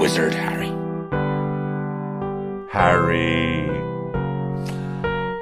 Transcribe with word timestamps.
wizard 0.00 0.34
Harry. 0.34 0.72
Harry. 2.72 3.68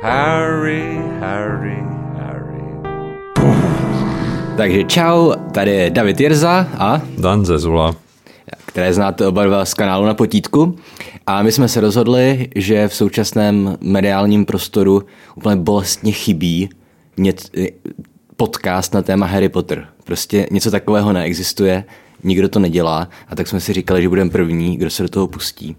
Harry, 0.03 0.99
Harry, 1.21 1.83
Harry. 2.19 2.65
Takže 4.57 4.85
čau, 4.85 5.33
tady 5.53 5.71
je 5.71 5.91
David 5.91 6.21
Jirza 6.21 6.67
a 6.79 7.01
Dan 7.19 7.45
Zezula. 7.45 7.95
které 8.67 8.95
znáte 8.95 9.27
oba 9.27 9.45
dva 9.45 9.65
z 9.65 9.75
kanálu 9.75 10.05
na 10.07 10.15
potítku. 10.15 10.77
A 11.27 11.43
my 11.43 11.53
jsme 11.53 11.69
se 11.69 11.81
rozhodli, 11.81 12.49
že 12.55 12.89
v 12.89 12.95
současném 12.95 13.77
mediálním 13.81 14.45
prostoru 14.45 15.03
úplně 15.35 15.57
bolestně 15.57 16.13
chybí 16.13 16.69
něc, 17.17 17.51
podcast 18.37 18.95
na 18.95 19.03
téma 19.03 19.27
Harry 19.27 19.49
Potter. 19.49 19.87
Prostě 20.05 20.47
něco 20.51 20.71
takového 20.71 21.13
neexistuje, 21.13 21.85
nikdo 22.25 22.49
to 22.49 22.59
nedělá 22.59 23.09
a 23.29 23.37
tak 23.37 23.49
jsme 23.49 23.61
si 23.61 23.73
říkali, 23.73 24.03
že 24.03 24.09
budeme 24.09 24.31
první, 24.31 24.77
kdo 24.77 24.91
se 24.91 25.03
do 25.03 25.09
toho 25.09 25.27
pustí. 25.27 25.77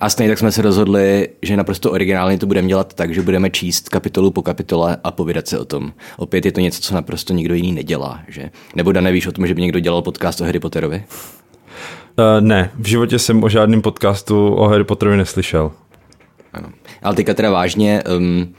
A 0.00 0.08
stejně 0.08 0.30
tak 0.30 0.38
jsme 0.38 0.52
se 0.52 0.62
rozhodli, 0.62 1.28
že 1.42 1.56
naprosto 1.56 1.92
originálně 1.92 2.38
to 2.38 2.46
budeme 2.46 2.68
dělat 2.68 2.94
tak, 2.94 3.14
že 3.14 3.22
budeme 3.22 3.50
číst 3.50 3.88
kapitolu 3.88 4.30
po 4.30 4.42
kapitole 4.42 4.96
a 5.04 5.10
povídat 5.10 5.48
se 5.48 5.58
o 5.58 5.64
tom. 5.64 5.92
Opět 6.16 6.44
je 6.44 6.52
to 6.52 6.60
něco, 6.60 6.80
co 6.80 6.94
naprosto 6.94 7.32
nikdo 7.32 7.54
jiný 7.54 7.72
nedělá, 7.72 8.20
že? 8.28 8.50
Nebo 8.76 8.92
Dan, 8.92 9.04
nevíš 9.04 9.26
o 9.26 9.32
tom, 9.32 9.46
že 9.46 9.54
by 9.54 9.62
někdo 9.62 9.80
dělal 9.80 10.02
podcast 10.02 10.40
o 10.40 10.44
Harry 10.44 10.60
Potterovi? 10.60 11.04
Uh, 12.18 12.40
ne, 12.40 12.70
v 12.78 12.86
životě 12.86 13.18
jsem 13.18 13.44
o 13.44 13.48
žádném 13.48 13.82
podcastu 13.82 14.54
o 14.54 14.68
Harry 14.68 14.84
Potterovi 14.84 15.16
neslyšel. 15.16 15.72
Ano. 16.52 16.68
Ale 17.02 17.14
teďka 17.14 17.34
teda 17.34 17.50
vážně, 17.50 18.02
um, 18.16 18.54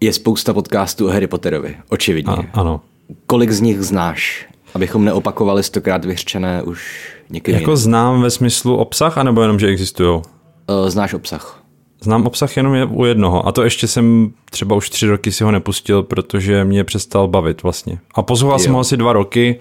je 0.00 0.12
spousta 0.12 0.54
podcastů 0.54 1.06
o 1.06 1.10
Harry 1.10 1.26
Potterovi, 1.26 1.76
očividně. 1.88 2.32
A, 2.52 2.60
ano. 2.60 2.80
Kolik 3.26 3.50
z 3.50 3.60
nich 3.60 3.82
znáš? 3.82 4.48
Abychom 4.74 5.04
neopakovali 5.04 5.62
stokrát 5.62 6.04
vyřčené 6.04 6.62
už 6.62 7.10
někým 7.30 7.54
Jako 7.54 7.70
jiným. 7.70 7.76
znám 7.76 8.22
ve 8.22 8.30
smyslu 8.30 8.76
obsah, 8.76 9.18
anebo 9.18 9.42
jenom, 9.42 9.58
že 9.58 9.66
existují? 9.66 10.16
Uh, 10.18 10.88
znáš 10.88 11.14
obsah. 11.14 11.62
Znám 12.02 12.26
obsah 12.26 12.56
jenom 12.56 12.74
je 12.74 12.84
u 12.84 13.04
jednoho 13.04 13.46
a 13.46 13.52
to 13.52 13.62
ještě 13.62 13.86
jsem 13.86 14.32
třeba 14.50 14.76
už 14.76 14.90
tři 14.90 15.06
roky 15.06 15.32
si 15.32 15.44
ho 15.44 15.50
nepustil, 15.50 16.02
protože 16.02 16.64
mě 16.64 16.84
přestal 16.84 17.28
bavit 17.28 17.62
vlastně. 17.62 17.98
A 18.14 18.22
poslouchal 18.22 18.58
jsem 18.58 18.72
ho 18.72 18.80
asi 18.80 18.96
dva 18.96 19.12
roky, 19.12 19.60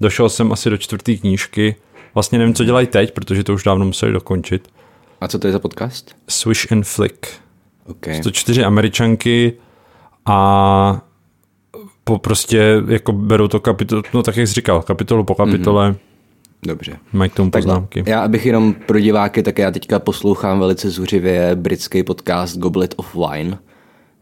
došel 0.00 0.28
jsem 0.28 0.52
asi 0.52 0.70
do 0.70 0.76
čtvrté 0.76 1.14
knížky, 1.16 1.76
vlastně 2.14 2.38
nevím, 2.38 2.54
co 2.54 2.64
dělají 2.64 2.86
teď, 2.86 3.14
protože 3.14 3.44
to 3.44 3.54
už 3.54 3.62
dávno 3.64 3.84
museli 3.84 4.12
dokončit. 4.12 4.68
A 5.20 5.28
co 5.28 5.38
to 5.38 5.46
je 5.46 5.52
za 5.52 5.58
podcast? 5.58 6.16
Swish 6.28 6.72
and 6.72 6.82
Flick. 6.86 7.26
Okay. 7.86 8.20
To 8.20 8.30
čtyři 8.30 8.64
američanky 8.64 9.52
a 10.26 11.00
po 12.04 12.18
prostě 12.18 12.82
jako 12.88 13.12
berou 13.12 13.48
to 13.48 13.60
kapitolu, 13.60 14.02
no 14.14 14.22
tak 14.22 14.36
jak 14.36 14.48
jsi 14.48 14.54
říkal, 14.54 14.82
kapitolu 14.82 15.24
po 15.24 15.34
kapitole, 15.34 15.90
mm-hmm. 15.90 16.66
Dobře. 16.66 16.98
mají 17.12 17.30
k 17.30 17.34
tomu 17.34 17.50
poznámky. 17.50 18.04
Já 18.06 18.20
abych 18.20 18.46
jenom 18.46 18.74
pro 18.86 19.00
diváky, 19.00 19.42
tak 19.42 19.58
já 19.58 19.70
teďka 19.70 19.98
poslouchám 19.98 20.60
velice 20.60 20.90
zuřivě 20.90 21.54
britský 21.54 22.02
podcast 22.02 22.58
Goblet 22.58 22.94
of 22.96 23.14
Wine, 23.14 23.58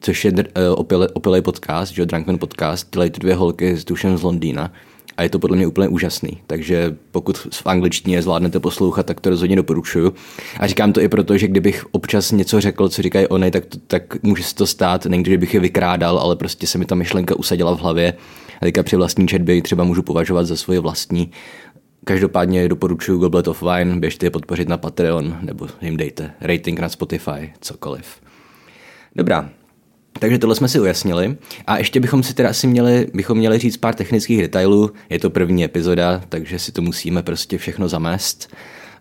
což 0.01 0.25
je 0.25 0.33
dr- 0.33 0.75
opile, 0.77 1.09
opilej 1.09 1.43
podcast, 1.43 1.93
že 1.93 2.07
Drunkman 2.07 2.39
podcast, 2.39 2.93
dělají 2.93 3.11
to 3.11 3.21
dvě 3.21 3.35
holky 3.35 3.77
s 3.77 3.85
dušem 3.85 4.19
z 4.19 4.23
Londýna 4.23 4.71
a 5.17 5.23
je 5.23 5.29
to 5.29 5.39
podle 5.39 5.57
mě 5.57 5.67
úplně 5.67 5.89
úžasný. 5.89 6.41
Takže 6.47 6.97
pokud 7.11 7.39
v 7.39 7.67
angličtině 7.67 8.23
zvládnete 8.23 8.61
poslouchat, 8.61 9.07
tak 9.07 9.21
to 9.21 9.31
rozhodně 9.31 9.57
doporučuju. 9.57 10.15
A 10.61 10.67
říkám 10.67 10.93
to 10.93 11.01
i 11.01 11.09
proto, 11.09 11.39
že 11.39 11.49
kdybych 11.49 11.87
občas 11.91 12.33
něco 12.33 12.61
řekl, 12.61 12.89
co 12.89 13.03
říkají 13.03 13.27
oni, 13.27 13.51
tak, 13.51 13.67
to, 13.67 13.79
tak 13.87 14.23
může 14.23 14.43
se 14.43 14.55
to 14.55 14.67
stát, 14.67 15.07
nejen 15.07 15.25
že 15.25 15.39
bych 15.39 15.55
je 15.55 15.61
vykrádal, 15.61 16.19
ale 16.19 16.37
prostě 16.37 16.67
se 16.67 16.79
mi 16.79 16.85
ta 16.85 16.95
myšlenka 16.95 17.39
usadila 17.39 17.77
v 17.77 17.81
hlavě 17.81 18.15
a 18.57 18.65
teďka 18.65 18.83
při 18.83 18.97
vlastní 18.97 19.29
četbě 19.29 19.63
třeba 19.63 19.85
můžu 19.85 20.03
považovat 20.03 20.45
za 20.45 20.57
svoje 20.57 20.81
vlastní. 20.81 21.31
Každopádně 22.05 22.69
doporučuji 22.69 23.19
Goblet 23.19 23.49
of 23.49 23.63
Wine, 23.63 23.97
běžte 23.97 24.27
je 24.27 24.31
podpořit 24.31 24.69
na 24.69 24.77
Patreon 24.77 25.39
nebo 25.43 25.69
jim 25.81 25.97
dejte 25.97 26.31
rating 26.41 26.81
na 26.81 26.89
Spotify, 26.89 27.53
cokoliv. 27.61 28.05
Dobrá, 29.17 29.51
takže 30.19 30.39
tohle 30.39 30.55
jsme 30.55 30.69
si 30.69 30.81
ujasnili 30.81 31.37
a 31.67 31.79
ještě 31.79 32.01
bychom 32.01 32.23
si 32.23 32.35
teda 32.35 32.49
asi 32.49 32.67
měli, 32.67 33.07
bychom 33.15 33.39
měli 33.39 33.59
říct 33.59 33.77
pár 33.77 33.95
technických 33.95 34.41
detailů. 34.41 34.91
Je 35.11 35.19
to 35.19 35.31
první 35.31 35.65
epizoda, 35.65 36.23
takže 36.29 36.59
si 36.59 36.73
to 36.73 36.83
musíme 36.83 37.23
prostě 37.23 37.59
všechno 37.59 37.89
zamést. 37.89 38.51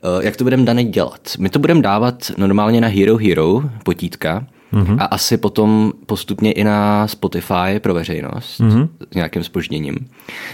Eh, 0.03 0.25
Jak 0.25 0.37
to 0.37 0.43
budeme 0.43 0.65
dané 0.65 0.83
dělat? 0.83 1.29
My 1.39 1.49
to 1.49 1.59
budeme 1.59 1.81
dávat 1.81 2.31
normálně 2.37 2.81
na 2.81 2.87
Hero 2.87 3.17
Hero, 3.17 3.61
potítka, 3.83 4.45
mm-hmm. 4.73 4.97
a 4.99 5.05
asi 5.05 5.37
potom 5.37 5.93
postupně 6.05 6.51
i 6.51 6.63
na 6.63 7.07
Spotify 7.07 7.79
pro 7.79 7.93
veřejnost 7.93 8.59
mm-hmm. 8.59 8.89
s 9.11 9.15
nějakým 9.15 9.43
spožděním. 9.43 9.97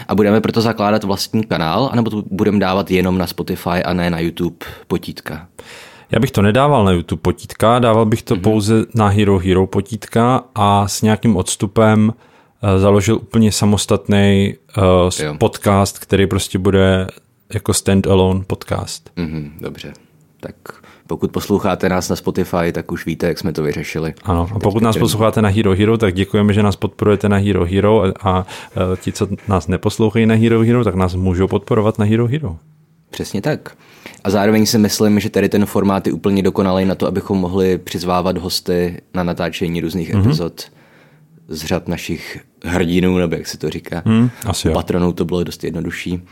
A 0.08 0.14
budeme 0.14 0.40
proto 0.40 0.60
zakládat 0.60 1.04
vlastní 1.04 1.44
kanál, 1.44 1.88
anebo 1.92 2.10
to 2.10 2.22
budeme 2.30 2.58
dávat 2.58 2.90
jenom 2.90 3.18
na 3.18 3.26
Spotify 3.26 3.82
a 3.84 3.92
ne 3.92 4.10
na 4.10 4.20
YouTube 4.20 4.66
potítka. 4.86 5.48
Já 6.10 6.20
bych 6.20 6.30
to 6.30 6.42
nedával 6.42 6.84
na 6.84 6.90
YouTube 6.90 7.22
potítka, 7.22 7.78
dával 7.78 8.06
bych 8.06 8.22
to 8.22 8.34
mm-hmm. 8.34 8.40
pouze 8.40 8.84
na 8.94 9.08
Hero 9.08 9.38
Hero 9.38 9.66
potítka 9.66 10.44
a 10.54 10.88
s 10.88 11.02
nějakým 11.02 11.36
odstupem 11.36 12.08
uh, 12.08 12.80
založil 12.80 13.16
úplně 13.16 13.52
samostatný 13.52 14.54
uh, 15.30 15.36
podcast, 15.38 15.98
který 15.98 16.26
prostě 16.26 16.58
bude 16.58 17.06
jako 17.54 17.72
stand-alone 17.72 18.44
podcast. 18.46 19.10
Mhm, 19.16 19.52
dobře. 19.60 19.92
Tak 20.40 20.54
pokud 21.06 21.32
posloucháte 21.32 21.88
nás 21.88 22.08
na 22.08 22.16
Spotify, 22.16 22.72
tak 22.72 22.92
už 22.92 23.06
víte, 23.06 23.26
jak 23.26 23.38
jsme 23.38 23.52
to 23.52 23.62
vyřešili. 23.62 24.14
Ano, 24.24 24.48
a 24.54 24.58
pokud 24.58 24.82
nás 24.82 24.96
posloucháte 24.96 25.42
na 25.42 25.48
Hero 25.48 25.74
Hero, 25.74 25.98
tak 25.98 26.14
děkujeme, 26.14 26.52
že 26.52 26.62
nás 26.62 26.76
podporujete 26.76 27.28
na 27.28 27.36
Hero 27.36 27.64
Hero 27.64 28.04
a, 28.04 28.12
a 28.22 28.46
eh, 28.76 28.96
ti, 28.96 29.12
co 29.12 29.28
nás 29.48 29.68
neposlouchají 29.68 30.26
na 30.26 30.34
Hero 30.34 30.60
Hero, 30.60 30.84
tak 30.84 30.94
nás 30.94 31.14
můžou 31.14 31.48
podporovat 31.48 31.98
na 31.98 32.04
Hero 32.04 32.26
Hero. 32.26 32.56
Přesně 33.18 33.42
tak. 33.42 33.76
A 34.24 34.30
zároveň 34.30 34.66
si 34.66 34.78
myslím, 34.78 35.20
že 35.20 35.30
tady 35.30 35.48
ten 35.48 35.66
formát 35.66 36.06
je 36.06 36.12
úplně 36.12 36.42
dokonalý 36.42 36.84
na 36.84 36.94
to, 36.94 37.06
abychom 37.06 37.38
mohli 37.38 37.78
přizvávat 37.78 38.38
hosty 38.38 39.00
na 39.14 39.22
natáčení 39.22 39.80
různých 39.80 40.14
mm-hmm. 40.14 40.20
epizod 40.26 40.62
z 41.48 41.64
řad 41.64 41.88
našich 41.88 42.38
hrdinů, 42.64 43.18
nebo 43.18 43.34
jak 43.34 43.46
se 43.46 43.58
to 43.58 43.70
říká. 43.70 44.02
Hmm, 44.06 44.30
asi 44.46 44.68
jo. 44.68 44.74
patronů 44.74 45.12
to 45.12 45.24
bylo 45.24 45.44
dost 45.44 45.64
jednodušší. 45.64 46.22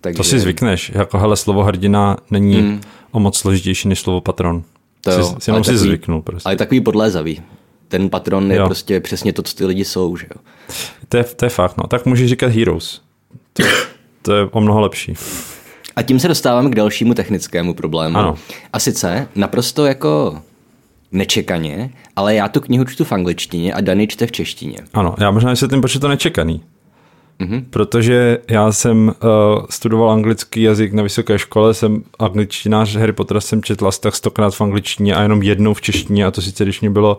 Takže 0.00 0.16
To 0.16 0.24
si 0.24 0.38
zvykneš, 0.38 0.92
jako 0.94 1.18
hele, 1.18 1.36
slovo 1.36 1.64
hrdina 1.64 2.16
není 2.30 2.54
hmm. 2.56 2.80
o 3.10 3.20
moc 3.20 3.38
složitější 3.38 3.88
než 3.88 4.00
slovo 4.00 4.20
patron. 4.20 4.62
To 5.00 5.10
si, 5.10 5.20
jo, 5.20 5.36
si 5.38 5.50
jenom 5.50 5.56
ale 5.56 5.64
si 5.64 5.70
takový- 5.70 5.88
zvyknul 5.88 6.22
prostě. 6.22 6.46
Ale 6.48 6.56
takový 6.56 6.80
podlézavý. 6.80 7.42
Ten 7.88 8.10
patron 8.10 8.50
je 8.52 8.56
Jo. 8.56 8.66
prostě 8.66 9.00
přesně 9.00 9.32
to, 9.32 9.42
co 9.42 9.54
ty 9.54 9.64
lidi 9.64 9.84
jsou, 9.84 10.16
že 10.16 10.26
jo. 10.34 10.40
To 11.08 11.16
je, 11.16 11.24
to 11.24 11.44
je 11.44 11.48
fakt, 11.48 11.76
no. 11.76 11.86
Tak 11.86 12.06
můžeš 12.06 12.28
říkat 12.30 12.52
heroes. 12.52 13.00
To, 13.52 13.62
to 14.22 14.34
je 14.34 14.44
o 14.50 14.60
mnoho 14.60 14.80
lepší. 14.80 15.14
A 15.96 16.02
tím 16.02 16.20
se 16.20 16.28
dostáváme 16.28 16.70
k 16.70 16.74
dalšímu 16.74 17.14
technickému 17.14 17.74
problému. 17.74 18.18
Ano. 18.18 18.34
A 18.72 18.78
sice 18.78 19.28
naprosto 19.34 19.86
jako 19.86 20.38
nečekaně, 21.12 21.90
ale 22.16 22.34
já 22.34 22.48
tu 22.48 22.60
knihu 22.60 22.84
čtu 22.84 23.04
v 23.04 23.12
angličtině 23.12 23.74
a 23.74 23.80
Dany 23.80 24.06
čte 24.06 24.26
v 24.26 24.32
češtině. 24.32 24.78
Ano, 24.94 25.14
já 25.18 25.30
možná 25.30 25.50
vysvětlím, 25.50 25.80
proč 25.80 25.94
je 25.94 26.00
to 26.00 26.08
nečekaný. 26.08 26.62
Mhm. 27.38 27.50
Mm-hmm. 27.52 27.64
Protože 27.70 28.38
já 28.50 28.72
jsem 28.72 29.08
uh, 29.08 29.66
studoval 29.70 30.10
anglický 30.10 30.62
jazyk 30.62 30.92
na 30.92 31.02
vysoké 31.02 31.38
škole, 31.38 31.74
jsem 31.74 32.02
angličtinář, 32.18 32.96
Harry 32.96 33.12
Potter 33.12 33.40
jsem 33.40 33.62
četl 33.62 33.88
asi 33.88 34.00
tak 34.00 34.16
stokrát 34.16 34.54
v 34.54 34.60
angličtině 34.60 35.14
a 35.14 35.22
jenom 35.22 35.42
jednou 35.42 35.74
v 35.74 35.80
češtině 35.80 36.26
a 36.26 36.30
to 36.30 36.42
sice, 36.42 36.64
když 36.64 36.80
mě 36.80 36.90
bylo 36.90 37.18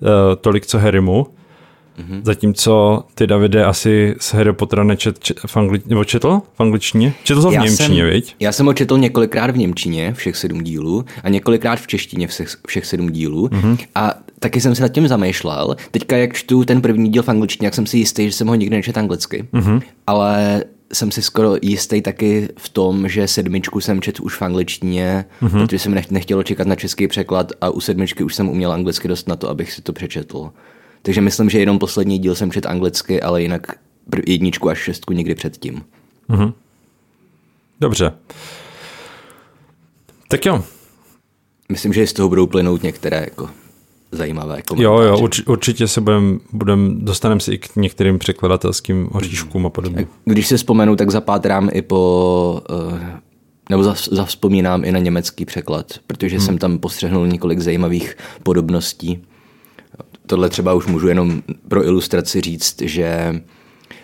uh, 0.00 0.08
tolik, 0.40 0.66
co 0.66 0.78
Harrymu. 0.78 1.26
Mm-hmm. 1.98 2.20
Zatímco 2.24 3.04
ty, 3.14 3.26
Davide, 3.26 3.64
asi 3.64 4.14
z 4.20 4.32
Harry 4.34 4.52
Pottera 4.52 4.84
nečet 4.84 5.18
čet, 5.18 5.40
v 5.46 5.56
angli, 5.56 5.80
nebo 5.86 6.04
četl 6.04 6.42
v 6.54 6.60
angličtině? 6.60 7.14
Četl 7.24 7.42
to 7.42 7.48
v 7.50 7.52
Němčině, 7.52 7.76
jsem, 8.02 8.10
viď? 8.10 8.36
Já 8.40 8.52
jsem 8.52 8.66
ho 8.66 8.74
četl 8.74 8.98
několikrát 8.98 9.50
v 9.50 9.56
Němčině, 9.56 10.14
všech 10.14 10.36
sedm 10.36 10.62
dílů, 10.62 11.04
a 11.22 11.28
několikrát 11.28 11.80
v 11.80 11.86
češtině 11.86 12.26
všech, 12.26 12.48
všech 12.66 12.86
sedm 12.86 13.10
dílů. 13.10 13.48
Mhm. 13.52 13.74
Mm-hmm. 13.74 13.86
A 13.94 14.14
taky 14.38 14.60
jsem 14.60 14.74
se 14.74 14.82
nad 14.82 14.88
tím 14.88 15.08
zamýšlel. 15.08 15.76
Teďka, 15.90 16.16
jak 16.16 16.34
čtu 16.34 16.64
ten 16.64 16.80
první 16.80 17.10
díl 17.10 17.22
v 17.22 17.28
angličtině, 17.28 17.66
jak 17.66 17.74
jsem 17.74 17.86
si 17.86 17.98
jistý, 17.98 18.26
že 18.26 18.32
jsem 18.32 18.46
ho 18.48 18.54
nikdy 18.54 18.76
nečetl 18.76 18.98
anglicky. 18.98 19.48
Mhm. 19.52 19.78
Mm-hmm. 19.78 19.82
Ale 20.06 20.64
jsem 20.92 21.10
si 21.10 21.22
skoro 21.22 21.56
jistý 21.62 22.02
taky 22.02 22.48
v 22.58 22.68
tom, 22.68 23.08
že 23.08 23.28
sedmičku 23.28 23.80
jsem 23.80 24.00
četl 24.00 24.24
už 24.24 24.34
v 24.36 24.42
angličtině, 24.42 25.24
Mhm. 25.40 25.50
mm-hmm. 25.50 25.60
protože 25.64 25.78
jsem 25.78 25.94
nech- 25.94 26.10
nechtělo 26.10 26.42
čekat 26.42 26.66
na 26.66 26.74
český 26.74 27.08
překlad 27.08 27.52
a 27.60 27.70
u 27.70 27.80
sedmičky 27.80 28.24
už 28.24 28.34
jsem 28.34 28.48
uměl 28.48 28.72
anglicky 28.72 29.08
dost 29.08 29.28
na 29.28 29.36
to, 29.36 29.48
abych 29.50 29.72
si 29.72 29.82
to 29.82 29.92
přečetl. 29.92 30.50
Takže 31.02 31.20
myslím, 31.20 31.50
že 31.50 31.58
jenom 31.58 31.78
poslední 31.78 32.18
díl 32.18 32.34
jsem 32.34 32.52
četl 32.52 32.68
anglicky, 32.68 33.22
ale 33.22 33.42
jinak 33.42 33.72
jedničku 34.26 34.68
až 34.68 34.78
šestku 34.78 35.12
někdy 35.12 35.34
předtím. 35.34 35.82
Dobře. 37.80 38.12
Tak 40.28 40.46
jo, 40.46 40.64
Myslím, 41.72 41.92
že 41.92 42.06
z 42.06 42.12
toho 42.12 42.28
budou 42.28 42.46
plynout 42.46 42.82
některé 42.82 43.16
jako 43.16 43.50
zajímavé 44.12 44.56
jo, 44.56 44.62
komentáře. 44.66 45.08
jo, 45.08 45.18
urč, 45.18 45.40
určitě 45.46 45.88
se 45.88 46.00
budem, 46.00 46.40
budem, 46.52 46.98
dostaneme 47.00 47.40
si 47.40 47.52
i 47.52 47.58
k 47.58 47.76
některým 47.76 48.18
překladatelským 48.18 49.08
oříškům 49.12 49.66
a 49.66 49.70
podobně. 49.70 50.06
Když 50.24 50.46
si 50.46 50.56
vzpomenu, 50.56 50.96
tak 50.96 51.10
zapátrám 51.10 51.68
i 51.72 51.82
po, 51.82 52.62
eh, 52.94 53.20
nebo 53.70 53.94
zavzpomínám 54.10 54.84
i 54.84 54.92
na 54.92 54.98
německý 54.98 55.44
překlad, 55.44 55.86
protože 56.06 56.36
hmm. 56.36 56.46
jsem 56.46 56.58
tam 56.58 56.78
postřehnul 56.78 57.26
několik 57.26 57.58
zajímavých 57.58 58.16
podobností. 58.42 59.24
Tohle 60.28 60.48
třeba 60.48 60.74
už 60.74 60.86
můžu 60.86 61.08
jenom 61.08 61.42
pro 61.68 61.84
ilustraci 61.84 62.40
říct, 62.40 62.82
že 62.82 63.34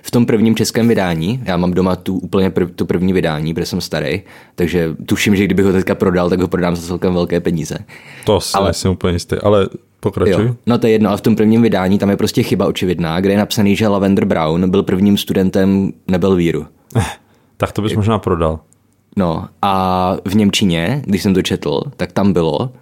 v 0.02 0.10
tom 0.10 0.26
prvním 0.26 0.56
českém 0.56 0.88
vydání, 0.88 1.42
já 1.44 1.56
mám 1.56 1.72
doma 1.72 1.96
tu 1.96 2.18
úplně 2.18 2.50
prv, 2.50 2.70
tu 2.74 2.86
první 2.86 3.12
vydání, 3.12 3.54
protože 3.54 3.66
jsem 3.66 3.80
starý, 3.80 4.22
takže 4.54 4.96
tuším, 5.06 5.36
že 5.36 5.44
kdybych 5.44 5.64
ho 5.66 5.72
teďka 5.72 5.94
prodal, 5.94 6.30
tak 6.30 6.40
ho 6.40 6.48
prodám 6.48 6.76
za 6.76 6.86
celkem 6.86 7.14
velké 7.14 7.40
peníze. 7.40 7.78
To 8.24 8.40
si 8.40 8.54
ale, 8.54 8.66
nejsem 8.66 8.90
úplně 8.90 9.12
jistý, 9.12 9.36
ale 9.36 9.68
pokračuj. 10.00 10.44
Jo, 10.44 10.54
no 10.66 10.78
to 10.78 10.86
je 10.86 10.92
jedno, 10.92 11.08
ale 11.08 11.18
v 11.18 11.20
tom 11.20 11.36
prvním 11.36 11.62
vydání 11.62 11.98
tam 11.98 12.10
je 12.10 12.16
prostě 12.16 12.42
chyba 12.42 12.66
očividná, 12.66 13.20
kde 13.20 13.32
je 13.32 13.38
napsaný, 13.38 13.76
že 13.76 13.88
Lavender 13.88 14.24
Brown 14.24 14.70
byl 14.70 14.82
prvním 14.82 15.16
studentem 15.16 15.92
Nebel 16.08 16.34
víru. 16.34 16.66
Eh, 16.96 17.04
tak 17.56 17.72
to 17.72 17.82
bys 17.82 17.94
možná 17.94 18.18
prodal. 18.18 18.60
No 19.16 19.48
a 19.62 20.16
v 20.24 20.36
Němčině, 20.36 21.02
když 21.06 21.22
jsem 21.22 21.34
to 21.34 21.42
četl, 21.42 21.80
tak 21.96 22.12
tam 22.12 22.32
bylo, 22.32 22.72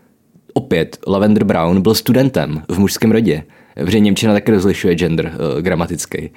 opět 0.53 0.99
Lavender 1.07 1.45
Brown 1.45 1.83
byl 1.83 1.95
studentem 1.95 2.63
v 2.69 2.79
mužském 2.79 3.13
rodě, 3.13 3.43
protože 3.75 4.01
Němčina 4.01 4.33
taky 4.33 4.53
rozlišuje 4.53 4.95
gender 4.95 5.27
uh, 5.27 5.61
gramatický. 5.61 6.31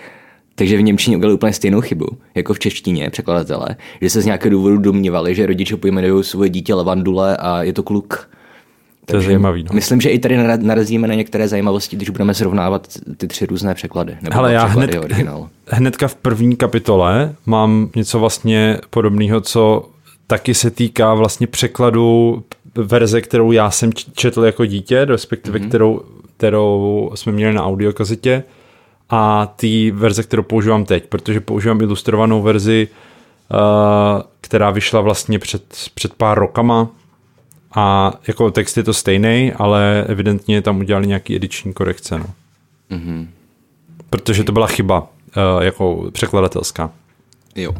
Takže 0.55 0.77
v 0.77 0.81
Němčině 0.81 1.17
udělali 1.17 1.33
úplně 1.33 1.53
stejnou 1.53 1.81
chybu, 1.81 2.07
jako 2.35 2.53
v 2.53 2.59
češtině 2.59 3.09
překladatelé, 3.09 3.75
že 4.01 4.09
se 4.09 4.21
z 4.21 4.25
nějakého 4.25 4.51
důvodu 4.51 4.77
domnívali, 4.77 5.35
že 5.35 5.45
rodiče 5.45 5.77
pojmenují 5.77 6.23
svoje 6.23 6.49
dítě 6.49 6.73
Lavandule 6.73 7.37
a 7.37 7.63
je 7.63 7.73
to 7.73 7.83
kluk. 7.83 8.29
To 9.05 9.15
je 9.15 9.21
zajímavý. 9.21 9.63
No. 9.63 9.69
Myslím, 9.73 10.01
že 10.01 10.09
i 10.09 10.19
tady 10.19 10.37
narazíme 10.57 11.07
na 11.07 11.13
některé 11.13 11.47
zajímavosti, 11.47 11.95
když 11.95 12.09
budeme 12.09 12.33
srovnávat 12.33 12.87
ty 13.17 13.27
tři 13.27 13.45
různé 13.45 13.73
překlady. 13.73 14.17
Nebo 14.21 14.37
Ale 14.37 14.53
já 14.53 14.65
hned, 14.65 14.95
hnedka 15.67 16.07
v 16.07 16.15
první 16.15 16.55
kapitole 16.55 17.35
mám 17.45 17.89
něco 17.95 18.19
vlastně 18.19 18.77
podobného, 18.89 19.41
co 19.41 19.89
taky 20.27 20.53
se 20.53 20.71
týká 20.71 21.13
vlastně 21.13 21.47
překladu 21.47 22.43
verze, 22.75 23.21
kterou 23.21 23.51
já 23.51 23.71
jsem 23.71 23.93
četl 23.93 24.43
jako 24.43 24.65
dítě, 24.65 25.05
respektive 25.05 25.59
mm-hmm. 25.59 25.67
kterou, 25.67 26.01
kterou 26.37 27.11
jsme 27.15 27.31
měli 27.31 27.53
na 27.53 27.65
audiokazetě 27.65 28.43
a 29.09 29.45
ty 29.45 29.91
verze, 29.91 30.23
kterou 30.23 30.43
používám 30.43 30.85
teď, 30.85 31.05
protože 31.05 31.41
používám 31.41 31.81
ilustrovanou 31.81 32.41
verzi, 32.41 32.87
uh, 33.51 34.21
která 34.41 34.71
vyšla 34.71 35.01
vlastně 35.01 35.39
před, 35.39 35.63
před 35.95 36.13
pár 36.13 36.39
rokama 36.39 36.87
a 37.75 38.13
jako 38.27 38.51
text 38.51 38.77
je 38.77 38.83
to 38.83 38.93
stejný, 38.93 39.53
ale 39.55 40.05
evidentně 40.07 40.61
tam 40.61 40.79
udělali 40.79 41.07
nějaký 41.07 41.35
ediční 41.35 41.73
korekce. 41.73 42.19
No. 42.19 42.25
Mm-hmm. 42.91 43.27
Protože 44.09 44.43
to 44.43 44.51
byla 44.51 44.67
chyba 44.67 44.99
uh, 45.01 45.63
jako 45.63 46.09
překladatelská. 46.11 46.91
Jo. 47.55 47.75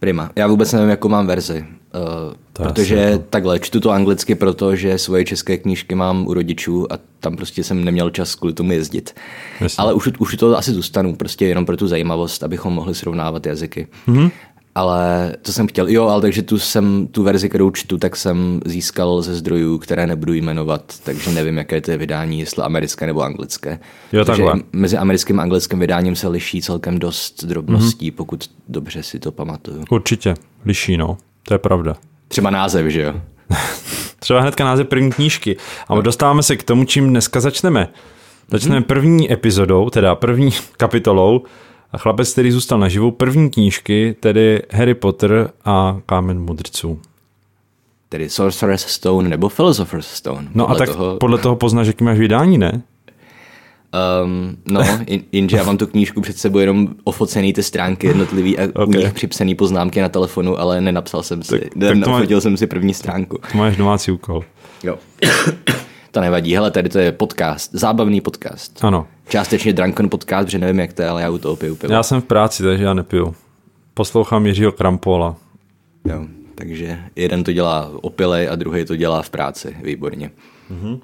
Prima. 0.00 0.30
Já 0.36 0.46
vůbec 0.46 0.72
nevím, 0.72 0.88
jakou 0.88 1.08
mám 1.08 1.26
verzi. 1.26 1.64
Uh, 1.94 2.34
protože 2.52 2.94
jako... 2.94 3.24
takhle, 3.30 3.58
čtu 3.58 3.80
to 3.80 3.90
anglicky, 3.90 4.34
protože 4.34 4.98
svoje 4.98 5.24
české 5.24 5.56
knížky 5.56 5.94
mám 5.94 6.26
u 6.26 6.34
rodičů 6.34 6.92
a 6.92 6.98
tam 7.20 7.36
prostě 7.36 7.64
jsem 7.64 7.84
neměl 7.84 8.10
čas 8.10 8.34
kvůli 8.34 8.52
tomu 8.52 8.72
jezdit. 8.72 9.14
Jasně. 9.60 9.82
Ale 9.82 9.94
už, 9.94 10.08
už 10.18 10.36
to 10.36 10.58
asi 10.58 10.72
zůstanu, 10.72 11.16
prostě 11.16 11.46
jenom 11.46 11.66
pro 11.66 11.76
tu 11.76 11.88
zajímavost, 11.88 12.42
abychom 12.42 12.72
mohli 12.72 12.94
srovnávat 12.94 13.46
jazyky. 13.46 13.86
Mm-hmm. 14.08 14.30
Ale 14.74 15.36
to 15.42 15.52
jsem 15.52 15.66
chtěl, 15.66 15.88
jo, 15.88 16.06
ale 16.06 16.22
takže 16.22 16.42
tu 16.42 16.58
jsem, 16.58 17.06
tu 17.10 17.22
verzi, 17.22 17.48
kterou 17.48 17.70
čtu, 17.70 17.98
tak 17.98 18.16
jsem 18.16 18.60
získal 18.64 19.22
ze 19.22 19.34
zdrojů, 19.34 19.78
které 19.78 20.06
nebudu 20.06 20.32
jmenovat, 20.32 20.94
takže 21.04 21.30
nevím, 21.30 21.58
jaké 21.58 21.80
to 21.80 21.90
je 21.90 21.96
vydání, 21.96 22.40
jestli 22.40 22.62
americké 22.62 23.06
nebo 23.06 23.22
anglické. 23.22 23.80
Jo, 24.12 24.24
takže 24.24 24.42
takhle. 24.42 24.62
mezi 24.72 24.96
americkým 24.96 25.40
a 25.40 25.42
anglickým 25.42 25.78
vydáním 25.78 26.16
se 26.16 26.28
liší 26.28 26.62
celkem 26.62 26.98
dost 26.98 27.44
drobností, 27.44 28.10
mm-hmm. 28.10 28.14
pokud 28.14 28.50
dobře 28.68 29.02
si 29.02 29.18
to 29.18 29.32
pamatuju. 29.32 29.84
Určitě, 29.90 30.34
liší, 30.64 30.96
no, 30.96 31.18
to 31.48 31.54
je 31.54 31.58
pravda. 31.58 31.94
Třeba 32.28 32.50
název, 32.50 32.86
že 32.86 33.02
jo? 33.02 33.14
Třeba 34.18 34.40
hnedka 34.40 34.64
název 34.64 34.88
první 34.88 35.10
knížky. 35.10 35.56
A 35.88 35.94
no. 35.94 36.02
dostáváme 36.02 36.42
se 36.42 36.56
k 36.56 36.62
tomu, 36.62 36.84
čím 36.84 37.08
dneska 37.10 37.40
začneme. 37.40 37.88
Začneme 38.50 38.80
mm-hmm. 38.80 38.84
první 38.84 39.32
epizodou, 39.32 39.90
teda 39.90 40.14
první 40.14 40.50
kapitolou 40.76 41.42
a 41.92 41.98
chlapec, 41.98 42.32
který 42.32 42.50
zůstal 42.50 42.78
naživu, 42.78 43.10
první 43.10 43.50
knížky, 43.50 44.16
tedy 44.20 44.62
Harry 44.72 44.94
Potter 44.94 45.50
a 45.64 46.00
Kámen 46.06 46.40
mudrců. 46.40 47.00
Tedy 48.08 48.28
Sorcerer's 48.28 48.86
Stone 48.86 49.28
nebo 49.28 49.48
Philosopher's 49.48 50.06
Stone. 50.06 50.48
No 50.54 50.70
a 50.70 50.74
tak 50.74 50.88
toho... 50.88 51.16
podle 51.16 51.38
toho 51.38 51.56
poznáš, 51.56 51.86
jaký 51.86 52.04
máš 52.04 52.18
vydání, 52.18 52.58
ne? 52.58 52.82
Um, 54.24 54.56
no, 54.70 54.80
jenže 55.32 55.56
já 55.56 55.64
mám 55.64 55.78
tu 55.78 55.86
knížku 55.86 56.20
před 56.20 56.38
sebou 56.38 56.58
jenom 56.58 56.88
ofocený 57.04 57.52
ty 57.52 57.62
stránky 57.62 58.06
jednotlivý 58.06 58.58
a 58.58 58.64
okay. 58.64 58.86
u 58.86 58.90
nich 58.90 59.12
připsaný 59.12 59.54
poznámky 59.54 60.00
na 60.00 60.08
telefonu, 60.08 60.60
ale 60.60 60.80
nenapsal 60.80 61.22
jsem 61.22 61.42
si, 61.42 61.58
tak, 61.58 61.76
ne, 61.76 61.88
tak 61.88 62.08
má... 62.08 62.40
jsem 62.40 62.56
si 62.56 62.66
první 62.66 62.94
stránku. 62.94 63.38
To 63.52 63.58
máš 63.58 63.76
domácí 63.76 64.10
úkol. 64.10 64.44
Jo. 64.82 64.98
to 66.10 66.20
nevadí, 66.20 66.54
hele, 66.54 66.70
tady 66.70 66.88
to 66.88 66.98
je 66.98 67.12
podcast, 67.12 67.70
zábavný 67.72 68.20
podcast. 68.20 68.84
Ano. 68.84 69.06
Částečně 69.28 69.72
Drunken 69.72 70.10
podcast, 70.10 70.46
protože 70.46 70.58
nevím, 70.58 70.80
jak 70.80 70.92
to 70.92 71.02
je, 71.02 71.08
ale 71.08 71.22
já 71.22 71.30
u 71.30 71.38
toho 71.38 71.56
piju 71.56 71.76
pivo. 71.76 71.92
Já 71.92 72.02
jsem 72.02 72.20
v 72.20 72.24
práci, 72.24 72.62
takže 72.62 72.84
já 72.84 72.94
nepiju. 72.94 73.34
Poslouchám 73.94 74.46
Jiřího 74.46 74.72
Krampola. 74.72 75.36
Jo, 76.04 76.26
takže 76.54 76.98
jeden 77.16 77.44
to 77.44 77.52
dělá 77.52 77.90
opilej 78.02 78.48
a 78.48 78.56
druhý 78.56 78.84
to 78.84 78.96
dělá 78.96 79.22
v 79.22 79.30
práci, 79.30 79.76
výborně. 79.82 80.30
Mm-hmm. 80.70 81.00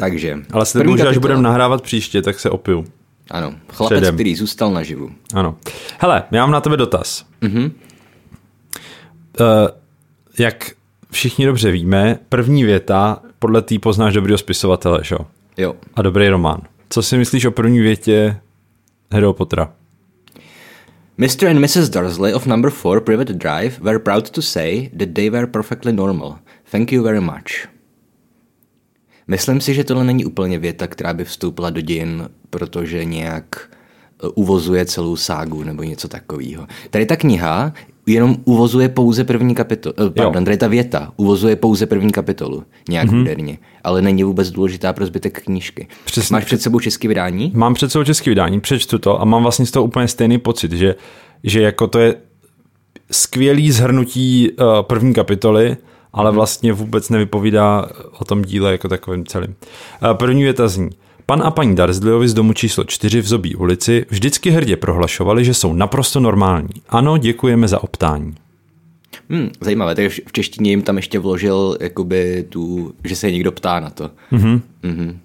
Takže. 0.00 0.38
Ale 0.52 0.66
slibuju, 0.66 0.96
že 0.96 1.08
až 1.08 1.18
budeme 1.18 1.42
nahrávat 1.42 1.82
příště, 1.82 2.22
tak 2.22 2.40
se 2.40 2.50
opiju. 2.50 2.84
Ano, 3.30 3.54
chlapec, 3.68 3.96
Předem. 3.98 4.14
který 4.14 4.36
zůstal 4.36 4.72
naživu. 4.72 5.10
Ano. 5.34 5.56
Hele, 5.98 6.22
já 6.30 6.40
mám 6.40 6.50
na 6.50 6.60
tebe 6.60 6.76
dotaz. 6.76 7.24
Mm-hmm. 7.42 7.70
Uh, 9.40 9.68
jak 10.38 10.70
všichni 11.10 11.46
dobře 11.46 11.70
víme, 11.70 12.18
první 12.28 12.64
věta, 12.64 13.22
podle 13.38 13.62
tý 13.62 13.78
poznáš 13.78 14.14
dobrýho 14.14 14.38
spisovatele, 14.38 15.00
že? 15.02 15.16
Jo. 15.56 15.74
A 15.94 16.02
dobrý 16.02 16.28
román. 16.28 16.60
Co 16.90 17.02
si 17.02 17.18
myslíš 17.18 17.44
o 17.44 17.50
první 17.50 17.80
větě 17.80 18.36
Harry 19.12 19.26
Pottera? 19.32 19.72
Mr. 21.18 21.46
and 21.46 21.58
Mrs. 21.58 21.88
Dursley 21.88 22.34
of 22.34 22.46
number 22.46 22.72
4 22.72 23.00
Private 23.00 23.32
Drive 23.32 23.78
were 23.80 23.98
proud 23.98 24.30
to 24.30 24.42
say 24.42 24.90
that 24.98 25.08
they 25.14 25.30
were 25.30 25.46
perfectly 25.46 25.92
normal. 25.92 26.38
Thank 26.70 26.92
you 26.92 27.02
very 27.02 27.20
much. 27.20 27.68
Myslím 29.30 29.60
si, 29.60 29.74
že 29.74 29.84
tohle 29.84 30.04
není 30.04 30.24
úplně 30.24 30.58
věta, 30.58 30.86
která 30.86 31.14
by 31.14 31.24
vstoupila 31.24 31.70
do 31.70 31.80
dějin, 31.80 32.28
protože 32.50 33.04
nějak 33.04 33.44
e, 34.24 34.28
uvozuje 34.28 34.84
celou 34.84 35.16
ságu 35.16 35.62
nebo 35.64 35.82
něco 35.82 36.08
takového. 36.08 36.66
Tady 36.90 37.06
ta 37.06 37.16
kniha 37.16 37.72
jenom 38.06 38.36
uvozuje 38.44 38.88
pouze 38.88 39.24
první 39.24 39.54
kapitolu. 39.54 39.94
Eh, 40.06 40.10
pardon, 40.10 40.44
tady 40.44 40.56
ta 40.56 40.68
věta 40.68 41.12
uvozuje 41.16 41.56
pouze 41.56 41.86
první 41.86 42.12
kapitolu, 42.12 42.64
nějak 42.88 43.08
mm-hmm. 43.08 43.20
úderně, 43.20 43.58
ale 43.84 44.02
není 44.02 44.24
vůbec 44.24 44.50
důležitá 44.50 44.92
pro 44.92 45.06
zbytek 45.06 45.44
knížky. 45.44 45.88
Přesně. 46.04 46.34
Máš 46.34 46.44
před 46.44 46.62
sebou 46.62 46.80
český 46.80 47.08
vydání? 47.08 47.52
Mám 47.54 47.74
před 47.74 47.92
sebou 47.92 48.04
český 48.04 48.30
vydání, 48.30 48.60
přečtu 48.60 48.98
to 48.98 49.20
a 49.20 49.24
mám 49.24 49.42
vlastně 49.42 49.66
z 49.66 49.70
toho 49.70 49.84
úplně 49.84 50.08
stejný 50.08 50.38
pocit, 50.38 50.72
že, 50.72 50.94
že 51.44 51.62
jako 51.62 51.86
to 51.86 51.98
je 51.98 52.14
skvělý 53.10 53.70
zhrnutí 53.70 54.50
uh, 54.50 54.66
první 54.82 55.14
kapitoly, 55.14 55.76
ale 56.12 56.32
vlastně 56.32 56.72
vůbec 56.72 57.08
nevypovídá 57.08 57.88
o 58.18 58.24
tom 58.24 58.42
díle 58.42 58.72
jako 58.72 58.88
takovým 58.88 59.26
celým. 59.26 59.54
Uh, 60.02 60.14
první 60.14 60.42
věta 60.42 60.68
zní. 60.68 60.90
Pan 61.26 61.42
a 61.42 61.50
paní 61.50 61.76
Darsleyovi 61.76 62.28
z 62.28 62.34
domu 62.34 62.52
číslo 62.52 62.84
4 62.84 63.20
v 63.20 63.26
Zobí 63.26 63.54
ulici 63.54 64.06
vždycky 64.08 64.50
hrdě 64.50 64.76
prohlašovali, 64.76 65.44
že 65.44 65.54
jsou 65.54 65.72
naprosto 65.72 66.20
normální. 66.20 66.68
Ano, 66.88 67.18
děkujeme 67.18 67.68
za 67.68 67.82
optání. 67.82 68.34
Hmm, 69.30 69.50
zajímavé, 69.60 69.94
takže 69.94 70.22
v 70.26 70.32
češtině 70.32 70.70
jim 70.70 70.82
tam 70.82 70.96
ještě 70.96 71.18
vložil, 71.18 71.76
jakoby 71.80 72.44
tu, 72.48 72.92
že 73.04 73.16
se 73.16 73.30
někdo 73.30 73.52
ptá 73.52 73.80
na 73.80 73.90
to. 73.90 74.10
Mm-hmm. 74.32 74.60
Mm-hmm. 74.82 75.16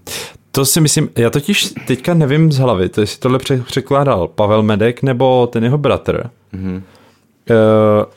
To 0.52 0.66
si 0.66 0.82
myslím, 0.82 1.10
já 1.18 1.30
totiž 1.30 1.74
teďka 1.88 2.14
nevím 2.14 2.52
z 2.52 2.58
hlavy, 2.58 2.90
to 2.90 3.02
jestli 3.02 3.20
tohle 3.20 3.40
překládal 3.66 4.28
Pavel 4.28 4.64
Medek 4.64 5.04
nebo 5.04 5.48
ten 5.48 5.64
jeho 5.64 5.78
bratr. 5.78 6.30
Mm-hmm. 6.54 6.82
E, 7.50 7.56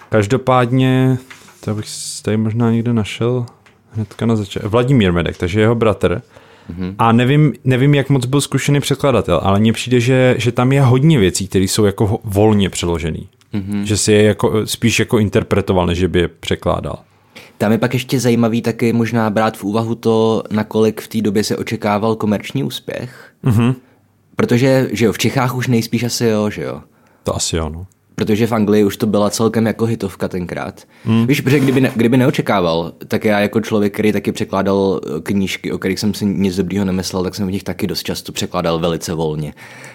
každopádně, 0.08 1.18
to 1.64 1.74
bych 1.74 1.86
tady 2.22 2.36
možná 2.36 2.70
někde 2.70 2.92
našel 2.92 3.46
hnedka 3.90 4.26
na 4.26 4.36
začátku. 4.36 4.68
Vladimír 4.68 5.12
Medek, 5.12 5.36
takže 5.36 5.60
jeho 5.60 5.74
bratr. 5.74 6.22
Mm-hmm. 6.70 6.94
A 6.98 7.12
nevím, 7.12 7.52
nevím, 7.64 7.94
jak 7.94 8.10
moc 8.10 8.26
byl 8.26 8.40
zkušený 8.40 8.80
překladatel, 8.80 9.40
ale 9.42 9.60
mně 9.60 9.72
přijde, 9.72 10.00
že, 10.00 10.34
že 10.38 10.52
tam 10.52 10.72
je 10.72 10.82
hodně 10.82 11.18
věcí, 11.18 11.48
které 11.48 11.64
jsou 11.64 11.84
jako 11.84 12.20
volně 12.24 12.70
přeložený. 12.70 13.28
Mm-hmm. 13.54 13.82
Že 13.82 13.96
si 13.96 14.12
je 14.12 14.22
jako, 14.22 14.66
spíš 14.66 14.98
jako 14.98 15.18
interpretoval, 15.18 15.86
než 15.86 16.04
by 16.04 16.18
je 16.18 16.28
překládal. 16.28 16.98
Tam 17.58 17.72
je 17.72 17.78
pak 17.78 17.94
ještě 17.94 18.20
zajímavý 18.20 18.62
taky 18.62 18.92
možná 18.92 19.30
brát 19.30 19.56
v 19.56 19.64
úvahu 19.64 19.94
to, 19.94 20.42
nakolik 20.50 21.00
v 21.00 21.08
té 21.08 21.20
době 21.20 21.44
se 21.44 21.56
očekával 21.56 22.16
komerční 22.16 22.64
úspěch. 22.64 23.32
Mm-hmm. 23.44 23.74
Protože, 24.36 24.88
že 24.92 25.04
jo, 25.04 25.12
v 25.12 25.18
Čechách 25.18 25.56
už 25.56 25.68
nejspíš 25.68 26.02
asi 26.02 26.24
jo, 26.24 26.50
že 26.50 26.62
jo. 26.62 26.80
To 27.22 27.36
asi 27.36 27.56
jo, 27.56 27.68
no 27.68 27.86
protože 28.18 28.46
v 28.46 28.52
Anglii 28.52 28.84
už 28.84 28.96
to 28.96 29.06
byla 29.06 29.30
celkem 29.30 29.66
jako 29.66 29.84
hitovka 29.84 30.28
tenkrát. 30.28 30.82
Hmm. 31.04 31.26
Víš, 31.26 31.40
protože 31.40 31.60
kdyby, 31.60 31.80
ne, 31.80 31.92
kdyby 31.94 32.16
neočekával, 32.16 32.92
tak 33.08 33.24
já 33.24 33.40
jako 33.40 33.60
člověk, 33.60 33.94
který 33.94 34.12
taky 34.12 34.32
překládal 34.32 35.00
eh, 35.06 35.20
knížky, 35.20 35.72
o 35.72 35.78
kterých 35.78 36.00
jsem 36.00 36.14
si 36.14 36.24
nic 36.24 36.56
dobrýho 36.56 36.84
nemyslel, 36.84 37.22
tak 37.22 37.34
jsem 37.34 37.46
v 37.46 37.50
nich 37.50 37.62
taky 37.62 37.86
dost 37.86 38.02
často 38.02 38.32
překládal 38.32 38.78
velice 38.78 39.14
volně. 39.14 39.54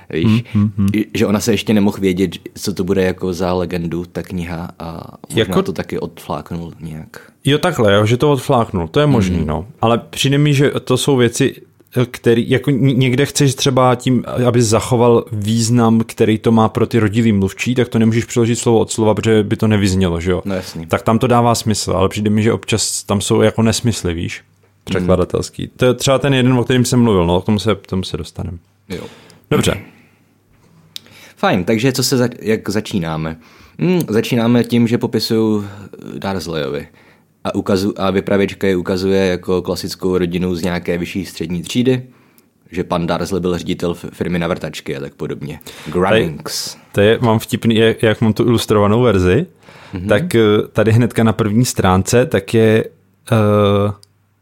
Víš, 0.09 0.25
hmm, 0.25 0.41
hmm, 0.53 0.71
hmm. 0.77 1.03
že 1.13 1.25
ona 1.25 1.39
se 1.39 1.53
ještě 1.53 1.73
nemohl 1.73 1.97
vědět, 1.99 2.31
co 2.55 2.73
to 2.73 2.83
bude 2.83 3.03
jako 3.03 3.33
za 3.33 3.53
legendu, 3.53 4.05
ta 4.05 4.23
kniha 4.23 4.69
a 4.79 5.17
možná 5.29 5.39
jako... 5.39 5.61
to 5.61 5.73
taky 5.73 5.99
odfláknul 5.99 6.73
nějak. 6.79 7.31
Jo 7.45 7.57
takhle, 7.57 7.93
jo, 7.93 8.05
že 8.05 8.17
to 8.17 8.31
odfláknul, 8.31 8.87
to 8.87 8.99
je 8.99 9.07
možný, 9.07 9.37
hmm. 9.37 9.47
no. 9.47 9.67
Ale 9.81 10.01
přijde 10.09 10.37
mi, 10.37 10.53
že 10.53 10.71
to 10.83 10.97
jsou 10.97 11.15
věci, 11.15 11.55
který, 12.11 12.49
jako 12.49 12.71
někde 12.71 13.25
chceš 13.25 13.55
třeba 13.55 13.95
tím, 13.95 14.23
aby 14.47 14.61
zachoval 14.61 15.25
význam, 15.31 16.01
který 16.05 16.37
to 16.37 16.51
má 16.51 16.69
pro 16.69 16.85
ty 16.85 16.99
rodilý 16.99 17.31
mluvčí, 17.31 17.75
tak 17.75 17.89
to 17.89 17.99
nemůžeš 17.99 18.25
přeložit 18.25 18.55
slovo 18.55 18.79
od 18.79 18.91
slova, 18.91 19.13
protože 19.13 19.43
by 19.43 19.55
to 19.55 19.67
nevyznělo, 19.67 20.21
že 20.21 20.31
jo? 20.31 20.41
No 20.45 20.55
jasný. 20.55 20.85
Tak 20.85 21.01
tam 21.01 21.19
to 21.19 21.27
dává 21.27 21.55
smysl, 21.55 21.91
ale 21.91 22.09
přijde 22.09 22.29
mi, 22.29 22.43
že 22.43 22.53
občas 22.53 23.03
tam 23.03 23.21
jsou 23.21 23.41
jako 23.41 23.61
nesmysly, 23.61 24.13
víš? 24.13 24.41
Překladatelský. 24.83 25.67
To 25.67 25.85
je 25.85 25.93
třeba 25.93 26.19
ten 26.19 26.33
jeden, 26.33 26.53
o 26.53 26.63
kterým 26.63 26.85
jsem 26.85 27.01
mluvil, 27.01 27.25
no, 27.25 27.41
k 27.41 27.45
tomu 27.45 27.59
se, 27.59 27.75
k 27.75 27.87
tomu 27.87 28.03
se 28.03 28.17
dostaneme. 28.17 28.57
Jo. 28.89 29.03
Dobře. 29.51 29.81
Fajn, 31.37 31.63
takže 31.63 31.91
co 31.91 32.03
se, 32.03 32.17
za, 32.17 32.29
jak 32.41 32.69
začínáme? 32.69 33.37
Hmm, 33.79 34.01
začínáme 34.09 34.63
tím, 34.63 34.87
že 34.87 34.97
popisuju 34.97 35.65
Darsleyovi. 36.17 36.87
A, 37.43 37.55
ukazu, 37.55 37.93
a 37.97 38.11
vypravěčka 38.11 38.67
je 38.67 38.75
ukazuje 38.75 39.25
jako 39.25 39.61
klasickou 39.61 40.17
rodinu 40.17 40.55
z 40.55 40.63
nějaké 40.63 40.97
vyšší 40.97 41.25
střední 41.25 41.61
třídy, 41.61 42.03
že 42.71 42.83
pan 42.83 43.07
Darsley 43.07 43.41
byl 43.41 43.57
ředitel 43.57 43.93
firmy 43.93 44.39
na 44.39 44.47
vrtačky 44.47 44.97
a 44.97 44.99
tak 44.99 45.13
podobně. 45.13 45.59
Grunnings. 45.87 46.77
To 46.91 47.01
je, 47.01 47.19
mám 47.21 47.39
vtipný, 47.39 47.75
jak, 47.75 48.03
jak 48.03 48.21
mám 48.21 48.33
tu 48.33 48.43
ilustrovanou 48.43 49.01
verzi, 49.01 49.45
mm-hmm. 49.93 50.07
tak 50.07 50.35
eh, 50.35 50.41
tady 50.71 50.91
hnedka 50.91 51.23
na 51.23 51.33
první 51.33 51.65
stránce, 51.65 52.25
tak 52.25 52.53
je 52.53 52.85
uh, 53.31 53.91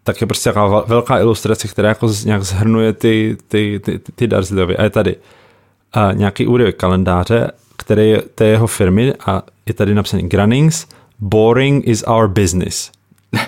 tak 0.03 0.21
je 0.21 0.27
prostě 0.27 0.49
taková 0.49 0.83
velká 0.87 1.19
ilustrace, 1.19 1.67
která 1.67 1.89
jako 1.89 2.09
nějak 2.25 2.43
zhrnuje 2.43 2.93
ty, 2.93 3.37
ty, 3.47 3.79
ty, 3.83 3.99
ty, 3.99 4.11
ty 4.11 4.27
Darsleyovy. 4.27 4.77
A 4.77 4.83
je 4.83 4.89
tady 4.89 5.15
uh, 5.15 6.17
nějaký 6.17 6.47
úryvek 6.47 6.75
kalendáře, 6.75 7.51
který 7.77 8.09
je 8.09 8.21
té 8.21 8.45
jeho 8.45 8.67
firmy 8.67 9.13
a 9.25 9.43
je 9.65 9.73
tady 9.73 9.95
napsaný 9.95 10.29
Grunnings, 10.29 10.87
boring 11.21 11.87
is 11.87 12.03
our 12.07 12.27
business. 12.27 12.91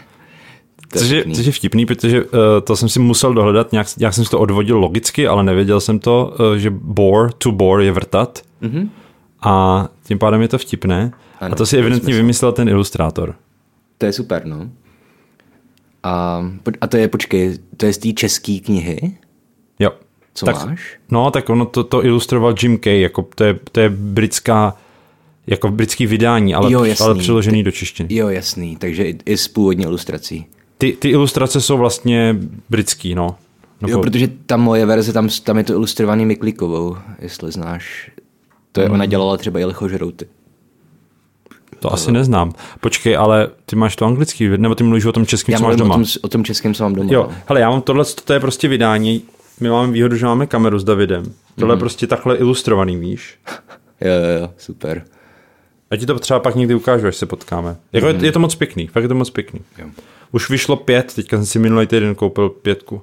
Což 0.98 1.10
je, 1.10 1.26
což 1.34 1.46
je 1.46 1.52
vtipný, 1.52 1.86
protože 1.86 2.24
uh, 2.24 2.30
to 2.64 2.76
jsem 2.76 2.90
si 2.90 3.00
musel 3.00 3.34
dohledat, 3.34 3.72
nějak, 3.72 3.88
nějak 3.98 4.14
jsem 4.14 4.26
si 4.26 4.32
to 4.32 4.40
odvodil 4.40 4.78
logicky, 4.78 5.28
ale 5.28 5.44
nevěděl 5.44 5.80
jsem 5.80 6.00
to, 6.00 6.36
uh, 6.40 6.56
že 6.56 6.70
bore, 6.70 7.30
to 7.38 7.52
bore 7.52 7.86
je 7.86 7.92
vrtat. 7.92 8.42
Mm-hmm. 8.62 8.90
A 9.42 9.88
tím 10.04 10.20
pádem 10.20 10.42
je 10.42 10.48
to 10.48 10.58
vtipné. 10.58 11.12
Ano, 11.40 11.54
a 11.54 11.56
to 11.56 11.66
si 11.66 11.78
evidentně 11.78 12.14
vymyslel 12.14 12.52
ten 12.52 12.70
ilustrátor. 12.70 13.36
To 13.98 14.06
je 14.06 14.14
super, 14.14 14.46
no. 14.46 14.70
A, 16.04 16.44
a 16.82 16.88
to 16.88 16.98
je, 16.98 17.08
počkej, 17.08 17.58
to 17.78 17.86
je 17.86 17.94
z 17.94 17.98
té 17.98 18.14
české 18.14 18.60
knihy? 18.60 19.18
Jo. 19.80 19.92
Co 20.34 20.46
tak, 20.46 20.66
máš? 20.66 20.98
No, 21.12 21.32
tak 21.32 21.50
ono 21.50 21.66
to, 21.66 21.84
to 21.84 22.06
ilustroval 22.06 22.56
Jim 22.62 22.78
Kay, 22.78 23.02
jako 23.02 23.28
to 23.36 23.44
je, 23.44 23.60
to 23.72 23.80
je 23.80 23.90
britská 23.90 24.76
jako 25.48 25.70
britský 25.72 26.06
vydání, 26.08 26.56
ale, 26.56 26.72
Jo, 26.72 26.84
jasný. 26.84 27.06
ale 27.06 27.16
přeložený 27.16 27.64
do 27.64 27.72
češtiny. 27.72 28.16
Jo, 28.16 28.30
jasný, 28.30 28.76
takže 28.78 29.04
i, 29.06 29.18
i 29.26 29.38
z 29.38 29.48
původní 29.48 29.84
ilustrací. 29.84 30.46
Ty, 30.78 30.92
ty 31.00 31.10
ilustrace 31.10 31.62
jsou 31.62 31.78
vlastně 31.78 32.36
britský, 32.70 33.16
no. 33.16 33.36
Jo, 33.88 34.02
protože 34.02 34.30
ta 34.46 34.58
moje 34.58 34.86
verze, 34.86 35.14
tam, 35.14 35.30
tam 35.44 35.58
je 35.58 35.64
to 35.64 35.74
ilustrovaný 35.74 36.26
Miklikovou, 36.26 36.98
jestli 37.20 37.52
znáš. 37.52 38.12
To 38.72 38.82
je, 38.82 38.86
Hmm. 38.88 38.94
ona 38.96 39.06
dělala 39.06 39.38
třeba 39.38 39.60
i 39.60 39.66
Lichožrouty. 39.66 40.26
To 41.80 41.94
asi 41.94 42.12
neznám. 42.12 42.52
Počkej, 42.80 43.18
ale 43.18 43.48
ty 43.66 43.76
máš 43.76 43.96
to 43.96 44.06
anglický, 44.06 44.50
nebo 44.58 44.76
ty 44.76 44.84
mluvíš 44.84 45.06
o 45.06 45.12
tom 45.12 45.26
českém, 45.26 45.54
Já 45.54 45.60
co 45.60 45.64
máš 45.64 45.70
mluvím 45.78 45.82
o 45.92 45.96
doma? 45.96 45.96
tom, 46.06 46.06
o 46.22 46.28
tom 46.28 46.44
českém, 46.44 46.74
co 46.74 46.84
mám 46.84 46.96
doma. 46.96 47.14
Jo, 47.14 47.26
no. 47.30 47.36
hele, 47.48 47.60
já 47.60 47.70
mám 47.70 47.82
tohle, 47.82 48.06
to 48.26 48.34
je 48.34 48.40
prostě 48.40 48.68
vydání, 48.68 49.24
my 49.60 49.70
máme 49.70 49.92
výhodu, 49.94 50.16
že 50.16 50.26
máme 50.26 50.48
kameru 50.48 50.80
s 50.80 50.84
Davidem. 50.84 51.24
Tohle 51.56 51.74
Mhm. 51.76 51.78
je 51.78 51.80
prostě 51.80 52.08
takhle 52.08 52.36
ilustrovaný, 52.38 52.98
víš? 52.98 53.36
jo, 54.02 54.12
jo, 54.12 54.42
jo, 54.42 54.50
super. 54.58 55.06
Já 55.92 55.98
ti 55.98 56.06
to 56.06 56.20
třeba 56.20 56.40
pak 56.40 56.56
někdy 56.56 56.76
ukážu, 56.76 57.08
až 57.08 57.16
se 57.16 57.26
potkáme. 57.26 57.76
Jako 57.94 58.08
je, 58.08 58.16
je 58.22 58.32
to 58.32 58.40
moc 58.40 58.56
pěkný, 58.56 58.88
fakt 58.88 59.04
je 59.04 59.10
to 59.10 59.16
moc 59.16 59.30
pěkný. 59.30 59.60
Mhm. 59.78 59.88
Jo. 59.88 60.04
Už 60.32 60.50
vyšlo 60.50 60.76
pět, 60.76 61.14
teďka 61.16 61.38
jsem 61.38 61.46
si 61.46 61.60
minulý 61.60 61.88
týden 61.88 62.16
koupil 62.16 62.50
pětku. 62.50 63.02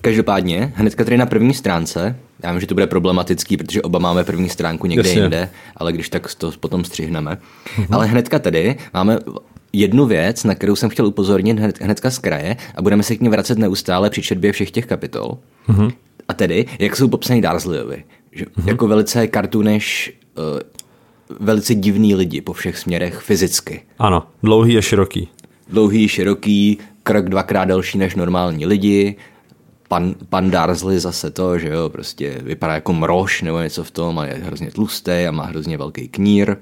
Každopádně, 0.00 0.72
hnedka 0.76 1.04
tady 1.04 1.16
na 1.16 1.26
první 1.26 1.54
stránce, 1.54 2.16
já 2.42 2.52
vím, 2.52 2.60
že 2.60 2.66
to 2.66 2.74
bude 2.74 2.86
problematický, 2.86 3.56
protože 3.56 3.82
oba 3.82 3.98
máme 3.98 4.24
první 4.24 4.48
stránku 4.48 4.86
někde 4.86 5.08
Jasně. 5.08 5.22
jinde, 5.22 5.50
ale 5.76 5.92
když 5.92 6.08
tak 6.08 6.34
to 6.34 6.52
potom 6.60 6.84
střihneme. 6.84 7.38
Ale 7.90 8.06
hnedka 8.06 8.38
tady 8.38 8.76
máme 8.94 9.18
jednu 9.72 10.06
věc, 10.06 10.44
na 10.44 10.54
kterou 10.54 10.76
jsem 10.76 10.90
chtěl 10.90 11.06
upozornit 11.06 11.58
hned, 11.58 11.80
hnedka 11.80 12.10
z 12.10 12.18
kraje 12.18 12.56
a 12.74 12.82
budeme 12.82 13.02
se 13.02 13.16
k 13.16 13.20
ní 13.20 13.28
vracet 13.28 13.58
neustále 13.58 14.10
při 14.10 14.22
četbě 14.22 14.52
všech 14.52 14.70
těch 14.70 14.86
kapitol. 14.86 15.38
A 16.28 16.34
tedy, 16.34 16.66
jak 16.78 16.96
jsou 16.96 17.08
popsaný 17.08 17.40
Darsleyovi. 17.40 18.04
Že, 18.32 18.44
Jako 18.64 18.88
velice 18.88 19.26
kartuneš, 19.26 20.12
uh, 20.38 20.60
velice 21.40 21.74
divný 21.74 22.14
lidi 22.14 22.40
po 22.40 22.52
všech 22.52 22.78
směrech 22.78 23.18
fyzicky. 23.20 23.82
Ano, 23.98 24.26
dlouhý 24.42 24.78
a 24.78 24.80
široký. 24.80 25.28
Dlouhý, 25.68 26.08
široký, 26.08 26.78
krok 27.02 27.28
dvakrát 27.28 27.64
delší 27.64 27.98
než 27.98 28.14
normální 28.14 28.66
lidi. 28.66 29.16
Pan, 29.88 30.14
pan 30.28 30.50
Darsley 30.50 30.98
zase 30.98 31.30
to, 31.30 31.58
že 31.58 31.68
jo, 31.68 31.88
prostě 31.88 32.38
vypadá 32.42 32.74
jako 32.74 32.92
mrož 32.92 33.42
nebo 33.42 33.60
něco 33.60 33.84
v 33.84 33.90
tom 33.90 34.18
a 34.18 34.26
je 34.26 34.34
hrozně 34.34 34.70
tlustý 34.70 35.10
a 35.10 35.30
má 35.30 35.44
hrozně 35.44 35.78
velký 35.78 36.08
knír. 36.08 36.56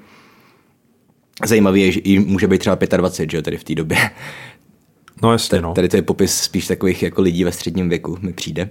Zajímavý 1.46 1.82
je, 1.82 1.92
že 1.92 2.00
i 2.00 2.18
může 2.18 2.46
být 2.46 2.58
třeba 2.58 2.76
25, 2.96 3.30
že 3.30 3.36
jo, 3.36 3.42
tady 3.42 3.56
v 3.56 3.64
té 3.64 3.74
době. 3.74 3.98
No 5.22 5.32
jasně, 5.32 5.60
no. 5.60 5.74
Tady 5.74 5.88
to 5.88 5.96
je 5.96 6.02
popis 6.02 6.34
spíš 6.34 6.66
takových 6.66 7.02
jako 7.02 7.22
lidí 7.22 7.44
ve 7.44 7.52
středním 7.52 7.88
věku, 7.88 8.18
mi 8.20 8.32
přijde. 8.32 8.70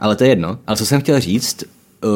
Ale 0.00 0.16
to 0.16 0.24
je 0.24 0.30
jedno. 0.30 0.58
Ale 0.66 0.76
co 0.76 0.86
jsem 0.86 1.00
chtěl 1.00 1.20
říct, 1.20 1.64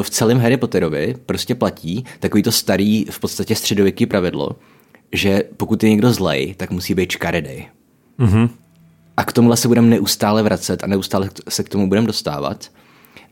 v 0.01 0.09
celém 0.09 0.39
Harry 0.39 0.57
Potterovi 0.57 1.15
prostě 1.25 1.55
platí 1.55 2.05
takový 2.19 2.43
to 2.43 2.51
starý, 2.51 3.05
v 3.09 3.19
podstatě 3.19 3.55
středověký 3.55 4.05
pravidlo, 4.05 4.49
že 5.11 5.43
pokud 5.57 5.83
je 5.83 5.89
někdo 5.89 6.13
zlej, 6.13 6.53
tak 6.57 6.71
musí 6.71 6.93
být 6.93 7.11
škaredej. 7.11 7.67
Mhm. 8.17 8.49
A 9.17 9.23
k 9.23 9.33
tomuhle 9.33 9.57
se 9.57 9.67
budeme 9.67 9.87
neustále 9.87 10.43
vracet 10.43 10.83
a 10.83 10.87
neustále 10.87 11.29
se 11.49 11.63
k 11.63 11.69
tomu 11.69 11.87
budeme 11.87 12.07
dostávat. 12.07 12.71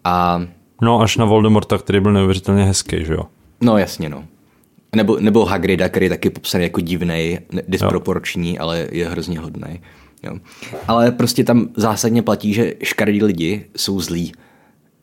A 0.04 0.42
No 0.82 1.02
až 1.02 1.18
na 1.18 1.26
Voldemorta, 1.26 1.78
který 1.78 2.00
byl 2.00 2.14
neuvěřitelně 2.14 2.64
hezký, 2.64 3.06
že 3.06 3.14
jo? 3.14 3.24
no 3.62 3.78
jasně, 3.78 4.10
no. 4.10 4.24
Nebo, 4.96 5.18
nebo 5.20 5.46
Hagrida, 5.46 5.90
který 5.90 6.06
je 6.06 6.10
taky 6.10 6.30
popsaný 6.30 6.64
jako 6.64 6.82
divnej, 6.82 7.40
ne- 7.52 7.62
disproporční, 7.68 8.60
ale 8.60 8.88
je 8.92 9.10
hrozně 9.10 9.40
hodný. 9.40 9.82
Jo. 10.24 10.34
Ale 10.88 11.12
prostě 11.12 11.44
tam 11.44 11.70
zásadně 11.76 12.22
platí, 12.22 12.54
že 12.54 12.74
škaredí 12.84 13.24
lidi 13.24 13.66
jsou 13.76 14.02
zlí. 14.02 14.32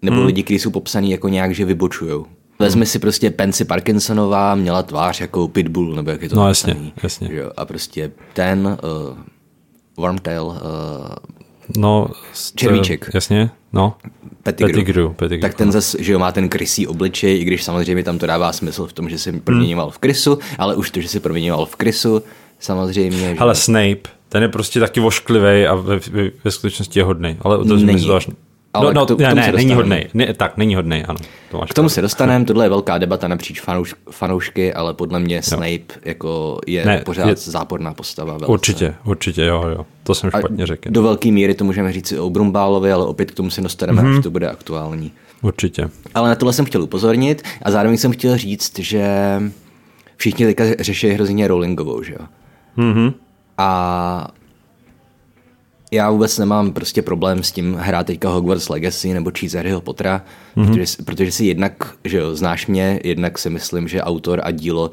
Nebo 0.03 0.17
hmm. 0.17 0.27
lidi, 0.27 0.43
kteří 0.43 0.59
jsou 0.59 0.71
popsaný 0.71 1.11
jako 1.11 1.29
nějak, 1.29 1.55
že 1.55 1.65
vybočujou. 1.65 2.27
Vezmi 2.59 2.87
si 2.87 2.99
prostě 2.99 3.31
Pensy 3.31 3.65
Parkinsonová, 3.65 4.55
měla 4.55 4.83
tvář 4.83 5.21
jako 5.21 5.49
Pitbull, 5.49 5.95
nebo 5.95 6.11
jak 6.11 6.23
je 6.23 6.29
to 6.29 6.37
No, 6.37 6.49
jasně, 6.49 6.77
jasně. 7.03 7.29
že 7.29 7.37
Jo. 7.37 7.51
A 7.57 7.65
prostě 7.65 8.11
ten 8.33 8.79
uh, 8.83 9.19
Wormtail, 9.97 10.45
uh, 10.45 10.57
No, 11.77 12.09
Červíček. 12.55 13.11
Jasně, 13.15 13.51
no. 13.73 13.95
Pettigrew. 14.43 14.75
Pettigrew, 14.75 15.13
Pettigrew, 15.13 15.41
Tak 15.41 15.55
ten 15.55 15.73
zase, 15.73 16.05
že 16.05 16.13
jo, 16.13 16.19
má 16.19 16.33
ten 16.33 16.49
krysí 16.49 16.87
obličej, 16.87 17.41
i 17.41 17.45
když 17.45 17.65
samozřejmě 17.65 18.03
tam 18.03 18.19
to 18.19 18.27
dává 18.27 18.53
smysl 18.53 18.87
v 18.87 18.93
tom, 18.93 19.09
že 19.09 19.19
si 19.19 19.33
proměňoval 19.33 19.91
v 19.91 19.99
krysu, 19.99 20.39
ale 20.59 20.77
už 20.77 20.91
to, 20.91 21.01
že 21.01 21.09
si 21.09 21.21
proměňoval 21.21 21.67
v 21.67 21.77
krysu, 21.77 22.23
samozřejmě, 22.59 23.19
že... 23.19 23.37
Ale 23.39 23.55
Snape, 23.55 24.09
ten 24.29 24.43
je 24.43 24.49
prostě 24.49 24.81
taky 24.81 25.01
vošklivý 25.01 25.67
a 25.67 25.75
ve, 25.75 25.97
ve, 25.99 26.31
ve 26.45 26.51
skutečnosti 26.51 26.99
je 26.99 27.05
hodný. 27.05 27.37
Ale 27.41 27.65
to 27.65 27.77
Není. 27.77 28.11
až... 28.11 28.29
Ale 28.77 28.95
no, 28.95 29.01
no, 29.01 29.05
k 29.05 29.09
to- 29.09 29.17
k 29.17 29.19
ne, 29.21 29.29
tomu 29.29 29.41
ne, 29.41 29.45
se 29.47 29.53
není 29.53 29.75
hodný. 29.75 30.07
Ne, 30.15 30.35
tak, 30.35 30.57
není 30.57 30.75
hodný, 30.75 31.05
ano. 31.05 31.19
To 31.51 31.59
máš 31.59 31.71
K 31.71 31.75
tomu 31.75 31.89
se 31.89 32.03
dostaneme, 32.03 32.45
tohle 32.45 32.65
je 32.65 32.69
velká 32.69 32.99
debata 32.99 33.29
napříč 33.29 33.61
fanouš, 33.61 33.95
fanoušky, 34.11 34.75
ale 34.75 34.95
podle 34.95 35.21
mě 35.21 35.43
Snape 35.43 35.95
jako 36.05 36.59
je 36.67 36.85
Ne, 36.87 37.03
pořád 37.05 37.29
je- 37.29 37.37
záporná 37.37 37.95
postava. 37.95 38.33
Velice. 38.33 38.47
Určitě, 38.47 38.95
určitě, 39.05 39.43
jo, 39.43 39.65
jo. 39.69 39.87
To 40.03 40.15
jsem 40.15 40.31
A 40.35 40.39
špatně 40.39 40.67
řekl. 40.67 40.91
Do 40.91 41.03
velké 41.03 41.31
míry 41.33 41.55
to 41.55 41.65
můžeme 41.65 41.93
říct 41.93 42.13
i 42.13 42.19
o 42.19 42.31
Brumbálovi, 42.31 42.93
ale 42.93 43.07
opět 43.07 43.31
k 43.31 43.35
tomu 43.35 43.51
se 43.51 43.61
dostaneme, 43.61 44.03
mm-hmm. 44.03 44.17
až 44.19 44.23
to 44.23 44.31
bude 44.31 44.49
aktuální. 44.51 45.13
Určitě. 45.43 45.89
Ale 46.15 46.29
na 46.29 46.35
tohle 46.35 46.53
jsem 46.53 46.65
chtěl 46.65 46.83
upozornit 46.83 47.43
a 47.63 47.71
zároveň 47.71 47.99
jsem 47.99 48.13
chtěl 48.13 48.37
říct, 48.39 48.79
že 48.79 49.07
všichni 50.17 50.47
teďka 50.47 50.65
řeší 50.81 51.09
hrozně 51.09 51.49
Rowlingovou, 51.49 52.03
že 52.03 52.13
jo? 52.13 52.27
Mhm. 52.77 53.13
A 53.59 54.29
já 55.93 56.11
vůbec 56.11 56.39
nemám 56.39 56.73
prostě 56.73 57.03
problém 57.03 57.43
s 57.43 57.53
tím 57.53 57.75
hrát 57.75 58.07
teďka 58.07 58.29
Hogwarts 58.29 58.69
Legacy 58.69 59.15
nebo 59.15 59.31
číst 59.31 59.55
Harryho 59.55 59.81
Pottera, 59.81 60.25
mm-hmm. 60.57 60.67
protože, 60.67 60.87
protože 61.05 61.33
si 61.33 61.45
jednak, 61.45 61.95
že 62.05 62.19
jo, 62.19 62.35
znáš 62.35 62.67
mě, 62.67 63.01
jednak 63.05 63.39
si 63.39 63.51
myslím, 63.51 63.89
že 63.89 64.03
autor 64.03 64.41
a 64.45 64.51
dílo 64.51 64.93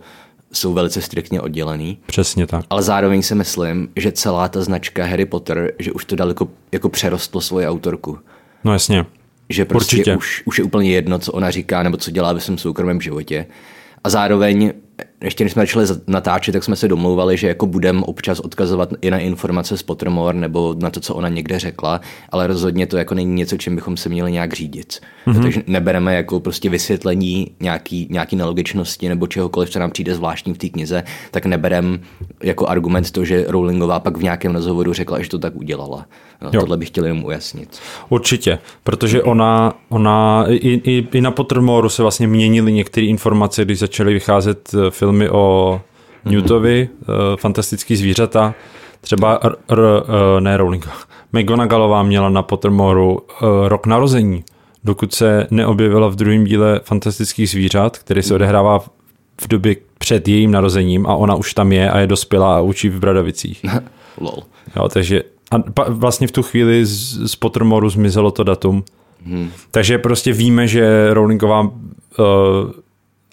jsou 0.53 0.73
velice 0.73 1.01
striktně 1.01 1.41
oddělený. 1.41 1.97
Přesně 2.05 2.47
tak. 2.47 2.65
Ale 2.69 2.83
zároveň 2.83 3.21
si 3.21 3.35
myslím, 3.35 3.89
že 3.95 4.11
celá 4.11 4.47
ta 4.47 4.61
značka 4.61 5.05
Harry 5.05 5.25
Potter, 5.25 5.73
že 5.79 5.91
už 5.91 6.05
to 6.05 6.15
daleko 6.15 6.47
jako 6.71 6.89
přerostlo 6.89 7.41
svoji 7.41 7.67
autorku. 7.67 8.19
No 8.63 8.73
jasně. 8.73 9.05
Že 9.49 9.65
prostě 9.65 9.95
Určitě. 9.95 10.17
už, 10.17 10.43
už 10.45 10.57
je 10.57 10.63
úplně 10.63 10.91
jedno, 10.91 11.19
co 11.19 11.31
ona 11.31 11.51
říká 11.51 11.83
nebo 11.83 11.97
co 11.97 12.11
dělá 12.11 12.33
ve 12.33 12.39
svém 12.39 12.57
soukromém 12.57 13.01
životě. 13.01 13.45
A 14.03 14.09
zároveň 14.09 14.73
ještě 15.23 15.43
než 15.43 15.53
jsme 15.53 15.61
začali 15.61 15.87
natáčet, 16.07 16.53
tak 16.53 16.63
jsme 16.63 16.75
se 16.75 16.87
domlouvali, 16.87 17.37
že 17.37 17.47
jako 17.47 17.65
budem 17.65 18.03
občas 18.03 18.39
odkazovat 18.39 18.93
i 19.01 19.11
na 19.11 19.19
informace 19.19 19.77
z 19.77 19.83
Pottermore 19.83 20.37
nebo 20.37 20.75
na 20.79 20.89
to, 20.89 20.99
co 20.99 21.15
ona 21.15 21.29
někde 21.29 21.59
řekla, 21.59 22.01
ale 22.29 22.47
rozhodně 22.47 22.87
to 22.87 22.97
jako 22.97 23.15
není 23.15 23.33
něco, 23.33 23.57
čím 23.57 23.75
bychom 23.75 23.97
se 23.97 24.09
měli 24.09 24.31
nějak 24.31 24.53
řídit. 24.53 24.99
Mm-hmm. 25.27 25.41
Takže 25.41 25.63
nebereme 25.67 26.15
jako 26.15 26.39
prostě 26.39 26.69
vysvětlení 26.69 27.51
nějaký, 27.59 28.07
nějaký 28.11 28.35
nelogičnosti 28.35 29.09
nebo 29.09 29.27
čehokoliv, 29.27 29.69
co 29.69 29.79
nám 29.79 29.91
přijde 29.91 30.15
zvláštní 30.15 30.53
v 30.53 30.57
té 30.57 30.69
knize, 30.69 31.03
tak 31.31 31.45
neberem 31.45 31.99
jako 32.43 32.67
argument 32.67 33.11
to, 33.11 33.25
že 33.25 33.45
Rowlingová 33.47 33.99
pak 33.99 34.17
v 34.17 34.23
nějakém 34.23 34.53
rozhovoru 34.53 34.93
řekla, 34.93 35.21
že 35.21 35.29
to 35.29 35.39
tak 35.39 35.55
udělala. 35.55 36.05
No, 36.41 36.51
tohle 36.51 36.77
bych 36.77 36.87
chtěl 36.87 37.05
jenom 37.05 37.25
ujasnit. 37.25 37.79
Určitě, 38.09 38.59
protože 38.83 39.23
ona, 39.23 39.73
ona 39.89 40.45
i, 40.47 40.55
i, 40.55 41.07
i 41.13 41.21
na 41.21 41.31
Pottermore 41.31 41.89
se 41.89 42.01
vlastně 42.01 42.27
měnily 42.27 42.73
některé 42.73 43.07
informace, 43.07 43.65
když 43.65 43.79
začaly 43.79 44.13
vycházet 44.13 44.71
eh, 44.73 44.82
filmy 44.89 45.29
o 45.29 45.81
Newtovi, 46.25 46.89
mm-hmm. 46.89 47.37
fantastický 47.37 47.95
zvířata. 47.95 48.53
Třeba 49.01 49.39
r, 49.43 49.55
r, 49.69 49.79
eh, 49.79 50.41
ne 50.41 50.57
Rowling, 50.57 50.89
McGonagallová 51.33 52.03
měla 52.03 52.29
na 52.29 52.41
Pottermoreu 52.41 53.17
rok 53.67 53.85
narození, 53.85 54.43
dokud 54.83 55.13
se 55.13 55.47
neobjevila 55.51 56.07
v 56.07 56.15
druhém 56.15 56.43
díle 56.43 56.79
fantastických 56.83 57.49
zvířat, 57.49 57.97
který 57.97 58.23
se 58.23 58.35
odehrává 58.35 58.79
v 59.41 59.47
době 59.47 59.75
před 59.97 60.27
jejím 60.27 60.51
narozením 60.51 61.07
a 61.07 61.15
ona 61.15 61.35
už 61.35 61.53
tam 61.53 61.71
je 61.71 61.91
a 61.91 61.99
je 61.99 62.07
dospělá 62.07 62.57
a 62.57 62.61
učí 62.61 62.89
v 62.89 62.99
Bradavicích. 62.99 63.65
Lol. 64.21 64.43
Jo, 64.75 64.89
takže 64.89 65.23
a 65.51 65.63
vlastně 65.89 66.27
v 66.27 66.31
tu 66.31 66.43
chvíli 66.43 66.85
z, 66.85 67.31
z 67.31 67.35
Pottermoru 67.35 67.89
zmizelo 67.89 68.31
to 68.31 68.43
datum. 68.43 68.83
Hmm. 69.25 69.49
Takže 69.71 69.97
prostě 69.97 70.33
víme, 70.33 70.67
že 70.67 71.13
Rowlingová 71.13 71.61
uh, 71.61 71.69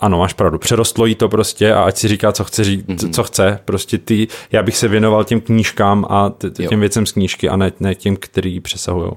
ano, 0.00 0.18
máš 0.18 0.32
pravdu, 0.32 0.58
přerostlo 0.58 1.06
jí 1.06 1.14
to 1.14 1.28
prostě 1.28 1.72
a 1.72 1.82
ať 1.82 1.96
si 1.96 2.08
říká, 2.08 2.32
co 2.32 2.44
chce, 2.44 2.64
říct, 2.64 2.86
mm-hmm. 2.86 3.10
co 3.10 3.24
chce, 3.24 3.58
prostě 3.64 3.98
ty, 3.98 4.28
já 4.52 4.62
bych 4.62 4.76
se 4.76 4.88
věnoval 4.88 5.24
těm 5.24 5.40
knížkám 5.40 6.06
a 6.08 6.30
t- 6.30 6.50
těm 6.50 6.68
jo. 6.70 6.78
věcem 6.78 7.06
z 7.06 7.12
knížky 7.12 7.48
a 7.48 7.56
ne, 7.56 7.72
ne 7.80 7.94
těm, 7.94 8.16
který 8.16 8.60
přesahují. 8.60 9.10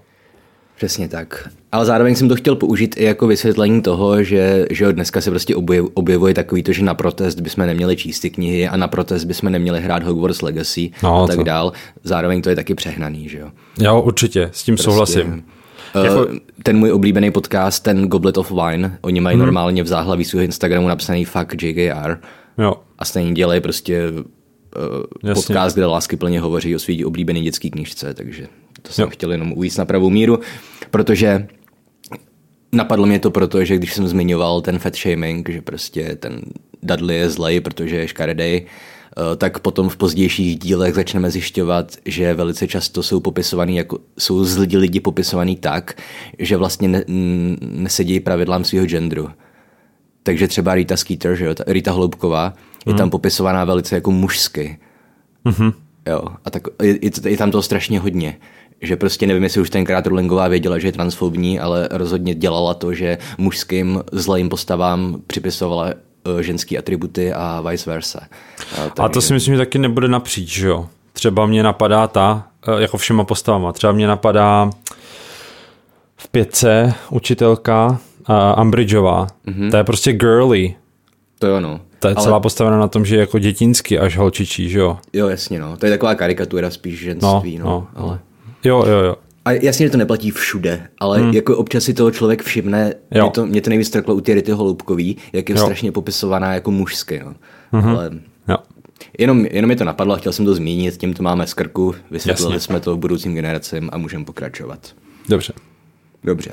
Přesně 0.75 1.07
tak. 1.07 1.49
Ale 1.71 1.85
zároveň 1.85 2.15
jsem 2.15 2.29
to 2.29 2.35
chtěl 2.35 2.55
použít 2.55 2.95
i 2.97 3.03
jako 3.03 3.27
vysvětlení 3.27 3.81
toho, 3.81 4.23
že, 4.23 4.65
že 4.71 4.93
dneska 4.93 5.21
se 5.21 5.29
prostě 5.29 5.55
objev, 5.55 5.85
objevuje 5.93 6.33
takový 6.33 6.63
to, 6.63 6.73
že 6.73 6.83
na 6.83 6.93
protest 6.93 7.39
bychom 7.39 7.65
neměli 7.65 7.95
číst 7.95 8.19
ty 8.19 8.29
knihy 8.29 8.67
a 8.67 8.77
na 8.77 8.87
protest 8.87 9.23
bychom 9.23 9.51
neměli 9.51 9.81
hrát 9.81 10.03
Hogwarts 10.03 10.41
Legacy 10.41 10.91
no, 11.03 11.23
a 11.23 11.27
tak 11.27 11.35
co? 11.35 11.43
dál. 11.43 11.71
Zároveň 12.03 12.41
to 12.41 12.49
je 12.49 12.55
taky 12.55 12.75
přehnaný, 12.75 13.29
že 13.29 13.37
jo? 13.39 13.49
Jo, 13.79 14.01
určitě, 14.01 14.49
s 14.53 14.63
tím 14.63 14.75
prostě, 14.75 14.91
souhlasím. 14.91 15.43
Uh, 15.95 16.05
jako... 16.05 16.27
Ten 16.63 16.77
můj 16.77 16.91
oblíbený 16.91 17.31
podcast, 17.31 17.83
ten 17.83 18.07
Goblet 18.07 18.37
of 18.37 18.51
Wine, 18.51 18.97
oni 19.01 19.21
mají 19.21 19.35
hmm. 19.35 19.45
normálně 19.45 19.83
v 19.83 19.87
záhlaví 19.87 20.25
svého 20.25 20.43
Instagramu 20.43 20.87
napsaný 20.87 21.25
fuck 21.25 21.63
JGR. 21.63 22.17
Jo. 22.57 22.73
A 22.99 23.05
stejně 23.05 23.31
dělají 23.31 23.61
prostě 23.61 24.01
uh, 24.11 25.33
podcast, 25.33 25.75
kde 25.75 25.85
lásky 25.85 26.15
plně 26.15 26.39
hovoří 26.39 26.75
o 26.75 26.79
svý 26.79 27.05
oblíbený 27.05 27.41
dětský 27.41 27.71
knižce, 27.71 28.13
takže 28.13 28.47
to 28.81 28.93
jsem 28.93 29.03
jo. 29.03 29.09
chtěl 29.09 29.31
jenom 29.31 29.53
uvíct 29.53 29.77
na 29.77 29.85
pravou 29.85 30.09
míru, 30.09 30.39
protože 30.91 31.47
napadlo 32.71 33.05
mě 33.05 33.19
to 33.19 33.31
proto, 33.31 33.65
že 33.65 33.77
když 33.77 33.93
jsem 33.93 34.07
zmiňoval 34.07 34.61
ten 34.61 34.79
fat 34.79 34.95
shaming, 34.95 35.49
že 35.49 35.61
prostě 35.61 36.15
ten 36.15 36.41
Dudley 36.83 37.17
je 37.17 37.29
zlej, 37.29 37.61
protože 37.61 37.95
je 37.95 38.07
škaredej, 38.07 38.65
eh, 38.65 38.69
tak 39.37 39.59
potom 39.59 39.89
v 39.89 39.97
pozdějších 39.97 40.59
dílech 40.59 40.93
začneme 40.93 41.31
zjišťovat, 41.31 41.91
že 42.05 42.33
velice 42.33 42.67
často 42.67 43.03
jsou 43.03 43.19
popisovaný 43.19 43.75
jako, 43.75 43.99
jsou 44.19 44.43
zlidi 44.43 44.77
lidi 44.77 44.99
popisovaný 44.99 45.55
tak, 45.55 45.93
že 46.39 46.57
vlastně 46.57 46.87
ne, 46.87 47.03
nesedí 47.61 48.19
pravidlám 48.19 48.63
svého 48.63 48.85
genderu. 48.85 49.29
Takže 50.23 50.47
třeba 50.47 50.75
Rita 50.75 50.97
Skeeter, 50.97 51.35
že 51.35 51.45
jo, 51.45 51.55
Rita 51.67 51.91
Hloubková, 51.91 52.53
mm. 52.85 52.91
je 52.93 52.97
tam 52.97 53.05
mhm. 53.05 53.11
popisovaná 53.11 53.65
velice 53.65 53.95
jako 53.95 54.11
mužsky. 54.11 54.77
Mm-hmm. 55.45 55.73
Jo, 56.07 56.21
a 56.45 56.49
tak 56.49 56.63
je, 56.81 56.99
je, 57.01 57.11
je 57.29 57.37
tam 57.37 57.51
toho 57.51 57.61
strašně 57.61 57.99
hodně 57.99 58.37
že 58.83 58.95
prostě 58.95 59.27
nevím, 59.27 59.43
jestli 59.43 59.61
už 59.61 59.69
tenkrát 59.69 60.07
Rowlingová 60.07 60.47
věděla, 60.47 60.79
že 60.79 60.87
je 60.87 60.91
transfobní, 60.91 61.59
ale 61.59 61.87
rozhodně 61.91 62.35
dělala 62.35 62.73
to, 62.73 62.93
že 62.93 63.17
mužským 63.37 64.03
zlým 64.11 64.49
postavám 64.49 65.21
připisovala 65.27 65.87
eh, 65.89 65.93
ženský 66.41 66.77
atributy 66.77 67.33
a 67.33 67.63
vice 67.69 67.89
versa. 67.89 68.21
A, 68.77 69.03
a 69.03 69.09
to 69.09 69.21
si 69.21 69.33
myslím, 69.33 69.53
že 69.53 69.57
taky 69.57 69.77
nebude 69.79 70.07
napříč, 70.07 70.49
že 70.49 70.67
jo? 70.67 70.89
Třeba 71.13 71.45
mě 71.45 71.63
napadá 71.63 72.07
ta, 72.07 72.47
eh, 72.67 72.81
jako 72.81 72.97
všema 72.97 73.23
postavama, 73.23 73.71
třeba 73.71 73.93
mě 73.93 74.07
napadá 74.07 74.69
v 76.17 76.27
pětce 76.27 76.93
učitelka 77.09 77.99
uh, 78.29 78.61
Umbridgeová. 78.61 79.27
Mm-hmm. 79.47 79.71
To 79.71 79.77
je 79.77 79.83
prostě 79.83 80.13
girly. 80.13 80.75
To 81.39 81.47
jo, 81.47 81.59
no. 81.59 81.79
To 81.99 82.07
je 82.07 82.15
ale... 82.15 82.23
celá 82.23 82.39
postavena 82.39 82.77
na 82.77 82.87
tom, 82.87 83.05
že 83.05 83.15
je 83.15 83.19
jako 83.19 83.39
dětinsky 83.39 83.99
až 83.99 84.17
holčičí, 84.17 84.69
že 84.69 84.79
jo? 84.79 84.97
Jo, 85.13 85.27
jasně, 85.27 85.59
no. 85.59 85.77
To 85.77 85.85
je 85.85 85.91
taková 85.91 86.15
karikatura 86.15 86.69
spíš 86.69 86.99
ženství, 86.99 87.57
no. 87.57 87.65
no, 87.65 87.87
no 87.95 88.03
ale... 88.03 88.19
Jo, 88.63 88.85
jo, 88.87 88.99
jo. 88.99 89.15
A 89.45 89.51
jasně, 89.51 89.85
že 89.85 89.89
to 89.89 89.97
neplatí 89.97 90.31
všude, 90.31 90.87
ale 90.99 91.19
hmm. 91.19 91.33
jako 91.33 91.57
občas 91.57 91.83
si 91.83 91.93
toho 91.93 92.11
člověk 92.11 92.43
všimne, 92.43 92.93
jo. 93.11 93.23
mě 93.23 93.31
to, 93.31 93.45
mě 93.45 93.61
to 93.61 93.69
nejvíc 93.69 93.89
trklo 93.89 94.15
u 94.15 94.21
ty 94.21 94.33
Rity 94.33 94.51
Holoubkový, 94.51 95.17
jak 95.33 95.49
je 95.49 95.55
jo. 95.55 95.61
strašně 95.61 95.91
popisovaná 95.91 96.53
jako 96.53 96.71
mužsky, 96.71 97.21
no. 97.25 97.33
Mm-hmm. 97.73 97.89
Ale 97.89 98.11
jo. 98.47 98.57
Jenom, 99.19 99.45
jenom 99.45 99.69
mi 99.69 99.75
to 99.75 99.83
napadlo, 99.83 100.17
chtěl 100.17 100.33
jsem 100.33 100.45
to 100.45 100.55
zmínit, 100.55 100.97
tím 100.97 101.13
to 101.13 101.23
máme 101.23 101.47
z 101.47 101.53
krku, 101.53 101.95
vysvětlili 102.11 102.53
jasně. 102.53 102.65
jsme 102.65 102.79
to 102.79 102.97
budoucím 102.97 103.35
generacím 103.35 103.89
a 103.93 103.97
můžeme 103.97 104.25
pokračovat. 104.25 104.79
Dobře. 105.29 105.53
Dobře. 106.23 106.51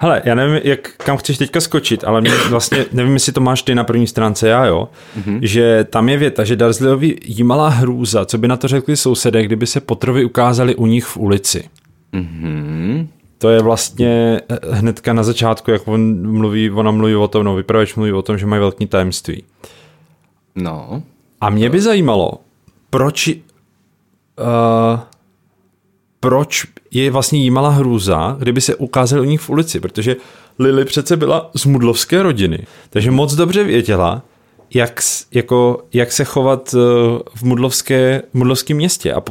Hele, 0.00 0.22
já 0.24 0.34
nevím, 0.34 0.60
jak, 0.64 0.96
kam 0.96 1.16
chceš 1.16 1.38
teďka 1.38 1.60
skočit, 1.60 2.04
ale 2.04 2.20
mě 2.20 2.30
vlastně, 2.48 2.86
nevím, 2.92 3.12
jestli 3.12 3.32
to 3.32 3.40
máš 3.40 3.62
ty 3.62 3.74
na 3.74 3.84
první 3.84 4.06
stránce, 4.06 4.48
já 4.48 4.66
jo, 4.66 4.88
mm-hmm. 5.18 5.38
že 5.42 5.84
tam 5.90 6.08
je 6.08 6.16
věta, 6.16 6.44
že 6.44 6.56
Dursleyovi 6.56 7.16
jímala 7.24 7.68
hrůza, 7.68 8.24
co 8.24 8.38
by 8.38 8.48
na 8.48 8.56
to 8.56 8.68
řekli 8.68 8.96
sousedé, 8.96 9.42
kdyby 9.42 9.66
se 9.66 9.80
Potrovi 9.80 10.24
ukázali 10.24 10.74
u 10.74 10.86
nich 10.86 11.04
v 11.04 11.16
ulici. 11.16 11.64
Mm-hmm. 12.12 13.08
To 13.38 13.48
je 13.48 13.62
vlastně 13.62 14.40
eh, 14.48 14.58
hnedka 14.70 15.12
na 15.12 15.22
začátku, 15.22 15.70
jak 15.70 15.88
on 15.88 16.32
mluví, 16.32 16.70
ona 16.70 16.90
mluví 16.90 17.14
o 17.14 17.28
tom, 17.28 17.44
no 17.44 17.54
vypravěč 17.54 17.94
mluví 17.94 18.12
o 18.12 18.22
tom, 18.22 18.38
že 18.38 18.46
mají 18.46 18.60
velký 18.60 18.86
tajemství. 18.86 19.44
No. 20.54 21.02
A 21.40 21.50
mě 21.50 21.70
by 21.70 21.80
zajímalo, 21.80 22.32
proč 22.90 23.28
uh, 23.28 23.34
proč 26.20 26.66
je 26.90 27.10
vlastně 27.10 27.42
jímala 27.42 27.68
hrůza, 27.68 28.36
kdyby 28.38 28.60
se 28.60 28.74
ukázali 28.74 29.22
u 29.22 29.30
nich 29.30 29.40
v 29.40 29.50
ulici, 29.50 29.80
protože 29.80 30.16
Lily 30.58 30.84
přece 30.84 31.16
byla 31.16 31.50
z 31.54 31.64
mudlovské 31.64 32.22
rodiny, 32.22 32.66
takže 32.90 33.10
moc 33.10 33.34
dobře 33.34 33.64
věděla, 33.64 34.22
jak, 34.74 35.00
jako, 35.32 35.82
jak 35.92 36.12
se 36.12 36.24
chovat 36.24 36.74
eh, 36.74 36.78
v 37.34 37.42
mudlovské, 37.42 38.22
mudlovském 38.32 38.76
městě 38.76 39.12
a, 39.12 39.22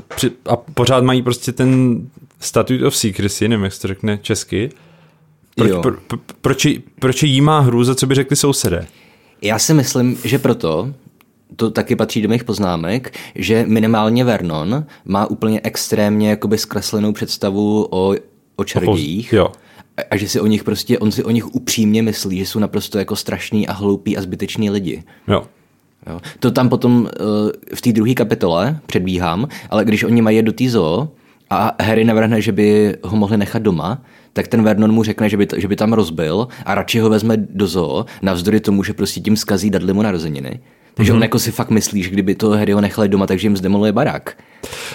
a 0.49 0.55
pořád 0.55 1.03
mají 1.03 1.21
prostě 1.21 1.51
ten 1.51 2.01
statute 2.39 2.85
of 2.85 2.95
secrecy, 2.95 3.47
nevím, 3.47 3.63
jak 3.63 3.73
se 3.73 3.81
to 3.81 3.87
řekne 3.87 4.19
česky. 4.21 4.69
Proč, 5.55 5.71
pro, 5.81 5.93
pro, 6.07 6.19
proč, 6.41 6.67
proč 6.99 7.23
jí 7.23 7.41
má 7.41 7.59
hrůza, 7.59 7.95
co 7.95 8.07
by 8.07 8.15
řekli 8.15 8.35
sousedé? 8.35 8.87
Já 9.41 9.59
si 9.59 9.73
myslím, 9.73 10.17
že 10.23 10.39
proto, 10.39 10.93
to 11.55 11.71
taky 11.71 11.95
patří 11.95 12.21
do 12.21 12.29
mých 12.29 12.43
poznámek, 12.43 13.17
že 13.35 13.65
minimálně 13.67 14.23
Vernon 14.23 14.85
má 15.05 15.25
úplně 15.25 15.61
extrémně 15.63 16.29
jakoby 16.29 16.57
zkreslenou 16.57 17.13
představu 17.13 17.87
o, 17.89 18.15
o 18.55 18.63
čarodějích. 18.63 19.33
Jo. 19.33 19.51
A, 19.97 20.01
a 20.11 20.17
že 20.17 20.29
si 20.29 20.39
o 20.39 20.45
nich 20.45 20.63
prostě, 20.63 20.99
on 20.99 21.11
si 21.11 21.23
o 21.23 21.31
nich 21.31 21.55
upřímně 21.55 22.03
myslí, 22.03 22.37
že 22.37 22.45
jsou 22.45 22.59
naprosto 22.59 22.99
jako 22.99 23.15
strašný 23.15 23.67
a 23.67 23.73
hloupí 23.73 24.17
a 24.17 24.21
zbyteční 24.21 24.69
lidi. 24.69 25.03
Jo. 25.27 25.43
Jo. 26.07 26.21
To 26.39 26.51
tam 26.51 26.69
potom 26.69 27.01
uh, 27.01 27.09
v 27.75 27.81
té 27.81 27.91
druhé 27.91 28.13
kapitole 28.13 28.79
předbíhám, 28.85 29.47
ale 29.69 29.85
když 29.85 30.03
oni 30.03 30.21
mají 30.21 30.41
do 30.41 30.51
té 30.51 30.69
zoo 30.69 31.09
a 31.49 31.75
Harry 31.81 32.05
navrhne, 32.05 32.41
že 32.41 32.51
by 32.51 32.95
ho 33.03 33.17
mohli 33.17 33.37
nechat 33.37 33.61
doma, 33.61 34.01
tak 34.33 34.47
ten 34.47 34.63
Vernon 34.63 34.91
mu 34.91 35.03
řekne, 35.03 35.29
že 35.29 35.37
by, 35.37 35.47
že 35.57 35.67
by 35.67 35.75
tam 35.75 35.93
rozbil 35.93 36.47
a 36.65 36.75
radši 36.75 36.99
ho 36.99 37.09
vezme 37.09 37.37
do 37.37 37.67
zoo, 37.67 38.05
navzdory 38.21 38.59
tomu, 38.59 38.83
že 38.83 38.93
prostě 38.93 39.21
tím 39.21 39.37
skazí 39.37 39.69
Dudleymu 39.69 40.01
narozeniny. 40.01 40.59
Takže 40.93 41.11
mm-hmm. 41.11 41.15
on 41.15 41.19
mhm. 41.19 41.23
jako 41.23 41.39
si 41.39 41.51
fakt 41.51 41.69
myslí, 41.69 42.03
že 42.03 42.09
kdyby 42.09 42.35
to 42.35 42.49
Harryho 42.49 42.81
nechali 42.81 43.09
doma, 43.09 43.27
takže 43.27 43.45
jim 43.45 43.57
zdemoluje 43.57 43.91
barák. 43.91 44.37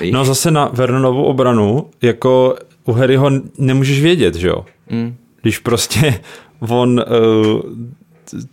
Víš? 0.01 0.13
No 0.13 0.25
zase 0.25 0.51
na 0.51 0.71
Vernonovu 0.73 1.25
obranu, 1.25 1.91
jako 2.03 2.55
u 2.85 2.93
Harryho 2.93 3.31
nemůžeš 3.59 4.03
vědět, 4.03 4.35
že 4.35 4.49
jo? 4.49 4.65
Mm. 4.91 5.17
Když 5.43 5.59
prostě 5.59 6.21
on 6.61 7.05
uh, 7.09 7.61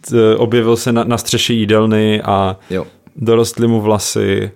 t, 0.10 0.36
objevil 0.38 0.78
se 0.78 0.92
na, 0.92 1.04
na 1.04 1.18
střeše 1.18 1.54
jídelny 1.54 2.22
a 2.22 2.60
jo. 2.70 2.86
dorostly 3.16 3.68
mu 3.68 3.82
vlasy, 3.82 4.52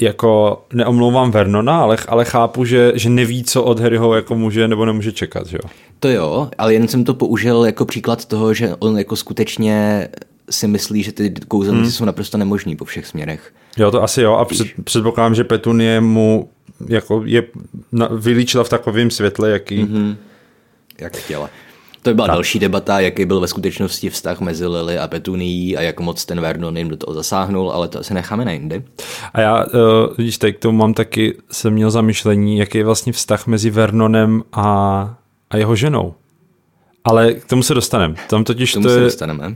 jako 0.00 0.62
neomlouvám 0.72 1.30
Vernona, 1.30 1.80
ale, 1.80 1.96
ale 2.08 2.24
chápu, 2.24 2.64
že, 2.64 2.92
že 2.94 3.10
neví, 3.10 3.44
co 3.44 3.62
od 3.62 3.80
Harryho 3.80 4.14
jako 4.14 4.34
může 4.34 4.68
nebo 4.68 4.84
nemůže 4.84 5.12
čekat, 5.12 5.46
že 5.46 5.56
jo? 5.56 5.70
To 6.00 6.08
jo, 6.08 6.48
ale 6.58 6.74
jen 6.74 6.88
jsem 6.88 7.04
to 7.04 7.14
použil 7.14 7.64
jako 7.64 7.84
příklad 7.84 8.24
toho, 8.24 8.54
že 8.54 8.74
on 8.78 8.98
jako 8.98 9.16
skutečně 9.16 10.08
si 10.50 10.68
myslí, 10.68 11.02
že 11.02 11.12
ty 11.12 11.34
kouzelníci 11.48 11.82
hmm. 11.82 11.92
jsou 11.92 12.04
naprosto 12.04 12.38
nemožní 12.38 12.76
po 12.76 12.84
všech 12.84 13.06
směrech. 13.06 13.52
Jo, 13.76 13.90
to 13.90 14.02
asi 14.02 14.22
jo. 14.22 14.32
A 14.34 14.44
před, 14.44 14.66
předpokládám, 14.84 15.34
že 15.34 15.44
Petunie 15.44 16.00
mu 16.00 16.48
jako 16.88 17.22
je 17.24 17.42
na, 17.92 18.08
vylíčila 18.12 18.64
v 18.64 18.68
takovém 18.68 19.10
světle, 19.10 19.50
jaký... 19.50 19.84
Mm-hmm. 19.84 20.16
Jak 21.00 21.16
chtěla. 21.16 21.50
To 22.02 22.10
by 22.10 22.14
byla 22.14 22.26
tak. 22.26 22.34
další 22.34 22.58
debata, 22.58 23.00
jaký 23.00 23.24
byl 23.24 23.40
ve 23.40 23.48
skutečnosti 23.48 24.10
vztah 24.10 24.40
mezi 24.40 24.66
Lily 24.66 24.98
a 24.98 25.08
Petunií 25.08 25.76
a 25.76 25.82
jak 25.82 26.00
moc 26.00 26.24
ten 26.24 26.40
Vernon 26.40 26.76
jim 26.76 26.88
do 26.88 26.96
toho 26.96 27.14
zasáhnul, 27.14 27.70
ale 27.70 27.88
to 27.88 27.98
asi 27.98 28.14
necháme 28.14 28.44
na 28.44 28.52
jindy. 28.52 28.84
A 29.34 29.40
já, 29.40 29.64
uh, 29.64 29.70
vidíš, 30.18 30.38
tak 30.38 30.58
tomu 30.58 30.78
mám 30.78 30.94
taky, 30.94 31.36
jsem 31.50 31.72
měl 31.72 31.90
zamýšlení, 31.90 32.58
jaký 32.58 32.78
je 32.78 32.84
vlastně 32.84 33.12
vztah 33.12 33.46
mezi 33.46 33.70
Vernonem 33.70 34.42
a, 34.52 34.66
a 35.50 35.56
jeho 35.56 35.76
ženou. 35.76 36.14
Ale 37.04 37.32
k 37.32 37.44
tomu 37.44 37.62
se 37.62 37.74
dostaneme. 37.74 38.14
Tam 38.28 38.44
totiž 38.44 38.72
tomu 38.72 38.82
to 38.82 38.88
se 38.88 38.98
je, 38.98 39.04
dostaneme. 39.04 39.54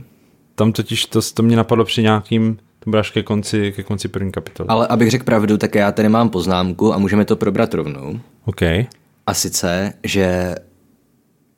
Tam 0.55 0.71
totiž 0.71 1.05
to, 1.05 1.19
to 1.33 1.43
mě 1.43 1.57
napadlo 1.57 1.85
při 1.85 2.03
nějakým 2.03 2.57
to 2.87 2.89
bude 2.89 2.99
až 2.99 3.11
ke 3.11 3.23
konci, 3.23 3.71
ke 3.71 3.83
konci 3.83 4.07
první 4.07 4.31
kapitoly. 4.31 4.69
Ale 4.69 4.87
abych 4.87 5.11
řekl 5.11 5.25
pravdu, 5.25 5.57
tak 5.57 5.75
já 5.75 5.91
tady 5.91 6.09
mám 6.09 6.29
poznámku 6.29 6.93
a 6.93 6.97
můžeme 6.97 7.25
to 7.25 7.35
probrat 7.35 7.73
rovnou. 7.73 8.19
OK. 8.45 8.61
A 9.27 9.33
sice, 9.33 9.93
že 10.03 10.55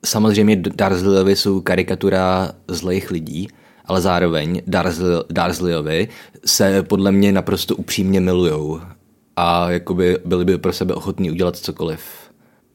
samozřejmě 0.04 0.56
Darzleyovi 0.56 1.36
jsou 1.36 1.60
karikatura 1.60 2.52
zlejch 2.68 3.10
lidí, 3.10 3.48
ale 3.84 4.00
zároveň 4.00 4.62
Darzleyovi 5.30 6.08
se 6.44 6.82
podle 6.82 7.12
mě 7.12 7.32
naprosto 7.32 7.76
upřímně 7.76 8.20
milujou 8.20 8.80
a 9.36 9.70
jakoby 9.70 10.18
byli 10.24 10.44
by 10.44 10.58
pro 10.58 10.72
sebe 10.72 10.94
ochotní 10.94 11.30
udělat 11.30 11.56
cokoliv. 11.56 12.00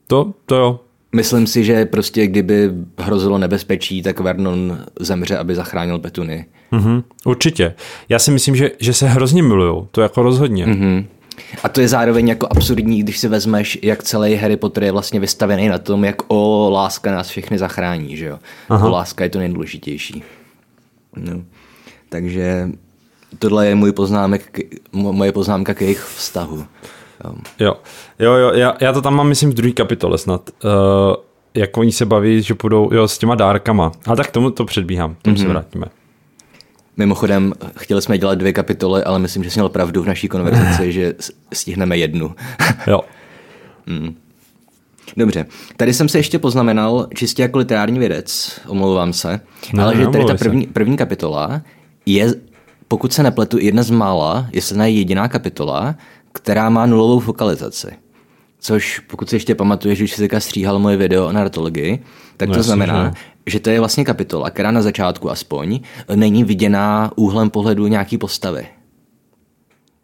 To, 0.08 0.34
to 0.46 0.56
jo. 0.56 0.80
Myslím 1.16 1.48
si, 1.48 1.64
že 1.64 1.86
prostě 1.86 2.28
kdyby 2.28 2.72
hrozilo 2.98 3.38
nebezpečí, 3.38 4.02
tak 4.02 4.20
Vernon 4.20 4.78
zemře, 5.00 5.38
aby 5.38 5.56
zachránil 5.56 6.00
Petuny. 6.00 6.46
Mm-hmm, 6.72 7.04
určitě. 7.26 7.74
Já 8.10 8.20
si 8.20 8.32
myslím, 8.32 8.56
že, 8.56 8.72
že 8.80 8.94
se 8.94 9.08
hrozně 9.08 9.44
milujou. 9.44 9.88
To 9.92 10.02
jako 10.02 10.22
rozhodně. 10.22 10.66
Mm-hmm. 10.66 11.06
A 11.63 11.69
to 11.69 11.82
je 11.82 11.88
zároveň 11.88 12.28
jako 12.28 12.48
absurdní, 12.50 13.00
když 13.00 13.17
si 13.17 13.28
vezmeš, 13.28 13.80
jak 13.82 14.04
celý 14.04 14.36
Harry 14.36 14.58
Potter 14.58 14.84
je 14.84 14.91
vlastně 14.91 15.19
vystavený 15.19 15.67
na 15.67 15.78
tom, 15.78 16.04
jak 16.04 16.15
o 16.28 16.69
láska 16.74 17.12
nás 17.12 17.28
všechny 17.28 17.58
zachrání, 17.58 18.17
že 18.17 18.26
jo. 18.26 18.39
Aha. 18.69 18.88
O 18.88 18.91
láska 18.91 19.24
je 19.24 19.30
to 19.30 19.39
nejdůležitější. 19.39 20.24
No. 21.15 21.41
Takže 22.10 22.69
tohle 23.39 23.67
je 23.67 23.76
můj 23.76 23.91
poznámek, 23.91 24.60
moje 24.91 25.32
poznámka 25.32 25.74
k 25.74 25.82
jejich 25.82 26.04
vztahu. 26.04 26.65
Jo, 27.60 27.74
jo, 28.19 28.34
jo 28.34 28.52
já, 28.54 28.76
já 28.82 28.93
to 28.93 29.02
tam 29.02 29.15
mám, 29.15 29.28
myslím, 29.28 29.52
v 29.52 29.54
druhé 29.54 29.74
kapitole 29.74 30.17
snad. 30.17 30.50
Uh, 30.63 30.71
jak 31.54 31.78
oni 31.78 31.91
se 31.91 32.06
baví, 32.06 32.41
že 32.41 32.56
půjdou 32.56 32.93
jo, 32.93 33.08
s 33.08 33.17
těma 33.17 33.36
dárkama. 33.36 33.91
A 34.08 34.15
tak 34.15 34.32
tomu 34.32 34.52
to 34.52 34.65
předbíhám, 34.65 35.15
tomu 35.21 35.36
mm-hmm. 35.36 35.39
se 35.39 35.43
mhm. 35.43 35.54
vrátíme. 35.54 35.86
Mimochodem, 36.97 37.53
chtěli 37.77 38.01
jsme 38.01 38.17
dělat 38.17 38.36
dvě 38.36 38.53
kapitoly, 38.53 39.03
ale 39.03 39.19
myslím, 39.19 39.43
že 39.43 39.51
jsi 39.51 39.60
měl 39.60 39.69
pravdu 39.69 40.03
v 40.03 40.08
naší 40.08 40.27
konverzaci, 40.27 40.91
že 40.91 41.13
stihneme 41.53 41.97
jednu. 41.97 42.36
jo. 42.88 43.01
Mm. 43.86 44.15
Dobře, 45.17 45.45
tady 45.77 45.93
jsem 45.93 46.10
se 46.10 46.19
ještě 46.19 46.39
poznamenal, 46.39 47.08
čistě 47.15 47.41
jako 47.41 47.58
literární 47.58 47.99
vědec, 47.99 48.60
omlouvám 48.67 49.13
se, 49.13 49.39
no, 49.73 49.84
ale 49.84 49.95
že 49.95 50.08
tady 50.08 50.25
ta 50.25 50.34
první, 50.36 50.67
první 50.67 50.97
kapitola 50.97 51.62
je, 52.05 52.34
pokud 52.88 53.13
se 53.13 53.23
nepletu, 53.23 53.58
jedna 53.62 53.84
z 53.84 53.89
mála, 53.89 54.47
jestli 54.51 54.77
ne 54.77 54.91
jediná 54.91 55.27
kapitola, 55.27 55.95
která 56.31 56.69
má 56.69 56.86
nulovou 56.86 57.19
fokalizaci. 57.19 57.88
Což, 58.60 58.99
pokud 58.99 59.29
si 59.29 59.36
ještě 59.36 59.55
pamatuješ, 59.55 59.99
že 59.99 60.08
jsi 60.08 60.29
stříhal 60.38 60.79
moje 60.79 60.97
video 60.97 61.27
o 61.27 61.31
narratologii, 61.31 61.99
tak 62.38 62.49
no, 62.49 62.55
to 62.55 62.63
znamená, 62.63 63.05
že 63.05 63.21
že 63.47 63.60
to 63.60 63.69
je 63.69 63.79
vlastně 63.79 64.05
kapitola, 64.05 64.49
která 64.49 64.71
na 64.71 64.81
začátku 64.81 65.31
aspoň 65.31 65.79
není 66.15 66.43
viděná 66.43 67.12
úhlem 67.15 67.49
pohledu 67.49 67.88
nějaký 67.88 68.17
postavy. 68.17 68.67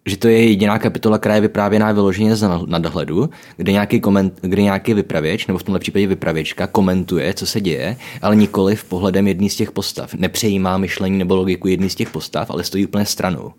Že 0.06 0.18
to 0.18 0.28
je 0.28 0.50
jediná 0.50 0.80
kapitola, 0.80 1.18
která 1.18 1.36
je 1.36 1.42
vyprávěná 1.42 1.92
vyloženě 1.92 2.36
z 2.36 2.50
nadhledu, 2.66 3.30
kde 3.58 3.72
nějaký, 3.72 4.00
koment, 4.00 4.40
kde 4.42 4.62
nějaký 4.62 4.94
vypravěč, 4.94 5.48
nebo 5.48 5.60
v 5.60 5.64
tomhle 5.64 5.80
případě 5.80 6.08
vypravěčka, 6.08 6.68
komentuje, 6.68 7.34
co 7.34 7.46
se 7.46 7.62
děje, 7.62 7.98
ale 8.22 8.36
nikoli 8.36 8.76
v 8.76 8.84
pohledem 8.84 9.28
jedný 9.28 9.50
z 9.50 9.56
těch 9.56 9.72
postav. 9.72 10.14
Nepřejímá 10.14 10.78
myšlení 10.78 11.18
nebo 11.18 11.36
logiku 11.36 11.68
jedný 11.68 11.90
z 11.90 11.96
těch 11.96 12.10
postav, 12.10 12.50
ale 12.50 12.64
stojí 12.64 12.86
úplně 12.86 13.06
stranou. 13.06 13.54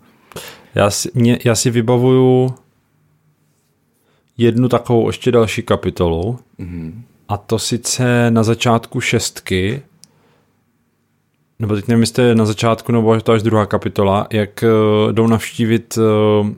Já 0.75 0.89
si, 0.89 1.09
mě, 1.13 1.39
já 1.45 1.55
si 1.55 1.69
vybavuju 1.69 2.53
jednu 4.37 4.69
takovou 4.69 5.07
ještě 5.07 5.31
další 5.31 5.61
kapitolu, 5.61 6.39
mm-hmm. 6.59 6.93
A 7.33 7.37
to 7.37 7.59
sice 7.59 8.31
na 8.31 8.43
začátku 8.43 9.01
šestky, 9.01 9.81
nebo 11.59 11.75
teď 11.75 11.87
nevím, 11.87 12.01
jestli 12.01 12.35
na 12.35 12.45
začátku, 12.45 12.91
nebo 12.91 13.21
to 13.21 13.31
až 13.31 13.43
druhá 13.43 13.65
kapitola, 13.65 14.27
jak 14.31 14.63
uh, 14.63 15.11
jdou 15.11 15.27
navštívit 15.27 15.97
uh, 15.97 16.49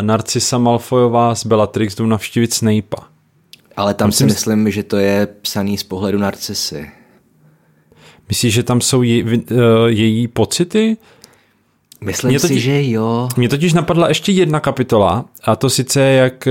Narcisa 0.00 0.58
Malfoyová 0.58 1.34
z 1.34 1.46
Bellatrix, 1.46 1.94
jdou 1.94 2.06
navštívit 2.06 2.54
Snape'a. 2.54 3.08
Ale 3.76 3.94
tam 3.94 4.08
myslím, 4.08 4.30
si 4.30 4.34
myslím, 4.34 4.70
že 4.70 4.82
to 4.82 4.96
je 4.96 5.26
psaný 5.42 5.78
z 5.78 5.82
pohledu 5.82 6.18
Narcisy. 6.18 6.90
Myslíš, 8.28 8.54
že 8.54 8.62
tam 8.62 8.80
jsou 8.80 9.02
je, 9.02 9.24
její 9.86 10.28
pocity? 10.28 10.96
Myslím 12.00 12.40
totiž, 12.40 12.48
si, 12.48 12.60
že 12.60 12.90
jo. 12.90 13.28
Mě 13.36 13.48
totiž 13.48 13.72
napadla 13.72 14.08
ještě 14.08 14.32
jedna 14.32 14.60
kapitola, 14.60 15.24
a 15.44 15.56
to 15.56 15.70
sice 15.70 16.00
jak 16.00 16.48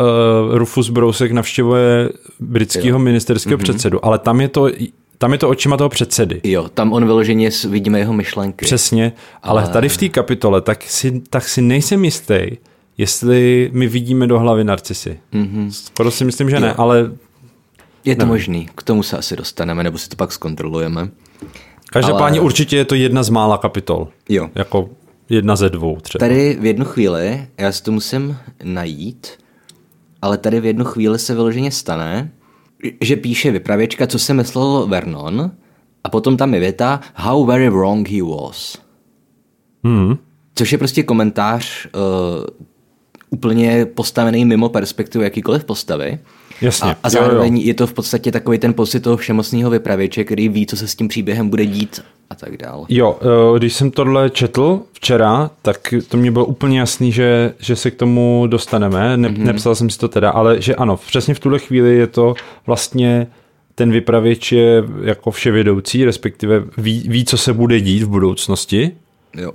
uh, 0.00 0.54
Rufus 0.58 0.90
Brousek 0.90 1.32
navštěvuje 1.32 2.08
britského 2.40 2.98
ministerského 2.98 3.58
mm-hmm. 3.58 3.62
předsedu, 3.62 4.04
ale 4.04 4.18
tam 4.18 4.40
je 4.40 4.48
to 4.48 4.68
tam 5.18 5.32
je 5.32 5.38
to 5.38 5.48
očima 5.48 5.76
toho 5.76 5.88
předsedy. 5.88 6.40
Jo, 6.44 6.68
tam 6.68 6.92
on 6.92 7.04
vyloženě 7.04 7.50
vidíme 7.68 7.98
jeho 7.98 8.12
myšlenky. 8.12 8.64
Přesně, 8.64 9.12
ale, 9.42 9.62
ale... 9.62 9.72
tady 9.72 9.88
v 9.88 9.96
té 9.96 10.08
kapitole 10.08 10.60
tak 10.60 10.82
si, 10.82 11.22
tak 11.30 11.48
si 11.48 11.62
nejsem 11.62 12.04
jistý, 12.04 12.40
jestli 12.98 13.70
my 13.72 13.86
vidíme 13.86 14.26
do 14.26 14.38
hlavy 14.38 14.64
narcisy. 14.64 15.18
Mm-hmm. 15.32 15.70
Skoro 15.70 16.10
si 16.10 16.24
myslím, 16.24 16.50
že 16.50 16.56
jo. 16.56 16.60
ne, 16.60 16.74
ale... 16.74 17.10
Je 18.04 18.16
to 18.16 18.18
nevím. 18.18 18.32
možný, 18.32 18.68
k 18.74 18.82
tomu 18.82 19.02
se 19.02 19.16
asi 19.16 19.36
dostaneme, 19.36 19.84
nebo 19.84 19.98
si 19.98 20.08
to 20.08 20.16
pak 20.16 20.32
zkontrolujeme. 20.32 21.08
Každopádně 21.90 22.38
ale... 22.38 22.46
určitě 22.46 22.76
je 22.76 22.84
to 22.84 22.94
jedna 22.94 23.22
z 23.22 23.28
mála 23.28 23.58
kapitol. 23.58 24.08
Jo. 24.28 24.48
Jako 24.54 24.88
jedna 25.28 25.56
ze 25.56 25.68
dvou 25.68 26.00
třeba. 26.00 26.20
Tady 26.20 26.56
v 26.60 26.64
jednu 26.64 26.84
chvíli, 26.84 27.46
já 27.58 27.72
si 27.72 27.82
to 27.82 27.92
musím 27.92 28.36
najít, 28.64 29.28
ale 30.22 30.38
tady 30.38 30.60
v 30.60 30.64
jednu 30.64 30.84
chvíli 30.84 31.18
se 31.18 31.34
vyloženě 31.34 31.70
stane, 31.70 32.32
že 33.00 33.16
píše 33.16 33.50
vypravěčka, 33.50 34.06
co 34.06 34.18
se 34.18 34.34
myslel 34.34 34.86
Vernon, 34.86 35.50
a 36.04 36.08
potom 36.08 36.36
tam 36.36 36.54
je 36.54 36.60
věta 36.60 37.00
How 37.14 37.46
very 37.46 37.68
wrong 37.68 38.08
he 38.08 38.22
was. 38.22 38.78
Hmm. 39.84 40.18
Což 40.54 40.72
je 40.72 40.78
prostě 40.78 41.02
komentář 41.02 41.86
uh, 41.86 41.90
úplně 43.30 43.86
postavený 43.86 44.44
mimo 44.44 44.68
perspektivu 44.68 45.24
jakýkoliv 45.24 45.64
postavy. 45.64 46.18
Jasně. 46.60 46.90
A, 46.90 46.96
a 47.02 47.10
zároveň 47.10 47.56
jo, 47.56 47.60
jo. 47.62 47.66
je 47.66 47.74
to 47.74 47.86
v 47.86 47.92
podstatě 47.92 48.32
takový 48.32 48.58
ten 48.58 48.74
pocit 48.74 49.00
toho 49.00 49.16
všemocného 49.16 49.70
vypravěče, 49.70 50.24
který 50.24 50.48
ví, 50.48 50.66
co 50.66 50.76
se 50.76 50.88
s 50.88 50.94
tím 50.94 51.08
příběhem 51.08 51.48
bude 51.48 51.66
dít 51.66 52.00
a 52.30 52.34
tak 52.34 52.56
dál. 52.56 52.86
Jo, 52.88 53.18
eh, 53.20 53.58
když 53.58 53.74
jsem 53.74 53.90
tohle 53.90 54.30
četl 54.30 54.80
včera, 54.92 55.50
tak 55.62 55.94
to 56.08 56.16
mě 56.16 56.30
bylo 56.30 56.44
úplně 56.44 56.78
jasný, 56.78 57.12
že, 57.12 57.54
že 57.58 57.76
se 57.76 57.90
k 57.90 57.94
tomu 57.94 58.46
dostaneme. 58.46 59.16
Ne, 59.16 59.28
mm-hmm. 59.28 59.44
Nepsal 59.44 59.74
jsem 59.74 59.90
si 59.90 59.98
to 59.98 60.08
teda, 60.08 60.30
ale 60.30 60.62
že 60.62 60.74
ano, 60.74 60.96
přesně 60.96 61.34
v 61.34 61.40
tuhle 61.40 61.58
chvíli 61.58 61.96
je 61.96 62.06
to 62.06 62.34
vlastně 62.66 63.26
ten 63.74 63.92
vypravěč 63.92 64.52
je 64.52 64.84
jako 65.02 65.30
vševědoucí, 65.30 66.04
respektive 66.04 66.64
ví, 66.78 67.04
ví, 67.08 67.24
co 67.24 67.38
se 67.38 67.52
bude 67.52 67.80
dít 67.80 68.02
v 68.02 68.08
budoucnosti. 68.08 68.90
Jo. 69.36 69.52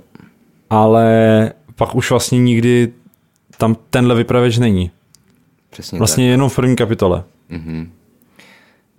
Ale 0.70 1.52
pak 1.76 1.94
už 1.94 2.10
vlastně 2.10 2.38
nikdy 2.38 2.92
tam 3.58 3.76
tenhle 3.90 4.14
vypravěč 4.14 4.58
není. 4.58 4.90
Přesně 5.72 5.98
Vlastně 5.98 6.24
tak. 6.24 6.30
jenom 6.30 6.48
v 6.48 6.56
první 6.56 6.76
kapitole. 6.76 7.24
Mm-hmm. 7.50 7.88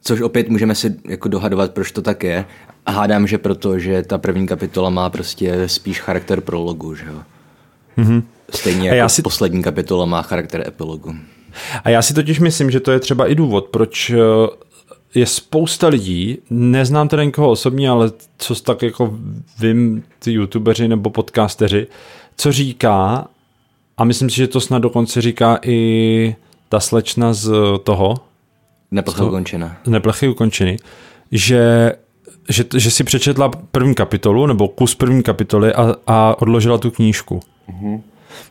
Což 0.01 0.21
opět 0.21 0.49
můžeme 0.49 0.75
si 0.75 0.95
jako 1.09 1.29
dohadovat, 1.29 1.71
proč 1.71 1.91
to 1.91 2.01
tak 2.01 2.23
je. 2.23 2.45
A 2.85 2.91
hádám, 2.91 3.27
že 3.27 3.37
proto, 3.37 3.79
že 3.79 4.03
ta 4.03 4.17
první 4.17 4.47
kapitola 4.47 4.89
má 4.89 5.09
prostě 5.09 5.69
spíš 5.69 6.01
charakter 6.01 6.41
prologu, 6.41 6.95
že 6.95 7.05
jo. 7.05 7.21
Mm-hmm. 7.97 8.23
Stejně 8.49 8.89
jako 8.89 9.09
si... 9.09 9.21
poslední 9.21 9.63
kapitola 9.63 10.05
má 10.05 10.21
charakter 10.21 10.67
epilogu. 10.67 11.15
A 11.83 11.89
já 11.89 12.01
si 12.01 12.13
totiž 12.13 12.39
myslím, 12.39 12.71
že 12.71 12.79
to 12.79 12.91
je 12.91 12.99
třeba 12.99 13.27
i 13.27 13.35
důvod, 13.35 13.65
proč 13.65 14.09
eh, 14.09 14.17
je 15.15 15.25
spousta 15.25 15.87
lidí, 15.87 16.37
neznám 16.49 17.07
teda 17.07 17.23
nikoho 17.23 17.51
osobně, 17.51 17.89
ale 17.89 18.11
co 18.37 18.55
tak 18.55 18.81
jako 18.81 19.19
vím, 19.59 20.03
ty 20.19 20.31
youtubeři 20.31 20.87
nebo 20.87 21.09
podcasteři, 21.09 21.87
co 22.37 22.51
říká, 22.51 23.27
a 23.97 24.03
myslím 24.03 24.29
si, 24.29 24.35
že 24.35 24.47
to 24.47 24.61
snad 24.61 24.79
dokonce 24.79 25.21
říká 25.21 25.59
i 25.65 26.35
ta 26.73 26.79
slečna 26.79 27.33
z 27.33 27.51
toho. 27.83 28.15
Neplechy 28.91 29.23
ukončena. 29.23 29.77
Neplechy 29.87 30.27
ukončeny, 30.27 30.77
že, 31.31 31.93
že, 32.49 32.65
že 32.75 32.91
si 32.91 33.03
přečetla 33.03 33.51
první 33.71 33.95
kapitolu, 33.95 34.45
nebo 34.45 34.67
kus 34.67 34.95
první 34.95 35.23
kapitoly 35.23 35.73
a, 35.73 35.95
a 36.07 36.41
odložila 36.41 36.77
tu 36.77 36.91
knížku. 36.91 37.39
Mm-hmm. 37.69 38.01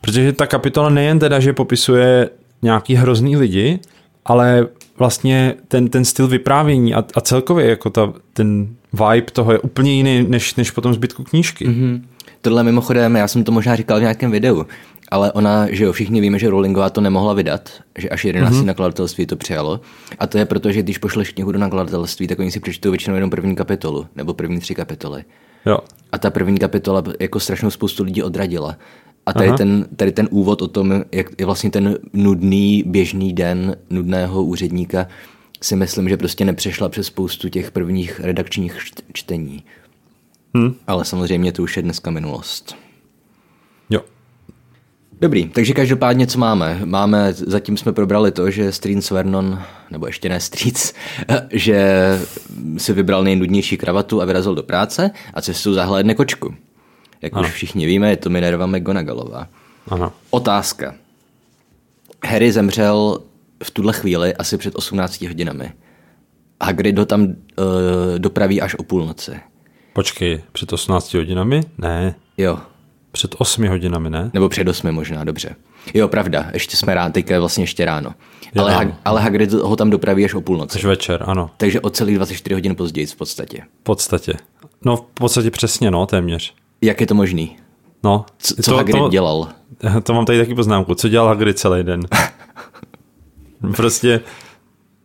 Protože 0.01 0.33
ta 0.33 0.47
kapitola 0.47 0.91
nejen 0.91 1.19
teda, 1.19 1.41
že 1.41 1.53
popisuje 1.53 2.31
nějaký 2.63 2.95
hrozný 2.95 3.37
lidi, 3.37 3.79
ale 4.25 4.67
vlastně 4.99 5.55
ten, 5.69 5.89
ten 5.89 6.05
styl 6.05 6.29
vyprávění 6.29 6.95
a, 6.95 7.05
a 7.15 7.21
celkově 7.21 7.67
jako 7.67 7.91
ta, 7.91 8.13
ten 8.33 8.69
vibe 8.93 9.31
toho 9.33 9.53
je 9.53 9.59
úplně 9.59 9.93
jiný 9.93 10.23
než, 10.29 10.55
než 10.55 10.71
potom 10.71 10.95
zbytku 10.95 11.25
knížky. 11.25 11.69
Mm-hmm. 11.69 12.03
Tohle 12.43 12.63
mimochodem, 12.63 13.17
já 13.17 13.29
jsem 13.29 13.45
to 13.45 13.53
možná 13.53 13.77
říkal 13.77 13.99
v 13.99 14.03
nějakém 14.03 14.31
videu, 14.31 14.67
ale 15.11 15.33
ona, 15.33 15.67
že 15.71 15.85
jo, 15.85 15.93
všichni 15.93 16.21
víme, 16.21 16.39
že 16.39 16.51
Rowlingová 16.51 16.91
to 16.91 17.01
nemohla 17.01 17.35
vydat, 17.35 17.71
že 17.99 18.09
až 18.09 18.25
11 18.25 18.55
mm-hmm. 18.55 18.65
nakladatelství 18.65 19.27
to 19.27 19.37
přijalo. 19.37 19.81
A 20.19 20.27
to 20.27 20.39
je 20.39 20.45
proto, 20.45 20.73
že 20.73 20.83
když 20.83 20.99
pošleš 20.99 21.31
knihu 21.31 21.53
do 21.53 21.59
nakladatelství, 21.59 22.27
tak 22.27 22.39
oni 22.39 22.51
si 22.51 22.61
přečtou 22.61 22.91
většinou 22.91 23.15
jenom 23.15 23.31
první 23.31 23.57
kapitolu, 23.57 24.07
nebo 24.17 24.35
první 24.35 24.61
tři 24.61 24.75
kapitoly. 24.75 25.25
Jo. 25.67 25.79
A 26.13 26.19
ta 26.19 26.31
první 26.31 26.59
kapitola 26.59 27.03
jako 27.21 27.41
strašnou 27.41 27.71
spoustu 27.71 28.05
lidí 28.05 28.23
odradila. 28.23 28.77
A 29.27 29.33
tady 29.33 29.53
ten, 29.53 29.87
tady 29.97 30.13
ten 30.13 30.29
úvod 30.31 30.63
o 30.63 30.69
tom, 30.69 31.05
jak 31.13 31.27
je 31.39 31.47
vlastně 31.47 31.71
ten 31.71 31.99
nudný 32.13 32.85
běžný 32.87 33.33
den 33.33 33.77
nudného 33.91 34.45
úředníka, 34.45 35.07
si 35.63 35.77
myslím, 35.77 36.09
že 36.09 36.17
prostě 36.17 36.45
nepřešla 36.45 36.89
přes 36.89 37.07
spoustu 37.07 37.49
těch 37.49 37.71
prvních 37.71 38.21
redakčních 38.21 38.77
čt- 38.77 39.03
čtení. 39.13 39.65
Hm. 40.57 40.75
Ale 40.87 41.05
samozřejmě 41.05 41.53
to 41.53 41.63
už 41.63 41.77
je 41.77 41.83
dneska 41.83 42.11
minulost. 42.11 42.77
Jo. 43.91 44.01
Dobrý, 45.21 45.49
takže 45.49 45.73
každopádně 45.73 46.27
co 46.27 46.39
máme? 46.39 46.81
Máme, 46.85 47.33
zatím 47.33 47.77
jsme 47.77 47.93
probrali 47.93 48.33
to, 48.33 48.51
že 48.51 48.73
Strýc 48.73 49.11
Vernon, 49.11 49.63
nebo 49.91 50.07
ještě 50.07 50.29
ne 50.29 50.41
Strýc, 50.41 50.95
že 51.51 52.19
si 52.77 52.93
vybral 52.93 53.25
nejnudnější 53.25 53.77
kravatu 53.77 54.23
a 54.23 54.25
vyrazil 54.25 54.55
do 54.55 54.63
práce 54.63 55.11
a 55.35 55.41
cestou 55.43 55.73
zahlédne 55.73 56.15
kočku. 56.15 56.55
Jak 57.23 57.33
Ano. 57.37 57.43
už 57.49 57.53
všichni 57.55 57.87
víme, 57.87 58.11
je 58.11 58.17
to 58.17 58.31
Minerva 58.31 58.67
McGonagallová. 58.67 59.49
Ano. 59.89 60.13
Otázka. 60.31 60.95
Harry 62.25 62.53
zemřel 62.53 63.21
v 63.65 63.71
tuhle 63.71 63.93
chvíli 63.93 64.35
asi 64.35 64.59
před 64.59 64.75
18 64.77 65.23
hodinami. 65.23 65.73
Hagrid 66.63 66.99
ho 66.99 67.07
tam 67.07 67.23
uh, 67.23 67.35
dopraví 68.19 68.61
až 68.61 68.75
o 68.75 68.83
půlnoci. 68.83 69.33
Počkej, 69.93 70.41
před 70.53 70.73
18 70.73 71.15
hodinami? 71.15 71.61
Ne. 71.79 72.15
Jo, 72.39 72.59
Před 73.13 73.35
8 73.39 73.69
hodinami, 73.69 74.11
ne? 74.11 74.31
nebo 74.35 74.49
před 74.49 74.69
osmi 74.69 74.93
možná, 74.93 75.25
dobře. 75.25 75.57
Jo, 75.95 76.09
pravda, 76.09 76.51
ještě 76.53 76.77
jsme 76.77 76.95
ráno, 76.95 77.13
teďka 77.13 77.35
je 77.35 77.41
vlastně 77.41 77.63
ještě 77.65 77.85
ráno. 77.85 78.15
Jo, 78.55 78.63
Ale. 78.63 78.75
Hag- 78.77 78.95
ale 79.05 79.21
Hagrid 79.21 79.53
ho 79.53 79.77
tam 79.77 79.91
dopraví 79.91 80.25
až 80.25 80.35
o 80.35 80.41
půlnoci. 80.41 80.79
Až 80.79 80.85
večer, 80.85 81.25
ano. 81.27 81.51
Takže 81.57 81.81
o 81.81 81.91
celých 81.91 82.17
24 82.17 82.55
hodin 82.55 82.75
později 82.77 83.07
v 83.07 83.17
podstatě. 83.17 83.63
V 83.81 83.83
podstatě. 83.83 84.33
No, 84.85 84.97
v 84.97 85.03
podstatě 85.15 85.51
přesně, 85.51 85.91
no, 85.91 86.07
téměř. 86.07 86.55
Jak 86.83 87.01
je 87.01 87.07
to 87.07 87.15
možný? 87.15 87.57
No, 88.05 88.25
Co, 88.39 88.55
co 88.63 88.77
Hagrid 88.77 88.97
to, 88.97 89.09
dělal? 89.09 89.49
To 90.03 90.15
mám 90.15 90.25
tady 90.27 90.39
taky 90.39 90.55
poznámku. 90.55 90.95
Co 90.95 91.09
dělal 91.09 91.29
Hagrid 91.29 91.59
celý 91.59 91.83
den? 91.83 92.01
prostě, 93.77 94.21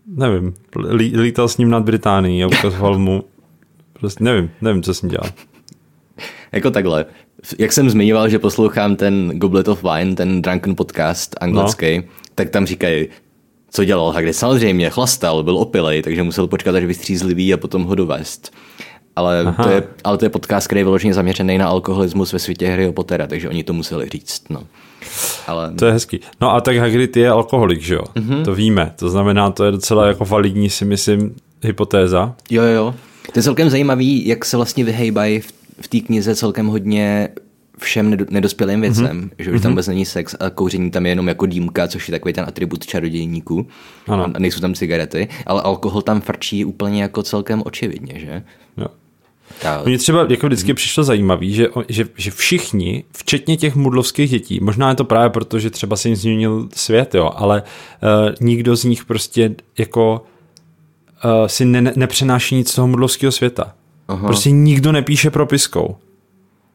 nevím, 0.07 0.53
lí, 0.89 1.17
lítal 1.17 1.47
s 1.47 1.57
ním 1.57 1.69
nad 1.69 1.83
Británií 1.83 2.43
a 2.43 2.47
ukazoval 2.47 2.99
mu, 2.99 3.23
prostě 3.99 4.23
nevím, 4.23 4.51
nevím, 4.61 4.83
co 4.83 4.93
jsem 4.93 5.09
dělal. 5.09 5.29
Jako 6.51 6.71
takhle. 6.71 7.05
Jak 7.59 7.73
jsem 7.73 7.89
zmiňoval, 7.89 8.29
že 8.29 8.39
poslouchám 8.39 8.95
ten 8.95 9.31
Goblet 9.35 9.67
of 9.67 9.83
Wine, 9.83 10.15
ten 10.15 10.41
Drunken 10.41 10.75
podcast 10.75 11.35
anglický, 11.41 11.97
no. 11.97 12.03
tak 12.35 12.49
tam 12.49 12.65
říkají, 12.65 13.07
co 13.69 13.83
dělal 13.83 14.11
Hagrid. 14.11 14.35
Samozřejmě, 14.35 14.89
chlastal, 14.89 15.43
byl 15.43 15.57
opilej, 15.57 16.01
takže 16.01 16.23
musel 16.23 16.47
počkat, 16.47 16.75
až 16.75 16.83
vystřízlivý 16.83 17.53
a 17.53 17.57
potom 17.57 17.83
ho 17.83 17.95
dovést. 17.95 18.53
Ale 19.15 19.55
to, 19.63 19.69
je, 19.69 19.83
ale 20.03 20.17
to 20.17 20.25
je 20.25 20.29
podcast, 20.29 20.67
který 20.67 20.79
je 20.79 20.85
vyloženě 20.85 21.13
zaměřený 21.13 21.57
na 21.57 21.67
alkoholismus 21.67 22.33
ve 22.33 22.39
světě 22.39 22.69
Harryho 22.69 22.93
Pottera, 22.93 23.27
takže 23.27 23.49
oni 23.49 23.63
to 23.63 23.73
museli 23.73 24.09
říct. 24.09 24.43
No. 24.49 24.63
Ale 25.47 25.73
To 25.73 25.85
je 25.85 25.91
hezký. 25.91 26.19
No 26.41 26.53
a 26.53 26.61
tak 26.61 26.77
Hagrid 26.77 27.17
je 27.17 27.29
alkoholik, 27.29 27.81
že 27.81 27.95
jo? 27.95 28.03
Mm-hmm. 28.15 28.45
To 28.45 28.55
víme. 28.55 28.93
To 28.95 29.09
znamená, 29.09 29.51
to 29.51 29.65
je 29.65 29.71
docela 29.71 30.07
jako 30.07 30.25
validní, 30.25 30.69
si 30.69 30.85
myslím, 30.85 31.35
hypotéza. 31.63 32.35
Jo, 32.49 32.63
jo, 32.63 32.69
jo. 32.73 32.95
To 33.33 33.39
je 33.39 33.43
celkem 33.43 33.69
zajímavý, 33.69 34.27
jak 34.27 34.45
se 34.45 34.57
vlastně 34.57 34.83
vyhejbají 34.83 35.39
v, 35.39 35.53
v 35.81 35.87
té 35.87 35.99
knize 35.99 36.35
celkem 36.35 36.67
hodně 36.67 37.29
všem 37.77 38.09
nedo, 38.09 38.25
nedospělým 38.29 38.81
věcem, 38.81 39.21
mm-hmm. 39.21 39.43
že 39.43 39.51
už 39.51 39.61
tam 39.61 39.71
vůbec 39.71 39.87
není 39.87 40.05
sex 40.05 40.35
a 40.39 40.49
kouření 40.49 40.91
tam 40.91 41.05
je 41.05 41.11
jenom 41.11 41.27
jako 41.27 41.45
dýmka, 41.45 41.87
což 41.87 42.07
je 42.07 42.11
takový 42.11 42.33
ten 42.33 42.45
atribut 42.47 42.85
čarodějníků. 42.85 43.67
Ano. 44.07 44.25
A 44.33 44.39
nejsou 44.39 44.59
tam 44.59 44.73
cigarety, 44.73 45.27
ale 45.45 45.61
alkohol 45.61 46.01
tam 46.01 46.21
frčí 46.21 46.65
úplně 46.65 47.01
jako 47.01 47.23
celkem 47.23 47.63
očividně, 47.65 48.19
že? 48.19 48.43
Jo. 48.77 48.87
Ta, 49.61 49.83
Mně 49.85 49.97
třeba 49.97 50.25
jako 50.29 50.47
vždycky 50.47 50.73
přišlo 50.73 51.03
zajímavý, 51.03 51.53
že, 51.53 51.67
že, 51.89 52.07
že 52.17 52.31
všichni, 52.31 53.03
včetně 53.17 53.57
těch 53.57 53.75
mudlovských 53.75 54.29
dětí, 54.29 54.59
možná 54.61 54.89
je 54.89 54.95
to 54.95 55.03
právě 55.03 55.29
proto, 55.29 55.59
že 55.59 55.69
třeba 55.69 55.95
se 55.95 56.09
jim 56.09 56.15
změnil 56.15 56.69
svět, 56.75 57.15
jo, 57.15 57.31
ale 57.35 57.63
uh, 57.63 58.35
nikdo 58.47 58.75
z 58.75 58.83
nich 58.83 59.05
prostě 59.05 59.55
jako 59.77 60.25
uh, 61.25 61.47
si 61.47 61.65
ne, 61.65 61.93
nepřenáší 61.95 62.55
nic 62.55 62.71
z 62.71 62.75
toho 62.75 62.87
mudlovského 62.87 63.31
světa. 63.31 63.73
Aha. 64.07 64.27
Prostě 64.27 64.51
nikdo 64.51 64.91
nepíše 64.91 65.29
propiskou. 65.29 65.95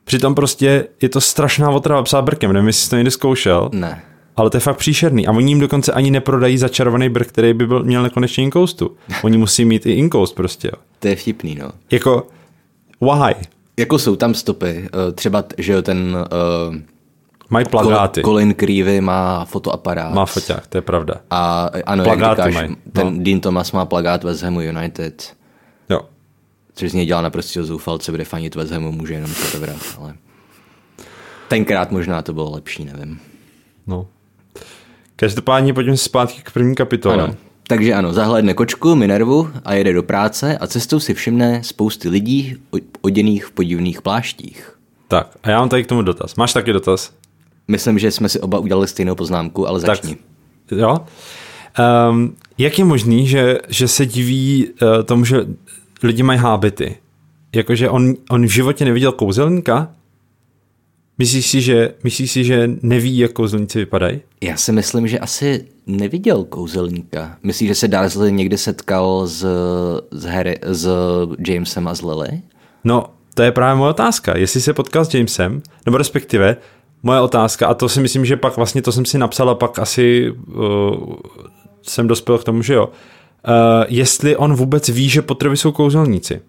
Přitom 0.05 0.35
prostě 0.35 0.87
je 1.03 1.09
to 1.09 1.21
strašná 1.21 1.71
otrava 1.71 2.03
psát 2.03 2.23
brkem, 2.23 2.53
nevím, 2.53 2.67
jestli 2.67 2.85
jsi 2.85 2.91
to 2.91 2.97
někdy 2.97 3.11
zkoušel, 3.11 3.71
ne. 3.73 4.03
ale 4.37 4.51
to 4.51 4.57
je 4.57 4.61
fakt 4.61 4.77
příšerný. 4.77 5.27
A 5.27 5.33
oni 5.33 5.51
jim 5.51 5.61
dokonce 5.61 5.93
ani 5.93 6.11
neprodají 6.11 6.59
začarovaný 6.59 7.09
brk, 7.09 7.29
který 7.29 7.55
by 7.55 7.67
byl, 7.67 7.83
měl 7.83 8.03
nekonečně 8.03 8.45
inkoustu. 8.45 8.97
Oni 9.23 9.39
musí 9.39 9.65
mít 9.65 9.87
i 9.87 9.93
inkoust 9.93 10.35
prostě. 10.35 10.69
Jo. 10.69 10.83
To 10.99 11.09
je 11.09 11.17
vtipný, 11.17 11.55
no. 11.55 11.71
Jako, 11.91 12.27
why? 13.01 13.35
Jako 13.77 13.99
jsou 13.99 14.17
tam 14.17 14.35
stopy, 14.35 14.67
eh, 14.69 15.13
třeba, 15.13 15.45
že 15.59 15.73
jo, 15.73 15.83
ten 15.83 16.17
uh, 16.71 16.77
Mají 17.53 17.67
plagáty. 17.67 18.23
Colin 18.23 18.55
Creevy 18.55 19.01
má 19.01 19.45
fotoaparát. 19.45 20.15
Má 20.15 20.27
foťák, 20.27 20.67
to 20.67 20.79
je 20.79 20.83
pravda. 20.83 21.15
A 21.31 21.71
ano, 21.87 22.05
Plagáty 22.05 22.41
jak 22.41 22.51
říkáš, 22.51 22.55
mají, 22.55 22.77
ten 22.93 23.17
no. 23.17 23.25
Dean 23.25 23.41
Thomas 23.41 23.73
má 23.73 23.85
plagát 23.85 24.25
West 24.25 24.43
Hamu 24.43 24.61
United. 24.61 25.37
Jo. 25.89 26.01
Což 26.75 26.91
z 26.91 26.95
něj 26.95 27.07
dělá 27.07 27.23
naprosto 27.23 27.65
zoufalce, 27.65 28.11
bude 28.11 28.25
fanit 28.25 28.55
West 28.55 28.73
Hamu, 28.73 28.93
může 28.93 29.15
jenom 29.15 29.31
to 29.35 29.59
dobrát, 29.59 29.77
ale 29.99 30.15
tenkrát 31.49 31.91
možná 31.91 32.23
to 32.23 32.33
bylo 32.33 32.51
lepší, 32.51 32.85
nevím. 32.85 33.21
No. 33.87 34.07
Každopádně 35.17 35.75
pojďme 35.75 35.97
zpátky 35.97 36.43
k 36.43 36.51
první 36.51 36.75
kapitole. 36.75 37.15
Ano. 37.15 37.35
Takže 37.67 37.95
ano, 37.95 38.13
zahlédne 38.13 38.55
kočku, 38.55 38.95
Minervu 38.95 39.51
a 39.65 39.75
jede 39.75 39.93
do 39.93 40.03
práce 40.03 40.59
a 40.59 40.67
cestou 40.67 41.01
si 41.01 41.15
všimne 41.15 41.65
spousty 41.65 42.09
lidí 42.09 42.57
oděných 43.01 43.45
v 43.45 43.51
podivných 43.51 44.03
pláštích. 44.03 44.79
Tak, 45.09 45.37
a 45.43 45.51
já 45.51 45.59
mám 45.59 45.69
tady 45.69 45.85
k 45.85 45.87
tomu 45.87 46.03
dotaz. 46.03 46.35
Máš 46.35 46.53
taky 46.53 46.73
dotaz? 46.73 47.13
Myslím, 47.73 47.99
že 47.99 48.11
jsme 48.11 48.29
si 48.29 48.41
oba 48.41 48.59
udělali 48.59 48.89
stejnou 48.89 49.15
poznámku, 49.15 49.69
ale 49.69 49.81
začni. 49.81 50.17
Tak, 50.67 50.79
jo. 50.79 50.99
Um, 52.11 52.37
jak 52.59 52.79
je 52.79 52.85
možný, 52.85 53.27
že, 53.27 53.59
že 53.69 53.89
se 53.89 54.07
diví 54.07 54.69
uh, 54.69 55.03
tomu, 55.03 55.25
že 55.25 55.47
lidi 56.03 56.23
mají 56.23 56.39
hábity? 56.39 56.97
Jakože 57.55 57.89
on, 57.89 58.15
on 58.31 58.47
v 58.47 58.51
životě 58.51 58.85
neviděl 58.85 59.13
kouzelníka? 59.13 59.91
Myslíš 61.19 61.47
si, 61.47 61.61
že, 61.61 61.95
myslíš 62.05 62.33
si, 62.33 62.45
že 62.45 62.71
neví, 62.83 63.19
jak 63.19 63.33
kouzelníci 63.33 63.79
vypadají? 63.79 64.21
Já 64.41 64.57
si 64.57 64.73
myslím, 64.73 65.09
že 65.09 65.19
asi 65.19 65.67
neviděl 65.87 66.45
kouzelníka. 66.45 67.37
Myslíš, 67.43 67.69
že 67.69 67.75
se 67.75 67.89
Dursley 67.89 68.33
někdy 68.33 68.59
setkal 68.59 69.27
s, 69.27 69.47
s, 70.11 70.25
Harry, 70.25 70.59
s 70.63 70.89
Jamesem 71.49 71.89
a 71.89 71.95
s 71.95 72.03
Lily? 72.03 72.43
No, 72.85 73.07
to 73.35 73.43
je 73.43 73.53
právě 73.53 73.79
moje 73.79 73.91
otázka. 73.91 74.39
Jestli 74.39 74.61
se 74.61 74.73
potkal 74.73 75.05
s 75.05 75.15
Jamesem, 75.15 75.63
nebo 75.87 75.99
respektive 75.99 76.57
moje 77.03 77.21
otázka, 77.21 77.67
a 77.67 77.75
to 77.75 77.89
si 77.89 78.01
myslím, 78.01 78.25
že 78.25 78.37
pak 78.37 78.57
vlastně 78.57 78.83
to 78.83 78.93
jsem 78.93 79.05
si 79.05 79.19
napsal 79.19 79.51
a 79.51 79.55
pak 79.55 79.79
asi 79.79 80.31
uh, 80.31 81.15
jsem 81.83 82.07
dospěl 82.07 82.39
k 82.39 82.45
tomu, 82.45 82.63
že 82.63 82.75
jo. 82.75 82.87
Uh, 83.49 83.85
jestli 83.89 84.37
on 84.37 84.55
vůbec 84.55 84.89
ví, 84.89 85.09
že 85.09 85.23
Potterovi 85.23 85.57
jsou 85.57 85.73
kouzelníci. 85.73 86.41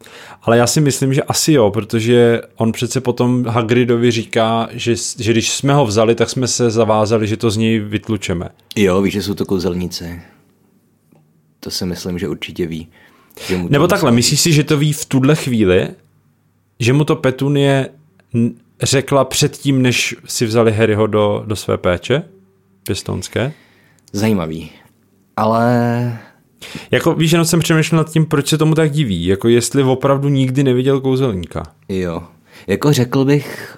Ale 0.41 0.57
já 0.57 0.67
si 0.67 0.81
myslím, 0.81 1.13
že 1.13 1.23
asi 1.23 1.53
jo, 1.53 1.71
protože 1.71 2.41
on 2.55 2.71
přece 2.71 3.01
potom 3.01 3.45
Hagridovi 3.45 4.11
říká, 4.11 4.69
že, 4.71 4.95
že 5.19 5.31
když 5.31 5.53
jsme 5.53 5.73
ho 5.73 5.85
vzali, 5.85 6.15
tak 6.15 6.29
jsme 6.29 6.47
se 6.47 6.69
zavázali, 6.69 7.27
že 7.27 7.37
to 7.37 7.51
z 7.51 7.57
něj 7.57 7.79
vytlučeme. 7.79 8.49
Jo, 8.75 9.01
víš, 9.01 9.13
že 9.13 9.21
jsou 9.21 9.33
to 9.33 9.45
kouzelníci. 9.45 10.21
To 11.59 11.71
si 11.71 11.85
myslím, 11.85 12.19
že 12.19 12.27
určitě 12.27 12.67
ví. 12.67 12.87
Že 13.47 13.57
mu 13.57 13.67
Nebo 13.69 13.87
takhle, 13.87 14.11
myslíš 14.11 14.41
si, 14.41 14.53
že 14.53 14.63
to 14.63 14.77
ví 14.77 14.93
v 14.93 15.05
tuhle 15.05 15.35
chvíli, 15.35 15.87
že 16.79 16.93
mu 16.93 17.03
to 17.03 17.15
Petunie 17.15 17.89
řekla 18.83 19.25
předtím, 19.25 19.81
než 19.81 20.15
si 20.25 20.45
vzali 20.45 20.73
Harryho 20.73 21.07
do, 21.07 21.43
do 21.47 21.55
své 21.55 21.77
péče 21.77 22.23
pěstounské? 22.83 23.51
Zajímavý. 24.13 24.71
Ale 25.37 26.19
Jako 26.91 27.13
víš, 27.13 27.31
jenom 27.31 27.45
jsem 27.45 27.59
přemýšlel 27.59 27.97
nad 27.97 28.09
tím, 28.09 28.25
proč 28.25 28.47
se 28.47 28.57
tomu 28.57 28.75
tak 28.75 28.91
diví, 28.91 29.25
jako 29.25 29.47
jestli 29.47 29.83
opravdu 29.83 30.29
nikdy 30.29 30.63
neviděl 30.63 31.01
kouzelníka. 31.01 31.63
jo. 31.89 32.23
Jako 32.67 32.93
řekl 32.93 33.25
bych, 33.25 33.77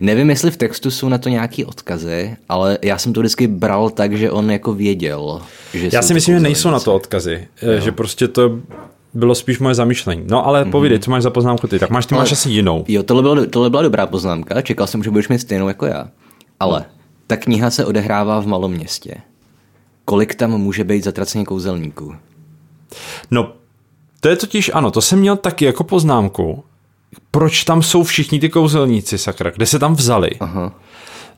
nevím, 0.00 0.30
jestli 0.30 0.50
v 0.50 0.56
textu 0.56 0.90
jsou 0.90 1.08
na 1.08 1.18
to 1.18 1.28
nějaký 1.28 1.64
odkazy, 1.64 2.36
ale 2.48 2.78
já 2.82 2.98
jsem 2.98 3.12
to 3.12 3.20
vždycky 3.20 3.46
bral 3.46 3.90
tak, 3.90 4.16
že 4.16 4.30
on 4.30 4.50
jako 4.50 4.74
věděl. 4.74 5.40
Že 5.74 5.90
Já 5.92 6.02
si 6.02 6.14
myslím, 6.14 6.34
že 6.34 6.40
nejsou 6.40 6.70
na 6.70 6.80
to 6.80 6.94
odkazy, 6.94 7.48
jo. 7.62 7.80
že 7.80 7.92
prostě 7.92 8.28
to 8.28 8.60
bylo 9.14 9.34
spíš 9.34 9.58
moje 9.58 9.74
zamýšlení. 9.74 10.24
No 10.30 10.46
ale 10.46 10.64
mm-hmm. 10.64 10.70
povídej, 10.70 10.98
co 10.98 11.10
máš 11.10 11.22
za 11.22 11.30
poznámku 11.30 11.66
ty, 11.66 11.78
tak 11.78 11.90
máš, 11.90 12.06
ty 12.06 12.14
máš 12.14 12.32
asi 12.32 12.50
jinou. 12.50 12.84
Jo, 12.88 13.02
tohle, 13.02 13.22
bylo, 13.22 13.46
tohle 13.46 13.70
byla 13.70 13.82
dobrá 13.82 14.06
poznámka, 14.06 14.62
čekal 14.62 14.86
jsem, 14.86 15.02
že 15.02 15.10
budeš 15.10 15.28
mít 15.28 15.38
stejnou 15.38 15.68
jako 15.68 15.86
já. 15.86 16.08
Ale 16.60 16.84
ta 17.26 17.36
kniha 17.36 17.70
se 17.70 17.84
odehrává 17.84 18.40
v 18.40 18.46
malom 18.46 18.72
městě. 18.72 19.14
Kolik 20.04 20.34
tam 20.34 20.50
může 20.58 20.84
být 20.84 21.04
zatraceně 21.04 21.44
kouzelníků? 21.44 22.14
No, 23.30 23.52
to 24.20 24.28
je 24.28 24.36
totiž, 24.36 24.70
ano, 24.74 24.90
to 24.90 25.00
jsem 25.00 25.18
měl 25.18 25.36
taky 25.36 25.64
jako 25.64 25.84
poznámku, 25.84 26.64
proč 27.30 27.64
tam 27.64 27.82
jsou 27.82 28.02
všichni 28.02 28.40
ty 28.40 28.48
kouzelníci, 28.48 29.18
sakra, 29.18 29.50
kde 29.50 29.66
se 29.66 29.78
tam 29.78 29.94
vzali. 29.94 30.30
Aha. 30.40 30.72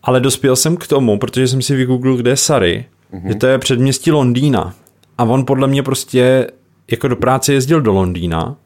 Ale 0.02 0.20
dospěl 0.20 0.56
jsem 0.56 0.76
k 0.76 0.87
tomu, 0.87 1.18
protože 1.18 1.48
jsem 1.48 1.62
si 1.62 1.76
vygooglil, 1.76 2.16
kde 2.16 2.30
je 2.30 2.37
Sary, 2.37 2.85
Mhm. 3.12 3.28
že 3.28 3.35
to 3.35 3.46
je 3.46 3.58
předměstí 3.58 4.11
Londýna. 4.11 4.74
A 5.18 5.24
on 5.24 5.46
podle 5.46 5.68
mě 5.68 5.82
prostě 5.82 6.46
jako 6.92 7.09
do 7.09 7.16
práce 7.16 7.52
jezdil 7.52 7.81
do 7.81 7.92
Londýna 7.92 8.57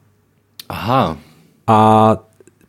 Aha. 0.69 1.19
a, 1.67 2.17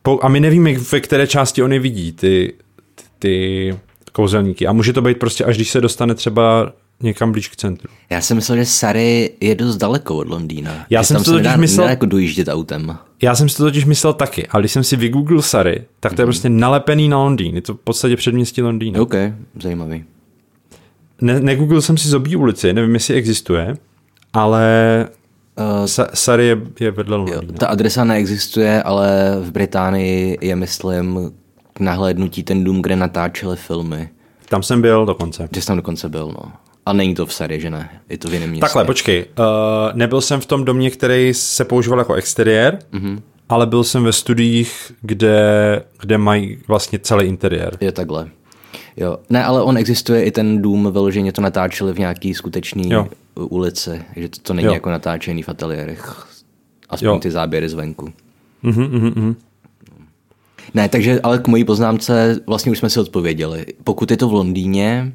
po, 0.01 0.19
a 0.21 0.29
my 0.29 0.39
nevíme, 0.39 0.73
ve 0.91 0.99
které 0.99 1.27
části 1.27 1.63
oni 1.63 1.79
vidí 1.79 2.11
ty, 2.11 2.53
ty, 2.95 3.03
ty 3.19 3.77
kouzelníky. 4.11 4.67
A 4.67 4.73
může 4.73 4.93
to 4.93 5.01
být 5.01 5.19
prostě, 5.19 5.45
až 5.45 5.55
když 5.55 5.71
se 5.71 5.81
dostane 5.81 6.15
třeba 6.15 6.73
někam 7.01 7.31
blíž 7.31 7.47
k 7.47 7.55
centru. 7.55 7.89
Já 8.09 8.21
jsem 8.21 8.37
myslel, 8.37 8.57
že 8.57 8.65
Sary 8.65 9.31
je 9.41 9.55
dost 9.55 9.77
daleko 9.77 10.15
od 10.15 10.29
Londýna. 10.29 10.85
Já 10.89 11.03
jsem 11.03 11.19
si 11.19 11.25
to 11.25 11.31
totiž 11.31 11.45
nedá, 11.45 11.57
myslel- 11.57 11.77
nedá 11.77 11.89
jako 11.89 12.05
dojíždět 12.05 12.47
autem. 12.47 12.97
Já 13.21 13.35
jsem 13.35 13.49
si 13.49 13.57
to 13.57 13.63
totiž 13.63 13.85
myslel 13.85 14.13
taky, 14.13 14.47
ale 14.47 14.61
když 14.61 14.71
jsem 14.71 14.83
si 14.83 14.95
vygooglil 14.95 15.41
Sary, 15.41 15.83
tak 15.99 16.13
to 16.13 16.21
je 16.21 16.25
prostě 16.25 16.49
nalepený 16.49 17.09
na 17.09 17.17
Londýn. 17.17 17.55
Je 17.55 17.61
to 17.61 17.73
v 17.73 17.79
podstatě 17.79 18.15
předměstí 18.15 18.61
Londýna. 18.61 19.01
OK, 19.01 19.15
zajímavý. 19.61 20.03
Ne, 21.21 21.39
negooglil 21.39 21.81
jsem 21.81 21.97
si 21.97 22.07
zobí 22.07 22.35
ulici, 22.35 22.73
nevím, 22.73 22.93
jestli 22.93 23.15
existuje, 23.15 23.77
ale 24.33 24.65
Uh, 25.59 25.85
Sa- 25.85 26.09
Sary 26.13 26.45
je, 26.45 26.57
je 26.79 26.91
vedle 26.91 27.17
Londýna. 27.17 27.53
ta 27.57 27.67
adresa 27.67 28.03
neexistuje, 28.03 28.83
ale 28.83 29.35
v 29.41 29.51
Británii 29.51 30.37
je, 30.41 30.55
myslím, 30.55 31.31
k 31.73 31.79
nahlédnutí 31.79 32.43
ten 32.43 32.63
dům, 32.63 32.81
kde 32.81 32.95
natáčeli 32.95 33.55
filmy. 33.55 34.09
Tam 34.49 34.63
jsem 34.63 34.81
byl 34.81 35.05
dokonce. 35.05 35.49
Že 35.55 35.61
jsi 35.61 35.67
tam 35.67 35.77
dokonce 35.77 36.09
byl, 36.09 36.27
no. 36.27 36.51
A 36.85 36.93
není 36.93 37.15
to 37.15 37.25
v 37.25 37.33
Sary, 37.33 37.61
že 37.61 37.69
ne? 37.69 37.89
Je 38.09 38.17
to 38.17 38.29
v 38.29 38.33
jiném 38.33 38.49
městě. 38.49 38.61
Takhle, 38.61 38.85
počkej. 38.85 39.25
Uh, 39.39 39.45
nebyl 39.93 40.21
jsem 40.21 40.41
v 40.41 40.45
tom 40.45 40.65
domě, 40.65 40.89
který 40.89 41.33
se 41.33 41.65
používal 41.65 41.99
jako 41.99 42.13
exteriér, 42.13 42.79
mm-hmm. 42.93 43.21
ale 43.49 43.65
byl 43.65 43.83
jsem 43.83 44.03
ve 44.03 44.13
studiích, 44.13 44.91
kde, 45.01 45.39
kde 45.99 46.17
mají 46.17 46.57
vlastně 46.67 46.99
celý 46.99 47.25
interiér. 47.25 47.77
Je 47.81 47.91
takhle. 47.91 48.29
Jo. 48.97 49.17
Ne, 49.29 49.45
ale 49.45 49.61
on 49.63 49.77
existuje 49.77 50.23
i 50.23 50.31
ten 50.31 50.61
dům, 50.61 50.91
vyloženě 50.91 51.31
to 51.31 51.41
natáčeli 51.41 51.93
v 51.93 51.99
nějaký 51.99 52.33
skutečný 52.33 52.89
Jo. 52.89 53.07
Ulici, 53.45 54.01
že 54.15 54.29
to, 54.29 54.39
to 54.41 54.53
není 54.53 54.65
Jo. 54.67 54.73
jako 54.73 54.89
natáčený 54.89 55.43
v 55.43 55.49
ateliérech. 55.49 56.27
Aspoň 56.89 57.07
Jo. 57.09 57.19
ty 57.19 57.31
záběry 57.31 57.69
zvenku. 57.69 58.09
Mhm, 58.63 58.83
mhm, 58.83 59.07
mhm. 59.15 59.35
Ne, 60.73 60.89
takže 60.89 61.19
ale 61.23 61.39
k 61.39 61.47
mojí 61.47 61.63
poznámce 61.63 62.39
vlastně 62.47 62.71
už 62.71 62.77
jsme 62.77 62.89
si 62.89 62.99
odpověděli. 62.99 63.65
Pokud 63.83 64.11
je 64.11 64.17
to 64.17 64.29
v 64.29 64.33
Londýně, 64.33 65.13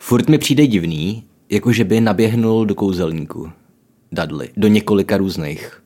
furt 0.00 0.28
mi 0.28 0.38
přijde 0.38 0.66
divný, 0.66 1.24
jako 1.50 1.72
že 1.72 1.84
by 1.84 2.00
naběhnul 2.00 2.66
do 2.66 2.74
kouzelníku 2.74 3.50
Dudley, 4.12 4.48
do 4.56 4.68
několika 4.68 5.16
různých. 5.16 5.80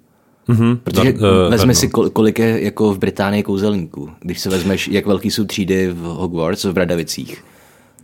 Mhm. 0.48 0.76
Protože 0.85 1.11
Da- 1.12 1.46
eh, 1.46 1.50
vezme 1.50 1.74
si, 1.74 1.88
kol- 1.88 2.11
kolik 2.11 2.38
je 2.38 2.64
jako 2.64 2.94
v 2.94 2.98
Británii 2.98 3.42
kouzelníků. 3.42 4.11
Když 4.20 4.40
se 4.40 4.50
vezmeš, 4.50 4.88
jak 4.88 5.07
velký 5.07 5.31
jsou 5.31 5.44
třídy 5.44 5.88
v 5.92 5.98
Hogwarts, 6.02 6.64
v 6.64 6.72
Bradavicích. 6.72 7.44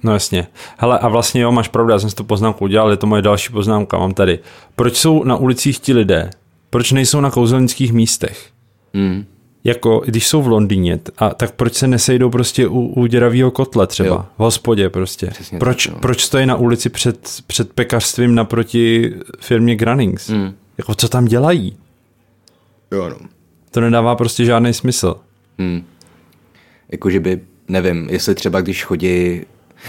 No 0.05 0.13
jasně. 0.13 0.47
Hele, 0.79 0.99
a 0.99 1.09
vlastně 1.09 1.41
jo, 1.43 1.53
máš 1.53 1.69
pravdu, 1.69 1.93
já 1.93 1.99
jsem 1.99 2.11
si 2.11 2.17
tu 2.17 2.25
poznámku 2.25 2.65
udělal, 2.65 2.91
je 2.91 2.97
to 2.97 3.07
moje 3.07 3.23
další 3.23 3.53
poznámka, 3.53 3.99
mám 3.99 4.15
tady. 4.15 4.39
Proč 4.77 4.97
jsou 4.97 5.25
na 5.25 5.37
ulicích 5.37 5.79
ti 5.79 5.93
lidé? 5.93 6.31
Proč 6.71 6.93
nejsou 6.93 7.21
na 7.21 7.31
kouzelnických 7.31 7.93
místech? 7.93 8.47
Hmm. 8.95 9.25
Jako, 9.65 10.03
když 10.07 10.29
jsou 10.29 10.43
v 10.43 10.49
Londýně, 10.49 11.01
a 11.19 11.35
tak 11.35 11.55
proč 11.55 11.75
se 11.75 11.87
nesejdou 11.87 12.31
prostě 12.31 12.69
u, 12.69 12.81
u 12.81 13.07
děravého 13.07 13.51
kotle 13.51 13.87
třeba, 13.87 14.09
Jo. 14.09 14.25
v 14.37 14.41
hospodě 14.41 14.91
prostě. 14.91 15.27
Přesně 15.27 15.59
proč, 15.59 15.87
tak, 15.87 15.99
proč 15.99 16.25
stojí 16.25 16.47
na 16.47 16.57
ulici 16.57 16.89
před, 16.89 17.29
před 17.47 17.73
pekařstvím 17.73 18.35
naproti 18.35 19.15
firmě 19.41 19.77
Grunnings? 19.77 20.29
Hmm. 20.29 20.55
Jako, 20.79 20.95
co 20.95 21.09
tam 21.09 21.25
dělají? 21.25 21.77
Jo, 22.93 23.09
no. 23.09 23.17
To 23.71 23.81
nedává 23.81 24.17
prostě 24.17 24.45
žádný 24.45 24.75
smysl. 24.75 25.17
Hmm. 25.59 25.85
Jako, 26.93 27.11
že 27.11 27.21
by, 27.21 27.41
nevím, 27.69 28.09
jestli 28.11 28.35
třeba 28.35 28.61
když 28.61 28.85
chodí, 28.85 29.41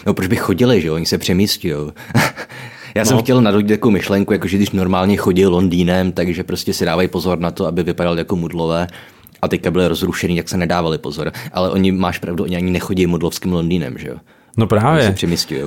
no 0.05 0.13
proč 0.13 0.27
by 0.27 0.35
chodili, 0.35 0.81
že 0.81 0.87
jo, 0.87 0.93
oni 0.95 1.05
se 1.05 1.17
přemístí, 1.17 1.67
jo. 1.67 1.91
Já 2.95 3.05
jsem 3.05 3.17
No. 3.17 3.23
chtěl 3.23 3.41
nadhodit 3.41 3.69
takovou 3.69 3.91
myšlenku, 3.91 4.33
jako 4.33 4.47
že 4.47 4.57
když 4.57 4.69
normálně 4.71 5.17
chodí 5.17 5.45
Londýnem, 5.45 6.11
takže 6.11 6.43
prostě 6.43 6.73
si 6.73 6.85
dávají 6.85 7.07
pozor 7.07 7.39
na 7.39 7.51
to, 7.51 7.65
aby 7.65 7.83
vypadal 7.83 8.17
jako 8.17 8.35
mudlové 8.35 8.87
a 9.41 9.47
teďka 9.47 9.71
byly 9.71 9.87
rozrušený, 9.87 10.37
jak 10.37 10.49
se 10.49 10.57
nedávali 10.57 10.97
pozor. 10.97 11.31
Ale 11.53 11.69
oni, 11.71 11.91
máš 11.91 12.19
pravdu, 12.19 12.43
oni 12.43 12.55
ani 12.55 12.71
nechodí 12.71 13.07
mudlovským 13.07 13.53
Londýnem, 13.53 13.97
že 13.97 14.07
jo. 14.09 14.15
No 14.57 14.67
právě. 14.67 15.03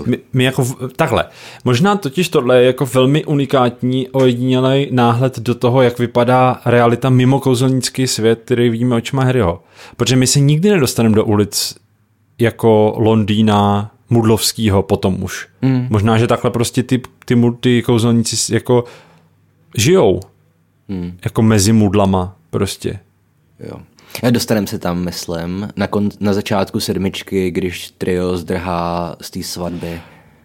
My, 0.07 0.19
my 0.33 0.45
jako 0.45 0.65
v, 0.65 0.77
takhle. 0.97 1.25
Možná 1.65 1.97
totiž 1.97 2.29
tohle 2.29 2.61
je 2.61 2.67
jako 2.67 2.87
velmi 2.87 3.25
unikátní 3.25 4.09
ojedinělý 4.09 4.89
náhled 4.91 5.39
do 5.39 5.55
toho, 5.55 5.83
jak 5.83 5.99
vypadá 5.99 6.61
realita 6.67 7.11
mimo 7.11 7.41
kouzelnický 7.41 8.07
svět, 8.07 8.41
který 8.45 8.71
vidíme 8.71 8.97
očima 8.97 9.25
Harryho. 9.25 9.63
Protože 9.97 10.17
my 10.17 10.27
se 10.27 10.41
nikdy 10.41 10.71
nedostaneme 10.71 11.15
do 11.15 11.25
ulic 11.25 11.75
jako 12.39 12.95
Londýna, 12.99 13.91
Mudlovskýho 14.11 14.83
potom 14.83 15.23
už. 15.23 15.49
Mm. 15.63 15.87
Možná, 15.91 16.19
že 16.19 16.27
takhle 16.27 16.51
prostě 16.51 16.83
ty, 16.83 17.03
ty, 17.25 17.37
ty 17.61 17.83
kouzelníci 17.83 18.55
jako 18.55 18.85
žijou. 19.77 20.21
Mm. 20.89 21.13
Jako 21.25 21.43
mezi 21.43 21.73
mudlama 21.73 22.37
prostě. 22.51 22.99
Jo. 23.61 23.79
A 24.23 24.31
dostaneme 24.31 24.67
se 24.67 24.79
tam, 24.79 25.05
myslím, 25.05 25.69
na, 25.77 25.87
kon- 25.87 26.11
na 26.21 26.33
začátku 26.33 26.81
sedmičky, 26.81 27.51
když 27.51 27.91
trio 27.99 28.37
zdrhá 28.37 29.17
z 29.21 29.31
té 29.31 29.43
svatby. 29.43 30.01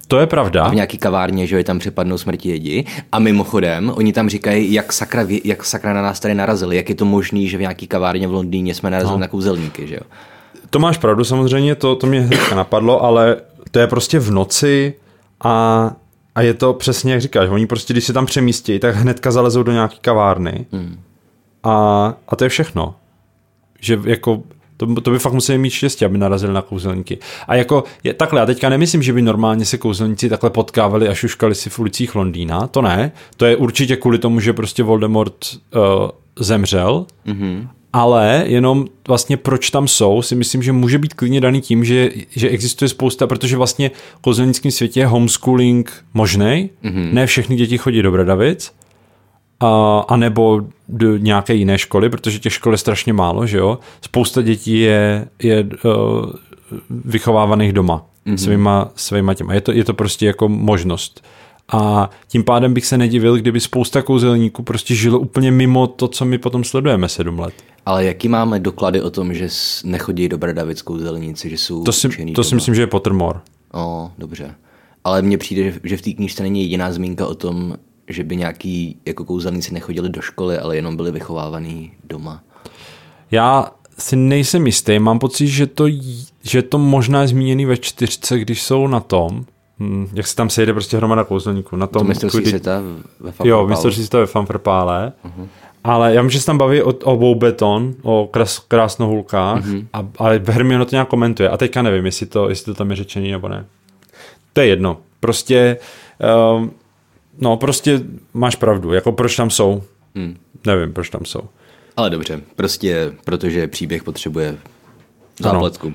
To 0.07 0.19
je 0.19 0.27
pravda. 0.27 0.69
v 0.69 0.75
nějaký 0.75 0.97
kavárně, 0.97 1.47
že 1.47 1.55
jo, 1.55 1.57
je 1.57 1.63
tam 1.63 1.79
přepadnou 1.79 2.17
smrti 2.17 2.49
jedi. 2.49 2.85
A 3.11 3.19
mimochodem, 3.19 3.93
oni 3.95 4.13
tam 4.13 4.29
říkají, 4.29 4.73
jak 4.73 4.93
sakra, 4.93 5.25
jak 5.43 5.65
sakra 5.65 5.93
na 5.93 6.01
nás 6.01 6.19
tady 6.19 6.35
narazili, 6.35 6.75
jak 6.75 6.89
je 6.89 6.95
to 6.95 7.05
možné, 7.05 7.45
že 7.45 7.57
v 7.57 7.61
nějaký 7.61 7.87
kavárně 7.87 8.27
v 8.27 8.33
Londýně 8.33 8.75
jsme 8.75 8.89
narazili 8.89 9.13
no. 9.13 9.19
na 9.19 9.27
kouzelníky, 9.27 9.87
že 9.87 9.95
jo. 9.95 10.01
To 10.69 10.79
máš 10.79 10.97
pravdu 10.97 11.23
samozřejmě, 11.23 11.75
to, 11.75 11.95
to 11.95 12.07
mě 12.07 12.21
hnedka 12.21 12.55
napadlo, 12.55 13.03
ale 13.03 13.37
to 13.73 13.79
je 13.79 13.87
prostě 13.87 14.19
v 14.19 14.31
noci 14.31 14.93
a, 15.43 15.91
a 16.35 16.41
je 16.41 16.53
to 16.53 16.73
přesně 16.73 17.11
jak 17.11 17.21
říkáš, 17.21 17.49
oni 17.49 17.67
prostě, 17.67 17.93
když 17.93 18.03
se 18.05 18.13
tam 18.13 18.25
přemístí, 18.25 18.79
tak 18.79 18.95
hnedka 18.95 19.31
zalezou 19.31 19.63
do 19.63 19.71
nějaký 19.71 19.97
kavárny 20.01 20.65
Hmm. 20.71 20.99
a, 21.63 22.13
a 22.27 22.35
to 22.35 22.43
je 22.43 22.49
všechno. 22.49 22.95
Že 23.79 23.99
jako, 24.05 24.43
to, 24.77 25.01
to 25.01 25.11
by 25.11 25.19
fakt 25.19 25.33
museli 25.33 25.57
mít 25.57 25.69
štěstí, 25.69 26.05
aby 26.05 26.17
narazili 26.17 26.53
na 26.53 26.61
kouzelníky. 26.61 27.17
A 27.47 27.55
jako, 27.55 27.83
je, 28.03 28.13
takhle, 28.13 28.39
já 28.39 28.45
teďka 28.45 28.69
nemyslím, 28.69 29.03
že 29.03 29.13
by 29.13 29.21
normálně 29.21 29.65
se 29.65 29.77
kouzelníci 29.77 30.29
takhle 30.29 30.49
potkávali 30.49 31.07
a 31.07 31.13
šuškali 31.13 31.55
si 31.55 31.69
v 31.69 31.79
ulicích 31.79 32.15
Londýna, 32.15 32.67
to 32.67 32.81
ne. 32.81 33.11
To 33.37 33.45
je 33.45 33.55
určitě 33.55 33.95
kvůli 33.95 34.17
tomu, 34.17 34.39
že 34.39 34.53
prostě 34.53 34.83
Voldemort 34.83 35.35
uh, 35.75 35.81
zemřel, 36.39 37.05
Mm-hmm. 37.25 37.67
Ale 37.93 38.43
jenom 38.47 38.85
vlastně 39.07 39.37
proč 39.37 39.69
tam 39.69 39.87
jsou, 39.87 40.21
si 40.21 40.35
myslím, 40.35 40.63
že 40.63 40.71
může 40.71 40.97
být 40.97 41.13
klidně 41.13 41.41
daný 41.41 41.61
tím, 41.61 41.85
že, 41.85 42.09
že 42.29 42.49
existuje 42.49 42.89
spousta, 42.89 43.27
protože 43.27 43.57
vlastně 43.57 43.91
v 44.17 44.21
kouzelnickém 44.21 44.71
světě 44.71 44.99
je 44.99 45.07
homeschooling 45.07 46.03
možný, 46.13 46.69
mm-hmm. 46.83 47.13
ne 47.13 47.25
všechny 47.25 47.55
děti 47.55 47.77
chodí 47.77 48.01
do 48.01 48.11
Bradavic, 48.11 48.71
a, 49.59 49.99
a 50.07 50.17
nebo 50.17 50.61
do 50.89 51.17
nějaké 51.17 51.53
jiné 51.53 51.77
školy, 51.77 52.09
protože 52.09 52.39
těch 52.39 52.53
škol 52.53 52.73
je 52.73 52.77
strašně 52.77 53.13
málo, 53.13 53.47
že 53.47 53.57
jo. 53.57 53.79
Spousta 54.01 54.41
dětí 54.41 54.79
je, 54.79 55.27
je 55.43 55.63
uh, 55.63 56.31
vychovávaných 56.89 57.73
doma 57.73 58.05
mm-hmm. 58.25 58.35
svýma, 58.35 58.91
svýma 58.95 59.33
těma. 59.33 59.53
Je 59.53 59.61
to, 59.61 59.71
je 59.71 59.83
to 59.83 59.93
prostě 59.93 60.25
jako 60.25 60.49
možnost. 60.49 61.23
A 61.67 62.09
tím 62.27 62.43
pádem 62.43 62.73
bych 62.73 62.85
se 62.85 62.97
nedivil, 62.97 63.37
kdyby 63.37 63.59
spousta 63.59 64.01
kouzelníků 64.01 64.63
prostě 64.63 64.95
žilo 64.95 65.19
úplně 65.19 65.51
mimo 65.51 65.87
to, 65.87 66.07
co 66.07 66.25
my 66.25 66.37
potom 66.37 66.63
sledujeme 66.63 67.09
sedm 67.09 67.39
let. 67.39 67.53
Ale 67.85 68.05
jaký 68.05 68.27
máme 68.29 68.59
doklady 68.59 69.01
o 69.01 69.09
tom, 69.09 69.33
že 69.33 69.47
nechodí 69.83 70.29
do 70.29 70.37
Bradavic 70.37 70.81
kouzelníci, 70.81 71.49
že 71.49 71.57
jsou 71.57 71.83
To 71.83 71.91
si, 71.91 72.09
to 72.35 72.43
si 72.43 72.55
myslím, 72.55 72.75
že 72.75 72.81
je 72.81 72.87
Pottermore. 72.87 73.39
O, 73.73 74.11
dobře. 74.17 74.55
Ale 75.03 75.21
mně 75.21 75.37
přijde, 75.37 75.73
že- 75.83 75.97
v 75.97 76.01
té 76.01 76.11
knížce 76.11 76.43
není 76.43 76.61
jediná 76.61 76.91
zmínka 76.91 77.27
o 77.27 77.35
tom, 77.35 77.75
že 78.07 78.23
by 78.23 78.35
nějaký 78.35 78.97
jako 79.05 79.25
kouzelníci 79.25 79.73
nechodili 79.73 80.09
do 80.09 80.21
školy, 80.21 80.57
ale 80.57 80.75
jenom 80.75 80.95
byli 80.95 81.11
vychovávaný 81.11 81.91
doma. 82.03 82.43
Já 83.31 83.71
si 83.97 84.15
nejsem 84.15 84.65
jistý, 84.65 84.99
mám 84.99 85.19
pocit, 85.19 85.47
že 85.47 85.67
to, 85.67 85.85
že 86.43 86.61
to 86.61 86.77
možná 86.77 87.21
je 87.21 87.27
zmíněný 87.27 87.65
ve 87.65 87.77
čtyřce, 87.77 88.39
když 88.39 88.63
jsou 88.63 88.87
na 88.87 88.99
tom, 88.99 89.45
hm, 89.79 90.07
jak 90.13 90.27
se 90.27 90.35
tam 90.35 90.49
sejde 90.49 90.73
prostě 90.73 90.97
hromada 90.97 91.23
kouzelníků. 91.23 91.75
Na 91.75 91.87
To 91.87 91.99
tom, 91.99 92.07
mistrovství 92.07 92.41
kdy- 92.41 92.49
světa 92.49 92.81
ve 93.19 93.33
Jo, 93.43 93.67
mistrovství 93.67 94.03
světa 94.03 94.19
ve 94.19 94.25
fanfrpále. 94.25 95.13
Uh-huh. 95.25 95.47
Ale 95.83 96.13
já 96.13 96.21
vím, 96.21 96.29
že 96.29 96.39
se 96.39 96.45
tam 96.45 96.57
baví 96.57 96.81
o, 96.81 96.89
o 96.93 97.17
Boubeton, 97.17 97.93
o 98.01 98.27
krás, 98.31 98.59
krásnohulkách 98.59 99.65
uh-huh. 99.65 99.87
a, 99.93 100.07
a 100.17 100.29
Hermione 100.51 100.85
to 100.85 100.95
nějak 100.95 101.07
komentuje. 101.07 101.49
A 101.49 101.57
teďka 101.57 101.81
nevím, 101.81 102.05
jestli 102.05 102.25
to, 102.25 102.49
jestli 102.49 102.65
to 102.65 102.77
tam 102.77 102.89
je 102.89 102.95
řečený 102.95 103.31
nebo 103.31 103.47
ne. 103.47 103.65
To 104.53 104.61
je 104.61 104.67
jedno. 104.67 104.97
Prostě, 105.19 105.77
um, 106.57 106.71
no 107.39 107.57
prostě 107.57 108.01
máš 108.33 108.55
pravdu. 108.55 108.93
Jako 108.93 109.11
proč 109.11 109.35
tam 109.35 109.49
jsou? 109.49 109.83
Hmm. 110.15 110.37
Nevím, 110.65 110.93
proč 110.93 111.09
tam 111.09 111.25
jsou. 111.25 111.41
Ale 111.97 112.09
dobře, 112.09 112.41
prostě 112.55 113.13
protože 113.25 113.67
příběh 113.67 114.03
potřebuje 114.03 114.57
zápletku. 115.39 115.93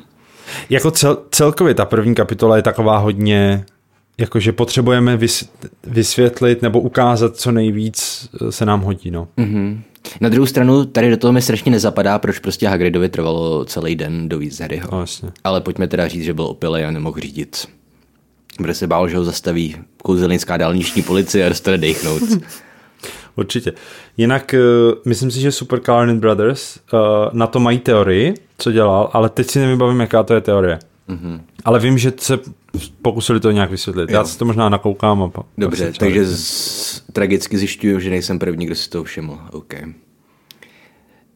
Jako 0.70 0.90
cel, 0.90 1.18
celkově 1.30 1.74
ta 1.74 1.84
první 1.84 2.14
kapitola 2.14 2.56
je 2.56 2.62
taková 2.62 2.98
hodně 2.98 3.64
jakože 4.18 4.52
potřebujeme 4.52 5.16
vys, 5.16 5.48
vysvětlit 5.84 6.62
nebo 6.62 6.80
ukázat 6.80 7.36
co 7.36 7.52
nejvíc 7.52 8.28
se 8.50 8.66
nám 8.66 8.80
hodí, 8.80 9.10
no. 9.10 9.28
Mm-hmm. 9.38 9.80
Na 10.20 10.28
druhou 10.28 10.46
stranu, 10.46 10.84
tady 10.84 11.10
do 11.10 11.16
toho 11.16 11.32
mi 11.32 11.42
strašně 11.42 11.72
nezapadá, 11.72 12.18
proč 12.18 12.38
prostě 12.38 12.68
Hagridovi 12.68 13.08
trvalo 13.08 13.64
celý 13.64 13.96
den 13.96 14.28
do 14.28 14.40
z 14.50 14.60
Harryho. 14.60 14.88
No, 14.92 15.00
jasně. 15.00 15.30
Ale 15.44 15.60
pojďme 15.60 15.88
teda 15.88 16.08
říct, 16.08 16.24
že 16.24 16.34
byl 16.34 16.44
opilý 16.44 16.82
a 16.82 16.90
nemohl 16.90 17.20
řídit. 17.20 17.66
Protože 18.56 18.74
se 18.74 18.86
bál, 18.86 19.08
že 19.08 19.16
ho 19.16 19.24
zastaví 19.24 19.76
kouzelnická 20.02 20.56
dálniční 20.56 21.02
policie 21.02 21.46
a 21.46 21.48
dostane 21.48 21.78
dechnout. 21.78 22.22
Určitě. 23.36 23.72
Jinak 24.16 24.54
uh, 24.54 24.94
myslím 25.04 25.30
si, 25.30 25.40
že 25.40 25.52
Super 25.52 25.80
Carlin 25.80 26.20
Brothers 26.20 26.78
uh, 26.92 27.00
na 27.32 27.46
to 27.46 27.60
mají 27.60 27.78
teorii, 27.78 28.34
co 28.58 28.72
dělal, 28.72 29.10
ale 29.12 29.28
teď 29.28 29.50
si 29.50 29.58
nevybavím, 29.58 30.00
jaká 30.00 30.22
to 30.22 30.34
je 30.34 30.40
teorie. 30.40 30.78
Mm-hmm. 31.08 31.40
Ale 31.64 31.78
vím, 31.78 31.98
že 31.98 32.12
se 32.16 32.38
pokusili 33.02 33.40
to 33.40 33.50
nějak 33.50 33.70
vysvětlit. 33.70 34.10
Jo. 34.10 34.16
Já 34.18 34.24
si 34.24 34.38
to 34.38 34.44
možná 34.44 34.68
nakoukám. 34.68 35.22
A 35.22 35.28
pak 35.28 35.46
Dobře, 35.58 35.92
takže 35.98 36.26
z, 36.26 37.02
tragicky 37.12 37.58
zjišťuju, 37.58 38.00
že 38.00 38.10
nejsem 38.10 38.38
první, 38.38 38.66
kdo 38.66 38.74
si 38.74 38.90
to 38.90 39.04
všiml. 39.04 39.38
OK. 39.50 39.74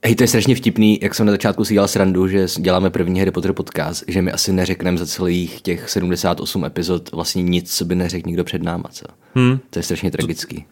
Hej, 0.04 0.14
to 0.14 0.22
je 0.22 0.28
strašně 0.28 0.54
vtipný, 0.54 0.98
jak 1.02 1.14
jsem 1.14 1.26
na 1.26 1.32
začátku 1.32 1.64
si 1.64 1.74
dělal 1.74 1.88
srandu, 1.88 2.28
že 2.28 2.46
děláme 2.58 2.90
první 2.90 3.18
Harry 3.18 3.30
Potter 3.30 3.52
podcast, 3.52 4.04
že 4.08 4.22
my 4.22 4.32
asi 4.32 4.52
neřekneme 4.52 4.98
za 4.98 5.06
celých 5.06 5.60
těch 5.60 5.90
78 5.90 6.64
epizod 6.64 7.12
vlastně 7.12 7.42
nic, 7.42 7.76
co 7.76 7.84
by 7.84 7.94
neřekl 7.94 8.28
nikdo 8.28 8.44
před 8.44 8.62
náma, 8.62 8.88
co? 8.92 9.04
Hmm. 9.34 9.58
To 9.70 9.78
je 9.78 9.82
strašně 9.82 10.10
tragický. 10.10 10.64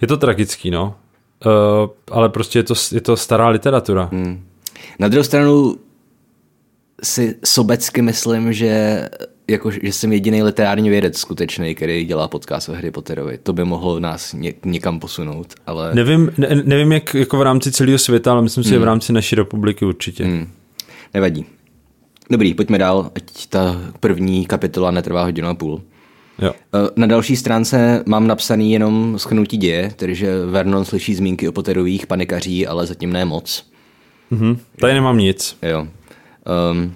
Je 0.00 0.08
to 0.08 0.16
tragický, 0.16 0.70
no. 0.70 0.94
Uh, 1.46 1.90
ale 2.10 2.28
prostě 2.28 2.58
je 2.58 2.62
to, 2.62 2.74
je 2.92 3.00
to 3.00 3.16
stará 3.16 3.48
literatura. 3.48 4.08
Hmm. 4.12 4.44
Na 4.98 5.08
druhou 5.08 5.24
stranu 5.24 5.76
si 7.02 7.36
sobecky 7.44 8.02
myslím, 8.02 8.52
že 8.52 9.04
jako, 9.48 9.70
že 9.70 9.92
jsem 9.92 10.12
jediný 10.12 10.42
literární 10.42 10.90
vědec 10.90 11.18
skutečný, 11.18 11.74
který 11.74 12.04
dělá 12.04 12.28
podcast 12.28 12.68
o 12.68 12.72
Harry 12.72 12.90
Potterovi. 12.90 13.38
To 13.38 13.52
by 13.52 13.64
mohlo 13.64 14.00
nás 14.00 14.32
ně, 14.32 14.54
někam 14.64 15.00
posunout, 15.00 15.54
ale... 15.66 15.94
Nevím, 15.94 16.32
ne, 16.38 16.48
nevím 16.64 16.92
jak 16.92 17.14
jako 17.14 17.38
v 17.38 17.42
rámci 17.42 17.72
celého 17.72 17.98
světa, 17.98 18.32
ale 18.32 18.42
myslím 18.42 18.64
si, 18.64 18.70
hmm. 18.70 18.74
že 18.74 18.78
v 18.78 18.84
rámci 18.84 19.12
naší 19.12 19.36
republiky 19.36 19.84
určitě. 19.84 20.24
Hmm. 20.24 20.48
Nevadí. 21.14 21.46
Dobrý, 22.30 22.54
pojďme 22.54 22.78
dál, 22.78 23.10
ať 23.14 23.46
ta 23.46 23.76
první 24.00 24.46
kapitola 24.46 24.90
netrvá 24.90 25.24
hodinu 25.24 25.48
a 25.48 25.54
půl. 25.54 25.82
Jo. 26.40 26.52
Eh, 26.74 26.90
na 26.96 27.06
další 27.06 27.36
stránce 27.36 28.02
mám 28.06 28.26
napsaný 28.26 28.72
jenom 28.72 29.18
schnutí 29.18 29.56
děje, 29.56 29.92
tedy 29.96 30.14
že 30.14 30.46
Vernon 30.46 30.84
slyší 30.84 31.14
zmínky 31.14 31.48
o 31.48 31.52
Potterových 31.52 32.06
panikaří, 32.06 32.66
ale 32.66 32.86
zatím 32.86 33.12
ne 33.12 33.24
moc. 33.24 33.70
Mhm. 34.30 34.58
Tady 34.80 34.94
nemám 34.94 35.18
nic. 35.18 35.56
Jo. 35.62 35.86
Um, 36.72 36.94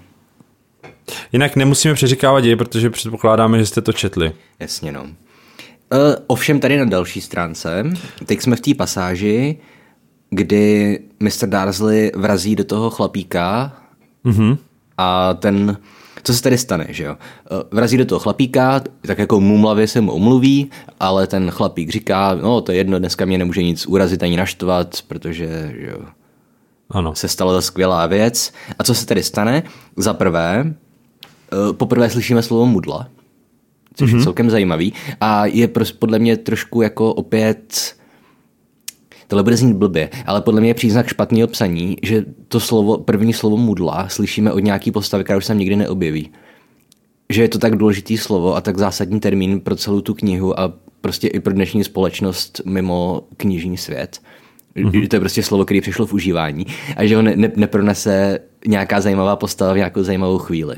Jinak 1.33 1.55
nemusíme 1.55 1.93
přeříkávat 1.93 2.43
děje, 2.43 2.55
protože 2.55 2.89
předpokládáme, 2.89 3.59
že 3.59 3.65
jste 3.65 3.81
to 3.81 3.93
četli. 3.93 4.31
Jasně, 4.59 4.91
no. 4.91 5.03
Uh, 5.03 5.09
ovšem 6.27 6.59
tady 6.59 6.77
na 6.77 6.85
další 6.85 7.21
stránce, 7.21 7.83
teď 8.25 8.41
jsme 8.41 8.55
v 8.55 8.61
té 8.61 8.73
pasáži, 8.73 9.57
kdy 10.29 10.99
Mr. 11.19 11.47
Darsley 11.47 12.11
vrazí 12.15 12.55
do 12.55 12.63
toho 12.63 12.89
chlapíka 12.89 13.77
mm-hmm. 14.25 14.57
a 14.97 15.33
ten, 15.33 15.77
co 16.25 16.33
se 16.33 16.41
tady 16.41 16.57
stane, 16.57 16.87
že 16.89 17.03
jo? 17.03 17.17
Vrazí 17.71 17.97
do 17.97 18.05
toho 18.05 18.19
chlapíka, 18.19 18.81
tak 19.07 19.17
jako 19.17 19.39
mumlavě 19.39 19.87
se 19.87 20.01
mu 20.01 20.11
omluví, 20.11 20.69
ale 20.99 21.27
ten 21.27 21.51
chlapík 21.51 21.89
říká, 21.89 22.35
no 22.35 22.61
to 22.61 22.71
je 22.71 22.77
jedno, 22.77 22.99
dneska 22.99 23.25
mě 23.25 23.37
nemůže 23.37 23.63
nic 23.63 23.85
urazit 23.85 24.23
ani 24.23 24.37
naštvat, 24.37 25.01
protože, 25.07 25.73
že 25.79 25.87
jo, 25.87 26.05
ano. 26.89 27.15
se 27.15 27.27
stala 27.27 27.53
ta 27.53 27.61
skvělá 27.61 28.07
věc. 28.07 28.53
A 28.79 28.83
co 28.83 28.93
se 28.93 29.05
tady 29.05 29.23
stane? 29.23 29.63
Za 29.97 30.13
prvé, 30.13 30.73
Eh, 31.55 31.73
poprvé 31.73 32.09
slyšíme 32.09 32.43
slovo 32.43 32.65
mudla, 32.65 33.07
což 33.95 34.09
mm-hmm. 34.09 34.13
je 34.13 34.15
mhm. 34.15 34.23
celkem 34.23 34.49
zajímavý. 34.49 34.93
A 35.21 35.45
je 35.45 35.69
podle 35.99 36.19
mě 36.19 36.37
trošku 36.37 36.81
jako 36.81 37.13
opět 37.13 37.95
Tohle 39.27 39.43
bude 39.43 39.57
znít 39.57 39.77
blbě, 39.77 40.09
ale 40.25 40.41
podle 40.41 40.61
mě 40.61 40.69
je 40.69 40.73
příznak 40.73 41.07
špatného 41.07 41.47
psaní, 41.47 41.97
že 42.03 42.25
to 42.47 42.59
slovo, 42.59 42.97
první 42.97 43.33
slovo 43.33 43.57
mudla 43.57 44.09
slyšíme 44.09 44.51
od 44.51 44.59
nějaký 44.59 44.91
postavy, 44.91 45.23
která 45.23 45.37
už 45.37 45.45
se 45.45 45.55
nikdy 45.55 45.75
neobjeví. 45.75 46.29
Že 47.29 47.41
je 47.41 47.49
to 47.49 47.59
tak 47.59 47.75
důležitý 47.75 48.17
slovo 48.17 48.55
a 48.55 48.61
tak 48.61 48.77
zásadní 48.77 49.19
termín 49.19 49.59
pro 49.59 49.75
celou 49.75 50.01
tu 50.01 50.13
knihu 50.13 50.59
a 50.59 50.73
prostě 51.01 51.27
i 51.27 51.39
pro 51.39 51.53
dnešní 51.53 51.83
společnost 51.83 52.61
mimo 52.65 53.21
knižní 53.37 53.77
svět. 53.77 54.19
Mm-hmm. 54.75 55.07
To 55.07 55.15
je 55.15 55.19
prostě 55.19 55.43
slovo, 55.43 55.65
které 55.65 55.81
přišlo 55.81 56.05
v 56.05 56.13
užívání 56.13 56.65
a 56.97 57.05
že 57.05 57.15
ho 57.15 57.21
ne, 57.21 57.35
ne, 57.35 57.51
nepronese 57.55 58.39
nějaká 58.67 59.01
zajímavá 59.01 59.35
postava 59.35 59.73
v 59.73 59.77
nějakou 59.77 60.03
zajímavou 60.03 60.37
chvíli 60.37 60.75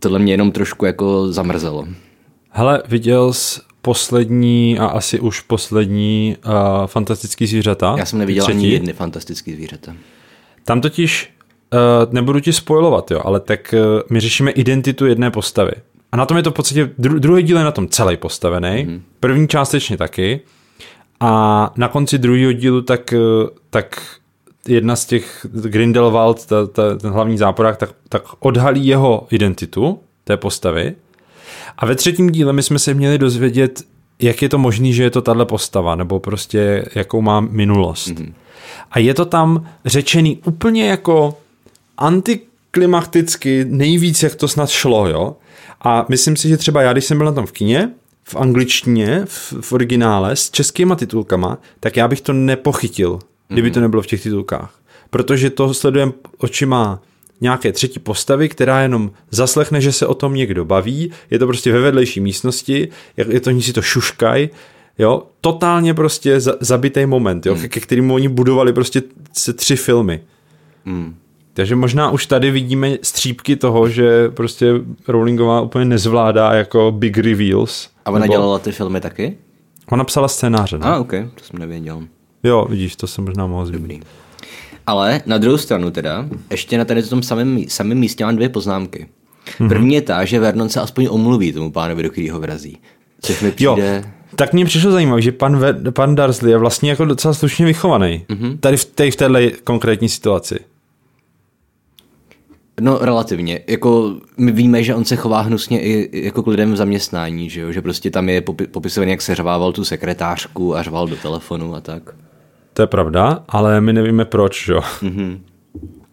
tohle 0.00 0.18
mě 0.18 0.32
jenom 0.32 0.52
trošku 0.52 0.86
jako 0.86 1.32
zamrzelo. 1.32 1.88
Hele, 2.58 2.82
viděl 2.88 3.32
jsi 3.32 3.60
poslední 3.82 4.78
a 4.78 4.86
asi 4.86 5.20
už 5.20 5.40
poslední 5.40 6.36
uh, 6.46 6.52
fantastický 6.86 7.46
zvířata? 7.46 7.94
Já 7.98 8.04
jsem 8.04 8.18
neviděl 8.18 8.44
třetí. 8.44 8.58
ani 8.58 8.68
jedny 8.68 8.92
fantastický 8.92 9.54
zvířata. 9.54 9.94
Tam 10.64 10.80
totiž, 10.80 11.34
uh, 11.72 12.12
nebudu 12.12 12.40
ti 12.40 12.52
spojovat, 12.52 13.10
jo, 13.10 13.20
ale 13.24 13.40
tak 13.40 13.74
uh, 13.78 14.00
my 14.10 14.20
řešíme 14.20 14.50
identitu 14.50 15.06
jedné 15.06 15.30
postavy. 15.30 15.72
A 16.12 16.16
na 16.16 16.26
tom 16.26 16.36
je 16.36 16.42
to 16.42 16.50
v 16.50 16.54
podstatě, 16.54 16.84
dru- 16.84 17.18
druhý 17.18 17.42
díl 17.42 17.58
je 17.58 17.64
na 17.64 17.72
tom 17.72 17.88
celý 17.88 18.16
postavený, 18.16 18.68
mm-hmm. 18.68 19.00
první 19.20 19.48
částečně 19.48 19.96
taky. 19.96 20.40
A 21.20 21.72
na 21.76 21.88
konci 21.88 22.18
druhého 22.18 22.52
dílu 22.52 22.82
tak, 22.82 23.14
tak 23.70 24.02
jedna 24.68 24.96
z 24.96 25.06
těch 25.06 25.46
Grindelwald, 25.52 26.46
ta, 26.46 26.66
ta, 26.66 26.96
ten 26.96 27.10
hlavní 27.10 27.38
záporák, 27.38 27.76
tak, 27.76 27.90
tak 28.08 28.22
odhalí 28.40 28.86
jeho 28.86 29.26
identitu 29.30 30.00
té 30.24 30.36
postavy. 30.36 30.94
A 31.78 31.86
ve 31.86 31.94
třetím 31.94 32.30
díle 32.30 32.52
my 32.52 32.62
jsme 32.62 32.78
se 32.78 32.94
měli 32.94 33.18
dozvědět, 33.18 33.82
jak 34.18 34.42
je 34.42 34.48
to 34.48 34.58
možné, 34.58 34.92
že 34.92 35.02
je 35.02 35.10
to 35.10 35.22
tahle 35.22 35.46
postava, 35.46 35.94
nebo 35.94 36.20
prostě 36.20 36.84
jakou 36.94 37.20
má 37.20 37.40
minulost. 37.40 38.08
Mm-hmm. 38.08 38.32
A 38.90 38.98
je 38.98 39.14
to 39.14 39.24
tam 39.24 39.68
řečený 39.84 40.40
úplně 40.44 40.88
jako 40.88 41.38
antiklimaticky 41.98 43.64
nejvíc, 43.68 44.22
jak 44.22 44.34
to 44.34 44.48
snad 44.48 44.70
šlo, 44.70 45.08
jo. 45.08 45.36
A 45.80 46.06
myslím 46.08 46.36
si, 46.36 46.48
že 46.48 46.56
třeba 46.56 46.82
já, 46.82 46.92
když 46.92 47.04
jsem 47.04 47.18
byl 47.18 47.26
na 47.26 47.32
tom 47.32 47.46
v 47.46 47.52
kině, 47.52 47.90
v 48.24 48.36
angličtině, 48.36 49.22
v, 49.24 49.54
v 49.60 49.72
originále, 49.72 50.36
s 50.36 50.50
českýma 50.50 50.96
titulkama, 50.96 51.58
tak 51.80 51.96
já 51.96 52.08
bych 52.08 52.20
to 52.20 52.32
nepochytil, 52.32 53.18
kdyby 53.48 53.70
to 53.70 53.80
nebylo 53.80 54.02
v 54.02 54.06
těch 54.06 54.22
titulkách. 54.22 54.74
Protože 55.10 55.50
to 55.50 55.74
sledujeme 55.74 56.12
očima 56.38 57.00
nějaké 57.40 57.72
třetí 57.72 58.00
postavy, 58.00 58.48
která 58.48 58.80
jenom 58.80 59.10
zaslechne, 59.30 59.80
že 59.80 59.92
se 59.92 60.06
o 60.06 60.14
tom 60.14 60.34
někdo 60.34 60.64
baví, 60.64 61.10
je 61.30 61.38
to 61.38 61.46
prostě 61.46 61.72
ve 61.72 61.80
vedlejší 61.80 62.20
místnosti, 62.20 62.88
je 63.16 63.40
to, 63.40 63.50
oni 63.50 63.62
si 63.62 63.72
to 63.72 63.82
šuškaj, 63.82 64.48
jo, 64.98 65.22
totálně 65.40 65.94
prostě 65.94 66.40
za, 66.40 66.54
zabitý 66.60 67.06
moment, 67.06 67.46
jo, 67.46 67.54
hmm. 67.54 67.68
ke 67.68 67.80
kterému 67.80 68.14
oni 68.14 68.28
budovali 68.28 68.72
prostě 68.72 69.02
se 69.32 69.52
tři 69.52 69.76
filmy. 69.76 70.20
Hmm. 70.84 71.14
Takže 71.52 71.76
možná 71.76 72.10
už 72.10 72.26
tady 72.26 72.50
vidíme 72.50 72.96
střípky 73.02 73.56
toho, 73.56 73.88
že 73.88 74.28
prostě 74.28 74.72
Rowlingová 75.08 75.60
úplně 75.60 75.84
nezvládá 75.84 76.54
jako 76.54 76.92
big 76.96 77.18
reveals. 77.18 77.88
A 78.04 78.10
ona 78.10 78.20
nebo... 78.20 78.32
dělala 78.32 78.58
ty 78.58 78.72
filmy 78.72 79.00
taky? 79.00 79.36
Ona 79.90 80.04
psala 80.04 80.28
scénáře. 80.28 80.78
Ne? 80.78 80.86
A, 80.86 80.94
ah, 80.94 81.00
ok, 81.00 81.10
to 81.10 81.44
jsem 81.44 81.58
nevěděl. 81.58 82.02
Jo, 82.42 82.66
vidíš, 82.70 82.96
to 82.96 83.06
jsem 83.06 83.24
možná 83.24 83.46
mohl 83.46 83.66
zmínit. 83.66 84.06
Ale 84.88 85.22
na 85.26 85.38
druhou 85.38 85.58
stranu 85.58 85.90
teda, 85.90 86.28
ještě 86.50 86.78
na 86.78 86.84
tady 86.84 87.02
tom 87.02 87.22
samém, 87.22 87.64
samém 87.68 87.98
místě 87.98 88.24
mám 88.24 88.36
dvě 88.36 88.48
poznámky. 88.48 89.06
Mm-hmm. 89.46 89.68
První 89.68 89.94
je 89.94 90.02
ta, 90.02 90.24
že 90.24 90.40
Vernon 90.40 90.68
se 90.68 90.80
aspoň 90.80 91.08
omluví 91.10 91.52
tomu 91.52 91.72
pánovi, 91.72 92.02
do 92.02 92.10
kterého 92.10 92.40
vrazí. 92.40 92.78
Což 93.20 93.42
mi 93.42 93.52
přijde... 93.52 94.02
Jo, 94.04 94.10
tak 94.36 94.52
mně 94.52 94.64
přišlo 94.64 94.92
zajímavé, 94.92 95.22
že 95.22 95.32
pan, 95.32 95.56
Ve, 95.56 95.92
pan 95.92 96.14
Darsley 96.14 96.50
je 96.50 96.58
vlastně 96.58 96.90
jako 96.90 97.04
docela 97.04 97.34
slušně 97.34 97.66
vychovaný. 97.66 98.24
Mm-hmm. 98.28 98.58
Tady 98.60 98.76
v, 98.76 98.84
tady 98.84 99.10
v 99.10 99.16
téhle 99.16 99.50
konkrétní 99.50 100.08
situaci. 100.08 100.58
No 102.80 102.98
relativně. 103.00 103.60
Jako 103.66 104.16
my 104.36 104.52
víme, 104.52 104.82
že 104.82 104.94
on 104.94 105.04
se 105.04 105.16
chová 105.16 105.40
hnusně 105.40 105.80
i 105.80 106.24
jako 106.24 106.42
k 106.42 106.46
lidem 106.46 106.72
v 106.72 106.76
zaměstnání, 106.76 107.50
že, 107.50 107.60
jo? 107.60 107.72
že 107.72 107.82
prostě 107.82 108.10
tam 108.10 108.28
je 108.28 108.40
popi- 108.40 108.66
popisovaný, 108.66 109.10
jak 109.10 109.22
se 109.22 109.34
řvával 109.34 109.72
tu 109.72 109.84
sekretářku 109.84 110.76
a 110.76 110.82
řval 110.82 111.08
do 111.08 111.16
telefonu 111.16 111.74
a 111.74 111.80
tak. 111.80 112.14
To 112.78 112.82
je 112.82 112.86
pravda, 112.86 113.44
ale 113.48 113.80
my 113.80 113.92
nevíme 113.92 114.24
proč, 114.24 114.68
jo. 114.68 114.80
Mm-hmm. 114.80 115.40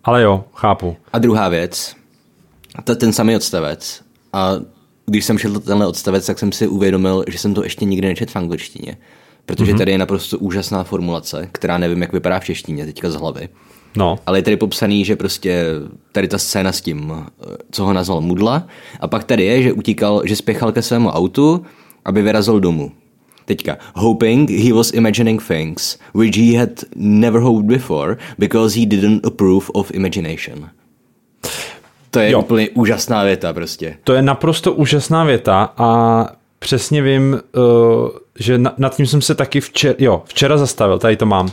Ale 0.03 0.21
jo, 0.21 0.43
chápu. 0.53 0.95
A 1.13 1.19
druhá 1.19 1.49
věc, 1.49 1.95
to 2.83 2.95
ten 2.95 3.13
samý 3.13 3.35
odstavec. 3.35 4.01
A 4.33 4.51
když 5.05 5.25
jsem 5.25 5.37
šel 5.37 5.59
tenhle 5.59 5.87
odstavec, 5.87 6.25
tak 6.25 6.39
jsem 6.39 6.51
si 6.51 6.67
uvědomil, 6.67 7.23
že 7.27 7.37
jsem 7.37 7.53
to 7.53 7.63
ještě 7.63 7.85
nikdy 7.85 8.07
nečetl 8.07 8.31
v 8.31 8.35
angličtině. 8.35 8.97
Protože 9.45 9.73
mm-hmm. 9.73 9.77
tady 9.77 9.91
je 9.91 9.97
naprosto 9.97 10.37
úžasná 10.37 10.83
formulace, 10.83 11.49
která 11.51 11.77
nevím, 11.77 12.01
jak 12.01 12.13
vypadá 12.13 12.39
v 12.39 12.45
češtině 12.45 12.85
teďka 12.85 13.09
z 13.09 13.15
hlavy. 13.15 13.49
No. 13.97 14.19
Ale 14.25 14.37
je 14.37 14.43
tady 14.43 14.57
popsaný, 14.57 15.05
že 15.05 15.15
prostě 15.15 15.65
tady 16.11 16.27
ta 16.27 16.37
scéna 16.37 16.71
s 16.71 16.81
tím, 16.81 17.13
co 17.71 17.85
ho 17.85 17.93
nazval 17.93 18.21
Mudla, 18.21 18.67
a 18.99 19.07
pak 19.07 19.23
tady 19.23 19.43
je, 19.43 19.61
že 19.61 19.73
utíkal, 19.73 20.21
že 20.25 20.35
spěchal 20.35 20.71
ke 20.71 20.81
svému 20.81 21.09
autu, 21.09 21.65
aby 22.05 22.21
vyrazil 22.21 22.59
domů. 22.59 22.91
Teďka, 23.45 23.77
hoping 23.95 24.49
he 24.49 24.73
was 24.73 24.93
imagining 24.93 25.41
things 25.41 25.97
which 26.13 26.37
he 26.37 26.57
had 26.59 26.69
never 26.95 27.41
hoped 27.41 27.67
before 27.67 28.17
because 28.39 28.79
he 28.79 28.85
didn't 28.85 29.25
approve 29.25 29.65
of 29.73 29.91
imagination. 29.93 30.69
To 32.11 32.19
je 32.19 32.31
jo. 32.31 32.39
úplně 32.39 32.69
úžasná 32.69 33.23
věta 33.23 33.53
prostě. 33.53 33.97
To 34.03 34.13
je 34.13 34.21
naprosto 34.21 34.73
úžasná 34.73 35.23
věta 35.23 35.73
a 35.77 36.27
přesně 36.59 37.01
vím, 37.01 37.41
uh, 37.55 38.09
že 38.39 38.57
na, 38.57 38.73
nad 38.77 38.95
tím 38.95 39.07
jsem 39.07 39.21
se 39.21 39.35
taky 39.35 39.61
včera, 39.61 39.95
jo, 39.97 40.23
včera 40.25 40.57
zastavil, 40.57 40.99
tady 40.99 41.17
to 41.17 41.25
mám. 41.25 41.51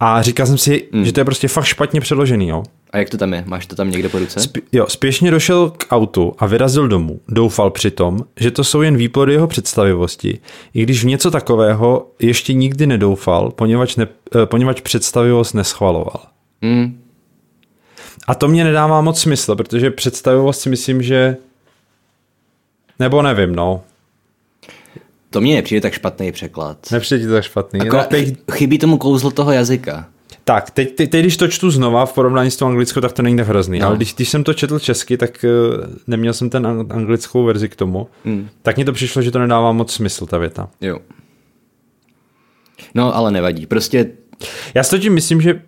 A 0.00 0.22
říkal 0.22 0.46
jsem 0.46 0.58
si, 0.58 0.88
hmm. 0.92 1.04
že 1.04 1.12
to 1.12 1.20
je 1.20 1.24
prostě 1.24 1.48
fakt 1.48 1.64
špatně 1.64 2.00
přeložený, 2.00 2.48
jo. 2.48 2.62
A 2.90 2.98
jak 2.98 3.10
to 3.10 3.18
tam 3.18 3.34
je? 3.34 3.44
Máš 3.46 3.66
to 3.66 3.76
tam 3.76 3.90
někde 3.90 4.08
po 4.08 4.18
ruce? 4.18 4.40
Sp- 4.40 4.62
jo, 4.72 4.86
spěšně 4.88 5.30
došel 5.30 5.70
k 5.70 5.86
autu 5.90 6.34
a 6.38 6.46
vyrazil 6.46 6.88
domů. 6.88 7.20
Doufal 7.28 7.70
přitom, 7.70 8.18
že 8.40 8.50
to 8.50 8.64
jsou 8.64 8.82
jen 8.82 8.96
výplody 8.96 9.32
jeho 9.32 9.46
představivosti, 9.46 10.38
i 10.74 10.82
když 10.82 11.04
v 11.04 11.06
něco 11.06 11.30
takového 11.30 12.10
ještě 12.18 12.52
nikdy 12.52 12.86
nedoufal, 12.86 13.50
poněvadž, 13.50 13.96
ne, 13.96 14.08
eh, 14.42 14.46
poněvadž 14.46 14.80
představivost 14.80 15.54
neschvaloval. 15.54 16.20
Hmm. 16.62 17.00
A 18.26 18.34
to 18.34 18.48
mě 18.48 18.64
nedává 18.64 19.00
moc 19.00 19.20
smysl, 19.20 19.56
protože 19.56 19.90
představivost 19.90 20.60
si 20.60 20.70
myslím, 20.70 21.02
že... 21.02 21.36
Nebo 22.98 23.22
nevím, 23.22 23.54
no. 23.54 23.82
To 25.30 25.40
mně 25.40 25.54
nepřijde 25.54 25.80
tak 25.80 25.92
špatný 25.92 26.32
překlad. 26.32 26.78
Nepřijde 26.92 27.20
ti 27.20 27.26
to 27.26 27.32
tak 27.32 27.44
špatný. 27.44 27.80
Ako, 27.80 27.96
no, 27.96 28.02
teď, 28.08 28.34
Chybí 28.52 28.78
tomu 28.78 28.98
kouzlo 28.98 29.30
toho 29.30 29.52
jazyka. 29.52 30.08
tak, 30.44 30.70
teď, 30.70 30.94
teď, 30.96 31.10
teď, 31.10 31.20
když 31.20 31.36
to 31.36 31.48
čtu 31.48 31.70
znova 31.70 32.06
v 32.06 32.12
porovnání 32.12 32.50
s 32.50 32.56
tou 32.56 32.66
anglickou, 32.66 33.00
tak 33.00 33.12
to 33.12 33.22
není 33.22 33.36
tak 33.36 33.46
hrozný. 33.48 33.78
No. 33.78 33.86
Ale 33.86 33.96
když, 33.96 34.14
když 34.14 34.28
jsem 34.28 34.44
to 34.44 34.54
četl 34.54 34.78
česky, 34.78 35.16
tak 35.16 35.44
uh, 35.44 35.84
neměl 36.06 36.32
jsem 36.32 36.50
ten 36.50 36.66
ang- 36.66 36.86
anglickou 36.94 37.44
verzi 37.44 37.68
k 37.68 37.76
tomu. 37.76 38.08
Hmm. 38.24 38.48
Tak 38.62 38.76
mi 38.76 38.84
to 38.84 38.92
přišlo, 38.92 39.22
že 39.22 39.30
to 39.30 39.38
nedává 39.38 39.72
moc 39.72 39.92
smysl, 39.92 40.26
ta 40.26 40.38
věta. 40.38 40.68
Jo. 40.80 40.98
No, 42.94 43.16
ale 43.16 43.30
nevadí. 43.30 43.66
Prostě 43.66 44.10
Já 44.74 44.82
si 44.82 44.98
tím 44.98 45.12
myslím, 45.14 45.40
že... 45.40 45.62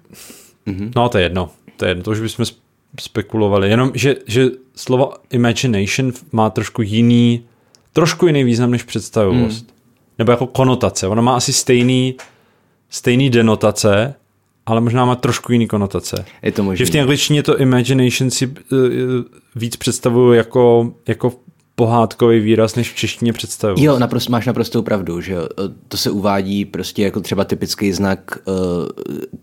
Mhm. 0.67 0.77
Mm-hmm. 0.77 0.91
No, 0.97 1.09
to 1.09 1.19
je 1.19 1.25
jedno. 1.25 1.51
To 1.77 1.85
je 1.85 1.91
jedno, 1.91 2.05
to 2.05 2.11
už 2.11 2.21
bychom 2.21 2.45
sp- 2.45 2.57
spekulovali. 3.01 3.71
Jenom, 3.71 3.91
že, 3.95 4.17
že 4.27 4.47
slovo 4.77 5.13
imagination 5.31 6.13
má 6.33 6.51
trošku 6.51 6.83
jiný, 6.83 7.45
trošku 7.93 8.27
jiný 8.27 8.45
význam 8.45 8.71
než 8.71 8.83
představivost. 8.83 9.67
Mm. 9.67 9.73
Nebo 10.19 10.31
jako 10.33 10.47
konotace. 10.47 11.09
Ono 11.09 11.23
má 11.23 11.37
asi 11.37 11.53
stejný, 11.53 12.15
stejný 12.91 13.31
denotace, 13.31 14.15
ale 14.67 14.81
možná 14.81 15.05
má 15.05 15.15
trošku 15.15 15.53
jiný 15.53 15.67
konotace. 15.67 16.25
je 16.43 16.53
to 16.53 16.63
Že 16.63 16.67
možné. 16.67 16.87
v 16.87 16.91
té 16.91 17.01
angličtině 17.01 17.43
to 17.43 17.59
imagination 17.59 18.31
si 18.31 18.47
uh, 18.47 18.55
víc 19.57 19.77
představuju 19.77 20.33
jako, 20.33 20.93
jako 21.09 21.33
pohádkový 21.75 22.41
výraz, 22.41 22.77
než 22.77 22.93
v 22.93 22.97
češtině 22.97 23.33
představuju. 23.33 23.85
Jo, 23.85 23.99
naprosto, 23.99 24.33
máš 24.33 24.47
naprostou 24.47 24.83
pravdu, 24.83 25.21
že 25.21 25.33
jo. 25.33 25.49
to 25.89 25.97
se 25.97 26.11
uvádí 26.11 26.65
prostě 26.65 27.03
jako 27.03 27.21
třeba 27.21 27.45
typický 27.45 27.93
znak 27.93 28.39
uh, 28.45 28.55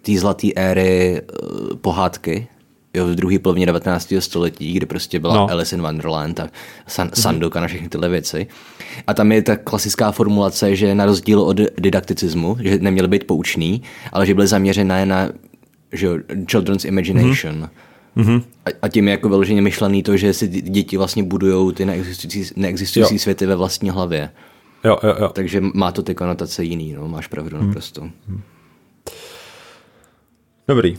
té 0.01 0.19
zlaté 0.19 0.47
éry 0.55 1.21
uh, 1.21 1.75
pohádky, 1.75 2.47
jo, 2.93 3.05
v 3.07 3.15
druhé 3.15 3.39
polovině 3.39 3.65
19. 3.65 4.13
století, 4.19 4.73
kdy 4.73 4.85
prostě 4.85 5.19
byla 5.19 5.35
no. 5.35 5.49
Alice 5.51 5.75
in 5.75 5.81
Wonderland 5.81 6.39
a 6.39 6.49
San, 6.87 7.09
Sandoka 7.13 7.61
na 7.61 7.67
všechny 7.67 7.89
tyhle 7.89 8.09
věci. 8.09 8.47
A 9.07 9.13
tam 9.13 9.31
je 9.31 9.41
ta 9.41 9.55
klasická 9.55 10.11
formulace, 10.11 10.75
že 10.75 10.95
na 10.95 11.05
rozdíl 11.05 11.41
od 11.41 11.57
didakticismu, 11.77 12.57
že 12.59 12.77
neměly 12.77 13.07
být 13.07 13.23
poučný, 13.27 13.81
ale 14.11 14.25
že 14.25 14.33
byly 14.33 14.47
zaměřené 14.47 15.05
na 15.05 15.29
že 15.91 16.05
jo, 16.05 16.17
children's 16.51 16.85
imagination. 16.85 17.69
Mm-hmm. 18.17 18.43
A, 18.65 18.69
a 18.81 18.87
tím 18.87 19.07
je 19.07 19.11
jako 19.11 19.29
vyloženě 19.29 19.61
myšlený 19.61 20.03
to, 20.03 20.17
že 20.17 20.33
si 20.33 20.47
děti 20.47 20.97
vlastně 20.97 21.23
budujou 21.23 21.71
ty 21.71 21.85
neexistující, 21.85 22.53
neexistující 22.55 23.13
Jo. 23.15 23.19
světy 23.19 23.45
ve 23.45 23.55
vlastní 23.55 23.89
hlavě. 23.89 24.29
Jo, 24.83 24.97
jo, 25.03 25.15
jo. 25.19 25.29
Takže 25.29 25.61
má 25.73 25.91
to 25.91 26.03
ty 26.03 26.15
konotace 26.15 26.63
jiný, 26.63 26.93
no, 26.93 27.07
máš 27.07 27.27
pravdu 27.27 27.57
Mhm. 27.57 27.67
naprosto. 27.67 28.09
Dobrý. 30.67 30.97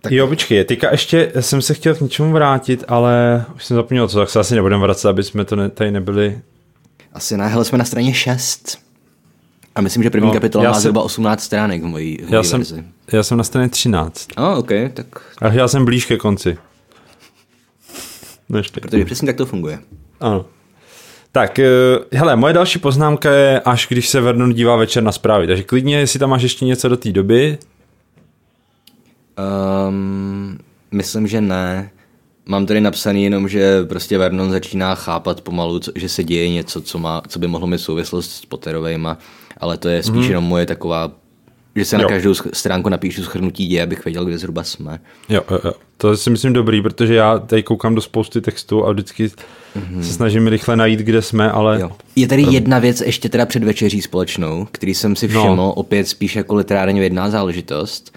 Tak... 0.00 0.12
Jo, 0.12 0.26
počkej, 0.26 0.64
teďka 0.64 0.90
ještě 0.90 1.32
jsem 1.40 1.62
se 1.62 1.74
chtěl 1.74 1.94
k 1.94 2.00
něčemu 2.00 2.32
vrátit, 2.32 2.84
ale 2.88 3.44
už 3.54 3.64
jsem 3.64 3.74
zapomněl 3.76 4.08
co, 4.08 4.18
tak 4.18 4.30
se 4.30 4.40
asi 4.40 4.54
nebudeme 4.54 4.82
vracet, 4.82 5.08
aby 5.08 5.22
jsme 5.22 5.44
to 5.44 5.56
ne, 5.56 5.70
tady 5.70 5.90
nebyli. 5.90 6.40
Asi 7.12 7.36
ne, 7.36 7.48
hele, 7.48 7.64
jsme 7.64 7.78
na 7.78 7.84
straně 7.84 8.14
6. 8.14 8.78
A 9.74 9.80
myslím, 9.80 10.02
že 10.02 10.10
první 10.10 10.26
No, 10.26 10.32
kapitola 10.32 10.64
já 10.64 10.70
má 10.70 10.74
jsem- 10.74 10.80
zhruba 10.82 11.02
18 11.02 11.42
stránek 11.42 11.82
v 11.82 11.86
mojí, 11.86 12.16
v 12.16 12.20
Já 12.20 12.38
mojí 12.38 12.44
jsem, 12.44 12.60
verzi. 12.60 12.84
já 13.12 13.22
jsem 13.22 13.38
na 13.38 13.44
straně 13.44 13.68
13. 13.68 14.28
Oh, 14.36 14.58
ok, 14.58 14.70
tak 14.94 15.06
A 15.38 15.48
já 15.52 15.68
jsem 15.68 15.84
blíž 15.84 16.04
ke 16.06 16.16
konci. 16.16 16.58
Než 18.48 18.68
protože 18.68 19.04
přesně 19.04 19.26
tak 19.26 19.36
to 19.36 19.46
funguje. 19.46 19.78
Ano. 20.20 20.44
Tak, 21.32 21.58
eh, 21.58 21.68
hele, 22.12 22.36
moje 22.36 22.54
další 22.54 22.78
poznámka 22.78 23.32
je, 23.32 23.60
až 23.60 23.86
když 23.88 24.08
se 24.08 24.20
Vernon 24.20 24.52
dívá 24.52 24.76
večer 24.76 25.02
na 25.02 25.12
zprávy. 25.12 25.46
Takže 25.46 25.62
klidně, 25.62 25.98
jestli 25.98 26.18
tam 26.18 26.30
máš 26.30 26.42
ještě 26.42 26.64
něco 26.64 26.88
do 26.88 26.96
té 26.96 27.12
doby. 27.12 27.58
Um, 29.88 30.58
myslím, 30.90 31.26
že 31.26 31.40
ne. 31.40 31.90
Mám 32.46 32.66
tady 32.66 32.80
napsaný 32.80 33.24
jenom, 33.24 33.48
že 33.48 33.84
prostě 33.84 34.18
Vernon 34.18 34.50
začíná 34.50 34.94
chápat 34.94 35.40
pomalu, 35.40 35.78
co, 35.78 35.92
že 35.94 36.08
se 36.08 36.24
děje 36.24 36.48
něco, 36.48 36.80
co, 36.80 36.98
má, 36.98 37.22
co 37.28 37.38
by 37.38 37.46
mohlo 37.46 37.66
mít 37.66 37.78
souvislost 37.78 38.30
s 38.30 38.44
Potterovejma, 38.46 39.18
ale 39.60 39.76
to 39.76 39.88
je 39.88 40.02
spíš 40.02 40.24
mm. 40.24 40.28
jenom 40.28 40.44
moje 40.44 40.66
taková, 40.66 41.12
že 41.76 41.84
se 41.84 41.96
na 41.96 42.02
Jo. 42.02 42.08
každou 42.08 42.32
sch- 42.32 42.50
stránku 42.52 42.88
napíšu 42.88 43.22
schrnutí 43.22 43.66
děje, 43.66 43.82
abych 43.82 44.04
věděl, 44.04 44.24
kde 44.24 44.38
zhruba 44.38 44.64
jsme. 44.64 45.00
Jo, 45.28 45.42
jo, 45.50 45.58
jo. 45.64 45.72
To 45.96 46.16
si 46.16 46.30
myslím 46.30 46.52
dobrý, 46.52 46.82
protože 46.82 47.14
já 47.14 47.38
tady 47.38 47.62
koukám 47.62 47.94
do 47.94 48.00
spousty 48.00 48.40
textů 48.40 48.86
a 48.86 48.92
vždycky 48.92 49.26
mm-hmm. 49.26 50.00
se 50.00 50.12
snažím 50.12 50.46
rychle 50.46 50.76
najít, 50.76 51.00
kde 51.00 51.22
jsme, 51.22 51.50
ale 51.50 51.80
Jo. 51.80 51.90
Je 52.16 52.28
tady 52.28 52.42
jedna 52.42 52.78
věc 52.78 53.00
ještě 53.00 53.28
teda 53.28 53.46
před 53.46 53.64
večeří 53.64 54.02
společnou, 54.02 54.68
který 54.72 54.94
jsem 54.94 55.16
si 55.16 55.28
všiml, 55.28 55.56
no. 55.56 55.72
opět 55.72 56.08
spíš 56.08 56.36
jako 56.36 56.54
literárně 56.54 57.00
vědná 57.00 57.30
záležitost, 57.30 58.16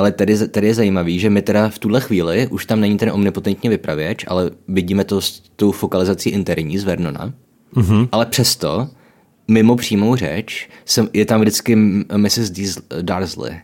ale 0.00 0.12
tady, 0.12 0.48
tady 0.48 0.66
je 0.66 0.74
zajímavý, 0.74 1.18
že 1.18 1.30
my 1.30 1.42
teda 1.42 1.68
v 1.68 1.78
tuhle 1.78 2.00
chvíli, 2.00 2.48
už 2.50 2.66
tam 2.66 2.80
není 2.80 2.98
ten 2.98 3.10
omnipotentní 3.10 3.68
vypravěč, 3.68 4.24
ale 4.28 4.50
vidíme 4.68 5.04
to 5.04 5.20
s 5.20 5.42
tou 5.56 5.72
fokalizací 5.72 6.30
interní 6.30 6.78
z 6.78 6.84
Vernona, 6.84 7.32
mm-hmm. 7.74 8.08
ale 8.12 8.26
přesto 8.26 8.88
mimo 9.48 9.76
přímou 9.76 10.16
řeč 10.16 10.68
jsem, 10.84 11.08
je 11.12 11.24
tam 11.24 11.40
vždycky 11.40 11.76
Mrs. 12.16 12.50
Darsley. 13.02 13.60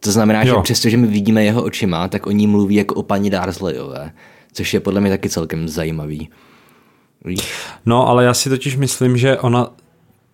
To 0.00 0.12
znamená, 0.12 0.42
jo. 0.42 0.54
že 0.54 0.62
přestože 0.62 0.96
my 0.96 1.06
vidíme 1.06 1.44
jeho 1.44 1.62
očima, 1.62 2.08
tak 2.08 2.26
o 2.26 2.30
ní 2.30 2.46
mluví 2.46 2.74
jako 2.74 2.94
o 2.94 3.02
paní 3.02 3.30
Darsleyové, 3.30 4.12
což 4.52 4.74
je 4.74 4.80
podle 4.80 5.00
mě 5.00 5.10
taky 5.10 5.28
celkem 5.28 5.68
zajímavý. 5.68 6.28
Víš? 7.24 7.52
No, 7.86 8.08
ale 8.08 8.24
já 8.24 8.34
si 8.34 8.48
totiž 8.48 8.76
myslím, 8.76 9.16
že 9.16 9.38
ona, 9.38 9.70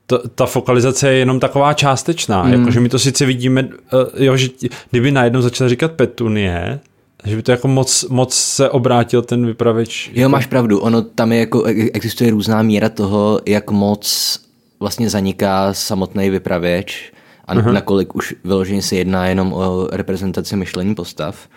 to, 0.06 0.28
ta 0.28 0.46
fokalizace 0.46 1.08
je 1.08 1.18
jenom 1.18 1.40
taková 1.40 1.74
částečná. 1.74 2.42
Mm. 2.42 2.52
Jakože 2.52 2.80
my 2.80 2.88
to 2.88 2.98
sice 2.98 3.26
vidíme, 3.26 3.62
uh, 3.62 4.24
jo, 4.24 4.36
že 4.36 4.48
kdyby 4.90 5.10
najednou 5.10 5.40
začal 5.40 5.68
říkat 5.68 5.92
Petunie, 5.92 6.80
že 7.24 7.36
by 7.36 7.42
to 7.42 7.50
jako 7.50 7.68
moc, 7.68 8.04
moc 8.08 8.34
se 8.34 8.70
obrátil 8.70 9.22
ten 9.22 9.46
vypravěč. 9.46 10.10
Jo, 10.14 10.28
máš 10.28 10.46
pravdu. 10.46 10.80
Ono 10.80 11.02
tam 11.02 11.32
je 11.32 11.38
jako, 11.38 11.64
existuje 11.92 12.30
různá 12.30 12.62
míra 12.62 12.88
toho, 12.88 13.40
jak 13.46 13.70
moc 13.70 14.38
vlastně 14.80 15.10
zaniká 15.10 15.74
samotný 15.74 16.30
vypravěč 16.30 17.12
a 17.44 17.54
uh-huh. 17.54 17.72
nakolik 17.72 18.14
už 18.14 18.34
vyloženě 18.44 18.82
se 18.82 18.96
jedná 18.96 19.26
jenom 19.26 19.52
o 19.52 19.88
reprezentaci 19.92 20.56
myšlení 20.56 20.94
postav. 20.94 21.48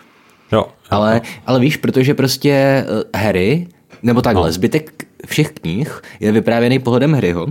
Jo, 0.52 0.58
jo. 0.58 0.66
Ale, 0.90 1.20
ale 1.46 1.60
víš, 1.60 1.76
protože 1.76 2.14
prostě 2.14 2.50
eh, 2.52 3.18
Harry, 3.18 3.66
nebo 4.02 4.22
takhle, 4.22 4.46
no. 4.46 4.52
zbytek 4.52 5.06
všech 5.26 5.52
knih 5.52 6.02
je 6.20 6.32
vyprávěný 6.32 6.78
pohledem 6.78 7.14
Harryho 7.14 7.46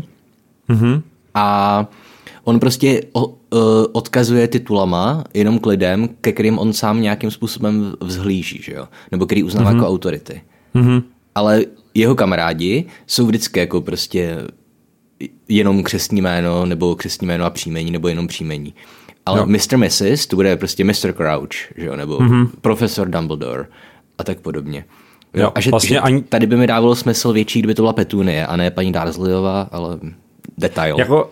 Mhm. 0.67 1.01
a 1.33 1.85
on 2.43 2.59
prostě 2.59 3.01
o, 3.13 3.25
uh, 3.27 3.35
odkazuje 3.91 4.47
titulama 4.47 5.23
jenom 5.33 5.59
k 5.59 5.65
lidem, 5.65 6.09
ke 6.21 6.31
kterým 6.31 6.59
on 6.59 6.73
sám 6.73 7.01
nějakým 7.01 7.31
způsobem 7.31 7.93
vzhlíží, 8.01 8.59
že 8.61 8.73
jo? 8.73 8.87
Nebo 9.11 9.25
který 9.25 9.43
uznává 9.43 9.71
mm-hmm. 9.71 9.75
jako 9.75 9.87
autority. 9.87 10.41
Mhm. 10.73 11.03
Ale 11.35 11.61
jeho 11.93 12.15
kamarádi 12.15 12.85
jsou 13.07 13.25
vždycky 13.25 13.59
jako 13.59 13.81
prostě 13.81 14.37
jenom 15.49 15.83
křestní 15.83 16.21
jméno, 16.21 16.65
nebo 16.65 16.95
křestní 16.95 17.27
jméno 17.27 17.45
a 17.45 17.49
příjmení, 17.49 17.91
nebo 17.91 18.07
jenom 18.07 18.27
příjmení. 18.27 18.73
Ale 19.25 19.39
Jo. 19.39 19.45
Mr. 19.45 19.77
Mrs. 19.77 20.27
to 20.27 20.35
bude 20.35 20.55
prostě 20.55 20.83
Mr. 20.83 21.13
Crouch, 21.13 21.49
že 21.77 21.85
jo? 21.85 21.95
nebo 21.95 22.17
mm-hmm. 22.17 22.49
profesor 22.61 23.09
Dumbledore 23.09 23.65
a 24.17 24.23
tak 24.23 24.39
podobně. 24.39 24.85
Jo, 25.33 25.51
a 25.55 25.59
že, 25.59 25.71
vlastně 25.71 25.89
že 25.89 25.99
ani- 25.99 26.21
tady 26.21 26.47
by 26.47 26.57
mi 26.57 26.67
dávalo 26.67 26.95
smysl 26.95 27.33
větší, 27.33 27.59
kdyby 27.59 27.73
to 27.75 27.81
byla 27.81 27.93
Petunie 27.93 28.47
a 28.47 28.55
ne 28.57 28.71
paní 28.71 28.91
Darsleyová, 28.91 29.61
ale 29.61 29.99
detail. 30.57 30.99
Jako, 30.99 31.31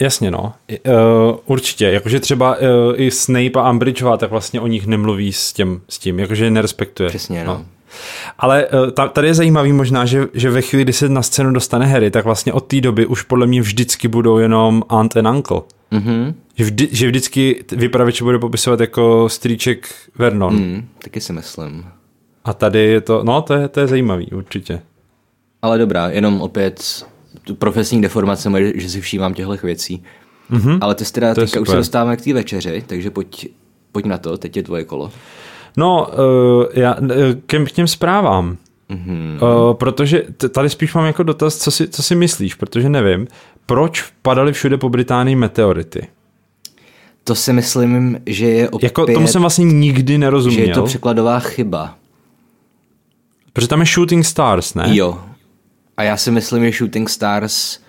jasně 0.00 0.30
no, 0.30 0.52
uh, 0.86 0.92
určitě, 1.46 1.84
jakože 1.84 2.20
třeba 2.20 2.56
uh, 2.56 2.60
i 2.96 3.10
Snape 3.10 3.60
a 3.60 3.70
Umbridgeová, 3.70 4.16
tak 4.16 4.30
vlastně 4.30 4.60
o 4.60 4.66
nich 4.66 4.86
nemluví 4.86 5.32
s, 5.32 5.52
těm, 5.52 5.80
s 5.88 5.98
tím, 5.98 6.18
jakože 6.18 6.44
je 6.44 6.50
nerespektuje. 6.50 7.08
Přesně, 7.08 7.44
no. 7.44 7.64
Ale 8.38 8.66
uh, 8.66 8.90
ta, 8.90 9.08
tady 9.08 9.26
je 9.26 9.34
zajímavý 9.34 9.72
možná, 9.72 10.04
že, 10.04 10.26
že 10.34 10.50
ve 10.50 10.62
chvíli, 10.62 10.84
kdy 10.84 10.92
se 10.92 11.08
na 11.08 11.22
scénu 11.22 11.52
dostane 11.52 11.86
Harry, 11.86 12.10
tak 12.10 12.24
vlastně 12.24 12.52
od 12.52 12.60
té 12.60 12.80
doby 12.80 13.06
už 13.06 13.22
podle 13.22 13.46
mě 13.46 13.60
vždycky 13.60 14.08
budou 14.08 14.38
jenom 14.38 14.82
aunt 14.88 15.16
and 15.16 15.26
uncle. 15.26 15.60
Mhm. 15.90 16.34
Že, 16.56 16.64
vždy, 16.64 16.88
že 16.92 17.06
vždycky 17.06 17.64
vypravěč 17.72 18.22
bude 18.22 18.38
popisovat 18.38 18.80
jako 18.80 19.28
strýček 19.28 19.88
Vernon. 20.18 20.54
Mm. 20.54 20.88
Taky 20.98 21.20
si 21.20 21.32
myslím. 21.32 21.86
A 22.44 22.52
tady 22.52 22.78
je 22.78 23.00
to, 23.00 23.24
no 23.24 23.42
to 23.42 23.54
je, 23.54 23.68
to 23.68 23.80
je 23.80 23.86
zajímavý, 23.86 24.26
určitě. 24.26 24.80
Ale 25.62 25.78
dobrá, 25.78 26.08
jenom 26.08 26.40
opět 26.40 27.06
profesní 27.52 28.02
deformace, 28.02 28.50
moje, 28.50 28.72
že 28.80 28.88
si 28.88 29.00
všímám 29.00 29.34
těchto 29.34 29.56
věcí. 29.62 30.02
Mm-hmm. 30.50 30.78
Ale 30.80 30.94
ty 30.94 31.04
jsi 31.04 31.12
teda 31.12 31.34
To 31.34 31.40
teďka 31.40 31.60
už 31.60 31.68
se 31.68 31.76
dostáváme 31.76 32.16
k 32.16 32.20
té 32.20 32.32
večeři, 32.32 32.84
takže 32.86 33.10
pojď, 33.10 33.48
pojď 33.92 34.06
na 34.06 34.18
to, 34.18 34.38
teď 34.38 34.56
je 34.56 34.62
tvoje 34.62 34.84
kolo. 34.84 35.12
No, 35.76 36.06
uh, 36.06 36.64
já, 36.74 36.94
uh, 36.94 37.08
k, 37.46 37.72
těm 37.72 37.88
zprávám. 37.88 38.56
Mm-hmm. 38.90 39.68
Uh, 39.68 39.74
protože 39.74 40.22
tady 40.50 40.70
spíš 40.70 40.94
mám 40.94 41.06
jako 41.06 41.22
dotaz, 41.22 41.56
co 41.56 41.70
si, 41.70 41.88
co 41.88 42.02
si 42.02 42.14
myslíš, 42.14 42.54
protože 42.54 42.88
nevím, 42.88 43.26
proč 43.66 44.04
padaly 44.22 44.52
všude 44.52 44.76
po 44.76 44.88
Británii 44.88 45.36
meteority? 45.36 46.06
To 47.24 47.34
si 47.34 47.52
myslím, 47.52 48.20
že 48.26 48.46
je 48.46 48.70
opět... 48.70 48.86
Jako 48.86 49.06
tomu 49.06 49.26
jsem 49.26 49.40
vlastně 49.40 49.64
nikdy 49.64 50.18
nerozuměl. 50.18 50.64
Že 50.64 50.70
je 50.70 50.74
to 50.74 50.82
překladová 50.82 51.40
chyba. 51.40 51.96
Protože 53.52 53.68
tam 53.68 53.80
je 53.80 53.86
Shooting 53.86 54.26
Stars, 54.26 54.74
ne? 54.74 54.96
Jo. 54.96 55.20
A 55.96 56.02
já 56.02 56.16
si 56.16 56.30
myslím, 56.30 56.64
že 56.64 56.78
Shooting 56.78 57.10
Stars 57.10 57.84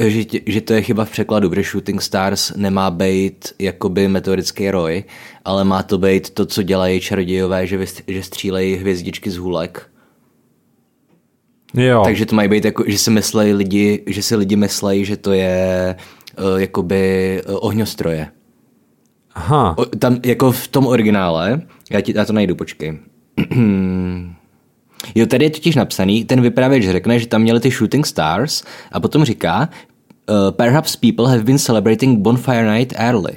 že, 0.00 0.22
že 0.46 0.60
to 0.60 0.72
je 0.72 0.82
chyba 0.82 1.04
v 1.04 1.10
překladu, 1.10 1.50
protože 1.50 1.70
Shooting 1.70 2.02
Stars 2.02 2.52
nemá 2.56 2.90
být 2.90 3.54
jakoby 3.58 4.08
meteorický 4.08 4.70
roj, 4.70 5.04
ale 5.44 5.64
má 5.64 5.82
to 5.82 5.98
být 5.98 6.30
to, 6.30 6.46
co 6.46 6.62
dělají 6.62 7.00
čarodějové, 7.00 7.66
že, 7.66 7.86
že 8.08 8.22
střílejí 8.22 8.76
hvězdičky 8.76 9.30
z 9.30 9.36
hůlek. 9.36 9.88
Jo. 11.74 12.02
Takže 12.04 12.26
to 12.26 12.36
mají 12.36 12.48
být 12.48 12.64
jako, 12.64 12.84
že 12.86 12.98
si 12.98 13.10
myslejí 13.10 13.52
lidi, 13.52 14.02
že 14.06 14.22
si 14.22 14.36
lidi 14.36 14.56
myslejí, 14.56 15.04
že 15.04 15.16
to 15.16 15.32
je 15.32 15.96
uh, 16.38 16.60
jakoby 16.60 17.42
uh, 17.48 17.56
ohňostroje. 17.60 18.28
Aha. 19.34 19.74
O, 19.78 19.84
tam 19.84 20.20
jako 20.24 20.52
v 20.52 20.68
tom 20.68 20.86
originále, 20.86 21.62
já, 21.90 22.00
ti, 22.00 22.12
já 22.16 22.24
to 22.24 22.32
najdu, 22.32 22.56
počkej. 22.56 22.98
Jo, 25.14 25.26
tady 25.26 25.44
je 25.44 25.50
totiž 25.50 25.76
napsaný, 25.76 26.24
ten 26.24 26.40
vypravěč 26.40 26.88
řekne, 26.88 27.18
že 27.18 27.26
tam 27.26 27.42
měli 27.42 27.60
ty 27.60 27.70
shooting 27.70 28.06
stars 28.06 28.62
a 28.92 29.00
potom 29.00 29.24
říká, 29.24 29.68
uh, 30.30 30.50
perhaps 30.50 30.96
people 30.96 31.28
have 31.28 31.42
been 31.42 31.58
celebrating 31.58 32.18
bonfire 32.18 32.78
night 32.78 32.92
early. 32.96 33.36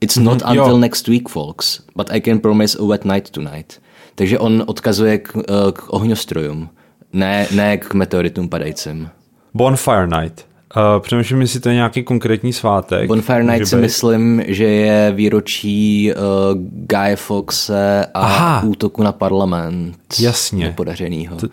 It's 0.00 0.16
not 0.16 0.42
mm-hmm, 0.42 0.50
until 0.50 0.72
jo. 0.72 0.78
next 0.78 1.08
week, 1.08 1.28
folks, 1.28 1.80
but 1.96 2.12
I 2.12 2.20
can 2.20 2.38
promise 2.38 2.78
a 2.78 2.84
wet 2.84 3.04
night 3.04 3.30
tonight. 3.30 3.80
Takže 4.14 4.38
on 4.38 4.64
odkazuje 4.66 5.18
k, 5.18 5.36
uh, 5.36 5.42
k 5.72 5.92
ohňostrojům, 5.92 6.68
ne, 7.12 7.46
ne 7.54 7.76
k 7.76 7.94
meteoritům 7.94 8.48
padajícím. 8.48 9.08
Bonfire 9.54 10.06
night. 10.06 10.53
Uh, 10.76 11.02
přemýšlím, 11.02 11.40
jestli 11.40 11.60
to 11.60 11.68
je 11.68 11.74
nějaký 11.74 12.02
konkrétní 12.02 12.52
svátek. 12.52 13.08
Bonfire 13.08 13.44
Night 13.44 13.68
si 13.68 13.76
myslím, 13.76 14.42
že 14.46 14.64
je 14.64 15.12
výročí 15.12 16.12
uh, 16.12 16.22
Guy 16.70 17.16
Foxe 17.16 18.06
a 18.14 18.20
Aha. 18.20 18.62
útoku 18.64 19.02
na 19.02 19.12
parlament. 19.12 19.96
Jasně. 20.20 20.64
Nepodařenýho. 20.64 21.36
To, 21.36 21.46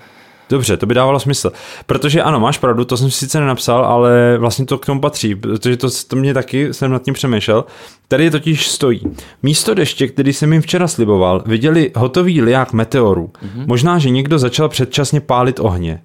dobře, 0.50 0.78
to 0.78 0.86
by 0.86 0.94
dávalo 0.94 1.20
smysl. 1.20 1.52
Protože 1.86 2.22
ano, 2.22 2.40
máš 2.40 2.58
pravdu, 2.58 2.86
to 2.86 2.98
jsem 2.98 3.12
sice 3.12 3.40
nenapsal, 3.40 3.86
ale 3.86 4.38
vlastně 4.38 4.66
to 4.66 4.78
k 4.78 4.86
tomu 4.86 5.02
patří, 5.02 5.36
protože 5.36 5.78
to, 5.78 5.88
to 6.08 6.16
mě 6.16 6.34
taky 6.34 6.74
jsem 6.74 6.92
nad 6.92 7.04
tím 7.04 7.14
přemýšlel. 7.14 7.66
Tady 8.08 8.32
totiž 8.32 8.68
stojí. 8.68 9.02
Místo 9.44 9.74
deště, 9.74 10.08
který 10.08 10.34
jsem 10.34 10.54
jim 10.54 10.62
včera 10.62 10.88
sliboval, 10.88 11.44
viděli 11.46 11.92
hotový 11.96 12.42
liák 12.42 12.74
meteorů. 12.74 13.32
Mm-hmm. 13.34 13.68
Možná, 13.68 14.00
že 14.00 14.10
někdo 14.10 14.40
začal 14.40 14.70
předčasně 14.70 15.22
pálit 15.22 15.60
ohně. 15.60 16.02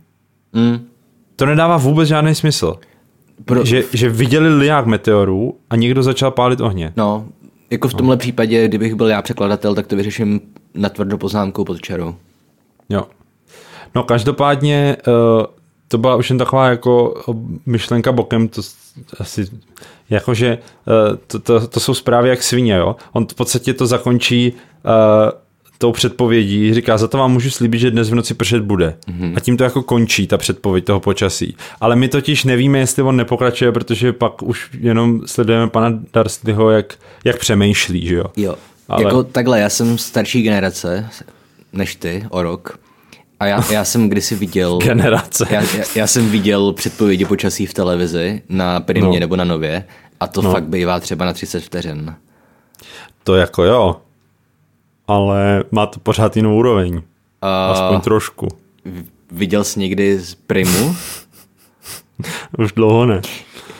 Mm. 0.53 0.87
To 1.37 1.47
nedává 1.47 1.77
vůbec 1.77 2.09
žádný 2.09 2.35
smysl. 2.35 2.75
Pro... 3.45 3.65
Že, 3.65 3.85
že 3.93 4.09
viděli 4.09 4.57
liák 4.57 4.87
meteorů 4.87 5.57
a 5.71 5.77
někdo 5.77 6.03
začal 6.03 6.31
pálit 6.31 6.61
ohně. 6.61 6.93
No, 6.97 7.27
jako 7.71 7.89
v 7.89 7.95
tomhle 7.95 8.17
no. 8.17 8.19
případě, 8.19 8.69
kdybych 8.69 8.95
byl 8.95 9.07
já 9.07 9.23
překladatel, 9.23 9.75
tak 9.75 9.87
to 9.87 9.97
vyřeším 9.97 10.41
na 10.75 10.89
tvrdou 10.89 11.17
poznámkou 11.17 11.65
pod 11.65 11.81
čarou. 11.81 12.15
Jo. 12.89 13.07
No 13.95 14.03
každopádně 14.03 14.97
uh, 15.07 15.45
to 15.89 15.99
byla 15.99 16.17
už 16.17 16.31
jen 16.31 16.39
taková 16.39 16.69
jako 16.69 17.23
myšlenka 17.67 18.13
bokem, 18.13 18.49
to 18.49 18.63
asi 19.19 19.49
jakože 20.11 20.59
uh, 20.87 21.17
to, 21.27 21.39
to, 21.39 21.67
to 21.67 21.81
jsou 21.81 21.95
zprávy 21.95 22.29
jak 22.29 22.43
svině, 22.43 22.75
jo. 22.75 22.97
On 23.13 23.27
v 23.27 23.35
podstatě 23.35 23.75
to 23.75 23.87
zakončí 23.87 24.53
uh, 24.53 25.31
tou 25.79 25.93
předpovědí, 25.93 26.75
říká, 26.75 26.99
za 26.99 27.09
to 27.09 27.19
vám 27.19 27.33
můžu 27.33 27.51
slíbit, 27.51 27.79
že 27.79 27.91
dnes 27.91 28.11
v 28.11 28.15
noci 28.15 28.35
pršet 28.35 28.63
bude. 28.63 28.97
Mm-hmm. 29.09 29.33
A 29.37 29.41
tím 29.41 29.57
to 29.57 29.65
jako 29.65 29.83
končí, 29.83 30.27
ta 30.27 30.39
předpověď 30.39 30.85
toho 30.85 31.01
počasí. 31.01 31.57
Ale 31.81 31.97
my 31.97 32.09
totiž 32.09 32.45
nevíme, 32.45 32.79
jestli 32.79 33.03
on 33.03 33.17
nepokračuje, 33.17 33.73
protože 33.73 34.13
pak 34.13 34.43
už 34.43 34.71
jenom 34.81 35.21
sledujeme 35.27 35.71
pana 35.71 35.99
Darsleyho, 36.13 36.71
jak, 36.71 36.95
jak 37.25 37.39
přemýšlí, 37.39 38.07
že 38.07 38.15
jo? 38.15 38.25
Jo, 38.37 38.55
Ale... 38.89 39.05
jako 39.05 39.25
takhle, 39.25 39.61
já 39.61 39.69
jsem 39.69 39.99
starší 39.99 40.43
generace 40.43 41.09
než 41.73 41.95
ty, 41.95 42.27
o 42.31 42.43
rok. 42.43 42.79
A 43.41 43.47
já, 43.47 43.73
já 43.73 43.85
jsem 43.85 44.09
kdysi 44.09 44.35
viděl... 44.35 44.79
Generace. 44.83 45.47
Já, 45.51 45.63
já, 45.63 45.85
já 45.95 46.07
jsem 46.07 46.31
viděl 46.31 46.73
předpovědi 46.73 47.25
počasí 47.25 47.67
v 47.67 47.75
televizi 47.75 48.43
na 48.49 48.81
Primě 48.81 49.09
no. 49.09 49.21
nebo 49.21 49.37
na 49.37 49.45
Nově 49.45 49.85
a 50.21 50.27
to 50.27 50.43
no. 50.43 50.53
fakt 50.53 50.65
bývá 50.65 51.01
třeba 51.01 51.25
na 51.25 51.33
30 51.33 51.61
vteřin. 51.61 52.15
To 53.25 53.35
jako 53.35 53.65
jo 53.65 53.97
ale 55.09 55.65
má 55.71 55.87
to 55.87 56.01
pořád 56.01 56.37
jinou 56.37 56.57
úroveň. 56.57 56.95
Uh, 56.95 57.01
Aspoň 57.71 58.01
trošku. 58.01 58.49
Viděl 59.33 59.65
jsi 59.65 59.81
někdy 59.81 60.19
z 60.19 60.35
Primu? 60.35 60.97
Už 62.59 62.73
dlouho 62.73 63.07
ne. 63.07 63.21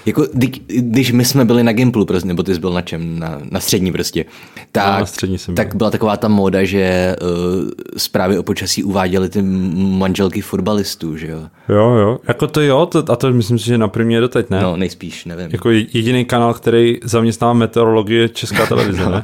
Jako, 0.07 0.27
když 0.67 1.13
my 1.13 1.25
jsme 1.25 1.45
byli 1.45 1.63
na 1.63 1.73
Gimplu, 1.73 2.05
prostě, 2.05 2.29
nebo 2.29 2.43
ty 2.43 2.55
jsi 2.55 2.61
byl 2.61 2.73
na 2.73 2.83
čem, 2.83 3.19
na, 3.19 3.41
na 3.51 3.61
střední 3.61 3.93
prostě, 3.93 4.25
tak, 4.73 4.93
no, 4.93 5.01
na 5.01 5.07
střední 5.07 5.39
jsem 5.39 5.55
tak 5.55 5.75
byla 5.75 5.91
taková 5.91 6.17
ta 6.17 6.29
móda, 6.29 6.65
že 6.65 7.17
uh, 7.23 7.71
zprávy 7.97 8.39
o 8.39 8.43
počasí 8.43 8.85
uváděly 8.85 9.29
ty 9.29 9.43
manželky 9.43 10.41
fotbalistů, 10.41 11.17
že 11.17 11.27
jo? 11.27 11.41
Jo, 11.69 11.91
jo, 11.91 12.19
jako 12.29 12.47
to 12.47 12.61
jo, 12.61 12.87
to, 12.87 13.05
a 13.09 13.17
to 13.17 13.33
myslím 13.33 13.59
si, 13.59 13.67
že 13.67 13.79
na 13.79 13.89
primě 13.89 14.21
doteď, 14.21 14.51
ne? 14.51 14.63
No, 14.63 14.77
nejspíš, 14.77 15.25
nevím. 15.25 15.49
Jako 15.53 15.71
jediný 15.71 16.25
kanál, 16.25 16.55
který 16.55 16.99
zaměstnává 17.05 17.53
meteorologii 17.53 18.19
je 18.19 18.29
Česká 18.29 18.67
televize, 18.67 19.03
no. 19.05 19.11
ne? 19.11 19.23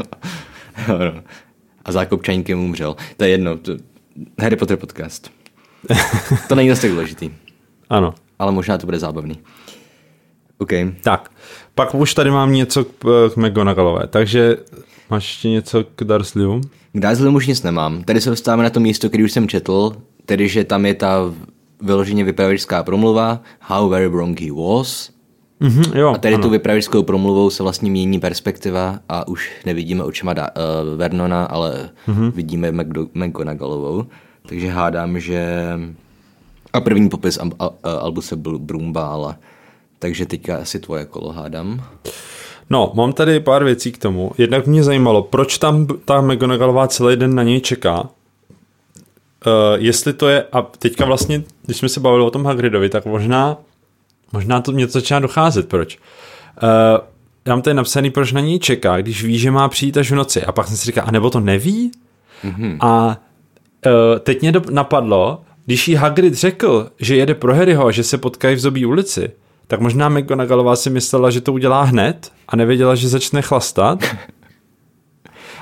no, 0.88 0.98
no 0.98 1.22
a 1.84 1.92
zákopčaníkem 1.92 2.60
umřel. 2.60 2.96
To 3.16 3.24
je 3.24 3.30
jedno. 3.30 3.56
To, 3.58 3.72
Harry 4.38 4.56
Potter 4.56 4.76
podcast. 4.76 5.30
to 6.48 6.54
není 6.54 6.68
zase 6.68 6.82
tak 6.82 6.90
důležitý. 6.90 7.30
Ano. 7.90 8.14
Ale 8.38 8.52
možná 8.52 8.78
to 8.78 8.86
bude 8.86 8.98
zábavný. 8.98 9.38
OK. 10.58 10.70
Tak, 11.02 11.30
pak 11.74 11.94
už 11.94 12.14
tady 12.14 12.30
mám 12.30 12.52
něco 12.52 12.84
k, 12.84 13.30
k 13.34 13.36
McGonagallové, 13.36 14.06
takže 14.06 14.56
máš 15.10 15.24
ještě 15.24 15.48
něco 15.48 15.84
k 15.94 16.04
Dursleyu? 16.04 16.60
K 16.92 17.00
Dursleyu 17.00 17.36
už 17.36 17.46
nic 17.46 17.62
nemám. 17.62 18.04
Tady 18.04 18.20
se 18.20 18.30
dostáváme 18.30 18.62
na 18.62 18.70
to 18.70 18.80
místo, 18.80 19.08
který 19.08 19.24
už 19.24 19.32
jsem 19.32 19.48
četl, 19.48 19.92
tedy 20.26 20.48
že 20.48 20.64
tam 20.64 20.86
je 20.86 20.94
ta 20.94 21.34
vyloženě 21.80 22.24
vypravěčská 22.24 22.82
promluva 22.82 23.42
How 23.60 23.88
very 23.88 24.08
wrong 24.08 24.40
he 24.40 24.52
was. 24.52 25.10
Mm-hmm, 25.62 25.96
jo, 25.96 26.08
a 26.08 26.18
tady 26.18 26.34
ano. 26.34 26.42
tu 26.42 26.50
vypravěčskou 26.50 27.02
promluvou 27.02 27.50
se 27.50 27.62
vlastně 27.62 27.90
mění 27.90 28.20
perspektiva 28.20 28.98
a 29.08 29.28
už 29.28 29.50
nevidíme 29.66 30.04
očima 30.04 30.32
da, 30.32 30.48
uh, 30.56 30.98
Vernona, 30.98 31.44
ale 31.44 31.90
mm-hmm. 32.08 32.32
vidíme 32.32 32.72
McGonagallovou. 33.14 34.06
Takže 34.46 34.68
hádám, 34.68 35.20
že... 35.20 35.68
A 36.72 36.80
první 36.80 37.08
popis 37.08 37.38
al, 37.38 37.50
al, 37.58 37.72
Albuse 38.00 38.36
byl 38.36 38.58
Brumbála. 38.58 39.36
Takže 39.98 40.26
teďka 40.26 40.56
asi 40.56 40.80
tvoje 40.80 41.04
kolo 41.04 41.32
hádám. 41.32 41.84
No, 42.70 42.92
mám 42.94 43.12
tady 43.12 43.40
pár 43.40 43.64
věcí 43.64 43.92
k 43.92 43.98
tomu. 43.98 44.32
Jednak 44.38 44.66
mě 44.66 44.82
zajímalo, 44.82 45.22
proč 45.22 45.58
tam 45.58 45.86
ta 46.04 46.20
McGonagallová 46.20 46.88
celý 46.88 47.16
den 47.16 47.34
na 47.34 47.42
něj 47.42 47.60
čeká. 47.60 48.00
Uh, 48.00 48.08
jestli 49.74 50.12
to 50.12 50.28
je, 50.28 50.44
a 50.52 50.62
teďka 50.62 51.04
vlastně, 51.04 51.42
když 51.66 51.76
jsme 51.76 51.88
se 51.88 52.00
bavili 52.00 52.24
o 52.24 52.30
tom 52.30 52.44
Hagridovi, 52.44 52.88
tak 52.88 53.06
možná 53.06 53.56
Možná 54.32 54.60
to 54.60 54.72
mě 54.72 54.86
to 54.86 54.92
začíná 54.92 55.20
docházet, 55.20 55.68
proč. 55.68 55.98
Uh, 56.62 56.68
já 57.46 57.54
mám 57.54 57.62
tady 57.62 57.74
napsaný, 57.74 58.10
proč 58.10 58.32
na 58.32 58.40
něj 58.40 58.58
čeká, 58.58 59.00
když 59.00 59.24
ví, 59.24 59.38
že 59.38 59.50
má 59.50 59.68
přijít 59.68 59.96
až 59.96 60.10
v 60.10 60.14
noci. 60.14 60.44
A 60.44 60.52
pak 60.52 60.66
jsem 60.66 60.76
si 60.76 60.86
říkal, 60.86 61.04
a 61.06 61.10
nebo 61.10 61.30
to 61.30 61.40
neví? 61.40 61.90
Mm-hmm. 62.44 62.76
A 62.80 63.06
uh, 63.86 64.18
teď 64.18 64.40
mě 64.40 64.52
napadlo, 64.70 65.42
když 65.66 65.88
jí 65.88 65.94
Hagrid 65.94 66.34
řekl, 66.34 66.90
že 66.98 67.16
jede 67.16 67.34
pro 67.34 67.54
Harryho 67.54 67.86
a 67.86 67.90
že 67.90 68.02
se 68.02 68.18
potkají 68.18 68.56
v 68.56 68.60
Zobí 68.60 68.86
ulici, 68.86 69.30
tak 69.66 69.80
možná 69.80 70.08
McGonagallová 70.08 70.76
si 70.76 70.90
myslela, 70.90 71.30
že 71.30 71.40
to 71.40 71.52
udělá 71.52 71.82
hned 71.82 72.32
a 72.48 72.56
nevěděla, 72.56 72.94
že 72.94 73.08
začne 73.08 73.42
chlastat. 73.42 74.04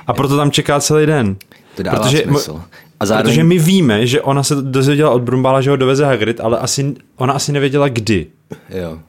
A 0.07 0.13
proto 0.13 0.37
tam 0.37 0.51
čeká 0.51 0.79
celý 0.79 1.05
den. 1.05 1.35
To 1.75 1.83
dává 1.83 1.99
Protože 1.99 2.23
smysl. 2.27 2.61
A 2.99 3.05
zároveň... 3.05 3.31
Protože 3.31 3.43
my 3.43 3.59
víme, 3.59 4.07
že 4.07 4.21
ona 4.21 4.43
se 4.43 4.55
dozvěděla 4.55 5.11
od 5.11 5.21
Brumbála, 5.21 5.61
že 5.61 5.69
ho 5.69 5.75
doveze 5.75 6.05
Hagrid, 6.05 6.39
ale 6.39 6.57
asi, 6.57 6.93
ona 7.15 7.33
asi 7.33 7.51
nevěděla 7.51 7.87
kdy. 7.87 8.27
Jo. 8.69 8.99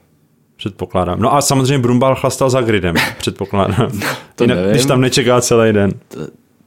Předpokládám. 0.55 1.19
No 1.19 1.35
a 1.35 1.41
samozřejmě 1.41 1.79
Brumbál 1.79 2.15
chlastal 2.15 2.49
za 2.49 2.61
Gridem, 2.61 2.95
předpokládám. 3.17 3.91
To 4.35 4.43
Jinak, 4.43 4.57
nevím. 4.57 4.71
Když 4.71 4.85
tam 4.85 5.01
nečeká 5.01 5.41
celý 5.41 5.73
den. 5.73 5.91
To, 6.07 6.19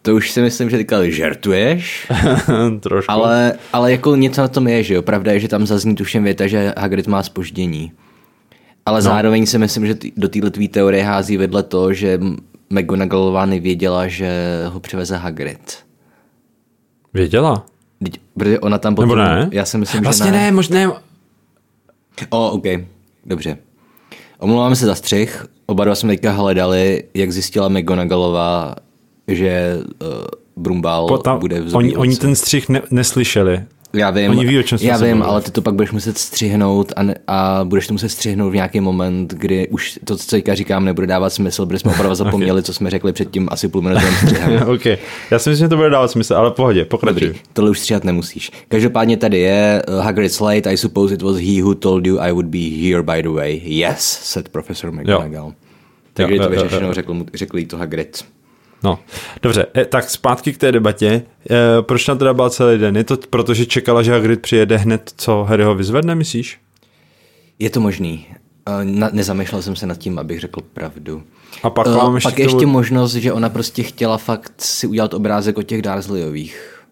to 0.03 0.15
už 0.15 0.31
si 0.31 0.41
myslím, 0.41 0.71
že 0.71 0.77
teďka 0.77 1.09
žertuješ. 1.09 2.07
Trošku. 2.81 3.13
Ale, 3.13 3.53
ale 3.73 3.93
jako 3.93 4.17
něco 4.17 4.41
na 4.41 4.49
tom 4.49 4.69
je, 4.69 4.83
že 4.83 4.95
jo. 4.95 5.03
Pravda 5.03 5.33
je, 5.33 5.41
že 5.41 5.49
tam 5.49 5.67
zazní 5.67 5.95
tuším 5.95 6.25
věta, 6.25 6.47
že 6.47 6.75
Hagrid 6.77 7.07
má 7.07 7.23
spoždění. 7.23 7.93
Ale 8.87 8.99
no. 8.99 9.03
zároveň 9.03 9.47
si 9.47 9.59
myslím, 9.59 9.87
že 9.87 9.95
tý, 9.95 10.13
do 10.17 10.29
této 10.29 10.51
tvý 10.51 10.69
teorie 10.69 11.05
hází 11.05 11.37
vedle 11.37 11.63
to, 11.63 11.93
že 11.93 12.21
McGonagallová 12.71 13.47
nevěděla, 13.47 14.09
že 14.09 14.63
ho 14.69 14.81
přiveze 14.81 15.17
Hagrid. 15.17 15.79
Věděla? 17.15 17.67
Protože 18.39 18.61
ona 18.61 18.79
tam 18.79 18.95
potom... 18.95 19.09
Nebo 19.09 19.23
ne? 19.23 19.49
Já 19.53 19.65
si 19.65 19.79
myslím, 19.79 20.03
vlastně 20.03 20.27
že 20.27 20.33
ne. 20.33 20.39
ne, 20.39 20.53
možná... 20.53 21.03
O, 22.31 22.51
OK, 22.51 22.65
dobře. 23.27 23.59
Omlouváme 24.39 24.77
se 24.77 24.87
za 24.87 24.95
střih. 24.95 25.47
Oba 25.67 25.85
dva 25.85 25.95
jsme 25.95 26.13
teďka 26.13 26.33
hledali, 26.33 27.05
jak 27.15 27.33
zjistila 27.33 27.69
McGonagallová, 27.69 28.75
že 29.29 29.79
uh, 30.03 30.09
Brumbál 30.57 31.07
Pota, 31.09 31.37
bude 31.37 31.61
v 31.61 31.77
oni, 31.77 31.97
oni 31.97 32.17
ten 32.17 32.35
střih 32.35 32.69
ne, 32.69 32.83
neslyšeli. 32.91 33.65
Já 33.97 34.11
vím, 34.11 34.31
Oni 34.31 34.47
ví, 34.47 34.59
o 34.59 34.63
čem 34.63 34.79
já 34.83 34.99
se 34.99 35.07
vím 35.07 35.23
ale 35.23 35.41
ty 35.41 35.51
to 35.51 35.63
pak 35.63 35.75
budeš 35.75 35.93
muset 35.93 36.19
střihnout 36.19 36.93
a, 36.97 37.03
ne, 37.03 37.15
a 37.27 37.61
budeš 37.65 37.87
to 37.87 37.95
muset 37.95 38.09
střihnout 38.09 38.53
v 38.53 38.55
nějaký 38.55 38.81
moment, 38.81 39.35
kdy 39.35 39.69
už 39.69 39.99
to, 40.05 40.17
co 40.17 40.27
teďka 40.27 40.55
říkám, 40.55 40.85
nebude 40.85 41.07
dávat 41.07 41.31
smysl, 41.31 41.67
protože 41.67 41.79
jsme 41.79 41.91
opravdu 41.93 42.15
zapomněli, 42.25 42.63
co 42.63 42.75
jsme 42.75 42.91
řekli 42.91 43.13
předtím 43.13 43.49
asi 43.51 43.69
půlminutovým 43.69 44.15
střihem. 44.15 44.63
OK. 44.69 44.87
Já 45.31 45.39
si 45.39 45.51
myslím, 45.51 45.65
že 45.65 45.69
to 45.69 45.77
bude 45.77 45.91
dávat 45.91 46.11
smysl, 46.11 46.35
ale 46.35 46.51
pohodě, 46.51 46.85
pokračuj. 46.85 47.21
Dobrý, 47.21 47.41
tohle 47.53 47.71
už 47.71 47.79
stříhat 47.79 48.05
nemusíš. 48.05 48.51
Každopádně 48.69 49.17
tady 49.17 49.39
je 49.39 49.83
uh, 49.89 50.05
Hagrid's 50.05 50.41
late, 50.41 50.71
I 50.71 50.77
suppose 50.77 51.15
it 51.15 51.23
was 51.23 51.37
he 51.37 51.63
who 51.63 51.75
told 51.75 52.07
you 52.07 52.21
I 52.21 52.33
would 52.33 52.47
be 52.47 52.59
here 52.59 53.03
by 53.03 53.23
the 53.23 53.29
way. 53.29 53.61
Yes, 53.65 54.21
said 54.23 54.49
Professor 54.49 54.93
McGonagall. 54.93 55.53
Takže 56.13 56.35
Jo, 56.35 56.39
to 56.43 56.45
jo, 56.45 56.51
vyřešeno, 56.51 56.87
jo. 56.87 56.95
řekl, 56.95 57.15
mu- 57.15 57.27
řekl 57.35 57.59
jí 57.59 57.67
to 57.67 57.77
Hagrid. 57.77 58.25
No, 58.87 58.99
dobře, 59.43 59.67
e, 59.77 59.85
tak 59.85 60.11
zpátky 60.11 60.53
k 60.53 60.59
té 60.59 60.73
debatě. 60.73 61.23
E, 61.51 61.83
proč 61.83 62.05
tam 62.05 62.19
teda 62.19 62.35
byla 62.35 62.51
celý 62.51 62.79
den? 62.79 62.97
Je 62.97 63.05
to 63.05 63.17
proto, 63.31 63.55
že 63.55 63.67
čekala, 63.67 64.03
že 64.03 64.13
Hagrid 64.13 64.43
přijede 64.43 64.77
hned, 64.77 65.13
co 65.17 65.45
Harry 65.45 65.65
ho 65.65 65.75
vyzvedne, 65.75 66.15
myslíš? 66.15 66.61
Je 67.59 67.71
to 67.71 67.81
možný. 67.81 68.27
Uh, 68.69 68.85
na, 68.85 69.11
nezamýšlel 69.13 69.63
jsem 69.63 69.77
se 69.77 69.87
nad 69.87 69.99
tím, 69.99 70.19
abych 70.19 70.41
řekl 70.41 70.61
pravdu. 70.73 71.23
A 71.63 71.71
pak 71.71 71.87
Uh, 71.87 71.97
mám 71.97 72.15
ještě, 72.15 72.29
pak 72.29 72.39
ještě 72.39 72.67
možnost, 72.67 73.15
že 73.15 73.33
ona 73.33 73.49
prostě 73.49 73.83
chtěla 73.83 74.19
fakt 74.19 74.53
si 74.59 74.87
udělat 74.87 75.15
obrázek 75.15 75.59
o 75.59 75.63
těch 75.63 75.83
Dursleyových. 75.83 76.83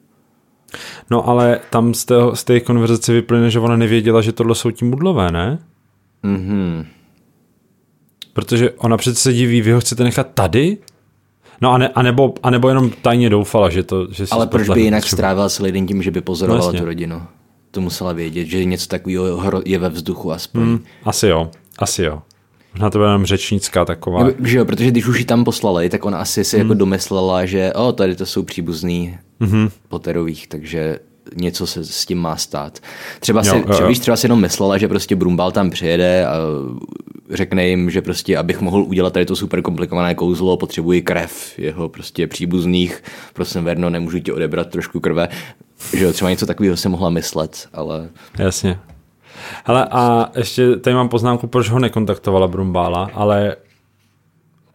No 1.11 1.29
ale 1.29 1.61
tam 1.71 1.95
z, 1.95 2.05
tého, 2.05 2.37
z 2.37 2.45
té 2.45 2.61
konverzace 2.61 3.13
vyplyne, 3.13 3.51
že 3.51 3.61
ona 3.61 3.77
nevěděla, 3.77 4.23
že 4.23 4.33
tohle 4.33 4.55
jsou 4.55 4.71
ti 4.71 4.85
mudlové, 4.85 5.33
ne? 5.33 5.59
Mhm. 6.23 6.87
Protože 8.33 8.71
ona 8.71 8.97
přece 8.97 9.21
se 9.21 9.33
diví, 9.33 9.63
vy 9.63 9.73
ho 9.73 9.81
chcete 9.81 10.05
nechat 10.05 10.27
tady? 10.35 10.79
No 11.61 11.73
a, 11.73 11.79
ne, 11.79 11.89
a, 11.89 12.03
nebo, 12.03 12.35
a 12.43 12.51
nebo 12.51 12.69
jenom 12.69 12.91
tajně 13.03 13.31
doufala, 13.31 13.71
že 13.71 13.83
to... 13.83 14.07
Že 14.13 14.27
si 14.27 14.31
Ale 14.33 14.47
proč 14.47 14.69
by 14.69 14.81
jinak 14.83 15.03
třeba. 15.05 15.17
strávila 15.17 15.49
celý 15.49 15.73
den 15.73 15.87
tím, 15.87 16.03
že 16.03 16.11
by 16.11 16.21
pozorovala 16.21 16.73
No 16.73 16.79
tu 16.79 16.85
rodinu? 16.85 17.23
To 17.71 17.81
musela 17.81 18.13
vědět, 18.13 18.45
že 18.45 18.65
něco 18.65 18.87
takového 18.89 19.63
je 19.65 19.79
ve 19.79 19.89
vzduchu 19.89 20.33
aspoň. 20.33 20.63
Hmm, 20.63 20.85
asi 21.05 21.27
jo, 21.27 21.51
asi 21.79 22.03
jo. 22.03 22.23
Možná 22.75 22.91
to 22.91 22.99
byla 22.99 23.11
jenom 23.11 23.27
řečnická 23.27 23.85
taková. 23.85 24.25
Nebo- 24.25 24.47
Že 24.47 24.59
jo, 24.59 24.65
protože 24.65 24.91
když 24.91 25.07
už 25.07 25.19
ji 25.19 25.25
tam 25.25 25.45
poslali, 25.45 25.89
tak 25.91 26.05
ona 26.05 26.19
asi 26.19 26.45
si 26.45 26.57
Hmm. 26.57 26.67
jako 26.67 26.79
domyslela, 26.79 27.47
že 27.47 27.73
o, 27.73 27.93
tady 27.93 28.17
to 28.17 28.27
jsou 28.27 28.43
příbuzný 28.43 29.19
Mhm. 29.41 29.71
Potterových, 29.89 30.47
takže 30.49 30.99
něco 31.37 31.67
se 31.67 31.85
s 31.85 32.07
tím 32.07 32.19
má 32.19 32.37
stát. 32.37 32.79
Třeba 33.21 33.43
si, 33.43 33.49
Jo, 33.49 33.55
jo, 33.57 33.63
třeba, 33.63 33.79
jo. 33.81 33.89
víš, 33.89 33.99
třeba 33.99 34.17
si 34.17 34.27
jenom 34.27 34.41
myslela, 34.41 34.79
že 34.79 34.89
prostě 34.89 35.17
Brumbal 35.17 35.53
tam 35.53 35.71
přijede 35.71 36.27
a 36.27 36.35
řekne 37.31 37.69
jim, 37.69 37.91
že 37.91 38.03
prostě 38.03 38.39
abych 38.39 38.61
mohl 38.61 38.83
udělat 38.83 39.13
tady 39.13 39.27
to 39.27 39.37
super 39.37 39.63
komplikované 39.63 40.15
kouzlo, 40.15 40.57
potřebuji 40.57 41.03
krev 41.03 41.59
jeho 41.59 41.89
prostě 41.89 42.27
příbuzných, 42.27 43.03
prosím 43.33 43.65
Verno, 43.65 43.91
nemůžu 43.91 44.19
ti 44.19 44.33
odebrat 44.33 44.69
trošku 44.71 45.01
krve. 45.01 45.29
Že 45.97 46.05
jo, 46.05 46.13
třeba 46.13 46.31
něco 46.31 46.47
takového 46.47 46.77
si 46.77 46.89
mohla 46.89 47.11
myslet, 47.11 47.69
ale 47.73 48.09
Jasně. 48.39 48.79
Hele, 49.65 49.89
a 49.91 50.31
ještě 50.37 50.77
tady 50.77 50.95
mám 50.95 51.09
poznámku, 51.09 51.47
proč 51.47 51.69
ho 51.69 51.79
nekontaktovala 51.79 52.49
Brumbála, 52.49 53.11
ale 53.15 53.57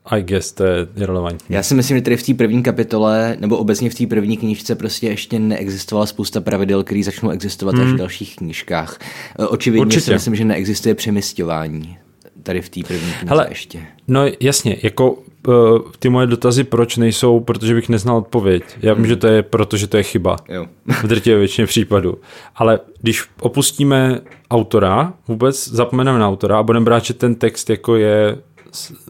I 0.06 0.24
guess 0.24 0.52
to 0.52 0.64
je 0.64 0.88
irrelevantní. 0.95 1.56
Já 1.56 1.64
si 1.64 1.76
myslím, 1.76 1.97
že 1.97 2.02
tady 2.02 2.18
v 2.18 2.24
té 2.24 2.34
první 2.34 2.64
kapitole, 2.64 3.38
nebo 3.39 3.58
obecně 3.58 3.89
v 3.89 3.95
té 3.95 4.08
první 4.08 4.38
knižce 4.38 4.76
prostě 4.76 5.08
ještě 5.08 5.39
neexistovala 5.39 6.06
spousta 6.06 6.41
pravidel, 6.41 6.84
které 6.84 7.04
začnou 7.04 7.30
existovat 7.30 7.76
až 7.76 7.88
v 7.88 7.95
dalších 7.95 8.36
knížkách. 8.36 9.00
E, 9.39 9.47
Očividně 9.47 9.86
Určitě. 9.86 10.02
si 10.02 10.14
myslím, 10.14 10.36
že 10.36 10.45
neexistuje 10.45 10.95
přemysťování 10.95 11.97
tady 12.44 12.62
v 12.62 12.70
té 12.70 12.82
první 12.88 13.12
knize 13.12 13.26
Hele, 13.28 13.46
ještě. 13.50 13.82
No 14.08 14.22
jasně, 14.40 14.78
jako 14.84 15.12
uh, 15.12 15.80
ty 16.00 16.10
moje 16.10 16.28
dotazy 16.28 16.64
proč 16.64 16.98
nejsou, 16.98 17.40
protože 17.40 17.74
bych 17.74 17.90
neznal 17.90 18.18
odpověď. 18.18 18.64
Já 18.82 18.94
vím, 18.94 19.08
že 19.08 19.16
to 19.16 19.28
je 19.28 19.44
proto, 19.44 19.78
že 19.78 19.88
to 19.88 19.98
je 19.98 20.04
chyba. 20.04 20.38
Jo. 20.50 20.66
V 21.04 21.08
drtivé 21.08 21.40
většině 21.40 21.68
případů. 21.68 22.18
Ale 22.56 22.80
když 23.02 23.24
opustíme 23.40 24.20
autora, 24.52 25.14
vůbec 25.28 25.68
zapomeneme 25.68 26.20
na 26.20 26.28
autora 26.28 26.60
a 26.60 26.64
budeme 26.64 26.86
brát, 26.86 27.06
že 27.06 27.14
ten 27.14 27.36
text 27.36 27.70
jako 27.70 27.96
je 27.96 28.38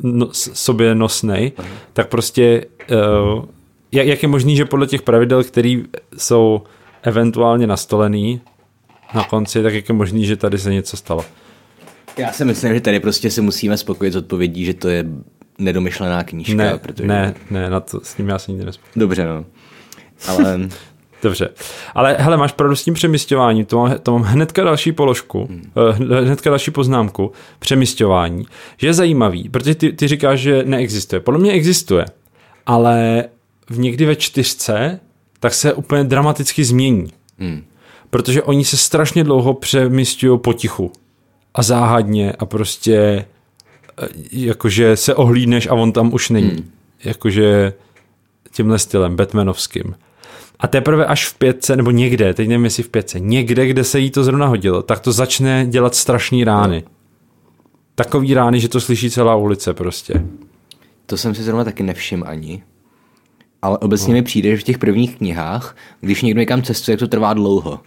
no, 0.03 0.27
sobě 0.33 0.95
nosnej, 0.95 1.51
tak 1.93 2.07
prostě 2.07 2.65
uh, 2.91 3.45
jak, 3.91 4.07
jak 4.07 4.23
je 4.23 4.29
možný, 4.29 4.55
že 4.55 4.65
podle 4.65 4.87
těch 4.87 5.01
pravidel, 5.01 5.43
které 5.43 5.81
jsou 6.17 6.61
eventuálně 7.03 7.67
nastolený 7.67 8.41
na 9.15 9.23
konci, 9.23 9.63
tak 9.63 9.73
jak 9.73 9.89
je 9.89 9.95
možný, 9.95 10.25
že 10.25 10.35
tady 10.35 10.57
se 10.57 10.73
něco 10.73 10.97
stalo. 10.97 11.25
Já 12.19 12.31
si 12.31 12.45
myslím, 12.45 12.73
že 12.73 12.81
tady 12.81 12.99
prostě 12.99 13.31
se 13.31 13.41
musíme 13.41 13.77
spokojit 13.77 14.11
s 14.11 14.15
odpovědí, 14.15 14.65
že 14.65 14.73
to 14.73 14.89
je 14.89 15.05
nedomyšlená 15.57 16.23
knížka. 16.23 16.55
Ne, 16.55 16.77
protože... 16.77 17.07
ne, 17.07 17.33
ne, 17.51 17.69
na 17.69 17.79
to, 17.79 17.99
s 18.03 18.13
tím 18.13 18.29
já 18.29 18.39
se 18.39 18.51
nikdy 18.51 18.65
nespokojím. 18.65 18.99
Dobře, 18.99 19.25
no. 19.25 19.45
Ale 20.27 20.59
Dobře. 21.23 21.49
Ale 21.95 22.15
hele, 22.19 22.37
máš 22.37 22.51
pravdu 22.51 22.75
s 22.75 22.83
tím 22.83 22.93
přemysťováním, 22.93 23.65
to 23.65 23.77
mám, 23.77 23.95
to 24.03 24.11
mám 24.11 24.21
hnedka 24.21 24.63
další 24.63 24.91
položku, 24.91 25.47
hmm. 25.49 25.71
hnedka 26.25 26.49
další 26.49 26.71
poznámku, 26.71 27.31
přemysťování, 27.59 28.45
že 28.77 28.87
je 28.87 28.93
zajímavý, 28.93 29.49
protože 29.49 29.75
ty, 29.75 29.91
ty 29.91 30.07
říkáš, 30.07 30.39
že 30.39 30.63
neexistuje. 30.65 31.19
Podle 31.19 31.39
mě 31.39 31.51
existuje, 31.51 32.05
ale 32.65 33.25
v 33.69 33.79
někdy 33.79 34.05
ve 34.05 34.15
čtyřce 34.15 34.99
tak 35.39 35.53
se 35.53 35.73
úplně 35.73 36.03
dramaticky 36.03 36.63
změní. 36.63 37.07
Hmm. 37.39 37.63
Protože 38.09 38.43
oni 38.43 38.65
se 38.65 38.77
strašně 38.77 39.23
dlouho 39.23 39.53
přemysťují 39.53 40.39
potichu 40.39 40.91
a 41.53 41.63
záhadně 41.63 42.33
a 42.33 42.45
prostě 42.45 43.25
eh, 44.01 44.07
jakože 44.31 44.97
se 44.97 45.15
ohlídneš 45.15 45.67
a 45.67 45.73
on 45.73 45.91
tam 45.91 46.13
už 46.13 46.29
není. 46.29 46.49
Hmm. 46.49 46.71
Jakože 47.03 47.73
tímhle 48.51 48.79
stylem, 48.79 49.15
Batmanovským. 49.15 49.95
A 50.59 50.67
teprve 50.67 51.05
až 51.05 51.27
v 51.27 51.37
pětce, 51.37 51.75
nebo 51.75 51.91
někde, 51.91 52.33
teď 52.33 52.47
nevím 52.47 52.63
jestli 52.63 52.83
v 52.83 52.89
pětce, 52.89 53.19
někde, 53.19 53.67
kde 53.67 53.83
se 53.83 53.99
jí 53.99 54.11
to 54.11 54.23
zrovna 54.23 54.45
hodilo, 54.47 54.81
tak 54.81 54.99
to 54.99 55.11
začne 55.11 55.65
dělat 55.65 55.95
strašný 55.95 56.43
rány. 56.43 56.83
Takový 57.95 58.33
rány, 58.33 58.59
že 58.59 58.69
to 58.69 58.81
slyší 58.81 59.09
celá 59.09 59.35
ulice 59.35 59.73
prostě. 59.73 60.13
to 61.05 61.17
jsem 61.17 61.35
si 61.35 61.43
zrovna 61.43 61.63
taky 61.63 61.83
nevšiml 61.83 62.23
ani. 62.27 62.63
Ale 63.61 63.77
obecně 63.77 64.13
mi 64.13 64.21
přijde, 64.21 64.49
že 64.49 64.57
v 64.57 64.63
těch 64.63 64.77
prvních 64.77 65.17
knihách, 65.17 65.75
když 66.01 66.21
někdo 66.21 66.39
někam 66.39 66.63
cestuje, 66.63 66.93
jak 66.93 66.99
to 66.99 67.07
trvá 67.07 67.33
dlouho. 67.33 67.79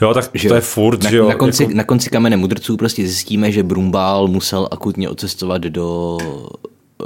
Jo, 0.00 0.14
tak 0.14 0.30
Že 0.34 0.48
to 0.48 0.54
je 0.54 0.60
furt, 0.60 1.02
na, 1.02 1.10
že 1.10 1.16
jo. 1.16 1.28
Na 1.28 1.34
konci, 1.34 1.62
jako, 1.62 1.74
na 1.74 1.84
konci 1.84 2.10
kamene 2.10 2.36
mudrců 2.36 2.76
prostě 2.76 3.02
zjistíme, 3.02 3.52
že 3.52 3.62
Brumbál 3.62 4.28
musel 4.28 4.68
akutně 4.70 5.08
odcestovat 5.08 5.62
do, 5.62 6.18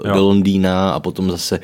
Jo. 0.04 0.14
do 0.14 0.22
Londýna 0.22 0.90
a 0.90 1.00
potom 1.00 1.30
zase, 1.30 1.60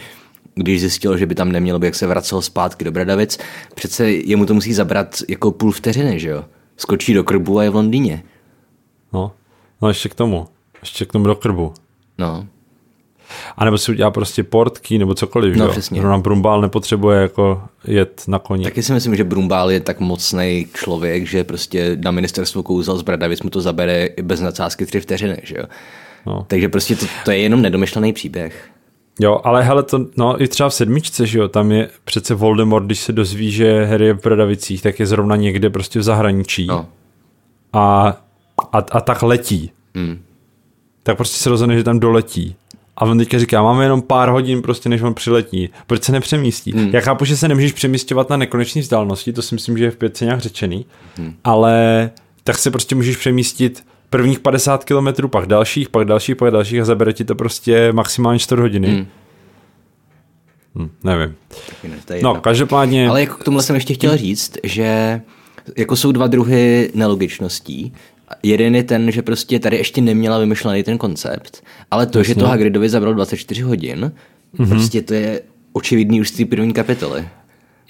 když 0.55 0.81
zjistil, 0.81 1.17
že 1.17 1.27
by 1.27 1.35
tam 1.35 1.53
neměl, 1.53 1.79
by 1.79 1.87
jak 1.87 1.95
se 1.95 2.07
vracel 2.07 2.43
zpátky 2.43 2.85
do 2.85 2.93
Bradavic, 2.93 3.39
přece 3.75 4.11
jemu 4.11 4.47
to 4.47 4.55
musí 4.55 4.73
zabrat 4.73 5.17
jako 5.29 5.53
půl 5.53 5.73
vteřiny, 5.73 6.21
že 6.21 6.29
jo? 6.29 6.45
Skočí 6.77 7.15
do 7.15 7.25
krbu 7.25 7.59
a 7.59 7.63
je 7.65 7.71
v 7.71 7.75
Londýně. 7.75 8.23
no, 9.13 9.33
no 9.83 9.89
ještě 9.89 10.09
k 10.09 10.15
tomu. 10.15 10.47
Ještě 10.81 11.05
k 11.07 11.13
tomu 11.13 11.25
do 11.25 11.35
krbu. 11.35 11.75
No, 12.19 12.47
A 13.57 13.65
nebo 13.65 13.79
si 13.79 13.93
udělá 13.93 14.11
prostě 14.11 14.43
portky 14.45 14.99
nebo 14.99 15.15
cokoliv, 15.15 15.57
No, 15.57 15.65
že 15.65 15.67
jo. 15.67 15.71
přesně. 15.71 16.01
Zrovna 16.01 16.19
Brumbál 16.19 16.61
nepotřebuje 16.61 17.21
jako 17.23 17.63
jet 17.85 18.23
na 18.29 18.39
koni. 18.39 18.65
taky 18.65 18.83
si 18.83 18.93
myslím, 18.93 19.17
že 19.17 19.25
Brumbál 19.25 19.71
je 19.71 19.81
tak 19.81 20.01
mocný 20.01 20.67
člověk, 20.75 21.27
že 21.27 21.45
prostě 21.45 21.97
na 22.05 22.11
ministerstvo 22.11 22.63
kouzel 22.63 22.97
z 22.99 23.03
Bradavic 23.03 23.43
mu 23.43 23.51
to 23.51 23.61
zabere 23.61 24.07
i 24.07 24.23
bez 24.23 24.41
nadsázky 24.41 24.87
tři 24.87 25.01
vteřiny, 25.01 25.37
že 25.43 25.55
jo? 25.59 25.65
No. 26.27 26.45
Takže 26.49 26.69
prostě 26.69 26.97
to, 26.97 27.07
to 27.25 27.31
je 27.31 27.39
jenom 27.39 27.63
nedomyšlený 27.63 28.13
příběh. 28.13 28.69
Jo, 29.21 29.41
ale 29.45 29.63
hele, 29.63 29.83
to, 29.83 30.07
no 30.17 30.43
i 30.43 30.49
třeba 30.49 30.69
v 30.69 30.75
sedmičce, 30.75 31.27
že 31.27 31.39
jo, 31.39 31.49
tam 31.49 31.73
je 31.73 31.89
přece 32.05 32.35
Voldemort, 32.35 32.85
když 32.87 33.01
se 33.01 33.13
dozví, 33.13 33.51
že 33.51 33.85
Harry 33.85 34.07
je 34.07 34.13
v 34.15 34.21
Pradavicích, 34.21 34.83
tak 34.83 35.01
je 35.01 35.07
zrovna 35.07 35.37
někde 35.37 35.71
prostě 35.71 35.99
v 35.99 36.03
zahraničí 36.03 36.67
No. 36.67 36.87
a, 37.73 38.07
a, 38.73 38.79
a 38.79 39.01
tak 39.01 39.23
letí. 39.23 39.71
Hmm. 39.95 40.19
Tak 41.03 41.17
prostě 41.17 41.37
se 41.39 41.51
rozhodne, 41.51 41.77
že 41.77 41.85
tam 41.85 42.01
doletí. 42.01 42.57
A 43.01 43.05
on 43.05 43.19
teďka 43.19 43.39
říká, 43.39 43.63
máme 43.63 43.85
jenom 43.85 44.03
pár 44.03 44.29
hodin 44.29 44.63
prostě, 44.63 44.89
než 44.89 45.03
on 45.03 45.15
přiletí. 45.15 45.71
Proč 45.87 46.03
se 46.03 46.13
nepřemístí? 46.13 46.73
Hmm. 46.73 46.91
Já 46.93 47.01
chápu, 47.01 47.25
že 47.25 47.37
se 47.37 47.49
nemůžeš 47.49 47.73
přemístěvat 47.73 48.31
na 48.31 48.37
nekonečné 48.37 48.81
vzdálenosti, 48.81 49.33
to 49.33 49.43
si 49.43 49.55
myslím, 49.55 49.79
že 49.79 49.85
je 49.85 49.91
v 49.91 49.97
pětce 49.97 50.25
nějak 50.25 50.41
řečený, 50.41 50.87
hmm. 51.17 51.35
ale 51.45 52.11
tak 52.45 52.59
se 52.59 52.71
prostě 52.71 52.95
můžeš 52.95 53.17
přemístit 53.17 53.85
prvních 54.11 54.41
50 54.41 54.85
kilometrů, 54.85 55.29
pak 55.29 55.47
dalších, 55.47 55.89
pak 55.89 56.07
dalších, 56.07 56.37
pak 56.37 56.51
dalších 56.51 56.81
a 56.81 56.85
zabere 56.85 57.13
ti 57.13 57.25
to 57.25 57.35
prostě 57.35 57.93
maximálně 57.93 58.39
4 58.39 58.61
hodiny. 58.61 58.89
Hmm. 58.89 59.07
Hm, 60.75 60.91
nevím. 61.05 61.35
Ne, 61.85 62.21
No, 62.23 62.35
každopádně... 62.35 63.09
Ale 63.09 63.21
jako 63.21 63.37
k 63.37 63.45
tomuhle 63.45 63.63
jsem 63.63 63.75
ještě 63.75 63.95
chtěl 63.95 64.17
říct, 64.17 64.59
že 64.65 65.21
jako 65.77 65.97
jsou 65.97 66.13
dva 66.13 66.27
druhy 66.27 66.91
nelogičností. 66.95 67.93
Jeden 68.43 68.75
je 68.77 68.83
ten, 68.85 69.11
že 69.11 69.23
prostě 69.23 69.59
tady 69.59 69.77
ještě 69.77 70.01
neměla 70.01 70.39
vymyšlený 70.39 70.83
ten 70.83 70.99
koncept, 70.99 71.63
ale 71.91 72.07
to, 72.07 72.23
že 72.23 72.35
to 72.35 72.47
Hagridovi 72.47 72.89
zabralo 72.89 73.15
24 73.15 73.63
hodin, 73.63 74.13
mm-hmm. 74.59 74.69
prostě 74.69 75.03
to 75.03 75.15
je 75.15 75.41
očividný 75.73 76.21
už 76.21 76.29
z 76.29 76.33
té 76.33 76.45
první 76.45 76.73
kapitoly. 76.73 77.29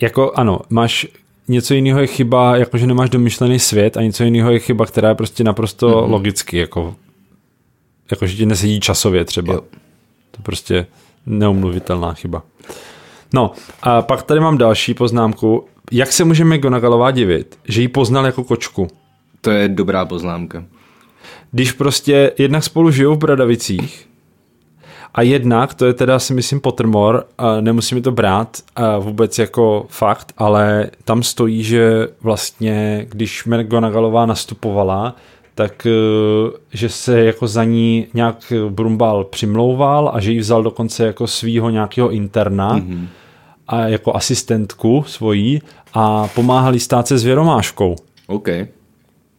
Jako 0.01 0.33
ano, 0.35 0.61
máš 0.71 1.07
něco 1.49 1.75
jiného 1.75 2.01
je 2.01 2.07
chyba, 2.07 2.57
jakože 2.57 2.87
nemáš 2.87 3.11
domyšlený 3.11 3.59
svět 3.59 3.97
a 3.97 4.03
něco 4.03 4.25
jiného 4.25 4.51
je 4.51 4.59
chyba, 4.59 4.87
která 4.87 5.09
je 5.09 5.15
prostě 5.15 5.45
naprosto 5.45 5.89
Mhm. 5.89 5.97
mm-hmm. 5.97 6.11
logicky, 6.11 6.59
jako 6.59 6.95
jakože 8.11 8.37
ti 8.37 8.47
nesedí 8.47 8.81
časově 8.81 9.25
třeba. 9.25 9.55
Jo. 9.55 9.61
To 10.31 10.43
prostě 10.43 10.87
neumluvitelná 11.27 12.13
chyba. 12.13 12.43
No 13.35 13.53
a 13.83 14.03
pak 14.03 14.23
tady 14.23 14.41
mám 14.41 14.59
další 14.59 14.95
poznámku. 14.95 15.65
jak 15.93 16.13
se 16.13 16.25
může 16.25 16.45
McGonagallová 16.45 17.11
divit, 17.11 17.59
že 17.69 17.83
ji 17.83 17.89
poznal 17.89 18.27
jako 18.27 18.45
kočku? 18.45 18.89
To 19.41 19.51
je 19.51 19.69
dobrá 19.69 20.05
poznámka. 20.05 20.65
Když 21.53 21.73
prostě 21.73 22.33
jednak 22.39 22.65
spolu 22.65 22.91
žijou 22.91 23.15
v 23.15 23.19
Bradavicích 23.19 24.11
a 25.15 25.23
jednak, 25.23 25.75
to 25.75 25.87
je 25.87 25.95
teda 25.95 26.19
si 26.19 26.35
myslím 26.35 26.61
Pottermore, 26.61 27.23
a 27.39 27.61
nemusíme 27.61 28.01
to 28.01 28.13
brát 28.13 28.57
a 28.77 28.99
vůbec 28.99 29.39
jako 29.39 29.87
fakt, 29.89 30.33
ale 30.39 30.91
tam 31.05 31.23
stojí, 31.23 31.63
že 31.63 32.09
vlastně, 32.23 33.07
když 33.09 33.45
McGonagallová 33.45 34.27
nastupovala, 34.27 35.17
tak 35.55 35.87
eh, 35.87 35.91
že 36.73 36.89
se 36.89 37.25
jako 37.25 37.47
za 37.47 37.65
ní 37.65 38.07
nějak 38.15 38.53
Brumbal 38.69 39.25
přimlouval 39.25 40.11
a 40.15 40.21
že 40.21 40.33
ji 40.33 40.39
vzal 40.39 40.63
dokonce 40.63 41.07
jako 41.07 41.27
svýho 41.27 41.71
nějakého 41.71 42.11
interna 42.11 42.77
mm-hmm. 42.77 43.07
a 43.69 43.81
jako 43.81 44.17
asistentku 44.17 45.05
svojí 45.07 45.63
a 45.95 46.29
pomáhali 46.35 46.81
stát 46.81 47.07
se 47.07 47.19
s 47.19 47.25
věromáškou. 47.25 47.97
OK. 48.27 48.49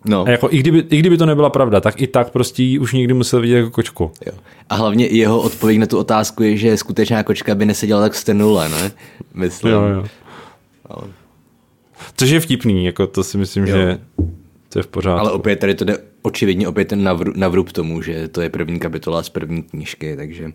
No. 0.06 0.26
A 0.28 0.30
jako 0.30 0.48
i 0.52 0.58
kdyby, 0.58 0.80
i 0.90 0.98
kdyby 0.98 1.18
to 1.18 1.26
nebyla 1.26 1.50
pravda, 1.50 1.82
tak 1.82 2.02
i 2.02 2.08
tak 2.08 2.30
prostě 2.30 2.64
ji 2.64 2.80
už 2.80 2.94
někdy 2.94 3.14
musel 3.14 3.42
vidět 3.42 3.56
jako 3.56 3.70
kočku. 3.70 4.12
Jo. 4.26 4.34
A 4.70 4.76
hlavně 4.76 5.06
jeho 5.06 5.42
odpověď 5.42 5.80
na 5.80 5.86
tu 5.86 5.98
otázku 5.98 6.44
je, 6.44 6.58
že 6.58 6.78
skutečná 6.78 7.24
kočka 7.24 7.56
by 7.56 7.66
neseděla 7.66 8.02
tak 8.02 8.16
strnule, 8.16 8.70
ne? 8.70 8.92
Myslím. 9.34 9.74
Jo, 9.74 9.82
jo. 9.82 10.06
Což 12.18 12.30
je 12.30 12.40
vtipný, 12.40 12.86
jako 12.86 13.08
to 13.08 13.24
si 13.24 13.38
myslím, 13.38 13.68
jo. 13.68 13.76
že 13.76 14.00
to 14.70 14.80
je 14.80 14.84
v 14.84 14.88
pořádku. 14.88 15.20
Ale 15.20 15.32
opět 15.32 15.56
tady 15.56 15.76
to 15.76 15.86
jde 15.86 15.98
očividně 16.22 16.68
opět 16.68 16.88
ten 16.88 17.04
navru, 17.04 17.34
navrub 17.36 17.72
tomu, 17.72 18.02
že 18.02 18.28
to 18.28 18.42
je 18.42 18.50
první 18.50 18.80
kapitola 18.80 19.24
z 19.24 19.30
první 19.30 19.64
knižky, 19.64 20.16
takže 20.16 20.52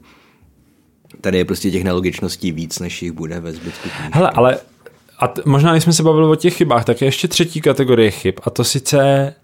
tady 1.21 1.39
je 1.39 1.45
prostě 1.45 1.71
těch 1.71 1.85
nelogičností 1.85 2.53
víc, 2.53 2.79
než 2.79 3.03
jich 3.03 3.13
bude 3.13 3.41
ve 3.41 3.53
zbytku 3.53 3.89
knižky. 3.89 4.11
Hele, 4.13 4.31
ale 4.31 4.59
a 5.19 5.29
t- 5.29 5.43
možná, 5.45 5.73
když 5.73 5.85
jsme 5.85 5.93
se 5.93 6.03
bavili 6.03 6.27
o 6.27 6.35
těch 6.35 6.57
chybách, 6.57 6.85
tak 6.85 7.01
je 7.01 7.09
ještě 7.09 7.29
třetí 7.29 7.61
kategorie 7.61 8.11
chyb 8.11 8.35
a 8.43 8.51
to 8.51 8.65
sice 8.65 9.35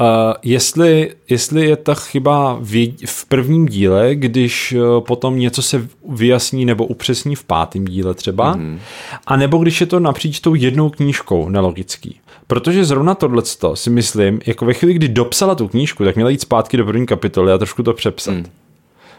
Uh, 0.00 0.34
jestli, 0.42 1.14
jestli 1.28 1.66
je 1.66 1.76
ta 1.76 1.94
chyba 1.94 2.58
v, 2.60 2.94
v 3.06 3.24
prvním 3.24 3.66
díle, 3.66 4.14
když 4.14 4.72
uh, 4.72 5.00
potom 5.00 5.38
něco 5.38 5.62
se 5.62 5.88
vyjasní 6.08 6.64
nebo 6.64 6.86
upřesní 6.86 7.34
v 7.34 7.44
pátém 7.44 7.84
díle 7.84 8.14
třeba, 8.14 8.56
mm-hmm. 8.56 8.78
a 9.26 9.36
nebo 9.36 9.58
když 9.58 9.80
je 9.80 9.86
to 9.86 10.00
napříč 10.00 10.40
tou 10.40 10.54
jednou 10.54 10.90
knížkou 10.90 11.48
nelogický. 11.48 12.20
Protože 12.46 12.84
zrovna 12.84 13.14
tohleto 13.14 13.76
si 13.76 13.90
myslím, 13.90 14.40
jako 14.46 14.64
ve 14.64 14.74
chvíli, 14.74 14.94
kdy 14.94 15.08
dopsala 15.08 15.54
tu 15.54 15.68
knížku, 15.68 16.04
tak 16.04 16.14
měla 16.14 16.30
jít 16.30 16.40
zpátky 16.40 16.76
do 16.76 16.84
první 16.84 17.06
kapitoly 17.06 17.52
a 17.52 17.58
trošku 17.58 17.82
to 17.82 17.92
přepsat. 17.92 18.34
Mm. 18.34 18.46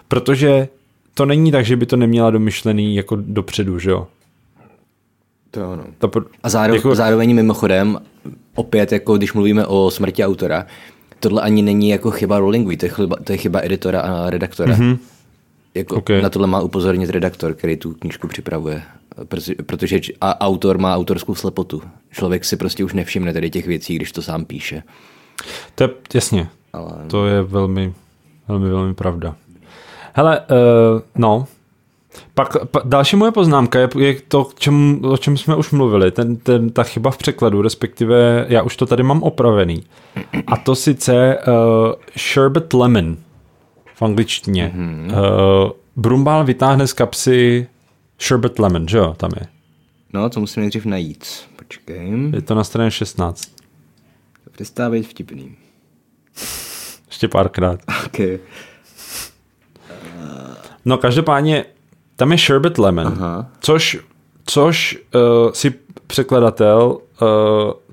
Protože 0.07 0.67
to 1.13 1.25
není 1.25 1.51
tak, 1.51 1.65
že 1.65 1.75
by 1.75 1.85
to 1.85 1.95
neměla 1.97 2.31
domyšlený 2.31 2.95
jako 2.95 3.15
dopředu, 3.15 3.79
že 3.79 3.89
jo? 3.89 4.07
To 5.55 5.71
ano. 5.71 5.83
To 5.97 6.07
pro... 6.07 6.25
A 6.43 6.49
zároveň, 6.49 6.75
jako... 6.75 6.95
zároveň 6.95 7.35
mimochodem, 7.35 7.99
opět, 8.55 8.91
jako 8.91 9.17
když 9.17 9.33
mluvíme 9.33 9.65
o 9.65 9.91
smrti 9.91 10.25
autora, 10.25 10.65
tohle 11.19 11.41
ani 11.41 11.61
není 11.61 11.89
jako 11.89 12.11
chyba 12.11 12.39
Rowlingu, 12.39 12.75
to 12.75 12.85
je 12.85 12.89
chyba, 12.89 13.15
to 13.23 13.31
je 13.31 13.37
chyba 13.37 13.59
editora 13.63 14.01
a 14.01 14.29
redaktora. 14.29 14.75
Mm-hmm. 14.75 14.97
Jako 15.75 15.95
okay. 15.95 16.21
Na 16.21 16.29
tohle 16.29 16.47
má 16.47 16.61
upozornit 16.61 17.09
redaktor, 17.09 17.53
který 17.53 17.77
tu 17.77 17.93
knížku 17.93 18.27
připravuje. 18.27 18.81
Protože 19.65 19.99
a 20.21 20.41
autor 20.41 20.77
má 20.77 20.95
autorskou 20.95 21.35
slepotu. 21.35 21.81
Člověk 22.11 22.45
si 22.45 22.57
prostě 22.57 22.83
už 22.83 22.93
nevšimne 22.93 23.33
tady 23.33 23.49
těch 23.49 23.67
věcí, 23.67 23.95
když 23.95 24.11
to 24.11 24.21
sám 24.21 24.45
píše. 24.45 24.83
To 25.75 25.83
je, 25.83 25.89
jasně. 26.13 26.47
Ale... 26.73 26.91
To 27.07 27.27
je 27.27 27.41
velmi, 27.41 27.93
velmi, 28.47 28.69
velmi 28.69 28.93
pravda. 28.93 29.35
Hele, 30.13 30.39
uh, 30.39 31.01
no, 31.15 31.47
pak 32.33 32.65
pa, 32.65 32.81
další 32.83 33.15
moje 33.15 33.31
poznámka 33.31 33.79
je, 33.79 33.89
je 33.97 34.21
to, 34.27 34.49
čem, 34.57 34.99
o 35.05 35.17
čem 35.17 35.37
jsme 35.37 35.55
už 35.55 35.71
mluvili, 35.71 36.11
ten, 36.11 36.35
ten, 36.35 36.69
ta 36.69 36.83
chyba 36.83 37.11
v 37.11 37.17
překladu, 37.17 37.61
respektive 37.61 38.45
já 38.49 38.61
už 38.61 38.75
to 38.75 38.85
tady 38.85 39.03
mám 39.03 39.23
opravený. 39.23 39.83
A 40.47 40.57
to 40.57 40.75
sice 40.75 41.37
uh, 41.37 41.93
sherbet 42.17 42.73
lemon 42.73 43.17
v 43.95 44.01
angličtině. 44.01 44.73
Mm-hmm. 44.75 45.05
Uh, 45.05 45.71
Brumbál 45.95 46.45
vytáhne 46.45 46.87
z 46.87 46.93
kapsy 46.93 47.67
sherbet 48.19 48.59
lemon, 48.59 48.87
že 48.87 48.97
jo, 48.97 49.13
tam 49.17 49.31
je. 49.39 49.47
No, 50.13 50.29
to 50.29 50.39
musím 50.39 50.61
nejdřív 50.61 50.85
najít. 50.85 51.27
Počkej. 51.55 52.13
Je 52.33 52.41
to 52.41 52.55
na 52.55 52.63
straně 52.63 52.91
16. 52.91 53.51
To 54.43 54.49
přestává 54.51 54.89
být 54.89 55.07
vtipný. 55.07 55.55
Ještě 57.07 57.27
párkrát. 57.27 57.79
Okay. 58.05 58.39
No 60.85 60.97
každopádně 60.97 61.65
tam 62.15 62.31
je 62.31 62.37
sherbet 62.37 62.77
lemon, 62.77 63.07
Aha. 63.07 63.47
což, 63.59 63.99
což 64.45 64.97
uh, 65.15 65.51
si 65.51 65.73
překladatel 66.07 66.97
uh, 67.21 67.27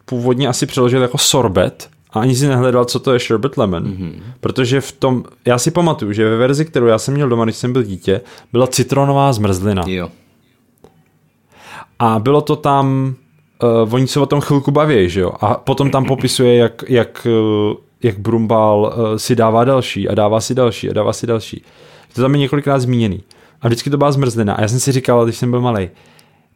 původně 0.05 0.49
asi 0.49 0.67
přeložil 0.67 1.03
jako 1.03 1.19
sorbet 1.19 1.89
a 2.11 2.21
ani 2.21 2.35
si 2.35 2.49
nehledal, 2.49 2.85
co 2.85 2.99
to 2.99 3.13
je 3.13 3.19
sherbet 3.19 3.57
lemon. 3.57 3.85
Mm-hmm. 3.85 4.13
Protože 4.41 4.81
v 4.81 4.93
tom, 4.93 5.25
já 5.45 5.59
si 5.59 5.71
pamatuju, 5.71 6.13
že 6.13 6.29
ve 6.29 6.37
verzi, 6.37 6.65
kterou 6.65 6.87
já 6.87 6.99
jsem 6.99 7.15
měl 7.15 7.29
doma, 7.29 7.45
když 7.45 7.57
jsem 7.57 7.73
byl 7.73 7.83
dítě, 7.83 8.21
byla 8.53 8.67
citronová 8.67 9.33
zmrzlina. 9.33 9.83
Jo. 9.87 10.09
A 11.99 12.19
bylo 12.19 12.41
to 12.41 12.57
tam, 12.57 13.15
uh, 13.63 13.95
oni 13.95 14.07
se 14.07 14.21
o 14.21 14.27
tom 14.27 14.41
chvilku 14.41 14.71
baví, 14.71 15.09
že 15.09 15.21
jo? 15.21 15.33
A 15.41 15.55
potom 15.55 15.91
tam 15.91 16.05
popisuje, 16.05 16.57
jak, 16.57 16.85
jak, 16.89 17.27
uh, 17.71 17.77
jak 18.03 18.19
Brumbal 18.19 18.95
uh, 18.97 19.17
si 19.17 19.37
dává 19.37 19.65
další 19.65 20.09
a 20.09 20.15
dává 20.15 20.41
si 20.41 20.55
další 20.55 20.91
a 20.91 20.93
dává 20.93 21.13
si 21.13 21.27
další. 21.27 21.65
To 22.15 22.23
tam 22.23 22.35
je 22.35 22.41
několikrát 22.41 22.79
zmíněný. 22.79 23.23
A 23.63 23.69
vždycky 23.69 23.91
to 23.91 23.99
byla 23.99 24.13
zmrzlina. 24.13 24.55
A 24.55 24.61
já 24.61 24.69
jsem 24.69 24.81
si 24.81 24.93
říkal, 24.93 25.25
když 25.25 25.37
jsem 25.37 25.51
byl 25.51 25.61
malý, 25.61 25.91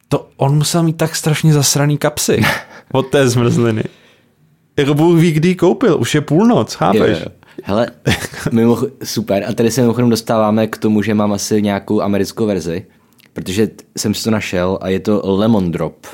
to 0.08 0.28
on 0.36 0.56
musel 0.56 0.82
mít 0.82 0.96
tak 0.96 1.16
strašně 1.16 1.52
zasraný 1.52 1.98
kapsy 1.98 2.40
od 2.92 3.06
té 3.06 3.28
zmrzliny. 3.28 3.84
Jako 4.78 4.94
Bůh 4.94 5.20
ví, 5.20 5.32
kdy 5.32 5.54
koupil, 5.54 5.96
už 6.00 6.14
je 6.14 6.20
půlnoc, 6.20 6.74
chápeš? 6.74 7.18
Je, 7.18 7.26
hele, 7.62 7.90
mimo, 8.52 8.78
super. 9.04 9.44
A 9.48 9.52
tady 9.52 9.70
se 9.70 9.80
mimochodem 9.80 10.10
dostáváme 10.10 10.66
k 10.66 10.78
tomu, 10.78 11.02
že 11.02 11.14
mám 11.14 11.32
asi 11.32 11.62
nějakou 11.62 12.02
americkou 12.02 12.46
verzi, 12.46 12.86
protože 13.32 13.68
jsem 13.96 14.14
si 14.14 14.24
to 14.24 14.30
našel 14.30 14.78
a 14.80 14.88
je 14.88 15.00
to 15.00 15.22
Lemon 15.24 15.72
Drop. 15.72 16.06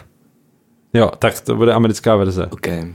Jo, 0.95 1.11
tak 1.19 1.41
to 1.41 1.57
bude 1.57 1.73
americká 1.73 2.17
verze. 2.17 2.47
Okay. 2.47 2.95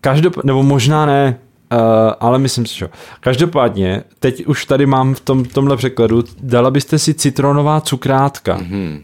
Každop, 0.00 0.44
nebo 0.44 0.62
možná 0.62 1.06
ne, 1.06 1.38
Uh, 1.72 1.78
ale 2.20 2.38
myslím 2.38 2.66
si, 2.66 2.78
že 2.78 2.88
Každopádně, 3.20 4.04
teď 4.18 4.46
už 4.46 4.66
tady 4.66 4.86
mám 4.86 5.14
v 5.14 5.20
tom, 5.20 5.44
tomhle 5.44 5.76
překladu, 5.76 6.24
dala 6.40 6.70
byste 6.70 6.98
si 6.98 7.14
citronová 7.14 7.80
cukrátka. 7.80 8.58
Mm-hmm. 8.58 9.02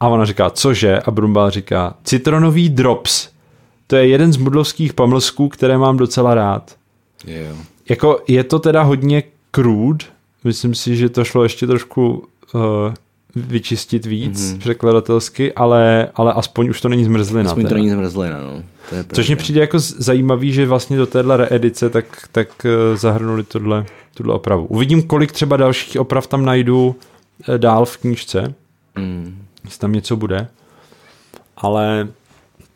A 0.00 0.08
ona 0.08 0.24
říká, 0.24 0.50
cože? 0.50 1.00
A 1.00 1.10
Brumbal 1.10 1.50
říká, 1.50 1.94
citronový 2.04 2.68
drops. 2.68 3.28
To 3.86 3.96
je 3.96 4.06
jeden 4.06 4.32
z 4.32 4.36
mudlovských 4.36 4.92
pamlsků, 4.92 5.48
které 5.48 5.78
mám 5.78 5.96
docela 5.96 6.34
rád. 6.34 6.76
Yeah. 7.26 7.56
Jako 7.88 8.20
je 8.28 8.44
to 8.44 8.58
teda 8.58 8.82
hodně 8.82 9.22
crude, 9.54 10.04
myslím 10.44 10.74
si, 10.74 10.96
že 10.96 11.08
to 11.08 11.24
šlo 11.24 11.42
ještě 11.42 11.66
trošku 11.66 12.24
uh, 12.54 12.60
vyčistit 13.36 14.06
víc 14.06 14.40
mm-hmm. 14.40 14.58
překladatelsky, 14.58 15.52
ale, 15.52 16.08
ale 16.14 16.32
aspoň 16.32 16.68
už 16.68 16.80
to 16.80 16.88
není 16.88 17.04
zmrzlina. 17.04 17.50
Aspoň 17.50 17.62
teda. 17.62 17.68
to 17.68 17.74
není 17.74 17.90
zmrzlina, 17.90 18.40
no. 18.40 18.62
To 18.90 18.96
je 18.96 19.04
Což 19.12 19.28
mi 19.28 19.36
přijde 19.36 19.60
jako 19.60 19.78
zajímavý, 19.78 20.52
že 20.52 20.66
vlastně 20.66 20.96
do 20.96 21.06
téhle 21.06 21.36
reedice 21.36 21.90
tak, 21.90 22.28
tak 22.32 22.66
eh, 22.66 22.96
zahrnuli 22.96 23.42
tohle, 23.42 23.86
tuhle 24.14 24.34
opravu. 24.34 24.66
Uvidím, 24.66 25.02
kolik 25.02 25.32
třeba 25.32 25.56
dalších 25.56 26.00
oprav 26.00 26.26
tam 26.26 26.44
najdu 26.44 26.96
eh, 27.48 27.58
dál 27.58 27.84
v 27.84 27.96
knížce, 27.96 28.54
mm. 28.98 29.42
jestli 29.64 29.80
tam 29.80 29.92
něco 29.92 30.16
bude, 30.16 30.48
ale 31.56 32.08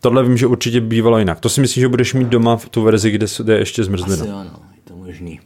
tohle 0.01 0.23
vím, 0.23 0.37
že 0.37 0.47
určitě 0.47 0.81
bývalo 0.81 1.19
jinak. 1.19 1.41
To 1.41 1.49
si 1.49 1.61
myslím, 1.61 1.81
že 1.81 1.89
budeš 1.89 2.15
mít 2.15 2.29
doma 2.29 2.57
v 2.57 2.69
tu 2.69 2.83
verzi, 2.83 3.11
kde 3.11 3.27
je 3.53 3.59
ještě 3.59 3.85
zmrzlina. 3.85 4.23
Asi 4.23 4.31
ano, 4.31 4.61
je 4.75 4.81
to 4.85 4.97
možný. 4.97 5.41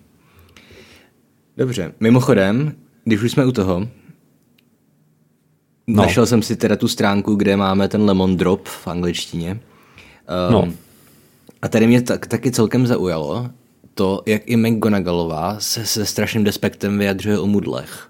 Dobře, 1.56 1.92
mimochodem, 2.00 2.72
když 3.04 3.22
už 3.22 3.32
jsme 3.32 3.46
u 3.46 3.52
toho, 3.52 3.88
No. 5.89 6.03
Našel 6.03 6.26
jsem 6.26 6.43
si 6.43 6.57
teda 6.57 6.76
tu 6.76 6.89
stránku, 6.89 7.34
kde 7.34 7.57
máme 7.57 7.89
ten 7.89 8.03
lemon 8.03 8.36
drop 8.36 8.68
v 8.68 8.89
angličtině. 8.89 9.51
Um, 9.51 10.53
no. 10.53 10.68
A 11.62 11.68
tady 11.68 11.86
mě 11.86 12.03
tak, 12.03 12.26
taky 12.26 12.51
celkem 12.51 12.86
zaujalo 12.86 13.51
to, 13.95 14.22
jak 14.26 14.43
i 14.47 14.57
McGonagallová 14.57 15.57
se 15.59 15.86
se 15.86 16.07
strašným 16.07 16.45
despektem 16.45 16.99
vyjadřuje 16.99 17.39
o 17.39 17.47
mudlech. 17.47 18.09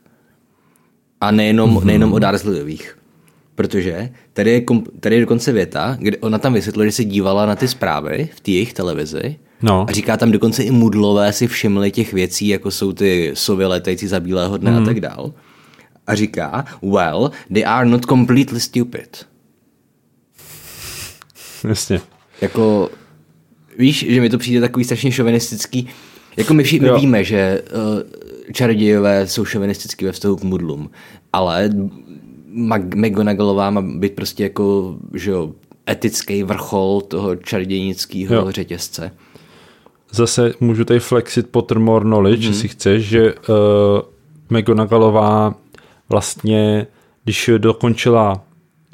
A 1.20 1.30
nejenom, 1.30 1.76
mm-hmm. 1.76 1.84
nejenom 1.84 2.12
o 2.12 2.18
Dursleyových. 2.18 2.98
Protože 3.54 4.10
tady 4.32 4.50
je, 4.50 4.62
tady 5.00 5.16
je 5.16 5.20
dokonce 5.20 5.52
věta, 5.52 5.96
kde 6.00 6.16
ona 6.16 6.38
tam 6.38 6.52
vysvětlila, 6.52 6.86
že 6.86 6.92
se 6.92 7.04
dívala 7.04 7.46
na 7.46 7.56
ty 7.56 7.68
zprávy 7.68 8.28
v 8.36 8.40
té 8.40 8.50
jejich 8.50 8.72
televizi 8.72 9.36
no. 9.62 9.86
a 9.88 9.92
říká 9.92 10.16
tam 10.16 10.30
dokonce 10.30 10.62
i 10.62 10.70
mudlové 10.70 11.32
si 11.32 11.46
všimli 11.46 11.90
těch 11.90 12.12
věcí, 12.12 12.48
jako 12.48 12.70
jsou 12.70 12.92
ty 12.92 13.30
sovy 13.34 13.66
letající 13.66 14.06
za 14.06 14.20
bílého 14.20 14.56
dne 14.56 14.70
mm. 14.70 14.76
a 14.76 14.80
mhm. 14.80 14.86
tak 14.86 15.00
dál 15.00 15.32
a 16.08 16.14
říká, 16.14 16.64
well, 16.82 17.30
they 17.52 17.64
are 17.64 17.88
not 17.88 18.06
completely 18.06 18.60
stupid. 18.60 19.26
Jasně. 21.68 22.00
Jako, 22.40 22.90
víš, 23.78 24.06
že 24.08 24.20
mi 24.20 24.30
to 24.30 24.38
přijde 24.38 24.60
takový 24.60 24.84
strašně 24.84 25.12
šovinistický. 25.12 25.88
Jako 26.36 26.54
my 26.54 26.62
všichni 26.62 26.90
víme, 26.92 27.24
že 27.24 27.62
uh, 27.62 28.52
čarodějové 28.52 29.26
jsou 29.26 29.44
šovinistický 29.44 30.04
ve 30.04 30.12
vztahu 30.12 30.36
k 30.36 30.42
mudlům, 30.42 30.90
ale 31.32 31.70
McGonagallová 32.94 33.70
má 33.70 33.82
být 33.82 34.12
prostě 34.12 34.42
jako, 34.42 34.96
že 35.14 35.30
jo, 35.30 35.52
etický 35.90 36.42
vrchol 36.42 37.00
toho 37.00 37.36
čarodějnického 37.36 38.52
řetězce. 38.52 39.10
Zase 40.12 40.52
můžu 40.60 40.84
tady 40.84 41.00
flexit 41.00 41.48
Pottermore 41.48 42.04
knowledge, 42.04 42.42
mm-hmm. 42.42 42.48
jestli 42.48 42.68
chceš, 42.68 43.04
že 43.08 43.34
uh, 43.34 44.58
McGonagallová 44.58 45.54
vlastně, 46.08 46.86
když 47.24 47.50
dokončila 47.58 48.32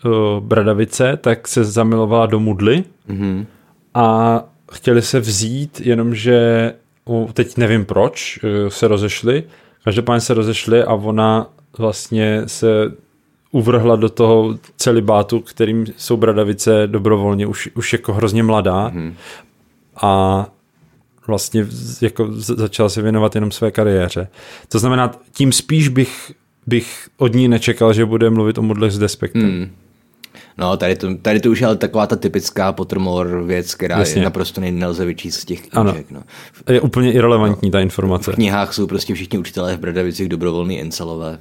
uh, 0.05 0.13
Bradavice, 0.41 1.17
tak 1.21 1.49
se 1.49 1.65
zamilovala 1.65 2.27
do 2.27 2.41
Mudly 2.41 2.85
Mhm. 3.09 3.47
a 3.95 4.41
chtěli 4.73 5.03
se 5.03 5.21
vzít, 5.21 5.81
jenomže 5.81 6.73
uh, 7.05 7.33
teď 7.33 7.57
nevím 7.57 7.85
proč, 7.85 8.39
uh, 8.43 8.69
se 8.69 8.89
rozešli. 8.89 9.45
Každopádně 9.85 10.21
se 10.21 10.35
rozešli 10.35 10.83
a 10.85 10.95
ona 10.95 11.47
vlastně 11.79 12.43
se 12.47 12.93
uvrhla 13.51 13.97
do 13.97 14.09
toho 14.09 14.59
celibátu, 14.77 15.41
kterým 15.41 15.87
jsou 15.97 16.17
Bradavice 16.17 16.87
dobrovolně 16.87 17.47
už, 17.47 17.69
už 17.75 17.93
jako 17.93 18.13
hrozně 18.13 18.43
mladá 18.43 18.89
Mhm. 18.89 19.15
a 19.97 20.47
vlastně 21.27 21.67
jako 22.01 22.29
začala 22.33 22.89
se 22.89 23.03
věnovat 23.03 23.35
jenom 23.35 23.51
své 23.51 23.71
kariéře. 23.71 24.29
To 24.69 24.79
znamená, 24.79 25.13
tím 25.33 25.53
spíš 25.53 25.89
bych, 25.89 26.33
bych 26.67 27.09
od 27.17 27.35
ní 27.35 27.49
nečekal, 27.49 27.93
že 27.93 28.05
bude 28.05 28.31
mluvit 28.31 28.59
o 28.59 28.63
modlech 28.63 28.93
s 28.93 28.99
despektem. 28.99 29.43
Hmm. 29.43 29.71
No, 30.59 30.77
tady 30.77 30.97
to, 30.97 31.15
tady 31.15 31.41
to 31.41 31.51
už 31.51 31.61
je 31.61 31.67
ale 31.67 31.77
taková 31.77 32.07
ta 32.07 32.17
typická 32.17 32.73
Pottermore 32.73 33.43
věc, 33.43 33.75
která 33.75 33.99
Jasně. 33.99 34.21
je 34.21 34.25
naprosto 34.25 34.61
nelze 34.61 35.05
vyčíst 35.05 35.41
z 35.41 35.45
těch 35.45 35.61
Ano. 35.73 35.93
knížek. 35.93 36.11
No. 36.11 36.23
Je 36.73 36.81
úplně 36.81 37.13
irrelevantní 37.13 37.71
ta 37.71 37.81
informace. 37.81 38.33
V 38.33 38.35
knihách 38.35 38.75
jsou 38.75 38.87
prostě 38.87 39.15
všichni 39.15 39.39
učitelé 39.39 39.77
v 39.77 39.81
Bradavicích 39.81 40.29
dobrovolní 40.29 40.79
incelové, 40.79 41.39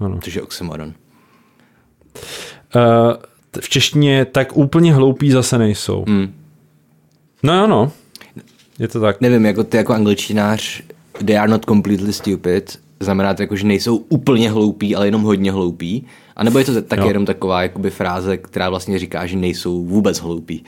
Ano. 0.00 0.18
což 0.22 0.34
je 0.34 0.42
oxymoron. 0.42 0.88
Uh, 2.76 2.82
v 3.60 3.68
češtině 3.68 4.24
tak 4.24 4.56
úplně 4.56 4.94
hloupí 4.94 5.30
zase 5.30 5.58
nejsou. 5.58 6.04
Hmm. 6.08 6.34
No 7.42 7.54
jo, 7.58 7.66
no. 7.66 7.92
Je 8.78 8.88
to 8.88 9.00
tak. 9.00 9.20
Nevím, 9.20 9.46
jako 9.46 9.64
ty 9.64 9.76
jako 9.76 9.92
angličtinář, 9.92 10.82
they 11.24 11.38
are 11.38 11.50
not 11.50 11.64
completely 11.64 12.12
stupid, 12.12 12.78
znamená 13.04 13.34
to 13.34 13.42
jako, 13.42 13.56
že 13.56 13.66
nejsou 13.66 13.96
úplně 13.96 14.50
hloupí, 14.50 14.96
ale 14.96 15.06
jenom 15.06 15.22
hodně 15.22 15.52
hloupí. 15.52 16.06
A 16.36 16.44
nebo 16.44 16.58
je 16.58 16.64
to 16.64 16.82
taky 16.82 17.02
Jo. 17.02 17.08
jenom 17.08 17.26
taková 17.26 17.62
jakoby 17.62 17.90
fráze, 17.90 18.36
která 18.36 18.70
vlastně 18.70 18.98
říká, 18.98 19.26
že 19.26 19.36
nejsou 19.36 19.84
vůbec 19.84 20.18
hloupí. 20.20 20.64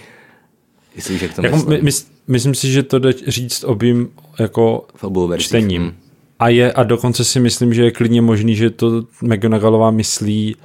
Jestli 0.97 1.14
víš, 1.14 1.22
jak 1.22 1.35
to 1.35 1.43
Jako, 1.45 1.57
myslím. 1.57 1.72
my, 1.74 1.82
mys, 1.82 2.09
myslím 2.28 2.55
si, 2.55 2.72
že 2.72 2.82
to 2.82 2.99
jde 2.99 3.12
říct 3.26 3.64
obým 3.64 4.09
jako 4.39 4.87
v 4.95 5.05
obou 5.05 5.28
verzích. 5.28 5.47
čtením. 5.47 5.82
Hmm. 5.82 5.93
A, 6.39 6.49
je, 6.49 6.72
a 6.72 6.82
dokonce 6.82 7.24
si 7.24 7.41
myslím, 7.41 7.74
že 7.74 7.85
je 7.85 7.91
klidně 7.91 8.22
možný, 8.22 8.57
že 8.57 8.70
to 8.70 9.03
McGonagallová 9.22 9.91
myslí 9.91 10.57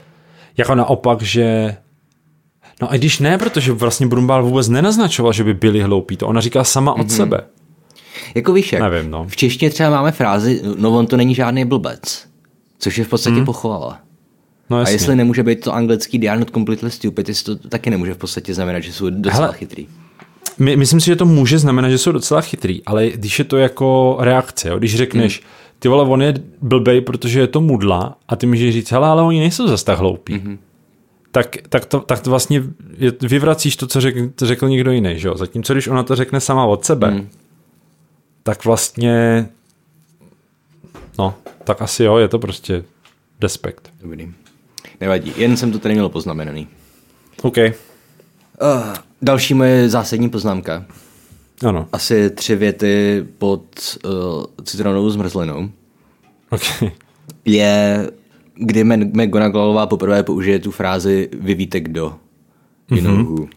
jako 0.57 0.75
naopak, 0.75 1.21
že 1.21 1.75
No 2.81 2.91
a 2.91 2.97
když 2.97 3.19
ne, 3.19 3.37
protože 3.37 3.71
vlastně 3.71 4.07
Brumbál 4.07 4.43
vůbec 4.43 4.69
nenaznačoval, 4.69 5.33
že 5.33 5.43
by 5.43 5.53
byli 5.53 5.81
hloupí, 5.81 6.17
to 6.17 6.27
ona 6.27 6.41
říká 6.41 6.63
sama 6.63 6.93
od 6.93 7.07
mm-hmm. 7.07 7.15
sebe. 7.15 7.41
Jako 8.35 8.53
víš 8.53 8.73
jak, 8.73 8.81
Nevím, 8.81 9.11
no. 9.11 9.25
v 9.29 9.35
češtině 9.35 9.71
třeba 9.71 9.89
máme 9.89 10.11
frázi, 10.11 10.61
no 10.77 10.97
on 10.97 11.07
to 11.07 11.17
není 11.17 11.35
žádný 11.35 11.65
blbec, 11.65 12.25
což 12.79 12.97
je 12.97 13.03
v 13.03 13.09
podstatě 13.09 13.35
hmm. 13.35 13.45
pochvala. 13.45 13.99
No 14.69 14.77
A 14.77 14.89
jestli 14.89 15.15
nemůže 15.15 15.43
být 15.43 15.61
to 15.61 15.73
anglický 15.73 16.19
they 16.19 16.29
are 16.29 16.39
not 16.39 16.51
completely 16.53 16.91
stupid, 16.91 17.29
jestli 17.29 17.57
to 17.57 17.69
taky 17.69 17.89
nemůže 17.89 18.13
v 18.13 18.17
podstatě 18.17 18.53
znamenat, 18.53 18.79
že 18.79 18.93
jsou 18.93 19.09
docela 19.09 19.45
Hele. 19.45 19.57
chytrý. 19.57 19.87
My, 20.59 20.75
myslím 20.75 20.99
si, 20.99 21.05
že 21.05 21.15
to 21.15 21.25
může 21.25 21.59
znamenat, 21.59 21.89
že 21.89 21.97
jsou 21.97 22.11
docela 22.11 22.41
chytrý, 22.41 22.81
ale 22.85 23.09
když 23.09 23.39
je 23.39 23.45
to 23.45 23.57
jako 23.57 24.17
reakce, 24.19 24.69
jo? 24.69 24.79
když 24.79 24.95
řekneš, 24.95 25.43
ty 25.79 25.87
vole, 25.87 26.09
on 26.09 26.21
je 26.21 26.33
blbej, 26.61 27.01
protože 27.01 27.39
je 27.39 27.47
to 27.47 27.61
mudla 27.61 28.17
a 28.27 28.35
ty 28.35 28.47
můžeš 28.47 28.73
říct, 28.73 28.91
hele, 28.91 29.07
ale 29.07 29.23
oni 29.23 29.39
nejsou 29.39 29.67
zase 29.67 29.85
tak 29.85 29.99
hloupí. 29.99 30.33
Mm-hmm. 30.33 30.57
Tak, 31.31 31.57
tak, 31.69 31.85
to, 31.85 31.99
tak 31.99 32.19
to 32.19 32.29
vlastně 32.29 32.63
vyvracíš 33.21 33.75
to, 33.75 33.87
co 33.87 34.01
řekl, 34.01 34.29
to 34.35 34.45
řekl 34.45 34.69
někdo 34.69 34.91
jiný, 34.91 35.19
že 35.19 35.27
jo? 35.27 35.37
Zatímco 35.37 35.73
když 35.73 35.87
ona 35.87 36.03
to 36.03 36.15
řekne 36.15 36.39
sama 36.39 36.65
od 36.65 36.85
sebe, 36.85 37.11
mm. 37.11 37.29
Tak 38.43 38.65
vlastně 38.65 39.47
no, 41.19 41.35
tak 41.63 41.81
asi 41.81 42.03
jo, 42.03 42.17
je 42.17 42.27
to 42.27 42.39
prostě 42.39 42.83
despekt. 43.39 43.93
Dobrý. 44.01 44.33
Nevadí, 45.01 45.33
jen 45.37 45.57
jsem 45.57 45.71
to 45.71 45.79
tady 45.79 45.93
měl 45.93 46.09
poznamenaný. 46.09 46.67
OK, 47.41 47.57
Uh, 48.61 48.93
další 49.21 49.53
moje 49.53 49.89
zásadní 49.89 50.29
poznámka. 50.29 50.85
ano, 51.67 51.87
Asi 51.91 52.29
tři 52.29 52.55
věty 52.55 53.25
pod 53.37 53.63
uh, 54.05 54.43
citronovou 54.63 55.09
zmrzlinou. 55.09 55.69
OK. 56.49 56.61
Je, 57.45 58.07
kdy 58.55 58.83
McGonagallová 58.83 59.87
poprvé 59.87 60.23
použije 60.23 60.59
tu 60.59 60.71
frázi 60.71 61.29
vy 61.39 61.53
víte 61.53 61.79
kdo. 61.79 62.15
You 62.91 63.01
know 63.01 63.25
who. 63.25 63.47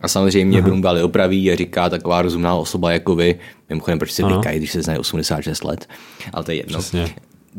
A 0.00 0.08
samozřejmě 0.08 0.62
Brumbal 0.62 0.96
je 0.96 1.04
opraví 1.04 1.52
a 1.52 1.56
říká 1.56 1.88
taková 1.90 2.22
rozumná 2.22 2.54
osoba 2.54 2.92
jako 2.92 3.14
vy. 3.14 3.38
Mimochodem, 3.68 3.98
proč 3.98 4.12
se 4.12 4.26
vykají, 4.26 4.58
když 4.58 4.72
se 4.72 4.82
znají 4.82 4.98
86 4.98 5.64
let. 5.64 5.88
Ale 6.32 6.44
to 6.44 6.50
je 6.50 6.56
jedno. 6.56 6.78
Přesně. 6.78 7.08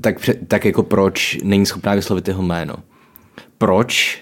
Tak, 0.02 0.30
tak 0.48 0.66
jako 0.66 0.84
proč 0.84 1.38
není 1.44 1.66
schopná 1.66 1.94
vyslovit 1.96 2.28
jeho 2.28 2.44
jméno? 2.44 2.76
Proč 3.58 4.22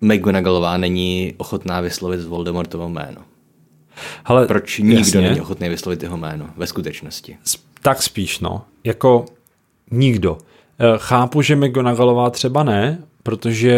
McGonagallová 0.00 0.76
není 0.76 1.34
ochotná 1.36 1.80
vyslovit 1.80 2.24
Voldemortovo 2.24 2.88
jméno? 2.88 3.20
Hele, 4.24 4.46
Proč 4.46 4.78
nikdo 4.78 4.98
jasně. 4.98 5.20
není 5.20 5.40
ochotný 5.40 5.68
vyslovit 5.68 6.02
jeho 6.02 6.16
jméno 6.16 6.50
ve 6.56 6.66
skutečnosti? 6.66 7.36
Tak 7.82 8.02
spíš, 8.02 8.40
no. 8.40 8.62
Jako 8.84 9.24
nikdo. 9.90 10.38
Eh, 10.78 10.84
Chápu, 10.96 11.42
že 11.42 11.56
McGonagallová 11.56 12.30
třeba 12.30 12.62
ne, 12.62 12.98
protože 13.22 13.72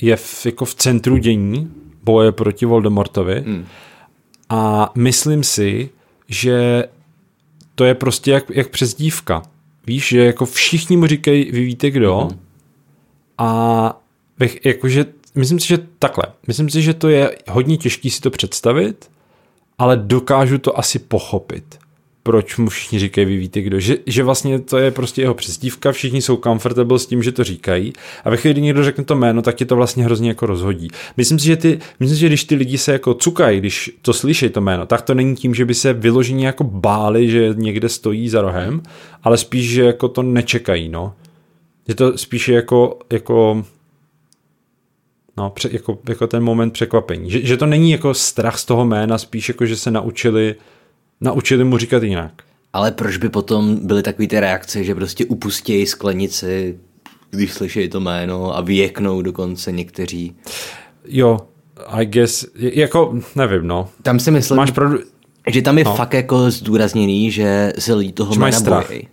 je 0.00 0.16
v, 0.16 0.46
jako 0.46 0.64
v 0.64 0.74
centru 0.74 1.16
dění 1.16 1.70
boje 2.08 2.32
proti 2.32 2.66
Voldemortovi 2.66 3.40
Hmm. 3.46 3.64
a 4.48 4.90
myslím 4.94 5.44
si, 5.44 5.90
že 6.28 6.84
to 7.74 7.84
je 7.84 7.94
prostě 7.94 8.30
jak, 8.30 8.44
jak 8.50 8.68
přezdívka. 8.68 9.42
Víš, 9.86 10.08
že 10.08 10.24
jako 10.24 10.46
všichni 10.46 10.96
mu 10.96 11.06
říkají, 11.06 11.50
vy 11.52 11.64
víte 11.64 11.90
kdo 11.90 12.20
Mhm. 12.30 12.38
a 13.38 14.00
bych, 14.38 14.66
jakože, 14.66 15.04
myslím 15.34 15.60
si, 15.60 15.68
že 15.68 15.78
takhle. 15.98 16.24
Myslím 16.46 16.70
si, 16.70 16.82
že 16.82 16.94
to 16.94 17.08
je 17.08 17.36
hodně 17.50 17.76
těžký 17.76 18.10
si 18.10 18.20
to 18.20 18.30
představit, 18.30 19.10
ale 19.78 19.96
dokážu 19.96 20.58
to 20.58 20.78
asi 20.78 20.98
pochopit. 20.98 21.78
Proč 22.28 22.56
mu 22.56 22.68
všichni 22.68 22.98
říkají, 22.98 23.26
vy 23.26 23.36
víte 23.36 23.60
kdo. 23.60 23.80
Že, 23.80 23.96
že 24.06 24.22
vlastně 24.22 24.58
to 24.58 24.78
je 24.78 24.90
prostě 24.90 25.22
jeho 25.22 25.34
přezdívka, 25.34 25.92
všichni 25.92 26.22
jsou 26.22 26.36
comfortable 26.36 26.98
s 26.98 27.06
tím, 27.06 27.22
že 27.22 27.32
to 27.32 27.44
říkají. 27.44 27.92
A 28.24 28.30
ve 28.30 28.36
chvíli, 28.36 28.52
kdy 28.52 28.62
někdo 28.62 28.84
řekne 28.84 29.04
to 29.04 29.14
jméno, 29.14 29.42
tak 29.42 29.54
ti 29.54 29.64
to 29.64 29.76
vlastně 29.76 30.04
hrozně 30.04 30.28
jako 30.28 30.46
rozhodí. 30.46 30.88
Myslím 31.16 31.38
si, 31.38 31.46
že, 31.46 31.56
ty, 31.56 31.78
myslím 32.00 32.16
si, 32.16 32.20
že 32.20 32.26
když 32.26 32.44
ty 32.44 32.54
lidi 32.54 32.78
se 32.78 32.92
jako 32.92 33.14
cukají, 33.14 33.60
když 33.60 33.90
to 34.02 34.12
slyší 34.12 34.48
to 34.48 34.60
jméno, 34.60 34.86
tak 34.86 35.02
to 35.02 35.14
není 35.14 35.36
tím, 35.36 35.54
že 35.54 35.64
by 35.64 35.74
se 35.74 35.92
vyloženě 35.92 36.46
jako 36.46 36.64
báli, 36.64 37.30
že 37.30 37.54
někde 37.56 37.88
stojí 37.88 38.28
za 38.28 38.42
rohem, 38.42 38.82
ale 39.22 39.36
spíš, 39.36 39.70
že 39.70 39.84
jako 39.84 40.08
to 40.08 40.22
nečekají, 40.22 40.88
no. 40.88 41.14
Je 41.88 41.94
to 41.94 42.18
spíše 42.18 42.52
jako, 42.52 42.98
jako 43.12 43.64
No, 45.36 45.52
jako, 45.70 45.98
jako 46.08 46.26
ten 46.26 46.42
moment 46.42 46.72
překvapení. 46.72 47.30
Že, 47.30 47.46
že 47.46 47.56
to 47.56 47.66
není 47.66 47.90
jako 47.90 48.14
strach 48.14 48.58
z 48.58 48.64
toho 48.64 48.84
jména, 48.84 49.18
spíš 49.18 49.48
jako, 49.48 49.66
že 49.66 49.76
se 49.76 49.90
naučili, 49.90 50.54
naučili 51.20 51.64
mu 51.64 51.78
říkat 51.78 52.02
jinak. 52.02 52.32
Ale 52.72 52.92
proč 52.92 53.16
by 53.16 53.28
potom 53.28 53.86
byly 53.86 54.02
takové 54.02 54.28
ty 54.28 54.40
reakce, 54.40 54.84
že 54.84 54.94
prostě 54.94 55.24
upustějí 55.26 55.86
sklenici, 55.86 56.78
když 57.30 57.52
slyší 57.52 57.88
to 57.88 58.00
jméno 58.00 58.56
a 58.56 58.60
vyjeknou 58.60 59.22
dokonce 59.22 59.72
někteří? 59.72 60.36
Jo, 61.08 61.38
I 61.86 62.06
guess, 62.06 62.46
jako, 62.56 63.18
nevím, 63.36 63.66
no. 63.66 63.88
Tam 64.02 64.20
si 64.20 64.30
myslím, 64.30 64.56
Máš 64.56 64.70
pravdu, 64.70 64.98
že 65.48 65.62
tam 65.62 65.78
je 65.78 65.84
No. 65.84 65.94
fakt 65.96 66.14
jako 66.14 66.50
zdůrazněný, 66.50 67.30
že 67.30 67.72
se 67.78 67.94
lidi 67.94 68.12
toho 68.12 68.34
jména 68.34 68.52
strach. 68.58 68.88
bojí. 68.88 69.08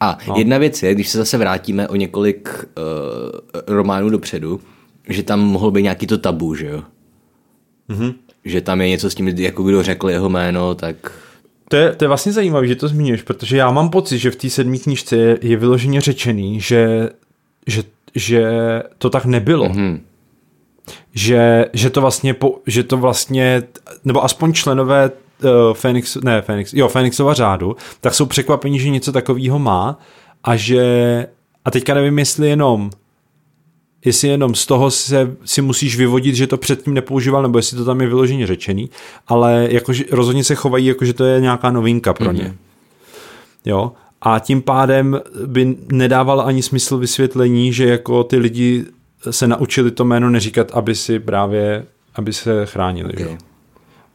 A 0.00 0.18
no. 0.28 0.34
jedna 0.38 0.58
věc 0.58 0.82
je, 0.82 0.94
když 0.94 1.08
se 1.08 1.18
zase 1.18 1.38
vrátíme 1.38 1.88
o 1.88 1.96
několik 1.96 2.48
uh, 2.64 3.74
románů 3.76 4.10
dopředu, 4.10 4.60
že 5.08 5.22
tam 5.22 5.40
mohlo 5.40 5.70
být 5.70 5.82
nějaký 5.82 6.06
to 6.06 6.18
tabu, 6.18 6.54
že 6.54 6.66
jo? 6.66 6.82
Mm-hmm. 7.90 8.14
Že 8.44 8.60
tam 8.60 8.80
je 8.80 8.88
něco 8.88 9.10
s 9.10 9.14
tím, 9.14 9.28
jako 9.28 9.62
kdo 9.62 9.82
řekl 9.82 10.10
jeho 10.10 10.28
jméno, 10.28 10.74
tak 10.74 11.12
to 11.74 11.78
je, 11.78 11.92
to 11.92 12.04
je 12.04 12.08
vlastně 12.08 12.32
zajímavé, 12.32 12.66
že 12.66 12.76
to 12.76 12.88
zmiňuješ, 12.88 13.22
protože 13.22 13.56
já 13.56 13.70
mám 13.70 13.90
pocit, 13.90 14.18
že 14.18 14.30
v 14.30 14.36
té 14.36 14.50
sedmé 14.50 14.78
knižce 14.78 15.16
je, 15.16 15.38
je 15.42 15.56
vyloženě 15.56 16.00
řečený, 16.00 16.60
že, 16.60 17.10
že, 17.66 17.82
že 18.14 18.42
to 18.98 19.10
tak 19.10 19.24
nebylo. 19.24 19.68
hm, 19.68 20.00
že, 21.14 21.66
že 21.72 21.90
to 21.90 22.00
vlastně, 22.00 22.34
po, 22.34 22.58
že 22.66 22.82
to 22.82 22.96
vlastně, 22.96 23.62
nebo 24.04 24.24
aspoň 24.24 24.52
členové 24.52 25.10
uh, 25.10 25.50
Fénix, 25.72 26.16
ne 26.16 26.42
Fénix, 26.42 26.72
jo, 26.72 26.88
Fénixova 26.88 27.34
řádu, 27.34 27.76
tak 28.00 28.14
jsou 28.14 28.26
překvapení, 28.26 28.78
že 28.78 28.90
něco 28.90 29.12
takového 29.12 29.58
má 29.58 29.98
a 30.44 30.56
že, 30.56 31.26
a 31.64 31.70
teďka 31.70 31.94
nevím, 31.94 32.18
jestli 32.18 32.48
jenom 32.48 32.90
jestli 34.04 34.28
jenom 34.28 34.54
z 34.54 34.66
toho 34.66 34.90
se, 34.90 35.36
si 35.44 35.62
musíš 35.62 35.96
vyvodit, 35.96 36.34
že 36.34 36.46
to 36.46 36.56
předtím 36.56 36.94
nepoužíval, 36.94 37.42
nebo 37.42 37.58
jestli 37.58 37.76
to 37.76 37.84
tam 37.84 38.00
je 38.00 38.06
vyloženě 38.06 38.46
řečený, 38.46 38.90
ale 39.28 39.68
jakože, 39.70 40.04
rozhodně 40.10 40.44
se 40.44 40.54
chovají, 40.54 40.86
jako 40.86 41.04
že 41.04 41.12
to 41.12 41.24
je 41.24 41.40
nějaká 41.40 41.70
novinka 41.70 42.14
pro 42.14 42.32
ně. 42.32 42.44
Mm-hmm. 42.44 42.56
Jo, 43.64 43.92
a 44.20 44.38
tím 44.38 44.62
pádem 44.62 45.20
by 45.46 45.76
nedával 45.92 46.40
ani 46.40 46.62
smysl 46.62 46.98
vysvětlení, 46.98 47.72
že 47.72 47.84
jako 47.88 48.24
ty 48.24 48.36
lidi 48.36 48.84
se 49.30 49.46
naučili 49.46 49.90
to 49.90 50.04
jméno 50.04 50.30
neříkat, 50.30 50.70
aby 50.72 50.94
si 50.94 51.18
právě 51.18 51.84
aby 52.14 52.32
se 52.32 52.66
chránili. 52.66 53.12
Okay. 53.12 53.26
Jo. 53.26 53.36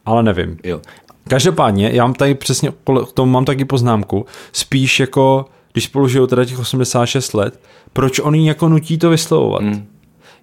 Ale 0.04 0.22
nevím. 0.22 0.58
Jo. 0.64 0.80
Každopádně, 1.28 1.90
já 1.92 2.04
mám 2.04 2.14
tady 2.14 2.34
přesně 2.34 2.72
k 3.08 3.12
tomu 3.14 3.32
mám 3.32 3.44
taky 3.44 3.64
poznámku, 3.64 4.26
spíš 4.52 5.00
jako, 5.00 5.44
když 5.72 5.84
spolu 5.84 6.08
žijou 6.08 6.26
teda 6.26 6.44
těch 6.44 6.58
86 6.58 7.34
let, 7.34 7.60
proč 7.92 8.18
oni 8.18 8.48
jako 8.48 8.68
nutí 8.68 8.98
to 8.98 9.10
vyslovovat? 9.10 9.62
Mm. 9.62 9.86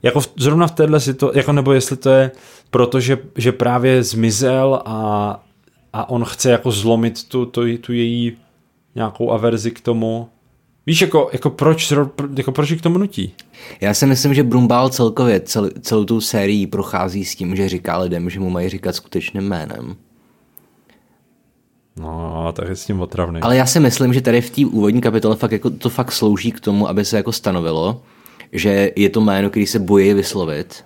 Jako 0.03 0.19
v, 0.19 0.29
zrovna 0.37 0.67
v 0.67 0.71
téhle 0.71 0.99
situaci, 0.99 1.37
jako 1.37 1.51
nebo 1.51 1.73
jestli 1.73 1.97
to 1.97 2.09
je 2.09 2.31
proto, 2.71 2.99
že, 2.99 3.17
že 3.35 3.51
právě 3.51 4.03
zmizel 4.03 4.81
a, 4.85 5.43
a 5.93 6.09
on 6.09 6.25
chce 6.25 6.51
jako 6.51 6.71
zlomit 6.71 7.23
tu, 7.23 7.45
tu, 7.45 7.77
tu 7.77 7.93
její 7.93 8.37
nějakou 8.95 9.31
averzi 9.31 9.71
k 9.71 9.81
tomu. 9.81 10.29
Víš, 10.85 11.01
jako, 11.01 11.29
jako, 11.33 11.49
proč, 11.49 11.93
jako 12.37 12.51
proč 12.51 12.71
k 12.71 12.81
tomu 12.81 12.97
nutí? 12.97 13.33
Já 13.81 13.93
si 13.93 14.05
myslím, 14.05 14.33
že 14.33 14.43
Brumbál 14.43 14.89
celkově 14.89 15.39
cel, 15.39 15.69
celou 15.81 16.05
tu 16.05 16.21
sérii 16.21 16.67
prochází 16.67 17.25
s 17.25 17.35
tím, 17.35 17.55
že 17.55 17.69
říká 17.69 17.97
lidem, 17.97 18.29
že 18.29 18.39
mu 18.39 18.49
mají 18.49 18.69
říkat 18.69 18.95
skutečným 18.95 19.43
jménem. 19.43 19.95
No, 21.99 22.53
tak 22.55 22.69
je 22.69 22.75
s 22.75 22.85
tím 22.85 23.01
otravný. 23.01 23.41
Ale 23.41 23.57
já 23.57 23.65
si 23.65 23.79
myslím, 23.79 24.13
že 24.13 24.21
tady 24.21 24.41
v 24.41 24.49
té 24.49 24.65
úvodní 24.65 25.01
kapitole 25.01 25.35
fakt 25.35 25.51
jako, 25.51 25.69
to 25.69 25.89
fakt 25.89 26.11
slouží 26.11 26.51
k 26.51 26.59
tomu, 26.59 26.89
aby 26.89 27.05
se 27.05 27.17
jako 27.17 27.31
stanovilo, 27.31 28.01
že 28.51 28.91
je 28.95 29.09
to 29.09 29.21
jméno, 29.21 29.49
který 29.49 29.67
se 29.67 29.79
bojí 29.79 30.13
vyslovit 30.13 30.85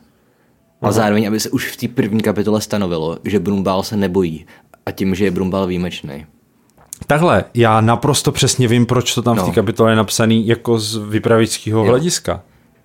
a 0.82 0.86
Aha. 0.86 0.92
zároveň, 0.92 1.28
aby 1.28 1.40
se 1.40 1.50
už 1.50 1.72
v 1.72 1.78
té 1.78 1.88
první 1.88 2.22
kapitole 2.22 2.62
stanovilo, 2.62 3.18
že 3.24 3.40
Brumbál 3.40 3.84
se 3.84 3.98
nebojí 3.98 4.46
a 4.86 4.92
tím, 4.92 5.16
že 5.16 5.26
je 5.26 5.32
Brumbál 5.32 5.68
výjimečný. 5.68 6.26
Takhle, 7.08 7.46
já 7.54 7.82
naprosto 7.82 8.32
přesně 8.32 8.68
vím, 8.68 8.86
proč 8.86 9.16
to 9.16 9.22
tam 9.22 9.38
no. 9.38 9.44
v 9.44 9.46
té 9.46 9.56
kapitole 9.56 9.92
je 9.92 9.96
napsaný 9.96 10.48
jako 10.48 10.80
z 10.80 10.96
vypravického 10.96 11.84
hlediska. 11.84 12.42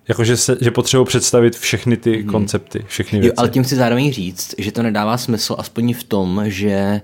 Jakože 0.07 0.37
se, 0.37 0.57
že 0.61 0.71
potřebuji 0.71 1.05
představit 1.05 1.55
všechny 1.55 1.97
ty 1.97 2.17
hmm. 2.17 2.29
koncepty, 2.29 2.83
všechny 2.87 3.19
věci. 3.19 3.27
Jo, 3.27 3.33
ale 3.37 3.49
tím 3.49 3.63
chci 3.63 3.75
zároveň 3.75 4.11
říct, 4.11 4.55
že 4.57 4.71
to 4.71 4.83
nedává 4.83 5.17
smysl 5.17 5.55
aspoň 5.59 5.93
v 5.93 6.03
tom, 6.03 6.43
že 6.45 7.01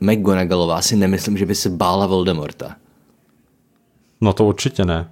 McGonagallová 0.00 0.82
si 0.82 0.96
nemyslím, 0.96 1.38
že 1.38 1.46
by 1.46 1.54
se 1.54 1.70
bála 1.70 2.06
Voldemorta. 2.06 2.76
No 4.20 4.32
to 4.32 4.44
určitě 4.44 4.84
ne. 4.84 5.10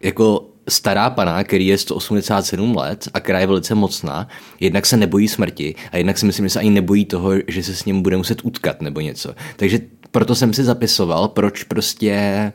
Jako 0.00 0.48
stará 0.68 1.10
pana, 1.10 1.44
který 1.44 1.66
je 1.66 1.78
187 1.78 2.76
let 2.76 3.08
a 3.14 3.20
která 3.20 3.40
je 3.40 3.46
velice 3.46 3.74
mocná, 3.74 4.28
jednak 4.60 4.86
se 4.86 4.96
nebojí 4.96 5.28
smrti 5.28 5.74
a 5.92 5.96
jednak 5.96 6.18
si 6.18 6.26
myslím, 6.26 6.46
že 6.46 6.50
se 6.50 6.60
ani 6.60 6.70
nebojí 6.70 7.04
toho, 7.04 7.32
že 7.48 7.62
se 7.62 7.74
s 7.74 7.84
ním 7.84 8.02
bude 8.02 8.16
muset 8.16 8.38
utkat 8.44 8.82
nebo 8.82 9.00
něco. 9.00 9.34
Takže 9.56 9.80
proto 10.10 10.34
jsem 10.34 10.52
si 10.52 10.64
zapisoval, 10.64 11.28
proč 11.28 11.62
prostě 11.62 12.52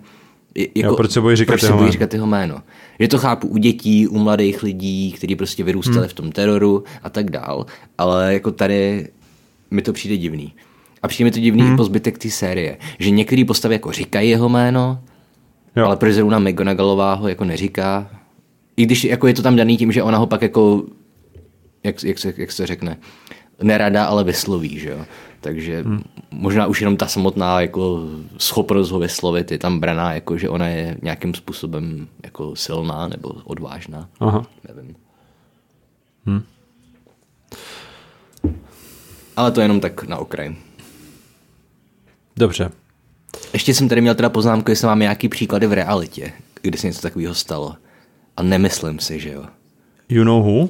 jako, 0.56 0.90
jo, 0.90 0.96
proč 0.96 1.12
se 1.12 1.22
bojí 1.22 1.36
říkat, 1.36 1.52
proč 1.52 1.64
jeho, 1.64 1.74
se 1.74 1.78
bojí 1.78 1.92
říkat 1.92 2.14
jeho 2.14 2.28
jméno. 2.28 2.62
Že 3.00 3.08
to 3.08 3.18
chápu 3.18 3.48
u 3.48 3.58
dětí, 3.58 4.08
u 4.08 4.18
mladých 4.18 4.64
lidí, 4.64 5.12
kteří 5.12 5.36
prostě 5.36 5.64
vyrůstali 5.64 6.00
hmm. 6.00 6.08
v 6.08 6.14
tom 6.14 6.32
teroru 6.32 6.84
a 7.04 7.10
tak 7.10 7.32
dál, 7.32 7.66
ale 7.98 8.34
jako 8.34 8.52
tady 8.52 9.08
mi 9.72 9.82
to 9.82 9.94
přijde 9.94 10.18
divný. 10.18 10.54
A 11.04 11.08
přijde 11.08 11.26
mi 11.26 11.32
to 11.32 11.40
divný 11.40 11.64
hmm. 11.64 11.74
i 11.74 11.78
po 11.78 11.84
zbytek 11.84 12.18
té 12.18 12.30
série, 12.30 12.78
že 13.00 13.10
některé 13.10 13.46
postavy 13.46 13.76
jako 13.76 13.92
říkají 13.92 14.30
jeho 14.30 14.50
jméno, 14.50 15.00
jo. 15.76 15.86
ale 15.86 15.98
proč 15.98 16.14
zrovna 16.14 16.40
McGonagallová 16.40 17.14
ho 17.14 17.28
jako 17.28 17.46
neříká. 17.46 18.10
I 18.78 18.86
když 18.86 19.04
jako 19.04 19.28
je 19.28 19.34
to 19.34 19.42
tam 19.42 19.56
daný 19.56 19.78
tím, 19.78 19.92
že 19.92 20.04
ona 20.04 20.18
ho 20.18 20.28
pak 20.28 20.42
jako, 20.42 20.84
jak, 21.84 22.04
jak, 22.04 22.20
se, 22.20 22.34
jak 22.38 22.52
se 22.52 22.68
řekne, 22.68 22.98
nerada, 23.64 24.06
ale 24.06 24.24
vysloví, 24.24 24.80
že 24.80 24.90
jo. 24.90 25.06
Takže 25.42 25.82
hmm. 25.82 26.04
možná 26.32 26.68
už 26.68 26.82
jenom 26.82 26.98
ta 26.98 27.08
samotná 27.08 27.62
jako 27.62 28.08
schopnost 28.38 28.92
ho 28.92 29.00
vyslovit 29.00 29.52
je 29.52 29.58
tam 29.58 29.80
braná, 29.80 30.14
jako 30.14 30.38
že 30.38 30.50
ona 30.50 30.68
je 30.68 30.98
nějakým 31.02 31.34
způsobem 31.34 32.08
jako 32.24 32.56
silná 32.56 33.08
nebo 33.08 33.30
odvážná. 33.44 34.10
Aha. 34.20 34.46
Nevím. 34.68 34.96
Hmm. 36.26 36.44
Ale 39.36 39.52
to 39.52 39.62
je 39.62 39.66
jenom 39.66 39.80
tak 39.80 40.04
na 40.04 40.18
okraj. 40.18 40.56
Dobře. 42.38 42.72
Ještě 43.54 43.74
jsem 43.74 43.90
tady 43.90 44.02
měl 44.02 44.16
teda 44.16 44.30
poznámku, 44.30 44.72
jestli 44.72 44.88
mám 44.88 45.00
nějaký 45.00 45.30
příklady 45.30 45.68
v 45.68 45.74
realitě, 45.74 46.34
kdy 46.62 46.78
se 46.78 46.88
něco 46.88 47.02
takového 47.02 47.36
stalo. 47.36 47.76
A 48.38 48.44
nemyslím 48.44 49.00
si, 49.00 49.20
že 49.20 49.32
jo. 49.32 49.46
You 50.10 50.24
know 50.24 50.44
who? 50.44 50.70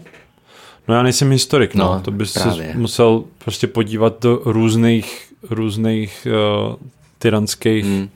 No 0.88 0.96
já 0.96 1.04
nejsem 1.04 1.32
historik, 1.32 1.76
no, 1.76 1.86
no 1.86 2.02
to 2.02 2.12
bys 2.12 2.32
se 2.32 2.74
musel 2.76 3.24
prostě 3.44 3.68
podívat 3.68 4.22
do 4.22 4.42
různých, 4.46 5.34
různých 5.50 6.28
uh, 6.68 6.76
tyranských 7.20 7.86
hmm. 7.86 8.10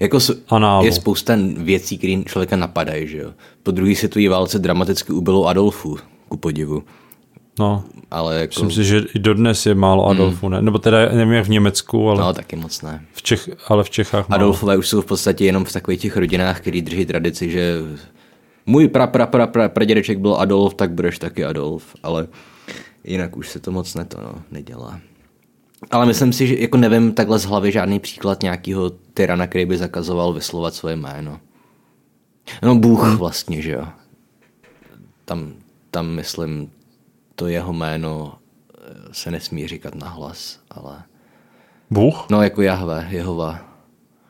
Jako 0.00 0.18
análů. 0.48 0.84
je 0.84 0.92
spousta 0.92 1.36
věcí, 1.56 1.98
které 1.98 2.22
člověka 2.26 2.56
napadají, 2.56 3.08
že 3.08 3.18
jo. 3.18 3.30
Po 3.62 3.70
druhé 3.70 3.94
světové 3.94 4.28
válce 4.28 4.58
dramaticky 4.58 5.12
ubilo 5.12 5.46
Adolfu, 5.46 5.98
ku 6.28 6.36
podivu. 6.36 6.82
No, 7.58 7.84
ale 8.10 8.40
jako... 8.40 8.50
myslím 8.50 8.70
si, 8.70 8.84
že 8.84 9.02
i 9.14 9.18
dodnes 9.18 9.66
je 9.66 9.74
málo 9.74 10.02
hmm. 10.02 10.10
Adolfů, 10.10 10.46
mm. 10.46 10.52
ne? 10.52 10.62
Nebo 10.62 10.78
teda 10.78 10.98
nevím 11.08 11.34
jak 11.34 11.46
v 11.46 11.50
Německu, 11.50 12.10
ale... 12.10 12.20
No, 12.20 12.34
taky 12.34 12.56
moc 12.56 12.82
ne. 12.82 13.04
V 13.12 13.22
Čech, 13.22 13.48
ale 13.68 13.84
v 13.84 13.90
Čechách 13.90 14.28
málo. 14.28 14.40
Adolfové 14.40 14.76
už 14.76 14.88
jsou 14.88 15.02
v 15.02 15.06
podstatě 15.06 15.44
jenom 15.44 15.64
v 15.64 15.72
takových 15.72 16.00
těch 16.00 16.16
rodinách, 16.16 16.60
který 16.60 16.82
drží 16.82 17.06
tradici, 17.06 17.50
že 17.50 17.78
můj 18.66 18.88
pra, 18.88 19.06
pra, 19.06 19.26
pra, 19.26 19.46
pra, 19.46 19.68
pradědeček 19.68 20.18
byl 20.18 20.36
Adolf, 20.36 20.74
tak 20.74 20.90
budeš 20.90 21.18
taky 21.18 21.44
Adolf, 21.44 21.96
ale 22.02 22.28
jinak 23.04 23.36
už 23.36 23.48
se 23.48 23.60
to 23.60 23.72
moc 23.72 23.94
ne 23.94 24.04
to, 24.04 24.20
no, 24.20 24.42
nedělá. 24.50 25.00
Ale 25.90 26.06
myslím 26.06 26.32
si, 26.32 26.46
že 26.46 26.58
jako 26.58 26.76
nevím 26.76 27.12
takhle 27.12 27.38
z 27.38 27.44
hlavy 27.44 27.72
žádný 27.72 27.98
příklad 27.98 28.42
nějakého 28.42 28.90
tyrana, 28.90 29.46
který 29.46 29.66
by 29.66 29.78
zakazoval 29.78 30.32
vyslovat 30.32 30.74
svoje 30.74 30.96
jméno. 30.96 31.40
No 32.62 32.74
Bůh 32.74 33.02
hmm. 33.02 33.16
vlastně, 33.16 33.62
že 33.62 33.72
jo. 33.72 33.86
Tam, 35.24 35.52
tam 35.90 36.06
myslím, 36.06 36.70
to 37.34 37.48
jeho 37.48 37.72
jméno 37.72 38.34
eh, 38.34 38.94
se 39.12 39.30
nesmí 39.30 39.68
říkat 39.68 39.94
nahlas, 39.94 40.60
ale... 40.70 41.02
Bůh? 41.90 42.26
No 42.30 42.42
jako 42.42 42.62
Jahve, 42.62 43.06
Jehova. 43.10 43.69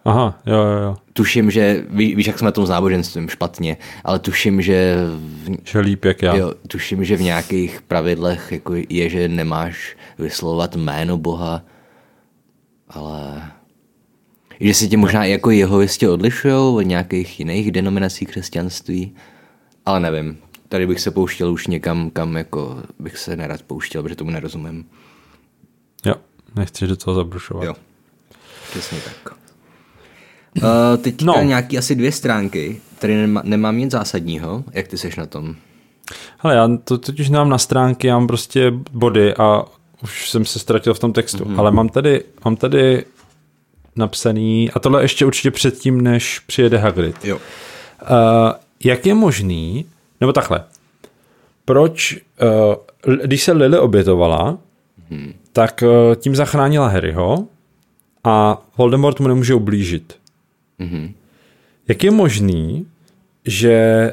Aha, 0.05 0.39
jo, 0.47 0.55
jo, 0.55 0.83
jo. 0.83 0.97
Tuším, 1.13 1.51
že, 1.51 1.85
ví, 1.91 2.15
víš, 2.15 2.27
jak 2.27 2.39
jsme 2.39 2.47
na 2.47 2.53
tom 2.53 2.67
s 2.67 2.69
náboženstvím 2.69 3.29
špatně, 3.29 3.77
ale 4.05 4.19
tuším, 4.19 4.63
že... 4.63 4.97
V, 5.17 5.57
že 5.65 5.79
líp 5.79 6.05
jak 6.05 6.23
já. 6.23 6.37
Jo, 6.37 6.55
tuším, 6.69 7.05
že 7.05 7.17
v 7.17 7.23
nějakých 7.23 7.83
pravidlech 7.83 8.53
jako 8.53 8.75
je, 8.89 9.09
že 9.09 9.29
nemáš 9.29 9.97
vyslovat 10.19 10.77
jméno 10.77 11.17
Boha, 11.17 11.63
ale... 12.89 13.43
Že 14.61 14.75
si 14.75 14.89
tě 14.89 14.97
možná 14.97 15.25
jako 15.25 15.51
jeho 15.51 15.81
jistě 15.81 16.09
odlišují 16.09 16.55
od 16.55 16.83
nějakých 16.83 17.41
jiných 17.41 17.73
denominací 17.73 18.27
křesťanství, 18.27 19.15
ale 19.87 20.01
nevím. 20.01 20.39
Tady 20.69 20.87
bych 20.87 21.01
se 21.01 21.11
pouštěl 21.11 21.53
už 21.53 21.67
někam, 21.67 22.11
kam 22.11 22.37
jako 22.37 22.83
bych 22.99 23.19
se 23.19 23.37
nerad 23.37 23.63
pouštěl, 23.63 24.03
protože 24.03 24.17
tomu 24.17 24.31
nerozumím. 24.31 24.85
Jo, 26.07 26.15
nechci 26.57 26.87
do 26.87 26.97
toho 26.97 27.15
zabrušovat. 27.15 27.65
Jo, 27.65 27.75
přesně 28.71 28.99
tak. 29.01 29.40
Uh, 30.57 31.03
teď 31.03 31.23
no. 31.23 31.43
nějaký 31.43 31.79
asi 31.79 31.95
dvě 31.95 32.13
stránky, 32.13 32.81
tady 32.99 33.17
nemá, 33.17 33.43
nemám 33.45 33.79
nic 33.79 33.91
zásadního. 33.91 34.65
Jak 34.73 34.89
ty 34.89 34.99
seš 34.99 35.17
na 35.17 35.27
tom? 35.27 35.55
Hele, 36.39 36.55
já 36.55 36.69
to 36.85 36.99
totiž 36.99 37.29
nemám 37.29 37.49
na 37.49 37.59
stránky, 37.59 38.07
já 38.07 38.19
mám 38.19 38.27
prostě 38.27 38.73
body 38.93 39.35
a 39.35 39.65
už 40.03 40.31
jsem 40.31 40.45
se 40.45 40.59
ztratil 40.59 40.95
v 40.95 40.99
tom 40.99 41.13
textu, 41.13 41.45
mm-hmm. 41.45 41.59
ale 41.59 41.71
mám 41.71 41.89
tady, 41.89 42.25
mám 42.45 42.57
tady 42.57 43.05
napsaný, 43.97 44.71
a 44.71 44.79
tohle 44.79 45.03
ještě 45.03 45.27
určitě 45.27 45.51
předtím, 45.51 46.01
než 46.01 46.39
přijede 46.39 46.79
Hagrid. 46.79 47.25
Jo. 47.25 47.37
Uh, 47.37 47.41
jak 48.85 49.07
je 49.07 49.15
možný, 49.15 49.85
nebo 50.21 50.33
takhle, 50.33 50.65
proč, 51.65 52.19
uh, 53.07 53.17
když 53.23 53.43
se 53.43 53.53
Lily 53.53 53.79
obětovala, 53.79 54.59
hmm. 55.11 55.33
tak 55.53 55.83
uh, 55.83 56.15
tím 56.15 56.37
zachránila 56.37 56.89
Harryho 56.89 57.47
a 58.25 58.63
Voldemort 58.79 59.21
mu 59.21 59.29
nemůže 59.29 59.55
ublížit. 59.55 60.20
Mm-hmm. 60.81 61.13
Jak 61.89 62.05
je 62.05 62.11
možný, 62.11 62.87
že 63.45 64.13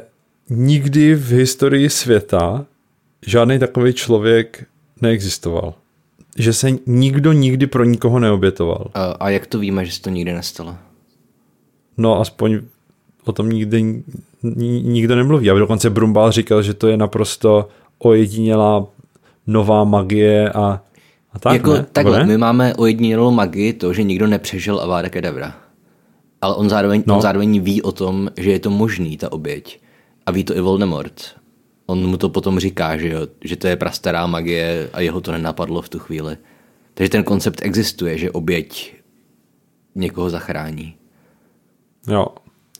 nikdy 0.50 1.14
v 1.14 1.30
historii 1.32 1.90
světa 1.90 2.66
žádný 3.26 3.58
takový 3.58 3.92
člověk 3.92 4.66
neexistoval? 5.00 5.74
Že 6.36 6.52
se 6.52 6.68
nikdo 6.86 7.32
nikdy 7.32 7.66
pro 7.66 7.84
nikoho 7.84 8.18
neobětoval. 8.18 8.90
A, 8.94 9.04
a 9.04 9.28
jak 9.28 9.46
to 9.46 9.58
víme, 9.58 9.84
že 9.84 9.92
se 9.92 10.02
to 10.02 10.10
nikdy 10.10 10.32
nestalo? 10.32 10.76
No 11.96 12.20
aspoň 12.20 12.60
o 13.24 13.32
tom 13.32 13.48
nikdy 13.48 14.02
nikdo 14.82 15.16
nemluví. 15.16 15.50
A 15.50 15.58
dokonce 15.58 15.90
Brumbal 15.90 16.32
říkal, 16.32 16.62
že 16.62 16.74
to 16.74 16.88
je 16.88 16.96
naprosto 16.96 17.68
ojedinělá 17.98 18.86
nová 19.46 19.84
magie 19.84 20.50
a, 20.50 20.80
a 21.32 21.38
tak, 21.38 21.52
jako, 21.52 21.72
ne? 21.72 21.86
Takhle, 21.92 22.18
ne? 22.18 22.26
my 22.26 22.38
máme 22.38 22.74
ojedinělou 22.74 23.30
magii 23.30 23.72
to, 23.72 23.92
že 23.92 24.02
nikdo 24.02 24.26
nepřežil 24.26 24.80
Avada 24.80 25.08
Kedavra. 25.08 25.54
Ale 26.40 26.54
on 26.54 26.68
zároveň, 26.68 27.02
no. 27.06 27.16
on 27.16 27.22
zároveň 27.22 27.60
ví 27.60 27.82
o 27.82 27.92
tom, 27.92 28.30
že 28.36 28.50
je 28.50 28.58
to 28.58 28.70
možný, 28.70 29.16
ta 29.16 29.32
oběť. 29.32 29.80
A 30.26 30.30
ví 30.30 30.44
to 30.44 30.56
i 30.56 30.60
Voldemort. 30.60 31.34
On 31.86 32.06
mu 32.06 32.16
to 32.16 32.28
potom 32.28 32.60
říká, 32.60 32.96
že, 32.96 33.08
jo, 33.08 33.26
že 33.44 33.56
to 33.56 33.66
je 33.66 33.76
prastará 33.76 34.26
magie 34.26 34.90
a 34.92 35.00
jeho 35.00 35.20
to 35.20 35.32
nenapadlo 35.32 35.82
v 35.82 35.88
tu 35.88 35.98
chvíli. 35.98 36.36
Takže 36.94 37.10
ten 37.10 37.24
koncept 37.24 37.60
existuje, 37.62 38.18
že 38.18 38.30
oběť 38.30 38.94
někoho 39.94 40.30
zachrání. 40.30 40.94
Jo, 42.08 42.26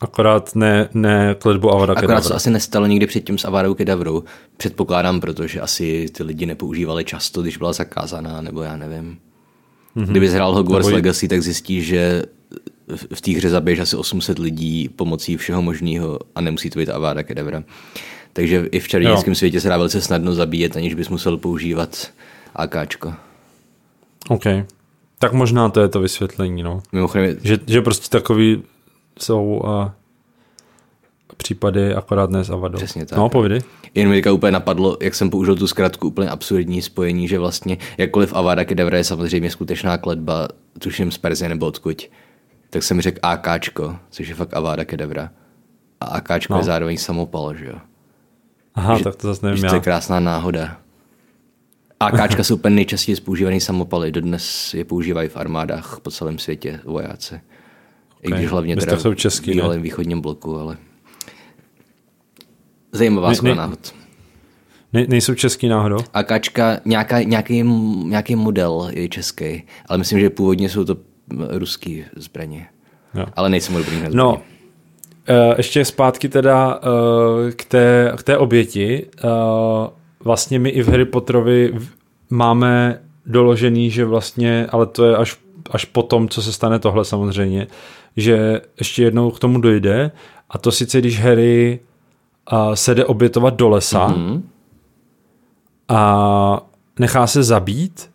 Akorát 0.01 0.55
ne, 0.55 0.89
ne 0.93 1.35
kletbu 1.39 1.71
Avada 1.71 1.93
Akorát 1.93 2.01
Kedavra. 2.01 2.21
se 2.21 2.33
asi 2.33 2.49
nestalo 2.49 2.85
nikdy 2.85 3.07
předtím 3.07 3.37
s 3.37 3.45
Avadou 3.45 3.73
Kedavrou. 3.73 4.23
Předpokládám, 4.57 5.19
protože 5.19 5.61
asi 5.61 6.05
ty 6.11 6.23
lidi 6.23 6.45
nepoužívali 6.45 7.05
často, 7.05 7.41
když 7.41 7.57
byla 7.57 7.73
zakázaná, 7.73 8.41
nebo 8.41 8.61
já 8.61 8.77
nevím. 8.77 9.17
Mm-hmm. 9.97 10.05
Kdyby 10.05 10.29
hrál 10.29 10.55
Hogwarts 10.55 10.87
Nebo- 10.87 10.95
Legacy, 10.95 11.27
tak 11.27 11.41
zjistíš, 11.41 11.85
že 11.85 12.23
v- 13.15 13.21
té 13.21 13.31
hře 13.31 13.49
zabiješ 13.49 13.79
asi 13.79 13.95
800 13.95 14.39
lidí 14.39 14.89
pomocí 14.89 15.37
všeho 15.37 15.61
možného 15.61 16.19
a 16.35 16.41
nemusí 16.41 16.69
to 16.69 16.79
být 16.79 16.89
Avada 16.89 17.23
Kedavra. 17.23 17.63
Takže 18.33 18.65
i 18.71 18.79
v 18.79 18.87
čarodějnickém 18.87 19.35
světě 19.35 19.61
se 19.61 19.69
dá 19.69 19.77
velice 19.77 20.01
snadno 20.01 20.33
zabíjet, 20.33 20.77
aniž 20.77 20.93
bys 20.93 21.09
musel 21.09 21.37
používat 21.37 22.07
AKčko. 22.55 23.13
OK. 24.29 24.43
Tak 25.19 25.33
možná 25.33 25.69
to 25.69 25.81
je 25.81 25.87
to 25.87 25.99
vysvětlení, 26.01 26.63
no. 26.63 26.81
Mimochodem, 26.91 27.35
Že, 27.43 27.57
že 27.67 27.81
prostě 27.81 28.09
takový 28.09 28.63
jsou 29.19 29.61
uh, 29.63 29.89
případy 31.37 31.93
akorát 31.93 32.29
ne 32.29 32.43
s 32.43 32.49
Avadou. 32.49 32.77
Přesně 32.77 33.05
tak. 33.05 33.17
No, 33.17 33.29
povídej. 33.29 33.61
Jen 33.95 34.09
mi 34.09 34.15
teďka 34.15 34.31
úplně 34.31 34.51
napadlo, 34.51 34.97
jak 35.01 35.15
jsem 35.15 35.29
použil 35.29 35.55
tu 35.55 35.67
zkratku, 35.67 36.07
úplně 36.07 36.29
absurdní 36.29 36.81
spojení, 36.81 37.27
že 37.27 37.39
vlastně 37.39 37.77
jakkoliv 37.97 38.33
Avada 38.33 38.65
Kedavra 38.65 38.97
je 38.97 39.03
samozřejmě 39.03 39.51
skutečná 39.51 39.97
kletba, 39.97 40.47
tuším 40.79 41.11
z 41.11 41.17
Perzie 41.17 41.49
nebo 41.49 41.65
odkud, 41.65 42.03
tak 42.69 42.83
jsem 42.83 43.01
řekl 43.01 43.19
AKčko, 43.23 43.95
což 44.09 44.27
je 44.27 44.35
fakt 44.35 44.53
Avada 44.53 44.85
Kedavra. 44.85 45.29
A 46.01 46.05
AKčko 46.05 46.53
No. 46.53 46.59
je 46.59 46.63
zároveň 46.63 46.97
samopal, 46.97 47.55
že 47.55 47.65
jo? 47.65 47.75
Aha, 48.75 48.97
Že- 48.97 49.03
tak 49.03 49.15
to 49.15 49.27
zase 49.27 49.39
Že 49.41 49.47
nevím 49.47 49.61
to 49.61 49.75
je 49.75 49.77
já. 49.77 49.79
krásná 49.83 50.19
náhoda. 50.19 50.77
AKčka 51.99 52.43
jsou 52.43 52.55
úplně 52.55 52.75
nejčastěji 52.75 53.15
používaný 53.21 53.61
samopaly, 53.61 54.11
dodnes 54.11 54.73
je 54.73 54.85
používají 54.85 55.29
v 55.29 55.37
armádách 55.37 55.99
po 56.03 56.11
celém 56.11 56.39
světě 56.39 56.79
vojáci. 56.83 57.41
I 58.21 58.27
Ok. 58.27 58.33
když 58.37 58.49
hlavně 58.51 58.75
teda 58.75 58.97
jsou 58.99 59.13
český, 59.13 59.51
v 59.51 59.53
bývalém 59.53 59.81
východním 59.81 60.21
bloku, 60.21 60.57
ale 60.59 60.77
zajímavá 62.91 63.29
Ne- 63.29 63.35
ne- 63.43 63.55
náhod. 63.55 63.93
Ne, 64.93 65.05
nejsou 65.07 65.33
český 65.35 65.67
náhodou? 65.67 65.97
AKčka, 66.13 66.79
nějaká, 66.85 67.21
nějaký, 67.21 67.63
nějaký 68.03 68.35
model 68.35 68.89
je 68.93 69.09
český, 69.09 69.63
ale 69.85 69.97
myslím, 69.97 70.19
že 70.19 70.29
původně 70.29 70.69
jsou 70.69 70.83
to 70.85 70.97
ruský 71.49 72.03
zbraně. 72.15 72.67
Jo. 73.15 73.25
Ale 73.35 73.49
nejsem 73.49 73.75
dobrý 73.75 73.91
na 73.91 73.97
zbraně. 73.99 74.15
No, 74.17 74.41
ještě 75.57 75.85
zpátky 75.85 76.29
teda 76.29 76.79
eh, 77.47 77.51
k 77.51 77.65
té, 77.65 78.13
k 78.17 78.23
té 78.23 78.37
oběti. 78.37 79.05
Eh, 79.23 79.27
Vlastně 80.23 80.59
my 80.59 80.69
i 80.69 80.81
v 80.83 80.87
Harry 80.89 81.05
Potterovi 81.05 81.73
máme 82.29 83.01
doložený, 83.25 83.91
že 83.91 84.05
vlastně, 84.05 84.67
ale 84.71 84.85
to 84.85 85.05
je 85.05 85.17
až, 85.17 85.37
až 85.71 85.85
potom, 85.85 86.29
co 86.29 86.41
se 86.41 86.53
stane 86.53 86.79
tohle 86.79 87.05
samozřejmě, 87.05 87.67
že 88.17 88.61
ještě 88.79 89.03
jednou 89.03 89.31
k 89.31 89.39
tomu 89.39 89.61
dojde 89.61 90.11
a 90.49 90.57
to 90.57 90.71
sice, 90.71 90.99
když 90.99 91.21
Harry 91.21 91.79
se 92.73 92.95
jde 92.95 93.05
obětovat 93.05 93.53
do 93.55 93.69
lesa 93.69 94.07
Mhm. 94.07 94.43
a 95.87 96.61
nechá 96.99 97.27
se 97.27 97.43
zabít, 97.43 98.09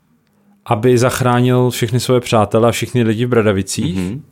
aby 0.66 0.99
zachránil 0.99 1.70
všechny 1.70 2.01
svoje 2.01 2.20
přátele 2.20 2.69
a 2.69 2.73
všechny 2.73 3.03
lidi 3.03 3.27
v 3.27 3.28
Bradavicích. 3.28 3.97
Mhm. 3.97 4.23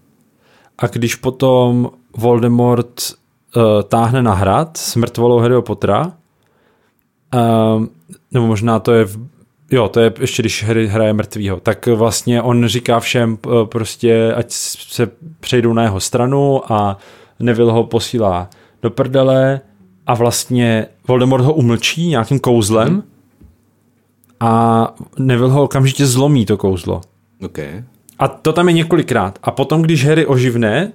A 0.79 0.87
když 0.87 1.15
potom 1.15 1.91
Voldemort 2.17 3.01
uh, 3.57 3.63
táhne 3.83 4.23
na 4.23 4.35
hrad 4.35 4.77
s 4.77 4.97
mrtvolou 4.97 5.39
Harryho 5.39 5.63
Pottera, 5.63 6.13
uh, 7.35 7.85
nebo 8.33 8.47
možná 8.47 8.79
to 8.79 8.93
je 8.93 9.05
v, 9.05 9.29
jo, 9.71 9.89
to 9.89 10.01
je 10.01 10.13
ještě 10.21 10.43
když 10.43 10.65
Harry 10.65 10.87
hraje 10.87 11.13
mrtvýho, 11.13 11.61
tak 11.61 11.87
vlastně 11.87 12.43
on 12.43 12.67
říká 12.67 13.01
všem 13.01 13.39
uh, 13.47 13.65
prostě, 13.65 14.35
ať 14.35 14.51
se 14.51 15.11
přejdou 15.41 15.73
na 15.73 15.83
jeho 15.83 16.01
stranu 16.01 16.73
a 16.73 16.99
Neville 17.41 17.73
ho 17.73 17.85
posílá 17.85 18.51
do 18.83 18.91
prdele 18.91 19.61
a 20.07 20.15
vlastně 20.15 20.87
Voldemort 21.09 21.45
ho 21.45 21.55
umlčí 21.55 22.07
nějakým 22.07 22.39
kouzlem 22.39 23.03
a 24.43 24.95
Neville 25.19 25.53
ho 25.53 25.63
okamžitě 25.63 26.07
zlomí 26.07 26.47
to 26.47 26.57
kouzlo. 26.57 27.01
OK. 27.45 27.59
A 28.19 28.29
to 28.29 28.53
tam 28.53 28.69
je 28.69 28.75
několikrát. 28.75 29.39
A 29.43 29.51
potom, 29.51 29.83
když 29.83 30.07
Harry 30.07 30.27
oživne 30.27 30.93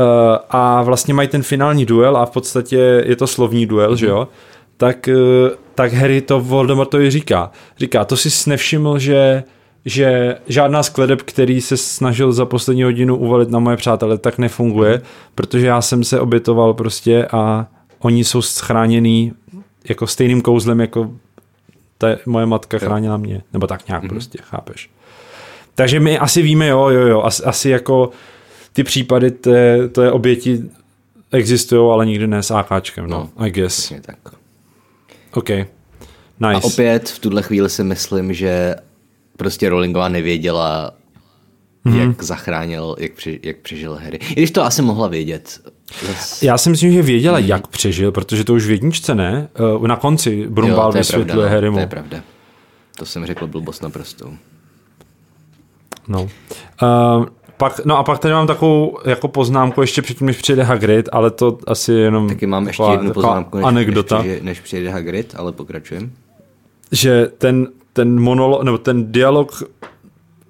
uh, 0.00 0.06
a 0.50 0.82
vlastně 0.82 1.14
mají 1.14 1.28
ten 1.28 1.42
finální 1.42 1.86
duel 1.86 2.16
a 2.16 2.26
v 2.26 2.30
podstatě 2.30 2.76
je 3.06 3.16
to 3.16 3.26
slovní 3.26 3.66
duel, 3.66 3.92
mm-hmm. 3.92 3.98
že 3.98 4.06
jo, 4.06 4.28
tak, 4.76 5.08
uh, 5.08 5.50
tak 5.74 5.92
Harry 5.92 6.20
to 6.20 6.40
Voldemortovi 6.40 7.10
říká. 7.10 7.50
Říká, 7.78 8.04
to 8.04 8.16
si 8.16 8.50
nevšiml, 8.50 8.98
že 8.98 9.44
že 9.86 10.36
žádná 10.46 10.82
z 10.82 10.88
kledeb, 10.88 11.22
který 11.22 11.60
se 11.60 11.76
snažil 11.76 12.32
za 12.32 12.46
poslední 12.46 12.82
hodinu 12.82 13.16
uvalit 13.16 13.50
na 13.50 13.58
moje 13.58 13.76
přátele, 13.76 14.18
tak 14.18 14.38
nefunguje, 14.38 15.02
protože 15.34 15.66
já 15.66 15.82
jsem 15.82 16.04
se 16.04 16.20
obětoval 16.20 16.74
prostě 16.74 17.26
a 17.32 17.66
oni 17.98 18.24
jsou 18.24 18.42
schráněný 18.42 19.32
jako 19.88 20.06
stejným 20.06 20.40
kouzlem, 20.40 20.80
jako 20.80 21.10
ta 21.98 22.08
moje 22.26 22.46
matka 22.46 22.78
chránila 22.78 23.16
mě. 23.16 23.42
Nebo 23.52 23.66
tak 23.66 23.88
nějak 23.88 24.02
mm-hmm. 24.04 24.08
prostě, 24.08 24.38
chápeš. 24.42 24.90
Takže 25.74 26.00
my 26.00 26.18
asi 26.18 26.42
víme, 26.42 26.66
jo, 26.66 26.88
jo, 26.88 27.06
jo, 27.06 27.22
asi, 27.22 27.42
asi 27.42 27.70
jako 27.70 28.10
ty 28.72 28.84
případy 28.84 29.30
té, 29.30 29.88
té 29.88 30.10
oběti 30.10 30.62
existují, 31.32 31.92
ale 31.92 32.06
nikdy 32.06 32.26
ne 32.26 32.42
s 32.42 32.50
AKčkem, 32.50 33.06
no, 33.06 33.30
no 33.38 33.44
I 33.46 33.50
guess. 33.50 33.92
Tak. 34.00 34.18
OK. 35.34 35.48
Nice. 35.48 35.66
A 36.54 36.64
opět 36.64 37.08
v 37.08 37.18
tuhle 37.18 37.42
chvíli 37.42 37.70
si 37.70 37.84
myslím, 37.84 38.34
že 38.34 38.74
prostě 39.36 39.68
Rowlingová 39.68 40.08
nevěděla, 40.08 40.94
Mhm. 41.84 41.96
mm-hmm. 41.96 42.08
jak 42.08 42.22
zachránil, 42.22 42.96
jak, 42.98 43.12
při, 43.12 43.40
jak 43.42 43.56
přežil 43.56 43.94
Harry. 43.94 44.16
I 44.16 44.32
když 44.32 44.50
to 44.50 44.62
asi 44.64 44.82
mohla 44.82 45.08
vědět. 45.08 45.60
Já 46.42 46.58
si 46.58 46.70
myslím, 46.70 46.92
že 46.92 47.02
věděla, 47.02 47.38
mm. 47.38 47.44
jak 47.44 47.66
přežil, 47.66 48.12
protože 48.12 48.44
to 48.44 48.54
už 48.54 48.66
v 48.66 48.70
jedničce 48.70 49.14
ne. 49.14 49.48
Uh, 49.76 49.86
Na 49.86 49.96
konci 49.96 50.30
je 50.30 50.46
vysvětluje 50.92 51.24
pravda, 51.24 51.34
no, 51.34 51.42
Harrymu. 51.42 51.76
To 51.76 51.80
je 51.80 51.86
pravda. 51.86 52.18
To 52.98 53.06
jsem 53.06 53.26
řekl 53.26 53.46
blbost 53.46 53.82
naprostou. 53.82 54.32
No. 56.08 56.22
Uh, 56.22 57.26
pak, 57.56 57.80
no 57.84 57.98
a 57.98 58.02
pak 58.02 58.18
tady 58.18 58.34
mám 58.34 58.46
takovou 58.46 58.98
jako 59.04 59.28
poznámku 59.28 59.80
ještě 59.80 60.02
předtím, 60.02 60.26
než 60.26 60.36
přijde 60.36 60.62
Hagrid, 60.62 61.08
ale 61.12 61.30
to 61.30 61.58
asi 61.66 61.92
jenom 61.92 62.28
Taky 62.28 62.46
mám 62.46 62.66
ještě 62.66 62.82
taková, 62.82 62.92
jednu 62.92 63.12
poznámku, 63.12 63.56
než, 63.56 63.66
anekdota. 63.66 64.16
než, 64.16 64.26
přijde, 64.26 64.44
než 64.44 64.60
přijde 64.60 64.90
Hagrid, 64.90 65.34
ale 65.36 65.52
pokračujem. 65.52 66.12
že 66.92 67.26
ten, 67.38 67.68
ten 67.92 68.20
monolo, 68.20 68.62
nebo 68.62 68.78
ten 68.78 69.12
dialog 69.12 69.62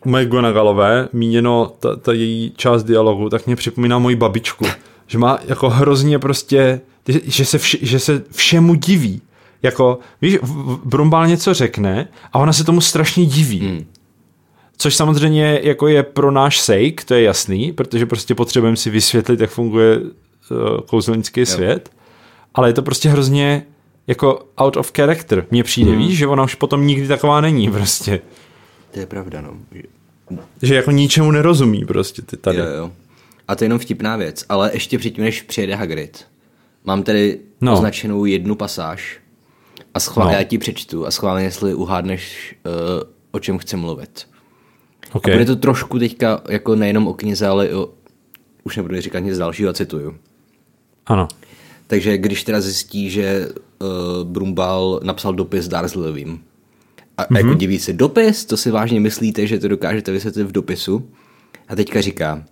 McGonagallové, 0.04 1.08
míněno 1.12 1.72
ta, 1.78 1.96
ta 1.96 2.12
její 2.12 2.52
část 2.56 2.84
dialogu, 2.84 3.28
tak 3.28 3.46
mě 3.46 3.56
připomíná 3.56 3.98
moji 3.98 4.16
babičku. 4.16 4.66
Že 5.06 5.18
má 5.18 5.38
jako 5.46 5.70
hrozně 5.70 6.18
prostě, 6.18 6.80
že 7.24 7.44
se, 7.44 7.58
vše, 7.58 7.78
že 7.82 7.98
se 7.98 8.22
všemu 8.30 8.74
diví. 8.74 9.22
Jako, 9.62 9.98
víš, 10.22 10.38
Brumbál 10.84 11.26
něco 11.26 11.54
řekne 11.54 12.08
a 12.32 12.38
ona 12.38 12.52
se 12.52 12.64
tomu 12.64 12.80
strašně 12.80 13.26
diví. 13.26 13.58
Hmm. 13.60 13.84
Což 14.76 14.96
samozřejmě 14.96 15.60
jako 15.62 15.88
je 15.88 16.02
pro 16.02 16.30
náš 16.30 16.60
sake, 16.60 17.04
to 17.04 17.14
je 17.14 17.22
jasný, 17.22 17.72
protože 17.72 18.06
prostě 18.06 18.34
potřebujeme 18.34 18.76
si 18.76 18.90
vysvětlit, 18.90 19.40
jak 19.40 19.50
funguje 19.50 19.98
uh, 19.98 20.08
kouzelnický 20.86 21.40
jo. 21.40 21.46
svět, 21.46 21.90
ale 22.54 22.68
je 22.68 22.72
to 22.72 22.82
prostě 22.82 23.08
hrozně 23.08 23.66
jako 24.06 24.46
out 24.58 24.76
of 24.76 24.92
character. 24.96 25.46
Mně 25.50 25.64
přijde, 25.64 25.90
hmm. 25.90 26.00
víš, 26.00 26.18
že 26.18 26.26
ona 26.26 26.42
už 26.42 26.54
potom 26.54 26.86
nikdy 26.86 27.08
taková 27.08 27.40
není 27.40 27.70
prostě. 27.72 28.20
To 28.90 29.00
je 29.00 29.06
pravda, 29.06 29.40
no. 29.40 29.54
Že 30.62 30.74
jako 30.74 30.90
ničemu 30.90 31.30
nerozumí 31.30 31.84
prostě 31.84 32.22
ty 32.22 32.36
tady. 32.36 32.58
Jo, 32.58 32.64
jo. 32.64 32.90
A 33.48 33.54
to 33.56 33.64
je 33.64 33.66
jenom 33.66 33.78
vtipná 33.78 34.16
věc, 34.16 34.44
ale 34.48 34.70
ještě 34.74 34.98
předtím, 34.98 35.24
než 35.24 35.42
přijede 35.42 35.74
Hagrid, 35.74 36.24
mám 36.84 37.02
tady 37.02 37.38
No. 37.60 37.70
no. 37.70 37.72
označenou 37.72 38.24
jednu 38.24 38.54
pasáž 38.54 39.20
a 39.94 40.00
schvál, 40.00 40.28
No. 40.28 40.34
já 40.34 40.42
ti 40.42 40.58
přečtu 40.58 41.06
a 41.06 41.10
schválně, 41.10 41.44
jestli 41.44 41.74
uhádneš, 41.74 42.54
uh, 42.66 42.72
o 43.32 43.38
čem 43.38 43.58
chci 43.58 43.76
mluvit. 43.76 44.26
Okay. 45.12 45.34
A 45.34 45.36
bude 45.36 45.44
to 45.46 45.56
trošku 45.56 45.98
teďka 45.98 46.42
jako 46.48 46.74
nejenom 46.76 47.06
o 47.06 47.14
knize, 47.14 47.46
ale 47.46 47.66
i 47.66 47.74
o, 47.74 47.90
už 48.64 48.76
nebudu 48.76 49.00
říkat 49.00 49.18
nic 49.18 49.38
dalšího 49.38 49.70
a 49.70 49.72
cituju. 49.72 50.14
Ano. 51.06 51.28
Takže 51.86 52.18
když 52.18 52.44
teda 52.44 52.60
zjistí, 52.60 53.10
že 53.10 53.48
uh, 53.48 53.88
Brumbal 54.24 55.00
napsal 55.02 55.32
dopis 55.34 55.68
Dursleyovým 55.68 56.40
a 57.16 57.24
mm-hmm. 57.24 57.36
jako 57.36 57.54
diví 57.54 57.78
se, 57.78 57.92
dopis? 57.92 58.44
To 58.44 58.56
si 58.56 58.70
vážně 58.70 59.00
myslíte, 59.00 59.46
že 59.46 59.58
to 59.58 59.68
dokážete 59.68 60.12
vysvětlit 60.12 60.44
v 60.44 60.52
dopisu? 60.52 61.08
A 61.68 61.76
teďka 61.76 62.00
říká, 62.00 62.44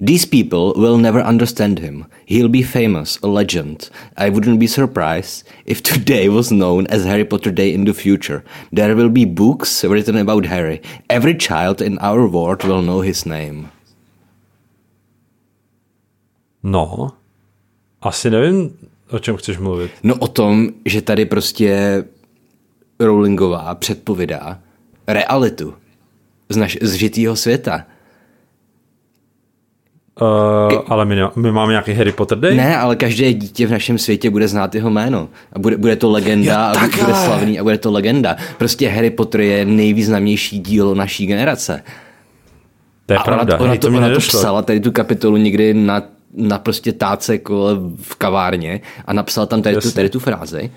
These 0.00 0.26
people 0.26 0.74
will 0.76 0.98
never 0.98 1.20
understand 1.20 1.78
him. 1.78 2.06
He'll 2.26 2.48
be 2.48 2.62
famous, 2.62 3.18
a 3.22 3.28
legend. 3.28 3.90
I 4.16 4.28
wouldn't 4.28 4.60
be 4.60 4.66
surprised 4.66 5.48
if 5.64 5.82
today 5.82 6.28
was 6.28 6.50
known 6.50 6.86
as 6.88 7.04
Harry 7.04 7.24
Potter 7.24 7.50
Day 7.50 7.72
in 7.72 7.84
the 7.84 7.94
future. 7.94 8.44
There 8.72 8.94
will 8.94 9.08
be 9.08 9.24
books 9.24 9.84
written 9.84 10.16
about 10.16 10.46
Harry. 10.46 10.82
Every 11.08 11.34
child 11.34 11.80
in 11.80 11.98
our 11.98 12.28
world 12.28 12.64
will 12.64 12.82
know 12.82 13.00
his 13.00 13.24
name. 13.26 13.70
No, 16.62 17.10
asi 18.02 18.30
nevím, 18.30 18.70
o 19.10 19.18
čem 19.18 19.36
chceš 19.36 19.58
mluvit. 19.58 19.90
No 20.02 20.14
o 20.14 20.28
tom, 20.28 20.68
že 20.84 21.02
tady 21.02 21.24
prostě 21.24 22.04
Rowlingová 22.98 23.74
předpovídá 23.74 24.60
realitu 25.06 25.74
z, 26.48 26.56
naš, 26.56 26.78
z 26.82 26.92
žitýho 26.92 27.36
světa. 27.36 27.86
Uh, 30.20 30.82
ale 30.88 31.04
my, 31.04 31.16
my 31.36 31.52
máme 31.52 31.72
nějaký 31.72 31.92
Harry 31.92 32.12
Potter 32.12 32.38
Day? 32.38 32.56
Ne, 32.56 32.76
ale 32.76 32.96
každé 32.96 33.32
dítě 33.32 33.66
v 33.66 33.70
našem 33.70 33.98
světě 33.98 34.30
bude 34.30 34.48
znát 34.48 34.74
jeho 34.74 34.90
jméno. 34.90 35.28
A 35.52 35.58
bude, 35.58 35.76
bude 35.76 35.96
to 35.96 36.10
legenda 36.10 36.52
Jo, 36.52 36.58
a 36.60 36.86
bude 36.86 36.96
takhle. 36.96 37.24
slavný 37.24 37.60
a 37.60 37.62
bude 37.62 37.78
to 37.78 37.92
legenda. 37.92 38.36
Prostě 38.58 38.88
Harry 38.88 39.10
Potter 39.10 39.40
je 39.40 39.64
nejvýznamnější 39.64 40.58
dílo 40.58 40.94
naší 40.94 41.26
generace. 41.26 41.82
To 43.06 43.12
je 43.12 43.18
A 43.18 43.22
pravda, 43.22 43.54
ona, 43.54 43.62
ona, 43.62 43.70
Hej, 43.70 43.78
to, 43.78 43.90
to 43.90 43.96
ona 43.96 44.08
to 44.10 44.18
psala 44.18 44.62
tady 44.62 44.80
tu 44.80 44.92
kapitolu 44.92 45.36
někdy 45.36 45.74
na, 45.74 46.02
na 46.34 46.58
prostě 46.58 46.92
táce 46.92 47.38
kole 47.38 47.74
v 48.02 48.14
kavárně 48.14 48.80
a 49.06 49.12
napsala 49.12 49.46
tam 49.46 49.62
tady, 49.62 49.76
tu, 49.76 49.92
tady 49.92 50.08
tu 50.10 50.18
frázi. 50.18 50.70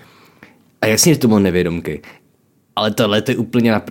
A 0.82 0.86
jasně, 0.86 1.14
že 1.14 1.20
to 1.20 1.28
bylo 1.28 1.40
nevědomky. 1.40 2.02
Ale 2.76 2.90
tohle 2.90 3.22
to 3.22 3.30
je 3.30 3.36
úplně, 3.36 3.72
na, 3.72 3.82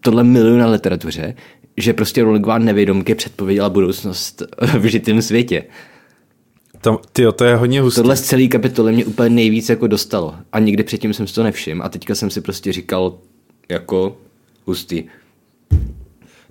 tohle 0.00 0.24
miluje 0.24 0.58
na 0.58 0.66
literatuře, 0.66 1.34
že 1.80 1.92
prostě 1.92 2.22
Rowlingová 2.22 2.58
nevědomky 2.58 3.14
předpověděla 3.14 3.70
budoucnost 3.70 4.42
v 4.78 4.84
žitém 4.84 5.22
světě. 5.22 5.64
To, 6.80 7.00
tyjo, 7.12 7.32
to 7.32 7.44
je 7.44 7.56
hodně 7.56 7.80
hustý. 7.80 8.00
Tohle 8.00 8.16
z 8.16 8.22
celé 8.22 8.46
kapitoly 8.46 8.92
mě 8.92 9.04
úplně 9.04 9.30
nejvíc 9.30 9.68
jako 9.68 9.86
dostalo. 9.86 10.34
A 10.52 10.58
nikdy 10.58 10.82
předtím 10.82 11.14
jsem 11.14 11.26
si 11.26 11.34
to 11.34 11.42
nevšiml. 11.42 11.82
A 11.82 11.88
teďka 11.88 12.14
jsem 12.14 12.30
si 12.30 12.40
prostě 12.40 12.72
říkal, 12.72 13.18
jako 13.68 14.16
hustý. 14.66 15.04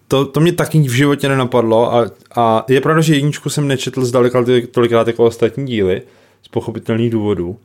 To, 0.07 0.25
to 0.25 0.39
mě 0.39 0.51
taky 0.51 0.79
v 0.79 0.91
životě 0.91 1.29
nenapadlo 1.29 1.93
a, 1.93 2.11
a 2.35 2.65
je 2.69 2.81
pravda, 2.81 3.01
že 3.01 3.15
jedničku 3.15 3.49
jsem 3.49 3.67
nečetl 3.67 4.05
zdaleka 4.05 4.45
tolikrát 4.71 5.07
jako 5.07 5.25
ostatní 5.25 5.65
díly 5.65 6.01
z 6.41 6.47
pochopitelných 6.47 7.09
důvodů, 7.09 7.57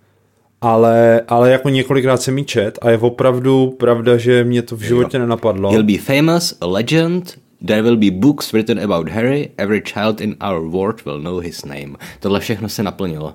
ale, 0.61 1.21
ale 1.29 1.51
jako 1.51 1.69
několikrát 1.69 2.23
jsem 2.23 2.39
ji 2.39 2.45
čet 2.45 2.79
a 2.83 2.91
je 2.91 2.99
opravdu 2.99 3.71
pravda, 3.71 4.17
že 4.17 4.45
mě 4.45 4.63
to 4.63 4.77
v 4.77 4.81
životě 4.81 5.19
nenapadlo. 5.19 5.71
He'll 5.71 5.85
be 5.85 5.99
famous, 5.99 6.55
a 6.61 6.67
legend, 6.67 7.39
there 7.67 7.83
will 7.83 7.97
be 7.97 8.11
books 8.11 8.53
written 8.53 8.79
about 8.79 9.09
Harry, 9.09 9.51
every 9.59 9.83
child 9.83 10.21
in 10.21 10.37
our 10.51 10.61
world 10.71 11.05
will 11.07 11.21
know 11.21 11.39
his 11.39 11.65
name. 11.65 11.97
Tohle 12.21 12.41
všechno 12.41 12.69
se 12.69 12.83
naplnilo. 12.83 13.35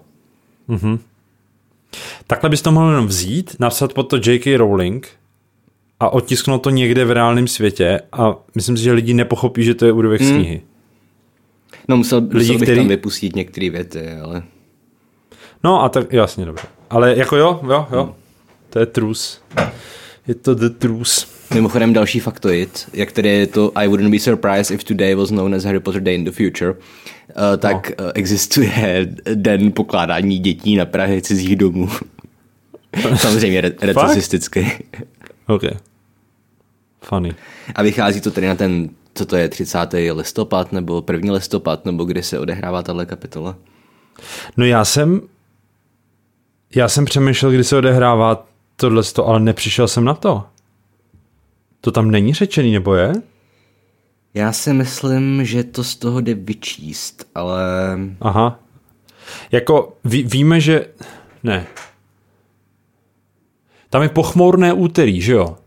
Takhle 2.27 2.49
bys 2.49 2.61
to 2.61 2.71
mohl 2.71 2.89
jenom 2.89 3.07
vzít, 3.07 3.55
napsat 3.59 3.93
pod 3.93 4.03
to 4.03 4.15
J.K. 4.31 4.57
Rowling 4.57 5.07
a 5.99 6.09
otisknout 6.09 6.61
to 6.63 6.69
někde 6.69 7.05
v 7.05 7.11
reálném 7.11 7.47
světě 7.47 8.01
a 8.11 8.35
myslím 8.55 8.77
si, 8.77 8.83
že 8.83 8.91
lidi 8.91 9.13
nepochopí, 9.13 9.63
že 9.63 9.75
to 9.75 9.85
je 9.85 9.91
úryvek 9.91 10.21
Hmm. 10.21 10.29
z 10.29 10.33
knihy. 10.33 10.61
No 11.87 11.97
musel, 11.97 12.21
musel 12.21 12.39
bych 12.57 12.61
který- 12.61 12.77
tam 12.77 12.87
vypustit 12.87 13.35
některé 13.35 13.69
věty, 13.69 14.11
ale... 14.23 14.43
No 15.63 15.83
a 15.83 15.89
tak 15.89 16.13
jasně, 16.13 16.45
dobře. 16.45 16.67
Ale 16.89 17.17
jako 17.17 17.35
jo, 17.35 17.59
jo, 17.63 17.87
jo. 17.91 18.15
To 18.69 18.79
je 18.79 18.85
trus. 18.85 19.41
Je 20.27 20.35
to 20.35 20.55
the 20.55 20.69
truth. 20.69 21.38
Mimochodem 21.53 21.93
další 21.93 22.19
faktoid, 22.19 22.89
jak 22.93 23.11
tedy 23.11 23.29
je 23.29 23.47
to 23.47 23.71
I 23.75 23.87
wouldn't 23.87 24.11
be 24.11 24.19
surprised 24.19 24.71
if 24.71 24.83
today 24.83 25.15
was 25.15 25.29
known 25.29 25.55
as 25.55 25.63
Harry 25.63 25.79
Potter 25.79 26.01
Day 26.01 26.15
in 26.15 26.25
the 26.25 26.31
future, 26.31 26.71
uh, 26.71 26.77
tak 27.57 27.89
no. 27.99 28.05
uh, 28.05 28.11
existuje 28.15 29.07
den 29.33 29.71
pokládání 29.71 30.39
dětí 30.39 30.75
na 30.75 30.85
Prahy 30.85 31.21
cizích 31.21 31.55
domů. 31.55 31.89
Samozřejmě 33.15 33.61
re- 33.61 33.73
retrocisticky. 33.81 34.85
OK. 35.47 35.63
Funny. 37.01 37.35
A 37.75 37.83
vychází 37.83 38.21
to 38.21 38.31
tedy 38.31 38.47
na 38.47 38.55
ten, 38.55 38.89
co 39.13 39.25
to 39.25 39.35
je, 39.35 39.49
30. 39.49 39.77
listopad 40.13 40.71
nebo 40.71 41.03
1. 41.11 41.33
listopad, 41.33 41.85
nebo 41.85 42.03
kdy 42.03 42.23
se 42.23 42.39
odehrává 42.39 42.83
tahle 42.83 43.05
kapitola. 43.05 43.55
No 44.57 44.65
já 44.65 44.85
jsem 44.85 45.21
já 46.75 46.89
jsem 46.89 47.05
přemýšlel, 47.05 47.51
kdy 47.51 47.63
se 47.63 47.77
odehrává 47.77 48.47
tohle, 48.75 49.03
ale 49.25 49.39
nepřišel 49.39 49.87
jsem 49.87 50.05
na 50.05 50.13
to. 50.13 50.43
To 51.81 51.91
tam 51.91 52.11
není 52.11 52.33
řečený, 52.33 52.73
nebo 52.73 52.95
je? 52.95 53.13
Já 54.33 54.51
si 54.51 54.73
myslím, 54.73 55.45
že 55.45 55.63
to 55.63 55.83
z 55.83 55.95
toho 55.95 56.21
jde 56.21 56.33
vyčíst, 56.33 57.27
ale 57.35 57.63
Aha. 58.21 58.59
Jako 59.51 59.97
ví, 60.03 60.23
víme, 60.23 60.59
že... 60.59 60.85
Ne. 61.43 61.67
Tam 63.89 64.01
je 64.01 64.09
pochmourné 64.09 64.73
úterý, 64.73 65.21
že 65.21 65.33
jo? 65.33 65.57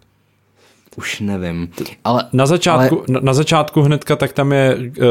už 0.97 1.20
nevím. 1.20 1.68
Ale, 2.05 2.24
Na 2.32 2.47
začátku, 2.47 2.98
ale 2.98 3.06
na, 3.09 3.20
na 3.20 3.34
začátku 3.34 3.82
hnedka 3.82 4.16
tak 4.16 4.32
tam 4.32 4.52
je 4.52 4.76
uh, 4.76 5.06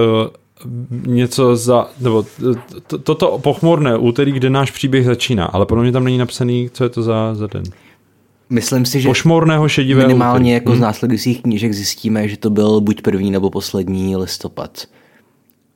něco 1.05 1.55
za, 1.55 1.87
nebo 1.99 2.25
to, 2.87 2.97
toto 2.97 3.39
pochmurné 3.39 3.97
úterý, 3.97 4.31
kde 4.31 4.49
náš 4.49 4.71
příběh 4.71 5.05
začíná, 5.05 5.45
ale 5.45 5.65
podle 5.65 5.83
mě 5.83 5.91
tam 5.91 6.03
není 6.03 6.17
napsaný, 6.17 6.69
co 6.73 6.83
je 6.83 6.89
to 6.89 7.03
za, 7.03 7.35
za 7.35 7.47
den. 7.47 7.63
Myslím 8.51 8.85
si, 8.85 9.01
že 9.01 9.09
Pošmorného 9.09 9.69
šedivého 9.69 10.07
minimálně 10.07 10.41
úterý. 10.41 10.53
jako 10.53 10.75
z 10.75 10.79
následujících 10.79 11.41
knížek 11.41 11.73
zjistíme, 11.73 12.27
že 12.27 12.37
to 12.37 12.49
byl 12.49 12.81
buď 12.81 13.01
první 13.01 13.31
nebo 13.31 13.49
poslední 13.49 14.15
listopad. 14.15 14.83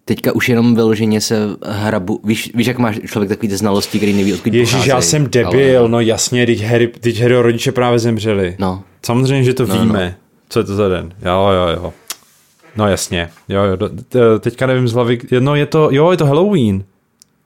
Teďka 0.06 0.32
už 0.36 0.50
jenom 0.50 0.76
vyloženě 0.76 1.22
se 1.22 1.40
hrabu, 1.66 2.20
víš, 2.24 2.52
víš 2.56 2.68
jak 2.68 2.78
máš 2.78 3.00
člověk 3.06 3.30
takový 3.30 3.48
ty 3.50 3.58
znalosti, 3.58 3.98
který 3.98 4.14
neví, 4.14 4.34
odkud 4.34 4.54
Ježíš, 4.54 4.72
pocházejí, 4.72 4.90
já 4.90 5.02
jsem 5.02 5.28
debil, 5.30 5.80
ale- 5.80 5.90
no 5.90 6.00
jasně, 6.00 6.46
teď 6.46 6.62
Harry, 6.64 6.88
teď 6.88 7.22
Harryho 7.22 7.42
rodiče 7.42 7.72
právě 7.72 8.00
zemřeli. 8.00 8.56
No. 8.60 8.84
Samozřejmě, 9.06 9.44
že 9.44 9.54
to 9.54 9.66
No, 9.68 9.74
víme. 9.80 10.06
no. 10.20 10.26
Co 10.50 10.60
je 10.60 10.64
to 10.64 10.76
za 10.76 10.90
den? 10.90 11.14
Jo, 11.26 11.48
jo, 11.52 11.68
jo. 11.84 11.94
No 12.78 12.88
jasně, 12.88 13.30
jo, 13.50 13.62
jo, 13.64 13.78
teďka 14.40 14.68
nevím 14.68 14.88
z 14.88 14.94
hlavy, 14.94 15.20
no 15.40 15.56
je 15.56 15.66
to, 15.66 15.90
jo, 15.92 16.12
je 16.12 16.18
to 16.18 16.26
Halloween. 16.26 16.84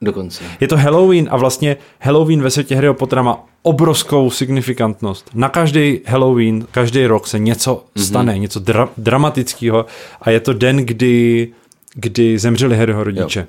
Dokonce. 0.01 0.43
Je 0.59 0.67
to 0.67 0.77
Halloween 0.77 1.27
a 1.31 1.37
vlastně 1.37 1.77
Halloween 2.01 2.41
ve 2.41 2.49
světě 2.49 2.75
Harryho 2.75 2.93
Pottera 2.93 3.21
má 3.21 3.45
obrovskou 3.61 4.29
signifikantnost. 4.29 5.29
Na 5.33 5.49
každý 5.49 5.99
Halloween, 6.05 6.67
každý 6.71 7.05
rok 7.05 7.27
se 7.27 7.39
něco 7.39 7.85
Mhm. 7.95 8.05
stane, 8.05 8.33
mm-hmm. 8.33 8.39
něco 8.39 8.59
dra- 8.59 8.89
dramatického 8.97 9.85
a 10.21 10.29
je 10.29 10.39
to 10.39 10.53
den, 10.53 10.77
kdy, 10.77 11.47
kdy 11.95 12.39
zemřeli 12.39 12.77
Harryho 12.77 13.03
rodiče. 13.03 13.39
Jo. 13.39 13.45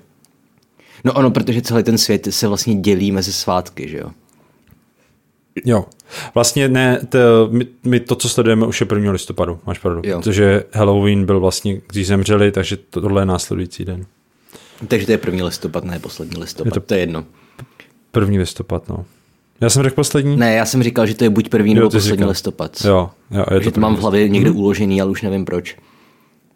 No 1.04 1.12
ono, 1.12 1.30
protože 1.30 1.62
celý 1.62 1.82
ten 1.82 1.98
svět 1.98 2.26
se 2.30 2.48
vlastně 2.48 2.74
dělí 2.74 3.12
mezi 3.12 3.32
svátky, 3.32 3.88
že 3.88 3.98
jo? 3.98 4.10
jo. 5.64 5.84
Vlastně 6.34 6.68
ne, 6.68 7.00
to, 7.08 7.18
my, 7.50 7.66
my, 7.84 8.00
to, 8.00 8.14
co 8.16 8.28
sledujeme, 8.28 8.66
už 8.66 8.80
je 8.80 8.86
1. 8.94 9.12
listopadu, 9.12 9.58
máš 9.66 9.78
pravdu. 9.78 10.02
Jo. 10.04 10.18
Protože 10.18 10.64
Halloween 10.72 11.26
byl 11.26 11.40
vlastně, 11.40 11.80
když 11.92 12.06
zemřeli, 12.06 12.52
takže 12.52 12.76
to- 12.76 13.00
tohle 13.00 13.22
je 13.22 13.26
následující 13.26 13.84
den. 13.84 14.06
Takže 14.88 15.06
to 15.06 15.12
je 15.12 15.18
první 15.18 15.42
listopad, 15.42 15.84
ne 15.84 15.98
poslední 15.98 16.40
listopad, 16.40 16.66
Je 16.66 16.70
to, 16.72 16.80
to- 16.80 16.86
to 16.86 16.94
je 16.94 17.00
jedno. 17.00 17.24
1. 18.20 18.38
listopad, 18.38 18.88
no. 18.88 19.04
Já 19.60 19.70
jsem 19.70 19.82
řekl 19.82 19.94
poslední? 19.94 20.36
Ne, 20.36 20.54
já 20.54 20.66
jsem 20.66 20.82
říkal, 20.82 21.06
že 21.06 21.14
to 21.14 21.24
je 21.24 21.30
buď 21.30 21.48
první 21.48 21.74
nebo 21.74 21.86
poslední 21.90 22.10
říkal. 22.10 22.28
listopad. 22.28 22.76
Jo, 22.84 23.10
jo 23.30 23.44
je 23.54 23.62
že 23.62 23.70
to 23.70 23.80
mám 23.80 23.96
v 23.96 24.00
hlavě 24.00 24.28
někde 24.28 24.50
uložený, 24.50 25.00
ale 25.02 25.10
už 25.10 25.22
nevím 25.22 25.44
proč. 25.44 25.76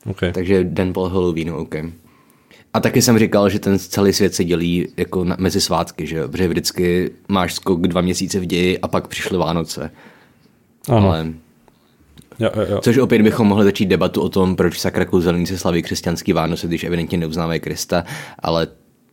Okay. 0.06 0.32
Takže 0.32 0.64
den 0.64 0.92
po 0.92 1.08
Halloweenu, 1.08 1.56
OK. 1.56 1.74
A 2.74 2.80
taky 2.80 3.02
jsem 3.02 3.18
říkal, 3.18 3.48
že 3.48 3.58
ten 3.58 3.78
celý 3.78 4.12
svět 4.12 4.34
se 4.34 4.44
dělí 4.44 4.88
jako 4.96 5.24
na, 5.24 5.36
mezi 5.38 5.60
svátky, 5.60 6.06
že 6.06 6.16
jo? 6.16 6.28
Protože 6.28 6.48
vždycky 6.48 7.10
máš 7.28 7.54
skok 7.54 7.80
dva 7.86 8.00
měsíce 8.00 8.40
v 8.40 8.46
ději 8.46 8.78
a 8.78 8.88
pak 8.88 9.08
přišly 9.08 9.38
Vánoce. 9.38 9.90
Ano, 10.88 11.06
Ale, 11.08 11.26
jo, 12.38 12.50
jo, 12.56 12.66
jo. 12.68 12.80
což 12.80 12.98
opět 12.98 13.22
bychom 13.22 13.46
mohli 13.46 13.64
začít 13.64 13.86
debatu 13.86 14.22
o 14.22 14.28
tom, 14.28 14.56
proč 14.56 14.78
sakra 14.78 15.04
kouzelníci 15.04 15.58
slaví 15.58 15.82
křesťanský 15.82 16.32
Vánoce, 16.32 16.66
když 16.66 16.84
evidentně 16.84 17.18
neuznávají 17.18 17.60
Krista, 17.60 18.04
ale 18.38 18.68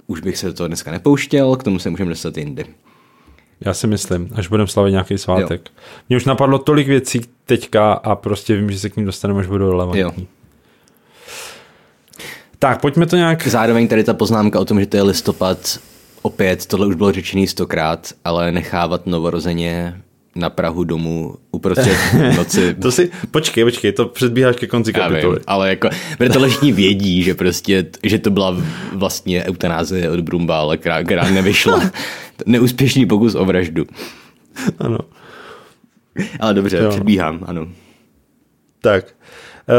už 0.07 0.21
bych 0.21 0.37
se 0.37 0.47
do 0.47 0.53
toho 0.53 0.67
dneska 0.67 0.91
nepouštěl, 0.91 1.55
k 1.55 1.63
tomu 1.63 1.79
se 1.79 1.89
můžeme 1.89 2.09
dostat 2.09 2.37
jindy. 2.37 2.65
Já 3.65 3.73
si 3.73 3.87
myslím, 3.87 4.29
až 4.35 4.47
budeme 4.47 4.67
slavit 4.67 4.91
nějaký 4.91 5.17
svátek. 5.17 5.69
Mně 6.09 6.17
už 6.17 6.25
napadlo 6.25 6.59
tolik 6.59 6.87
věcí 6.87 7.21
teďka 7.45 7.93
a 7.93 8.15
prostě 8.15 8.55
vím, 8.55 8.71
že 8.71 8.79
se 8.79 8.89
k 8.89 8.95
ním 8.95 9.05
dostaneme, 9.05 9.39
až 9.39 9.47
budou 9.47 9.69
relevantní. 9.69 10.01
Jo. 10.01 10.11
Tak, 12.59 12.81
pojďme 12.81 13.05
to 13.05 13.15
nějak... 13.15 13.47
Zároveň 13.47 13.87
tady 13.87 14.03
ta 14.03 14.13
poznámka 14.13 14.59
o 14.59 14.65
tom, 14.65 14.79
že 14.79 14.85
to 14.85 14.97
je 14.97 15.03
listopad, 15.03 15.79
opět, 16.21 16.65
tohle 16.65 16.87
už 16.87 16.95
bylo 16.95 17.11
řečený 17.11 17.47
stokrát, 17.47 18.13
ale 18.25 18.51
nechávat 18.51 19.05
novorozeně 19.05 20.01
na 20.35 20.49
Prahu 20.49 20.83
domů 20.83 21.35
uprostřed 21.51 21.97
noci. 22.37 22.73
To 22.73 22.91
si, 22.91 23.11
počkej, 23.31 23.63
počkej, 23.63 23.91
to 23.91 24.05
předbíháš 24.05 24.55
ke 24.55 24.67
konci 24.67 24.91
Já 24.95 25.07
vím, 25.07 25.11
kapitoly. 25.15 25.39
ale 25.47 25.69
jako, 25.69 25.89
protože 26.17 26.47
všichni 26.47 26.71
vědí, 26.71 27.23
že 27.23 27.33
prostě, 27.35 27.85
že 28.03 28.19
to 28.19 28.29
byla 28.29 28.57
vlastně 28.93 29.43
eutanázie 29.43 30.11
od 30.11 30.19
Brumbále, 30.19 30.77
která, 30.77 31.03
která 31.03 31.29
nevyšla. 31.29 31.91
Neúspěšný 32.45 33.05
pokus 33.05 33.35
o 33.35 33.45
vraždu. 33.45 33.85
Ano. 34.79 34.97
Ale 36.39 36.53
dobře, 36.53 36.77
Jo. 36.77 36.89
předbíhám, 36.89 37.39
ano. 37.47 37.67
Tak. 38.81 39.05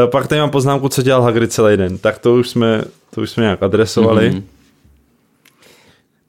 E, 0.05 0.07
pak 0.07 0.27
tady 0.27 0.41
mám 0.41 0.49
poznámku, 0.49 0.89
co 0.89 1.01
dělal 1.01 1.21
Hagrid 1.21 1.51
celý 1.53 1.77
den. 1.77 1.97
Tak 1.97 2.19
to 2.19 2.35
už 2.35 2.49
jsme, 2.49 2.81
to 3.15 3.21
už 3.21 3.29
jsme 3.29 3.43
nějak 3.43 3.63
adresovali. 3.63 4.29
Mhm. 4.29 4.39
Mm-hmm. 4.39 4.43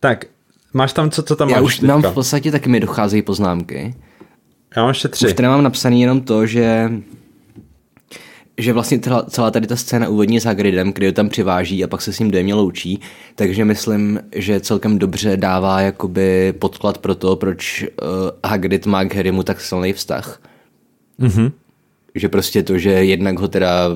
Tak, 0.01 0.25
máš 0.73 0.93
tam, 0.93 1.11
co, 1.11 1.23
co 1.23 1.37
tam 1.37 1.49
Já 1.49 1.57
máš 1.57 1.65
už 1.65 1.75
teďka? 1.79 1.87
mám 1.87 2.03
v 2.03 2.15
podstatě 2.15 2.51
taky 2.53 2.69
mi 2.69 2.81
docházejí 2.81 3.23
poznámky. 3.23 3.95
Já 4.77 4.83
mám 4.83 4.89
ještě 4.89 5.09
tři. 5.09 5.27
Už 5.27 5.33
tady 5.33 5.49
mám 5.49 5.63
napsaný 5.63 6.01
jenom 6.01 6.21
to, 6.21 6.47
že 6.47 6.91
že 8.59 8.73
vlastně 8.73 8.99
celá, 8.99 9.23
celá 9.23 9.51
tady 9.51 9.67
ta 9.67 9.77
scéna 9.77 10.09
úvodní 10.09 10.41
s 10.41 10.45
Hagridem, 10.45 10.93
kdy 10.93 11.07
ho 11.07 11.13
tam 11.13 11.29
přiváží 11.29 11.85
a 11.85 11.87
pak 11.87 12.03
se 12.03 12.13
s 12.13 12.19
ním 12.19 12.31
dojemně 12.31 12.55
loučí, 12.55 13.01
takže 13.35 13.65
myslím, 13.65 14.21
že 14.35 14.61
celkem 14.61 14.99
dobře 14.99 15.37
dává 15.37 15.81
jakoby 15.81 16.55
podklad 16.59 16.99
pro 16.99 17.15
to, 17.15 17.37
proč 17.37 17.83
uh, 17.83 18.09
Hagrid 18.45 18.87
má 18.87 19.05
k 19.05 19.15
Harrymu 19.15 19.43
tak 19.43 19.61
silný 19.61 19.93
vztah. 19.93 20.43
Mhm. 21.19 21.53
Že 22.15 22.29
prostě 22.29 22.63
to, 22.63 22.79
že 22.79 22.91
jednak 22.91 23.39
ho 23.39 23.49
teda 23.49 23.89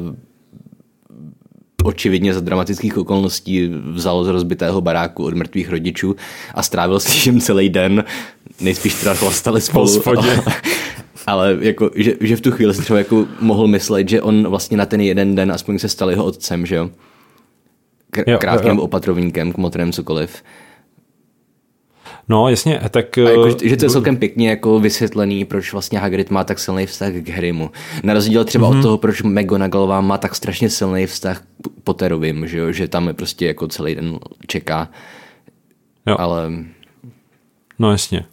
očividně 1.84 2.34
za 2.34 2.40
dramatických 2.40 2.98
okolností 2.98 3.70
vzal 3.92 4.24
z 4.24 4.28
rozbitého 4.28 4.80
baráku 4.80 5.24
od 5.24 5.34
mrtvých 5.34 5.70
rodičů 5.70 6.16
a 6.54 6.62
strávil 6.62 7.00
s 7.00 7.04
tím 7.04 7.40
celý 7.40 7.68
den. 7.68 8.04
Nejspíš 8.60 8.94
teda 8.94 9.14
chlastali 9.14 9.60
spolu. 9.60 10.02
Ale, 10.06 10.42
ale 11.26 11.56
jako, 11.60 11.90
že, 11.94 12.14
že, 12.20 12.36
v 12.36 12.40
tu 12.40 12.50
chvíli 12.50 12.74
si 12.74 12.82
třeba 12.82 12.98
jako 12.98 13.26
mohl 13.40 13.66
myslet, 13.66 14.08
že 14.08 14.22
on 14.22 14.48
vlastně 14.48 14.76
na 14.76 14.86
ten 14.86 15.00
jeden 15.00 15.34
den 15.34 15.52
aspoň 15.52 15.78
se 15.78 15.88
stal 15.88 16.10
jeho 16.10 16.24
otcem, 16.24 16.66
že 16.66 16.74
jo? 16.76 16.90
Krátkým 18.38 18.80
opatrovníkem, 18.80 19.52
kmotrem, 19.52 19.92
cokoliv. 19.92 20.42
No, 22.28 22.48
jasně, 22.48 22.80
tak... 22.90 23.18
A 23.18 23.30
jako, 23.30 23.48
že 23.62 23.76
to 23.76 23.84
je 23.84 23.90
celkem 23.90 24.16
pěkně 24.16 24.50
jako 24.50 24.80
vysvětlený, 24.80 25.44
proč 25.44 25.72
vlastně 25.72 25.98
Hagrid 25.98 26.30
má 26.30 26.44
tak 26.44 26.58
silný 26.58 26.86
vztah 26.86 27.12
k 27.12 27.28
Harrymu. 27.28 27.70
Na 28.02 28.14
rozdíl 28.14 28.44
třeba 28.44 28.66
mm-hmm. 28.66 28.70
od 28.70 28.74
mhm. 28.74 28.82
toho, 28.82 28.98
proč 28.98 29.22
McGonagallová 29.22 30.00
má 30.00 30.18
tak 30.18 30.34
strašně 30.34 30.70
silný 30.70 31.06
vztah 31.06 31.40
k 31.40 31.68
Potterovým, 31.84 32.46
že, 32.46 32.58
jo? 32.58 32.72
že 32.72 32.88
tam 32.88 33.08
je 33.08 33.14
prostě 33.14 33.46
jako 33.46 33.68
celý 33.68 33.94
den 33.94 34.18
čeká. 34.46 34.88
Jo. 36.06 36.16
Ale... 36.18 36.52
No 37.78 37.90
jasně. 37.90 38.24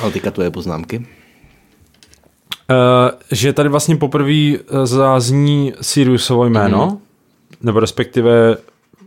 Ale 0.00 0.12
teďka 0.12 0.30
tvoje 0.30 0.50
poznámky. 0.50 0.98
Uh, 0.98 1.06
že 3.32 3.52
tady 3.52 3.68
vlastně 3.68 3.96
poprvé 3.96 4.32
eh, 4.32 4.58
zázní 4.84 5.72
Siriusovo 5.80 6.44
jméno, 6.44 6.88
mm-hmm. 6.88 7.56
nebo 7.62 7.80
respektive 7.80 8.56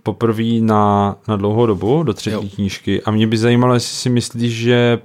poprvé 0.07 0.59
na, 0.61 1.15
na 1.27 1.35
dlouhou 1.35 1.65
dobu 1.65 2.03
do 2.03 2.13
třetí 2.13 2.35
jo. 2.35 2.55
knížky 2.55 3.03
a 3.03 3.11
mě 3.11 3.27
by 3.27 3.37
zajímalo, 3.37 3.73
jestli 3.73 3.95
si 3.95 4.09
myslíš, 4.09 4.53
že 4.53 4.99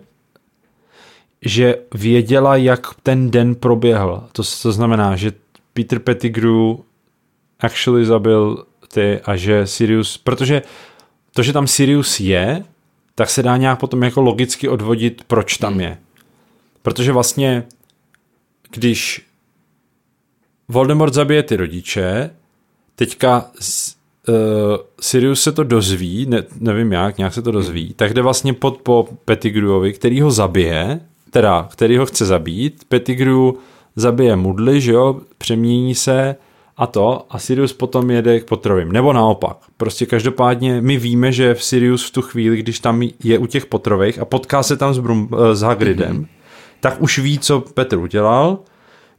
že 1.45 1.77
věděla, 1.95 2.57
jak 2.57 2.87
ten 3.03 3.31
den 3.31 3.55
proběhl. 3.55 4.29
To, 4.33 4.43
to 4.62 4.73
znamená, 4.73 5.16
že 5.16 5.33
Peter 5.73 5.99
Pettigrew 5.99 6.77
actually 7.61 8.07
zabil 8.07 8.65
ty 8.95 9.20
a 9.24 9.37
že 9.37 9.66
Sirius, 9.66 10.19
protože 10.19 10.62
to, 11.35 11.43
že 11.43 11.53
tam 11.53 11.66
Sirius 11.66 12.20
je, 12.20 12.65
tak 13.15 13.31
se 13.31 13.43
dá 13.43 13.57
nějak 13.57 13.81
potom 13.81 14.03
jako 14.03 14.20
logicky 14.20 14.69
odvodit, 14.69 15.24
proč 15.27 15.57
tam 15.57 15.73
hmm. 15.73 15.81
je. 15.81 15.99
Protože 16.83 17.12
vlastně, 17.12 17.65
když 18.70 19.27
Voldemort 20.69 21.15
zabije 21.15 21.43
ty 21.43 21.57
rodiče, 21.57 22.31
teďka 22.95 23.51
uh, 24.28 24.35
Sirius 25.01 25.43
se 25.43 25.53
to 25.53 25.65
dozví, 25.65 26.27
ne, 26.27 26.43
nevím 26.61 26.93
jak, 26.93 27.19
nějak 27.19 27.35
se 27.35 27.43
to 27.43 27.51
dozví, 27.51 27.94
tak 27.94 28.15
jde 28.15 28.23
vlastně 28.23 28.53
pod 28.53 28.77
po 28.77 29.09
Pettigrewovi, 29.24 29.93
který 29.93 30.20
ho 30.20 30.31
zabije, 30.31 31.01
teda, 31.31 31.69
který 31.73 31.97
ho 31.97 32.07
chce 32.07 32.27
zabít. 32.27 32.85
Pettigrew 32.89 33.53
zabije 33.97 34.36
Mudly, 34.36 34.81
že 34.81 34.93
jo, 34.93 35.20
přemění 35.39 35.94
se 35.94 36.36
a 36.77 36.86
to 36.86 37.27
a 37.31 37.39
Sirius 37.39 37.73
potom 37.73 38.11
jede 38.11 38.40
k 38.40 38.44
potrovím. 38.44 38.93
Nebo 38.93 39.12
naopak. 39.12 39.57
Prostě 39.77 40.07
každopádně 40.07 40.81
my 40.81 40.97
víme, 40.97 41.32
že 41.32 41.55
v 41.55 41.65
Sirius 41.65 42.07
v 42.07 42.11
tu 42.11 42.23
chvíli, 42.23 42.57
když 42.57 42.81
tam 42.81 43.03
je 43.24 43.39
u 43.39 43.47
těch 43.47 43.66
potrových 43.66 44.19
a 44.19 44.24
potká 44.24 44.62
se 44.62 44.77
tam 44.77 44.94
s, 44.94 44.99
Brum, 44.99 45.28
eh, 45.32 45.55
s 45.55 45.61
Hagridem, 45.61 46.23
mm-hmm. 46.23 46.27
tak 46.81 47.03
už 47.03 47.19
ví, 47.19 47.39
co 47.39 47.61
Petr 47.61 47.99
udělal, 47.99 48.59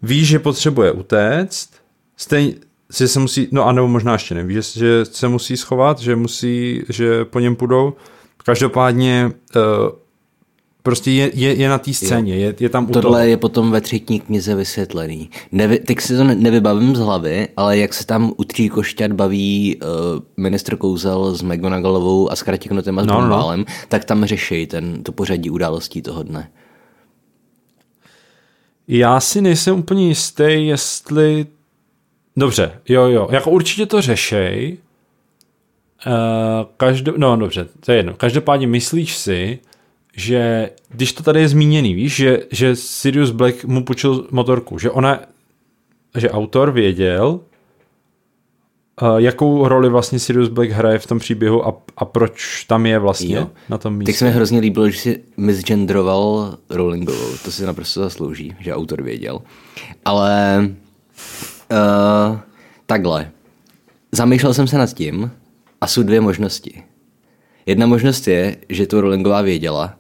ví, 0.02 0.26
že 0.26 0.40
potřebuje 0.40 0.92
utéct, 0.92 1.70
stejně, 2.18 2.54
že 2.98 3.08
se 3.08 3.20
musí, 3.20 3.48
no 3.52 3.66
a 3.66 3.72
nebo 3.72 3.88
možná 3.88 4.14
ještě 4.14 4.36
neví, 4.36 4.54
že, 4.54 4.62
že 4.62 5.06
se 5.06 5.28
musí 5.28 5.58
schovat, 5.58 6.00
že 6.00 6.16
musí, 6.16 6.84
že 6.90 7.26
po 7.26 7.40
něm 7.40 7.56
půjdou. 7.56 7.94
Každopádně 8.46 9.32
uh, 9.56 9.62
prostě 10.84 11.12
je, 11.12 11.32
je, 11.34 11.54
je 11.54 11.70
na 11.70 11.78
té 11.78 11.94
scéně, 11.94 12.36
je, 12.36 12.56
je 12.60 12.70
tam 12.70 12.90
u 12.90 12.94
Tohle 12.94 13.30
je 13.30 13.38
potom 13.38 13.72
ve 13.72 13.82
třetí 13.82 14.20
knize 14.20 14.56
vysvětlený. 14.56 15.30
Nevy, 15.52 15.80
teď 15.80 16.00
si 16.00 16.18
to 16.18 16.24
nevybavím 16.24 16.96
z 16.96 17.00
hlavy, 17.00 17.48
ale 17.58 17.78
jak 17.78 17.94
se 17.94 18.06
tam 18.06 18.34
u 18.38 18.44
tří 18.44 18.70
košťat 18.70 19.12
baví 19.12 19.76
uh, 19.82 19.90
ministr 20.38 20.76
Kouzel 20.76 21.36
s 21.36 21.42
McGonagallovou 21.42 22.32
a 22.32 22.36
s 22.36 22.44
Kratiknotem 22.44 23.00
a 23.00 23.04
s 23.04 23.06
no, 23.06 23.22
no. 23.22 23.58
no. 23.58 23.64
tak 23.90 24.06
tam 24.06 24.26
řeší 24.26 24.68
ten, 24.68 25.04
to 25.04 25.12
pořadí 25.12 25.50
událostí 25.50 26.02
toho 26.02 26.24
dne. 26.24 26.50
Já 28.88 29.20
si 29.20 29.42
nejsem 29.42 29.80
úplně 29.80 30.08
jistý, 30.08 30.68
jestli 30.68 31.46
Dobře, 32.38 32.72
jo, 32.90 33.06
jo, 33.08 33.28
jako 33.32 33.52
určitě 33.52 33.86
to 33.86 34.02
řešej. 34.02 34.78
Uh, 36.08 36.14
každo, 36.78 37.14
no 37.18 37.36
dobře, 37.38 37.68
to 37.80 37.92
je 37.92 37.98
jedno. 37.98 38.14
Každopádně 38.14 38.68
myslíš 38.68 39.18
si, 39.18 39.60
že 40.16 40.70
když 40.90 41.14
to 41.14 41.24
tady 41.24 41.40
je 41.40 41.48
zmíněný, 41.48 41.94
víš, 41.94 42.16
že, 42.16 42.40
že 42.52 42.76
Sirius 42.76 43.32
Black 43.32 43.66
mu 43.66 43.84
půjčil 43.84 44.28
motorku, 44.32 44.80
že 44.80 44.92
ona, 44.92 45.20
že 46.18 46.32
autor 46.32 46.72
věděl, 46.72 47.40
uh, 49.02 49.18
jakou 49.18 49.68
roli 49.68 49.90
vlastně 49.90 50.20
Sirius 50.20 50.50
Black 50.50 50.70
hraje 50.70 51.00
v 51.00 51.08
tom 51.08 51.20
příběhu 51.20 51.68
a, 51.68 51.82
a 51.98 52.06
proč 52.06 52.64
tam 52.64 52.86
je 52.86 53.00
vlastně 53.00 53.36
jo. 53.36 53.50
na 53.70 53.78
tom 53.78 53.98
místě. 53.98 54.12
Tak 54.12 54.18
se 54.20 54.26
mi 54.26 54.32
hrozně 54.32 54.60
líbilo, 54.60 54.90
že 54.90 55.00
si 55.00 55.24
misgendroval 55.38 56.58
Rowlingovou, 56.70 57.38
to 57.46 57.52
si 57.52 57.66
naprosto 57.66 58.00
zaslouží, 58.00 58.56
že 58.60 58.74
autor 58.74 59.02
věděl. 59.04 59.42
Ale 60.06 60.70
Uh, 61.74 62.40
takhle. 62.86 63.32
Zamýšlel 64.12 64.54
jsem 64.54 64.68
se 64.68 64.78
nad 64.78 64.94
tím 64.94 65.32
a 65.82 65.88
jsou 65.88 66.04
dvě 66.04 66.22
možnosti. 66.22 66.84
Jedna 67.66 67.86
možnost 67.86 68.28
je, 68.28 68.58
že 68.70 68.88
to 68.88 69.02
Rowlingová 69.02 69.42
věděla, 69.42 69.98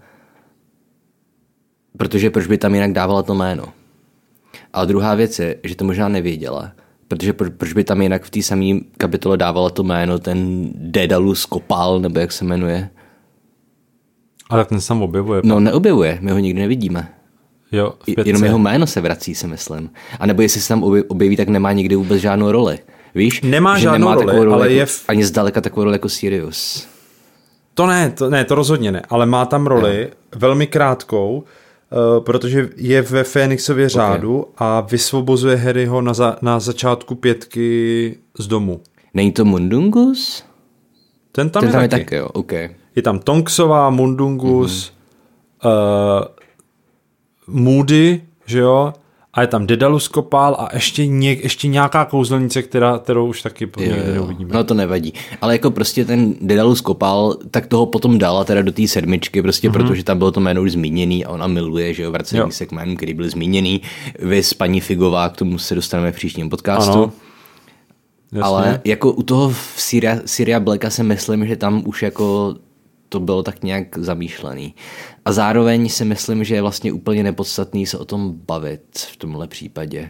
protože 1.98 2.30
proč 2.30 2.48
by 2.48 2.58
tam 2.58 2.74
jinak 2.74 2.92
dávala 2.94 3.24
to 3.24 3.34
jméno. 3.34 3.66
A 4.74 4.86
druhá 4.86 5.16
věc 5.16 5.40
je, 5.40 5.56
že 5.64 5.76
to 5.76 5.86
možná 5.86 6.08
nevěděla, 6.08 6.72
protože 7.08 7.34
proč 7.34 7.74
by 7.74 7.84
tam 7.84 8.02
jinak 8.02 8.24
v 8.24 8.30
té 8.30 8.42
samé 8.42 8.66
kapitole 8.98 9.38
dávala 9.38 9.70
to 9.70 9.84
jméno 9.84 10.20
ten 10.20 10.70
Dedalus 10.76 11.46
Kopal, 11.46 12.00
nebo 12.00 12.20
jak 12.20 12.32
se 12.32 12.46
jmenuje. 12.46 12.90
Ale 14.50 14.66
ten 14.66 14.82
se 14.82 14.94
objevuje. 14.94 15.42
No 15.44 15.60
neobjevuje, 15.60 16.18
my 16.22 16.32
ho 16.32 16.40
nikdy 16.40 16.62
nevidíme. 16.62 17.14
Jo, 17.74 17.94
Jenom 18.26 18.44
jeho 18.44 18.60
jméno 18.60 18.88
se 18.88 19.02
vrací, 19.02 19.36
si 19.36 19.48
myslím. 19.48 19.90
A 20.20 20.26
nebo 20.26 20.42
jestli 20.42 20.62
se 20.62 20.68
tam 20.68 20.84
objeví, 21.08 21.36
tak 21.38 21.48
nemá 21.48 21.72
nikdy 21.72 21.96
vůbec 21.96 22.22
žádnou 22.22 22.52
roli. 22.52 22.80
Víš? 23.16 23.42
Nemá 23.42 23.78
že 23.78 23.84
žádnou 23.84 24.10
nemá 24.10 24.16
roli, 24.16 24.46
roli, 24.46 24.54
ale 24.54 24.66
jako, 24.66 24.74
je... 24.74 24.86
V... 24.86 25.04
Ani 25.08 25.26
zdaleka 25.26 25.62
takovou 25.62 25.84
roli 25.84 25.96
jako 25.96 26.10
Sirius. 26.10 26.88
To 27.74 27.88
ne, 27.88 28.12
to 28.12 28.30
ne, 28.30 28.46
to 28.46 28.56
rozhodně 28.56 28.92
ne, 28.92 29.02
ale 29.10 29.26
má 29.26 29.46
tam 29.46 29.68
roli 29.68 30.08
no. 30.12 30.40
velmi 30.40 30.68
krátkou, 30.68 31.44
uh, 32.18 32.24
protože 32.24 32.70
je 32.76 33.02
ve 33.02 33.24
Fénixově 33.24 33.90
řádu 33.90 34.40
okay. 34.40 34.54
a 34.58 34.82
vysvobozuje 34.82 35.56
Harryho 35.56 36.02
na, 36.02 36.14
za, 36.14 36.38
na 36.42 36.60
začátku 36.60 37.16
pětky 37.16 38.18
z 38.40 38.48
domu. 38.48 38.82
Není 39.14 39.32
to 39.32 39.46
Mundungus? 39.46 40.44
Ten 41.32 41.50
tam, 41.50 41.62
Ten 41.62 41.70
je, 41.70 41.74
tam 41.74 41.82
taky. 41.82 42.02
je 42.02 42.06
taky. 42.06 42.16
jo, 42.16 42.28
okay. 42.34 42.70
Je 42.96 43.02
tam 43.02 43.20
Tonksová, 43.20 43.90
Mundungus, 43.90 44.92
mm-hmm. 45.62 46.20
uh, 46.20 46.26
Moody, 47.48 48.22
že 48.46 48.60
jo, 48.60 48.94
a 49.34 49.42
je 49.42 49.48
tam 49.48 49.68
Dedalus 49.68 50.08
Kopál 50.08 50.56
a 50.60 50.70
ještě, 50.74 51.08
něk, 51.08 51.44
ještě 51.44 51.68
nějaká 51.68 52.06
kouzelnice, 52.06 52.62
která, 52.62 52.98
kterou 52.98 53.28
už 53.28 53.42
taky 53.42 53.64
jo, 53.64 53.96
někde 53.96 54.14
neuvidíme. 54.14 54.54
No 54.54 54.64
to 54.64 54.74
nevadí. 54.74 55.14
Ale 55.42 55.54
jako 55.54 55.72
prostě 55.72 56.06
ten 56.06 56.36
Dedalus 56.42 56.82
Kopál, 56.82 57.38
tak 57.52 57.68
toho 57.68 57.86
potom 57.86 58.18
dala 58.18 58.44
teda 58.44 58.62
do 58.62 58.72
té 58.72 58.88
sedmičky, 58.88 59.42
prostě 59.42 59.70
mm-hmm. 59.70 59.74
protože 59.74 60.04
tam 60.04 60.18
bylo 60.18 60.32
to 60.32 60.40
jméno 60.40 60.62
už 60.62 60.72
zmíněný 60.72 61.26
a 61.26 61.30
ona 61.30 61.48
miluje, 61.48 61.94
že 61.94 62.04
jo, 62.04 62.12
vracení 62.12 62.52
se 62.52 62.66
k 62.66 62.72
jménům, 62.72 62.96
který 62.96 63.14
byl 63.14 63.30
zmíněný. 63.30 63.82
Vy 64.20 64.44
s 64.44 64.54
paní 64.54 64.82
Figová, 64.82 65.30
k 65.30 65.38
tomu 65.38 65.58
se 65.58 65.76
dostaneme 65.76 66.12
v 66.12 66.16
příštím 66.16 66.50
podcastu. 66.50 66.94
Ano. 66.94 67.12
Jasně. 68.32 68.44
Ale 68.44 68.82
jako 68.84 69.12
u 69.12 69.24
toho 69.24 69.54
Syria, 69.76 70.18
Syria 70.26 70.60
Blacka 70.60 70.90
si 70.90 71.04
myslím, 71.04 71.48
že 71.48 71.56
tam 71.56 71.84
už 71.86 72.04
jako 72.04 72.56
to 73.14 73.20
bylo 73.20 73.44
tak 73.44 73.64
nějak 73.64 73.98
zamýšlený. 73.98 74.76
A 75.26 75.32
zároveň 75.32 75.90
si 75.90 76.06
myslím, 76.06 76.44
že 76.44 76.56
je 76.56 76.62
vlastně 76.62 76.92
úplně 76.92 77.24
nepodstatný 77.24 77.86
se 77.86 77.98
o 77.98 78.06
tom 78.06 78.34
bavit 78.48 78.82
v 79.12 79.18
tomhle 79.18 79.48
případě. 79.48 80.10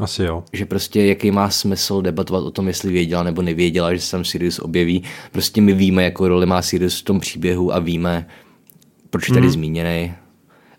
Asi 0.00 0.22
jo. 0.22 0.44
Že 0.52 0.66
prostě 0.66 1.04
jaký 1.04 1.30
má 1.30 1.50
smysl 1.50 2.02
debatovat 2.02 2.44
o 2.44 2.50
tom, 2.50 2.68
jestli 2.68 2.92
věděla 2.92 3.22
nebo 3.22 3.42
nevěděla, 3.42 3.94
že 3.94 4.00
se 4.00 4.10
tam 4.10 4.24
Sirius 4.24 4.58
objeví. 4.58 5.02
Prostě 5.32 5.60
my 5.60 5.72
víme, 5.72 6.04
jakou 6.04 6.28
roli 6.28 6.46
má 6.46 6.62
Sirius 6.62 7.00
v 7.00 7.04
tom 7.04 7.20
příběhu 7.20 7.74
a 7.74 7.78
víme, 7.78 8.26
proč 9.10 9.28
je 9.28 9.34
tady 9.34 9.46
mm. 9.46 9.52
zmíněný. 9.52 10.14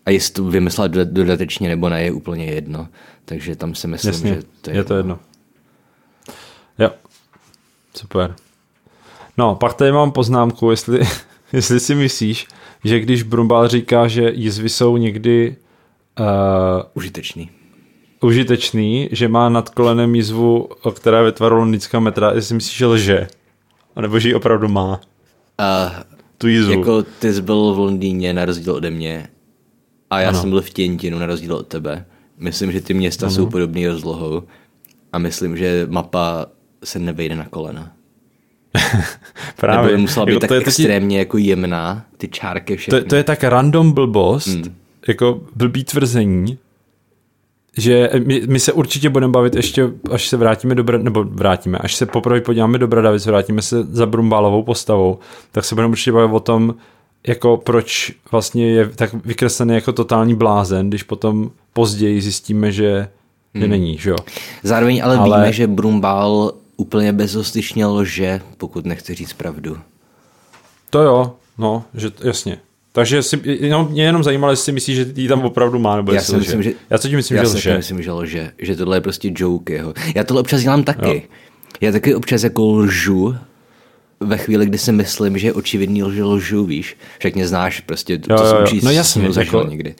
A 0.06 0.10
jestli 0.10 0.34
to 0.34 0.43
vymyslela 0.43 0.88
dodatečně 0.88 1.69
nebo 1.69 1.89
ne, 1.89 2.03
je 2.03 2.11
úplně 2.11 2.45
jedno. 2.45 2.88
Takže 3.26 3.56
tam 3.56 3.76
si 3.76 3.88
myslím, 3.88 4.14
Jasně, 4.14 4.35
že 4.35 4.41
to 4.61 4.69
je, 4.69 4.76
je 4.76 4.84
to 4.84 4.95
jedno. 4.95 5.19
Jo, 6.80 6.89
super. 7.95 8.35
No, 9.40 9.56
pak 9.56 9.74
tady 9.74 9.91
mám 9.91 10.11
poznámku, 10.11 10.72
jestli, 10.72 10.99
jestli 11.53 11.80
si 11.80 11.95
myslíš, 11.95 12.48
že 12.84 12.99
když 12.99 13.24
Brumbal 13.24 13.68
říká, 13.68 14.07
že 14.07 14.32
jizvy 14.36 14.70
jsou 14.70 14.98
někdy 14.98 15.56
uh, 16.20 16.26
užitečný. 16.94 17.49
užitečný, 18.22 19.10
že 19.11 19.28
má 19.28 19.49
nad 19.49 19.70
kolenem 19.70 20.16
jizvu, 20.16 20.70
která 20.94 21.20
je 21.20 21.34
ve 21.40 21.48
londýnská 21.48 21.99
metra, 21.99 22.32
jestli 22.32 22.56
myslíš, 22.56 22.78
že 22.78 22.86
lže? 22.86 23.28
A 23.95 24.02
nebo 24.02 24.20
že 24.20 24.30
ji 24.30 24.36
opravdu 24.36 24.68
má? 24.68 25.02
Uh, 25.60 25.91
tu 26.38 26.48
jizvu. 26.48 26.72
Jako 26.72 27.03
ty 27.03 27.34
jsi 27.34 27.41
byl 27.41 27.74
v 27.74 27.80
Londýně 27.80 28.34
na 28.34 28.45
rozdíl 28.45 28.74
ode 28.74 28.91
mě 28.91 29.28
a 30.10 30.20
já 30.20 30.30
ano. 30.30 30.41
jsem 30.41 30.49
byl 30.49 30.61
v 30.61 30.70
Těntinu 30.70 31.20
na 31.20 31.26
rozdíl 31.26 31.56
od 31.56 31.68
tebe. 31.68 32.06
Myslím, 32.38 32.72
že 32.72 32.82
ty 32.82 32.94
města 32.94 33.26
ano. 33.26 33.36
jsou 33.36 33.45
podobné 33.45 33.88
rozlohou 33.88 34.44
a 35.14 35.18
myslím, 35.18 35.57
že 35.57 35.88
mapa 35.90 36.45
se 36.84 36.99
nevejde 36.99 37.36
na 37.36 37.45
kolena. 37.45 37.99
Právě. 39.56 39.82
Nebo 39.82 39.96
by 39.96 40.02
musela 40.02 40.26
být 40.26 40.32
Jako 40.32 40.40
tak 40.40 40.48
to 40.48 40.54
je 40.54 40.62
extrémně 40.62 41.20
jako 41.20 41.38
jemná, 41.38 42.04
ty 42.18 42.28
čárky 42.28 42.78
všechny. 42.78 43.02
To, 43.02 43.08
to 43.08 43.16
je 43.16 43.24
tak 43.24 43.44
random 43.44 43.91
blbost, 43.91 44.48
hmm. 44.48 44.76
jako 45.08 45.41
blbý 45.56 45.84
tvrzení, 45.84 46.58
že 47.78 48.10
my, 48.26 48.41
my 48.48 48.60
se 48.60 48.74
určitě 48.74 49.10
budeme 49.10 49.32
bavit 49.32 49.56
ještě, 49.56 49.90
až 50.12 50.28
se 50.28 50.38
vrátíme 50.38 50.76
do 50.76 50.84
Brad, 50.84 51.04
nebo 51.04 51.24
vrátíme, 51.24 51.78
až 51.78 51.96
se 51.96 52.06
poprvé 52.06 52.41
podíváme 52.41 52.78
do 52.78 52.88
Bradavic, 52.88 53.26
vrátíme 53.26 53.62
se 53.62 53.84
za 53.84 54.06
Brumbálovou 54.06 54.64
postavou, 54.64 55.20
tak 55.52 55.66
se 55.66 55.76
budeme 55.76 55.91
určitě 55.91 56.12
bavit 56.12 56.34
o 56.34 56.40
tom, 56.40 56.76
jako 57.28 57.58
proč 57.58 58.12
vlastně 58.32 58.72
je 58.72 58.88
tak 58.88 59.26
vykreslený 59.26 59.76
jako 59.76 59.91
totální 59.91 60.36
blázen, 60.36 60.90
když 60.90 61.04
potom 61.04 61.52
později 61.74 62.22
zjistíme, 62.22 62.72
že, 62.72 63.08
že 63.56 63.68
není, 63.68 63.98
že 63.98 64.10
jo. 64.10 64.16
Zároveň 64.64 65.02
ale, 65.04 65.18
Ale- 65.18 65.38
víme, 65.38 65.54
že 65.54 65.68
Brumbál 65.68 66.52
úplně 66.80 67.14
bezostyšně 67.14 67.85
lže, 67.85 68.41
pokud 68.57 68.85
nechce 68.85 69.15
říct 69.15 69.34
pravdu. 69.34 69.77
To 70.89 71.01
jo, 71.01 71.35
no, 71.57 71.84
že 71.93 72.11
jasně. 72.23 72.57
Takže 72.91 73.23
si, 73.23 73.39
jenom, 73.43 73.88
mě 73.91 74.03
jenom 74.03 74.23
zajímalo, 74.23 74.53
jestli 74.53 74.65
si 74.65 74.72
myslíš, 74.72 74.95
že 74.97 75.06
jí 75.15 75.27
tam 75.27 75.41
opravdu 75.41 75.80
má, 75.80 75.95
nebo 75.95 76.11
Já 76.11 76.15
jestli 76.15 76.34
si 76.34 76.39
myslím, 76.39 76.64
že, 76.64 76.72
Já 76.89 76.97
co 76.97 77.07
tím 77.07 77.18
myslím, 77.18 77.38
já 77.38 77.43
že 77.43 77.49
si 77.49 77.56
lže. 77.57 77.69
taky 77.69 77.77
myslím, 77.77 78.01
že 78.03 78.11
lže. 78.11 78.51
Že 78.60 78.76
tohle 78.76 78.97
je 78.97 79.01
prostě 79.01 79.31
joke 79.35 79.73
jeho. 79.73 79.93
Já 80.15 80.23
tohle 80.23 80.41
občas 80.41 80.61
dělám 80.61 80.84
taky. 80.84 81.10
Jo. 81.15 81.22
Já 81.81 81.91
taky 81.91 82.15
občas 82.15 82.43
jako 82.43 82.72
lžu 82.72 83.35
ve 84.19 84.38
chvíli, 84.38 84.65
kdy 84.65 84.77
si 84.77 84.91
myslím, 84.91 85.38
že 85.38 85.47
je 85.47 85.53
očividný 85.53 86.03
lže 86.03 86.23
lžu, 86.23 86.65
víš. 86.65 86.97
Však 87.19 87.35
mě 87.35 87.47
znáš, 87.47 87.80
prostě 87.80 88.18
to, 88.18 88.34
Jo, 88.34 88.38
to 88.39 88.45
jo, 88.45 88.56
jo. 88.56 88.61
určitě 88.61 88.85
No 88.85 88.91
s 88.91 88.95
jasně, 88.95 89.30
jako- 89.38 89.64
někdy. 89.69 89.95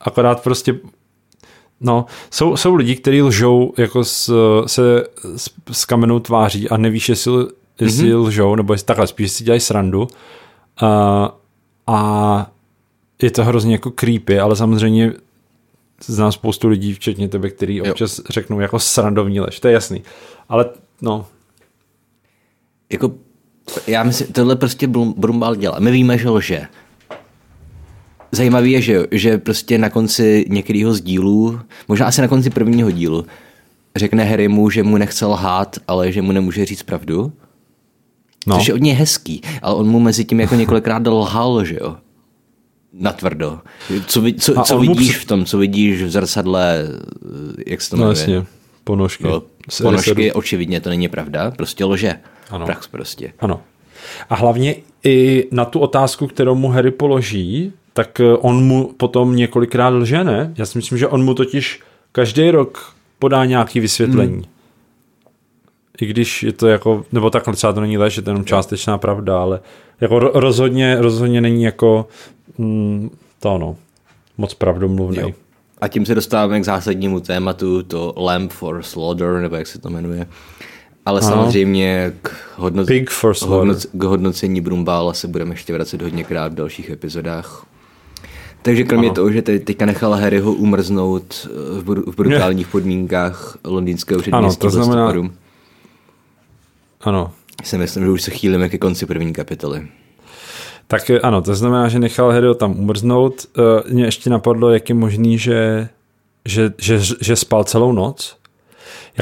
akorát 0.00 0.42
prostě 0.42 0.74
No, 1.80 2.06
jsou, 2.30 2.56
jsou 2.56 2.74
lidi, 2.74 2.96
kteří 2.96 3.22
lžou 3.22 3.72
jako 3.78 4.04
s, 4.04 4.32
se 4.66 5.04
s, 5.36 5.50
s 5.72 5.84
kamenou 5.84 6.20
tváří 6.20 6.68
a 6.68 6.76
nevíš, 6.76 7.08
jestli, 7.08 7.32
jestli 7.80 8.12
mm-hmm. 8.12 8.22
lžou, 8.22 8.54
nebo 8.54 8.74
jestli 8.74 8.86
takhle, 8.86 9.06
spíš 9.06 9.32
si 9.32 9.44
dělají 9.44 9.60
srandu. 9.60 10.08
A, 10.80 11.34
a 11.86 12.50
je 13.22 13.30
to 13.30 13.44
hrozně 13.44 13.72
jako 13.72 13.90
creepy, 13.90 14.40
ale 14.40 14.56
samozřejmě 14.56 15.12
znám 16.06 16.32
spoustu 16.32 16.68
lidí, 16.68 16.94
včetně 16.94 17.28
tebe, 17.28 17.50
který 17.50 17.82
občas 17.82 18.20
řeknou 18.30 18.60
jako 18.60 18.78
srandovní 18.78 19.40
lež, 19.40 19.60
to 19.60 19.68
je 19.68 19.74
jasný. 19.74 20.02
Ale 20.48 20.66
no, 21.02 21.26
Jako, 22.94 23.14
já 23.86 24.02
myslím, 24.02 24.32
tohle 24.32 24.56
prostě 24.56 24.86
Brumbal 25.16 25.56
dělá. 25.56 25.78
My 25.78 25.90
víme, 25.90 26.18
že 26.18 26.30
lže. 26.30 26.66
Zajímavý 28.34 28.70
je, 28.72 28.80
že, 28.80 29.06
že 29.10 29.38
prostě 29.38 29.78
na 29.78 29.90
konci 29.90 30.44
některého 30.48 30.94
z 30.94 31.00
dílů, 31.00 31.60
možná 31.88 32.06
asi 32.06 32.20
na 32.20 32.28
konci 32.28 32.50
prvního 32.50 32.90
dílu, 32.90 33.26
řekne 33.96 34.24
Harrymu, 34.24 34.70
že 34.70 34.82
mu 34.82 34.96
nechce 34.96 35.26
lhát, 35.26 35.76
ale 35.88 36.12
že 36.12 36.22
mu 36.22 36.32
nemůže 36.32 36.64
říct 36.64 36.82
pravdu. 36.82 37.32
no. 38.46 38.56
Což 38.58 38.66
je 38.68 38.74
od 38.74 38.80
něj 38.82 38.94
hezký, 38.94 39.40
ale 39.62 39.74
on 39.74 39.88
mu 39.88 40.00
mezi 40.00 40.24
tím 40.24 40.40
jako 40.40 40.54
několikrát 40.54 41.06
lhal, 41.06 41.64
že 41.64 41.76
jo? 41.80 41.96
Natvrdo. 42.92 43.58
Co, 44.06 44.20
vi- 44.20 44.34
co, 44.34 44.62
co 44.62 44.78
vidíš 44.78 45.10
při- 45.10 45.18
v 45.18 45.24
tom, 45.24 45.44
co 45.44 45.58
vidíš 45.58 46.02
v 46.02 46.10
zrcadle, 46.10 46.88
jak 47.66 47.80
se 47.82 47.90
to 47.90 47.96
no 47.96 48.00
jmenuje? 48.02 48.20
jasně, 48.20 48.44
ponožky. 48.84 49.24
No, 49.24 49.42
ponožky, 49.82 50.32
očividně 50.32 50.80
to 50.80 50.88
není 50.88 51.08
pravda, 51.08 51.50
prostě 51.50 51.84
lže. 51.84 52.14
Ano. 52.50 52.66
Prax 52.66 52.86
prostě. 52.86 53.32
Ano. 53.40 53.60
A 54.30 54.34
hlavně 54.34 54.76
i 55.04 55.48
na 55.50 55.64
tu 55.64 55.78
otázku, 55.78 56.26
kterou 56.26 56.54
mu 56.54 56.68
Harry 56.68 56.90
položí, 56.90 57.72
tak 57.96 58.20
eh, 58.20 58.32
on 58.32 58.64
mu 58.64 58.92
potom 58.96 59.36
několikrát 59.36 59.88
lže, 59.88 60.24
ne? 60.24 60.54
Já 60.58 60.66
si 60.66 60.78
myslím, 60.78 60.98
že 60.98 61.08
on 61.08 61.24
mu 61.24 61.34
totiž 61.34 61.80
každý 62.12 62.50
rok 62.50 62.94
podá 63.18 63.44
nějaký 63.44 63.80
vysvětlení. 63.80 64.34
Hmm. 64.34 64.44
I 66.00 66.06
když 66.06 66.42
je 66.42 66.52
to 66.52 66.68
jako, 66.68 67.04
nebo 67.12 67.30
takhle 67.30 67.54
třeba 67.54 67.72
to 67.72 67.80
není 67.80 67.98
lež, 67.98 68.16
je 68.16 68.22
to 68.22 68.30
jenom 68.30 68.44
částečná 68.44 68.98
pravda, 68.98 69.40
ale 69.42 69.60
jako 70.00 70.14
ro- 70.18 70.30
rozhodně, 70.34 70.96
rozhodně 71.00 71.40
není 71.40 71.62
jako 71.62 72.06
mm, 72.58 73.10
to 73.40 73.58
no, 73.58 73.76
moc 74.38 74.54
pravdomluvný. 74.54 75.18
Jo. 75.20 75.30
A 75.80 75.88
tím 75.88 76.06
se 76.06 76.14
dostáváme 76.14 76.60
k 76.60 76.64
zásadnímu 76.64 77.20
tématu, 77.20 77.82
to 77.82 78.14
Lamp 78.16 78.52
for 78.52 78.82
Slaughter, 78.82 79.32
nebo 79.40 79.56
jak 79.56 79.66
se 79.66 79.78
to 79.80 79.90
jmenuje. 79.90 80.26
Ale 81.06 81.20
Ano. 81.20 81.30
samozřejmě 81.30 82.12
k, 82.22 82.30
hodnoc- 82.58 82.86
Pig 82.86 83.10
for 83.10 83.34
slaughter. 83.34 83.68
hodnoc- 83.74 83.88
k 83.92 84.02
hodnocení 84.04 84.60
Brumbála 84.60 85.12
se 85.14 85.28
budeme 85.28 85.52
ještě 85.52 85.72
vracet 85.72 86.02
hodněkrát 86.02 86.52
v 86.52 86.54
dalších 86.54 86.90
epizodách. 86.90 87.66
Takže 88.64 88.84
kromě 88.84 89.08
Ano. 89.08 89.14
toho, 89.14 89.30
že 89.32 89.42
te- 89.42 89.58
teďka 89.58 89.86
nechal 89.86 90.12
Harryho 90.12 90.52
umrznout 90.52 91.46
eh, 91.46 91.80
v, 91.80 92.12
v 92.12 92.16
brutálních 92.16 92.68
podmínkách 92.68 93.58
londýnského 93.64 94.20
předměstí 94.20 94.60
to 94.60 94.70
znamená- 94.70 95.06
listopadu, 95.06 95.34
Ano. 97.00 97.32
si 97.64 97.78
myslím, 97.78 98.04
že 98.04 98.10
už 98.10 98.22
se 98.22 98.30
chýlíme 98.30 98.68
ke 98.68 98.78
konci 98.78 99.06
první 99.06 99.32
kapitoly. 99.32 99.88
Tak 100.86 101.10
eh, 101.10 101.20
ano, 101.20 101.42
to 101.42 101.54
znamená, 101.54 101.88
že 101.88 101.98
nechal 101.98 102.30
Harryho 102.30 102.54
tam 102.54 102.78
umrznout. 102.78 103.46
Uh, 103.58 103.92
mě 103.92 104.04
ještě 104.04 104.30
napadlo, 104.30 104.70
jak 104.70 104.88
je 104.88 104.94
možný, 104.94 105.38
že, 105.38 105.88
že, 106.44 106.72
že, 106.78 107.00
že 107.20 107.36
spal 107.36 107.64
celou 107.64 107.92
noc. 107.92 108.36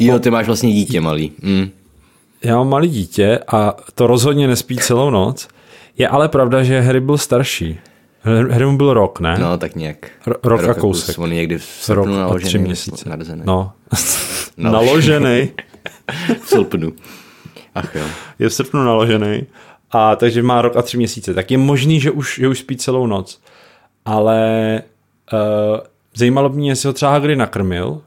Jako... 0.00 0.12
Jo, 0.12 0.18
ty 0.18 0.30
máš 0.30 0.46
vlastně 0.46 0.72
dítě 0.72 1.00
malý. 1.00 1.32
Mm. 1.42 1.70
Já 2.44 2.56
mám 2.56 2.68
malé 2.68 2.86
dítě 2.88 3.38
a 3.52 3.76
to 3.94 4.06
rozhodně 4.06 4.46
nespí 4.46 4.76
celou 4.78 5.10
noc. 5.10 5.48
Je 5.98 6.08
ale 6.08 6.28
pravda, 6.28 6.62
že 6.62 6.80
Harry 6.80 7.00
byl 7.00 7.18
starší. 7.18 7.78
Harry 8.24 8.66
mu 8.66 8.76
byl 8.76 8.94
rok, 8.94 9.20
ne? 9.20 9.38
No, 9.40 9.58
tak 9.58 9.76
nějak. 9.76 10.10
R- 10.26 10.36
rok 10.44 10.64
a 10.64 10.74
kousek. 10.74 11.18
On 11.18 11.30
někdy 11.30 11.58
v 11.58 11.88
rok 11.88 12.06
srpnu 12.06 12.20
a 12.20 12.38
tři 12.38 12.58
měsíce. 12.58 13.08
narozený. 13.08 13.42
No. 13.44 13.72
Naložený. 14.56 15.24
naložený. 15.26 15.50
v 16.42 16.48
srpnu. 16.48 16.92
Ach 17.74 17.94
jo. 17.94 18.04
Je 18.38 18.48
v 18.48 18.54
srpnu 18.54 18.84
naložený. 18.84 19.46
A 19.90 20.16
takže 20.16 20.42
má 20.42 20.62
rok 20.62 20.76
a 20.76 20.82
tři 20.82 20.96
měsíce. 20.96 21.34
Tak 21.34 21.50
je 21.50 21.58
možný, 21.58 22.00
že 22.00 22.10
už, 22.10 22.38
že 22.38 22.48
už 22.48 22.58
spí 22.58 22.76
celou 22.76 23.06
noc. 23.06 23.40
Ale 24.04 24.82
uh, 25.32 25.80
zajímalo 26.14 26.48
by 26.48 26.56
mě, 26.56 26.70
jestli 26.70 26.86
ho 26.86 26.92
třeba 26.92 27.18
kdy 27.18 27.36
nakrmil. 27.36 28.00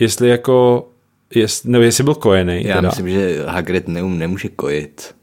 Jestli 0.00 0.28
jako, 0.28 0.88
jest, 1.34 1.64
nebo 1.64 1.84
jestli 1.84 2.04
byl 2.04 2.14
kojený. 2.14 2.64
Já 2.64 2.74
teda. 2.76 2.88
myslím, 2.88 3.08
že 3.08 3.44
Hagrid 3.46 3.88
neum, 3.88 4.18
nemůže 4.18 4.48
kojit. 4.48 5.14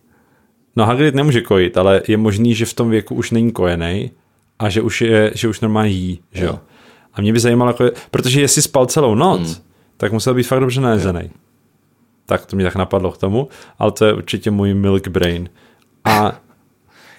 No 0.76 0.86
Hagrid 0.86 1.16
nemůže 1.16 1.42
kojit, 1.42 1.78
ale 1.78 2.02
je 2.08 2.18
možný, 2.18 2.56
že 2.56 2.66
v 2.66 2.74
tom 2.74 2.90
věku 2.90 3.16
už 3.16 3.32
není 3.32 3.52
kojený 3.52 4.12
a 4.60 4.70
že 4.70 4.82
už, 4.82 5.02
je, 5.02 5.32
že 5.36 5.48
už 5.48 5.60
normálně 5.60 5.90
jí, 5.90 6.20
že 6.32 6.46
jo. 6.46 6.60
A 7.14 7.22
mě 7.22 7.34
by 7.34 7.40
zajímalo, 7.40 7.70
jako, 7.70 7.90
protože 8.12 8.42
jestli 8.42 8.62
spal 8.62 8.86
celou 8.86 9.16
noc, 9.16 9.42
hmm. 9.42 9.56
tak 9.98 10.12
musel 10.12 10.34
být 10.34 10.44
fakt 10.44 10.60
dobře 10.60 10.82
najezený. 10.82 11.32
Tak 12.26 12.46
to 12.46 12.56
mě 12.56 12.66
tak 12.66 12.76
napadlo 12.76 13.12
k 13.12 13.18
tomu, 13.18 13.48
ale 13.80 13.92
to 13.92 14.06
je 14.06 14.14
určitě 14.14 14.52
můj 14.52 14.74
milk 14.74 15.08
brain. 15.08 15.50
A 16.04 16.42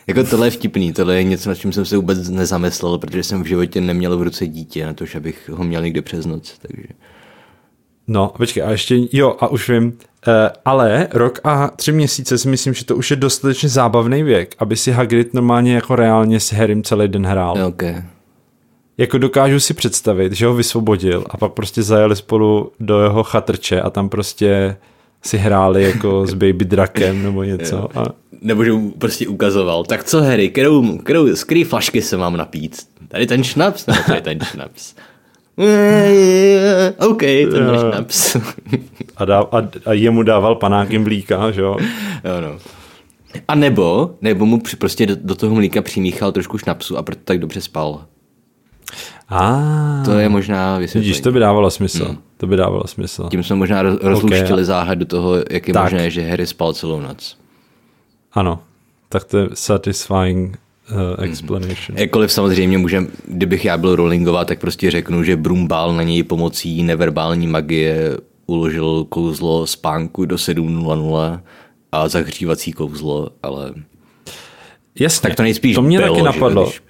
Jako 0.06 0.24
tohle 0.24 0.46
je 0.46 0.50
vtipný, 0.50 0.92
tohle 0.92 1.16
je 1.16 1.24
něco, 1.24 1.48
nad 1.48 1.54
čím 1.54 1.72
jsem 1.72 1.84
se 1.84 1.96
vůbec 1.96 2.28
nezamyslel, 2.28 2.98
protože 2.98 3.22
jsem 3.22 3.42
v 3.42 3.46
životě 3.46 3.80
neměl 3.80 4.18
v 4.18 4.22
ruce 4.22 4.46
dítě, 4.46 4.86
na 4.86 4.92
to, 4.92 5.06
že 5.06 5.18
abych 5.18 5.48
ho 5.48 5.64
měl 5.64 5.82
někde 5.82 6.02
přes 6.02 6.26
noc. 6.26 6.58
Takže. 6.58 6.88
No, 8.12 8.32
počkej, 8.36 8.62
a 8.62 8.70
ještě, 8.70 8.98
jo, 9.12 9.36
a 9.40 9.48
už 9.48 9.68
vím, 9.68 9.86
uh, 9.86 9.92
ale 10.64 11.08
rok 11.12 11.40
a 11.44 11.68
tři 11.68 11.92
měsíce 11.92 12.38
si 12.38 12.48
myslím, 12.48 12.74
že 12.74 12.84
to 12.84 12.96
už 12.96 13.10
je 13.10 13.16
dostatečně 13.16 13.68
zábavný 13.68 14.22
věk, 14.22 14.54
aby 14.58 14.76
si 14.76 14.90
Hagrid 14.90 15.34
normálně 15.34 15.74
jako 15.74 15.96
reálně 15.96 16.40
s 16.40 16.52
Harrym 16.52 16.82
celý 16.82 17.08
den 17.08 17.26
hrál. 17.26 17.66
Okay. 17.66 18.02
Jako 18.98 19.18
dokážu 19.18 19.60
si 19.60 19.74
představit, 19.74 20.32
že 20.32 20.46
ho 20.46 20.54
vysvobodil 20.54 21.24
a 21.30 21.36
pak 21.36 21.52
prostě 21.52 21.82
zajeli 21.82 22.16
spolu 22.16 22.72
do 22.80 23.02
jeho 23.02 23.22
chatrče 23.22 23.80
a 23.80 23.90
tam 23.90 24.08
prostě 24.08 24.76
si 25.22 25.38
hráli 25.38 25.82
jako 25.82 26.26
s 26.30 26.34
baby 26.34 26.64
drakem 26.64 27.22
nebo 27.22 27.42
něco. 27.42 27.98
A, 27.98 28.04
Nebo 28.40 28.64
že 28.64 28.72
mu 28.72 28.90
prostě 28.90 29.28
ukazoval. 29.28 29.84
Tak 29.84 30.04
co, 30.04 30.22
Harry, 30.22 30.50
kterou, 30.50 30.98
kterou, 30.98 31.36
z 31.36 31.44
který 31.44 31.64
flašky 31.64 32.02
se 32.02 32.16
mám 32.16 32.36
napít? 32.36 32.76
Tady 33.08 33.26
ten 33.26 33.44
šnaps? 33.44 33.86
Nebo 33.86 34.02
tady 34.06 34.20
ten 34.20 34.40
šnaps? 34.40 34.94
OK, 36.98 37.20
ten 37.20 37.66
Jo. 37.66 37.78
šnaps. 37.92 38.36
a, 39.16 39.24
dá, 39.24 39.40
a, 39.40 39.68
a 39.86 39.92
jemu 39.92 40.22
dával 40.22 40.54
panáky 40.54 40.98
mlíka, 40.98 41.50
že 41.50 41.60
jo. 41.60 41.76
jo, 42.24 42.40
no. 42.40 42.58
A 43.48 43.54
nebo, 43.54 44.14
nebo 44.20 44.46
mu 44.46 44.60
při- 44.60 44.76
prostě 44.76 45.06
do, 45.06 45.16
do 45.20 45.34
toho 45.34 45.54
mlíka 45.54 45.82
přimíchal 45.82 46.32
trošku 46.32 46.58
šnapsu 46.58 46.98
a 46.98 47.02
proto 47.02 47.20
tak 47.24 47.38
dobře 47.38 47.60
spal. 47.60 48.04
A 49.28 49.60
To 50.04 50.10
je 50.18 50.28
možná 50.28 50.78
vysvětlení. 50.78 51.06
vidíš, 51.08 51.20
to 51.20 51.32
by 51.32 51.38
dávalo 51.38 51.70
smysl. 51.70 52.04
Hmm. 52.04 52.18
To 52.36 52.46
by 52.46 52.56
dávalo 52.56 52.86
smysl. 52.86 53.28
Tím 53.30 53.42
jsme 53.42 53.56
možná 53.56 53.82
roz- 53.82 53.98
rozluštili 54.02 54.64
záhadu 54.64 55.04
toho, 55.04 55.34
jak 55.50 55.68
je 55.68 55.74
Tak. 55.74 55.82
možné, 55.82 56.10
že 56.10 56.22
Harry 56.30 56.46
spal 56.46 56.72
celou 56.72 57.00
noc. 57.00 57.38
Ano, 58.32 58.60
tak 59.08 59.24
to 59.24 59.38
je 59.38 59.48
satisfying 59.54 60.58
uh, 61.18 61.24
explanation. 61.24 61.98
Jakkoliv 61.98 62.32
samozřejmě 62.32 62.78
můžem, 62.78 63.08
kdybych 63.28 63.64
já 63.64 63.78
byl 63.78 63.96
Rowlingová, 63.96 64.44
tak 64.44 64.58
prostě 64.60 64.90
řeknu, 64.90 65.22
že 65.22 65.36
Brumbál 65.36 65.94
na 65.94 66.02
něj 66.02 66.22
pomocí 66.22 66.82
neverbální 66.82 67.46
magie 67.46 68.16
uložil 68.46 69.04
kouzlo 69.08 69.66
spánku 69.66 70.24
do 70.24 70.36
7.00 70.36 71.40
a 71.92 72.08
zahřívací 72.08 72.72
kouzlo, 72.72 73.28
ale 73.42 73.70
Jasně, 75.00 75.28
tak 75.28 75.36
to 75.36 75.42
nejspíš 75.42 75.74
to 75.74 75.82
mě 75.82 75.98
bylo, 75.98 76.08
taky 76.08 76.18
že 76.20 76.24
napadlo. 76.24 76.62
když- 76.64 76.82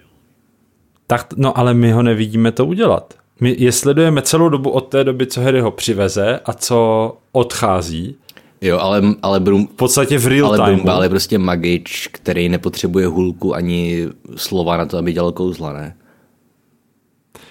Tak, 1.06 1.34
no 1.36 1.58
ale 1.58 1.74
my 1.74 1.92
ho 1.92 2.02
nevidíme 2.02 2.52
to 2.52 2.66
udělat. 2.66 3.14
my 3.40 3.54
je 3.58 3.72
sledujeme 3.72 4.22
celou 4.22 4.48
dobu 4.48 4.70
od 4.70 4.80
té 4.80 5.04
doby, 5.04 5.26
co 5.26 5.40
Harry 5.40 5.60
ho 5.60 5.70
přiveze 5.70 6.40
a 6.44 6.52
co 6.52 7.12
odchází. 7.32 8.16
Jo, 8.62 8.78
ale, 8.78 9.02
ale, 9.22 9.40
Brum, 9.40 9.66
V 9.66 9.70
podstatě 9.70 10.18
v 10.18 10.26
real 10.26 10.46
ale 10.46 10.58
time. 10.58 10.74
Brumbál 10.74 11.02
je 11.02 11.08
prostě 11.08 11.38
magič, 11.38 12.08
který 12.12 12.48
nepotřebuje 12.48 13.06
hulku 13.06 13.54
ani 13.54 14.08
slova 14.36 14.76
na 14.76 14.86
to, 14.86 14.98
aby 14.98 15.12
dělal 15.12 15.32
kouzla, 15.32 15.72
ne? 15.72 15.96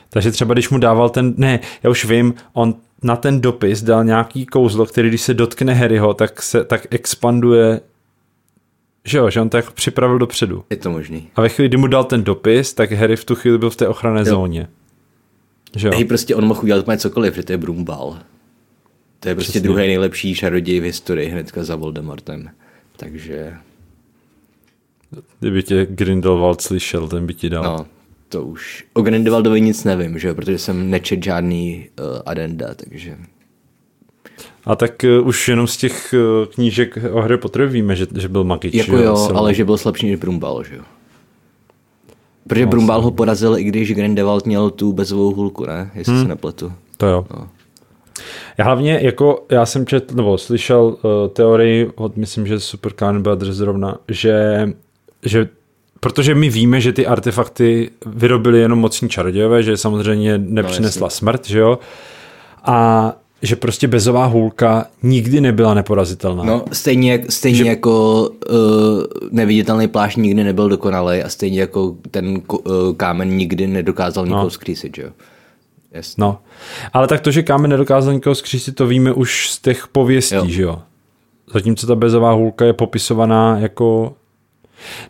Takže 0.10 0.32
třeba 0.32 0.54
když 0.54 0.70
mu 0.70 0.78
dával 0.78 1.10
ten, 1.10 1.34
ne, 1.38 1.60
já 1.84 1.90
už 1.90 2.06
vím, 2.06 2.34
on 2.54 2.76
na 3.04 3.16
ten 3.16 3.42
dopis 3.42 3.82
dal 3.82 4.04
nějaký 4.04 4.46
kouzlo, 4.46 4.86
který 4.86 5.10
když 5.10 5.22
se 5.22 5.34
dotkne 5.34 5.74
Harryho, 5.74 6.14
tak 6.14 6.42
se 6.42 6.64
tak 6.64 6.88
expanduje, 6.90 7.82
že 9.06 9.18
jo, 9.18 9.30
že 9.30 9.42
on 9.42 9.50
to 9.50 9.58
jako 9.58 9.72
připravil 9.72 10.20
dopředu. 10.20 10.64
Je 10.70 10.78
to 10.78 10.90
možný. 10.90 11.28
A 11.36 11.42
ve 11.42 11.50
chvíli, 11.50 11.70
kdy 11.70 11.78
mu 11.78 11.88
dal 11.88 12.04
ten 12.04 12.24
dopis, 12.24 12.74
tak 12.74 12.92
Harry 12.92 13.16
v 13.16 13.26
tu 13.26 13.36
chvíli 13.36 13.58
byl 13.58 13.70
v 13.70 13.76
té 13.76 13.88
ochranné 13.88 14.26
zóně. 14.26 14.68
Že 15.76 15.88
jo? 15.88 15.94
Hej, 15.96 16.06
prostě 16.06 16.36
on 16.36 16.46
mohl 16.46 16.60
udělat 16.64 16.80
úplně 16.80 16.98
cokoliv, 16.98 17.36
že 17.36 17.44
to 17.44 17.52
je 17.52 17.58
Brumbal. 17.58 18.18
To 19.22 19.30
je 19.30 19.36
prostě 19.36 19.52
Přesně. 19.52 19.70
druhý 19.70 19.88
nejlepší 19.88 20.36
čaroděj 20.36 20.80
v 20.80 20.84
historii 20.84 21.30
hnedka 21.30 21.64
za 21.64 21.76
Voldemortem. 21.76 22.50
Takže, 22.98 23.54
Kdyby 25.40 25.64
tě 25.64 25.88
Grindelwald 25.90 26.62
slyšel, 26.62 27.08
ten 27.08 27.26
by 27.26 27.34
ti 27.34 27.50
dal. 27.50 27.64
no, 27.64 27.86
to 28.30 28.44
už. 28.44 28.86
O 28.94 29.02
Grindelwaldovi 29.02 29.62
nic 29.62 29.84
nevím, 29.84 30.20
že 30.20 30.34
protože 30.34 30.58
jsem 30.58 30.90
nečet 30.90 31.24
žádný 31.24 31.90
uh, 32.00 32.22
adenda, 32.26 32.74
takže... 32.74 33.18
A 34.66 34.76
tak 34.76 35.06
uh, 35.20 35.28
už 35.28 35.48
jenom 35.48 35.68
z 35.68 35.78
těch 35.78 36.14
uh, 36.14 36.46
knížek 36.46 36.98
o 37.12 37.22
Harry 37.22 37.38
Potterovi 37.38 37.74
víme, 37.74 37.96
že, 37.96 38.08
že 38.18 38.28
byl 38.28 38.44
magič. 38.44 38.74
Jako 38.74 38.98
jo, 38.98 39.18
silný. 39.18 39.40
ale 39.40 39.54
že 39.54 39.66
byl 39.66 39.78
slabší 39.78 40.10
než 40.10 40.20
Brumbal, 40.20 40.64
že 40.64 40.76
jo. 40.76 40.84
Protože 42.48 42.66
Brumbal 42.66 43.02
ho 43.02 43.12
porazil, 43.12 43.58
i 43.58 43.64
když 43.64 43.94
Grindelwald 43.94 44.46
měl 44.46 44.70
tu 44.70 44.94
bezovou 44.94 45.34
hulku, 45.34 45.66
ne? 45.66 45.92
Jestli 45.96 46.14
hmm. 46.14 46.22
se 46.22 46.28
nepletu. 46.28 46.74
To 46.98 47.08
jo. 47.08 47.26
No. 47.34 47.50
Já 48.62 48.66
hlavně, 48.66 49.00
jako 49.02 49.46
já 49.50 49.66
jsem 49.66 49.86
četl, 49.86 50.16
nebo 50.16 50.38
slyšel 50.38 50.84
uh, 50.84 51.12
teorii 51.34 51.92
od, 51.96 52.18
myslím, 52.18 52.48
že 52.48 52.60
Super 52.60 52.94
Khan 52.94 53.22
Brothers 53.22 53.56
zrovna, 53.56 53.98
že, 54.08 54.68
že 55.26 55.50
protože 56.00 56.36
my 56.36 56.50
víme, 56.50 56.82
že 56.82 56.94
ty 56.94 57.08
artefakty 57.08 57.90
vyrobili 58.06 58.60
jenom 58.60 58.80
mocní 58.80 59.10
čarodějové, 59.10 59.64
že 59.64 59.78
samozřejmě 59.78 60.38
nepřinesla 60.38 61.06
no, 61.06 61.10
smrt, 61.10 61.48
že 61.48 61.60
jo? 61.60 61.80
A 62.64 63.14
že 63.42 63.56
prostě 63.56 63.88
bezová 63.88 64.26
hůlka 64.26 64.86
nikdy 65.04 65.42
nebyla 65.42 65.74
neporazitelná. 65.74 66.44
No, 66.44 66.66
stejně, 66.72 67.24
stejně 67.30 67.58
že... 67.58 67.66
jako 67.66 68.30
uh, 68.50 68.56
neviditelný 69.32 69.88
plášť 69.88 70.18
nikdy 70.18 70.44
nebyl 70.44 70.70
dokonalý 70.70 71.24
a 71.24 71.30
stejně 71.30 71.60
jako 71.60 71.96
ten 72.12 72.42
uh, 72.48 72.60
kámen 72.98 73.30
nikdy 73.30 73.68
nedokázal 73.68 74.26
nikoho 74.26 74.44
no. 74.44 74.50
zkřísit, 74.50 74.96
že 74.96 75.02
jo. 75.02 75.10
Jasně. 75.92 76.22
No, 76.22 76.40
ale 76.94 77.08
tak 77.08 77.22
to, 77.22 77.32
že 77.32 77.44
kámen 77.44 77.72
nedokázal 77.72 78.14
nikoho 78.14 78.36
skřísit, 78.36 78.76
to 78.76 78.88
víme 78.88 79.14
už 79.14 79.50
z 79.50 79.60
těch 79.60 79.88
pověstí, 79.88 80.36
jo. 80.36 80.46
Že 80.48 80.62
jo? 80.62 80.82
Zatímco 81.54 81.88
ta 81.88 81.96
bezová 81.96 82.32
hůlka 82.32 82.66
je 82.66 82.74
popisovaná 82.74 83.60
jako... 83.60 84.14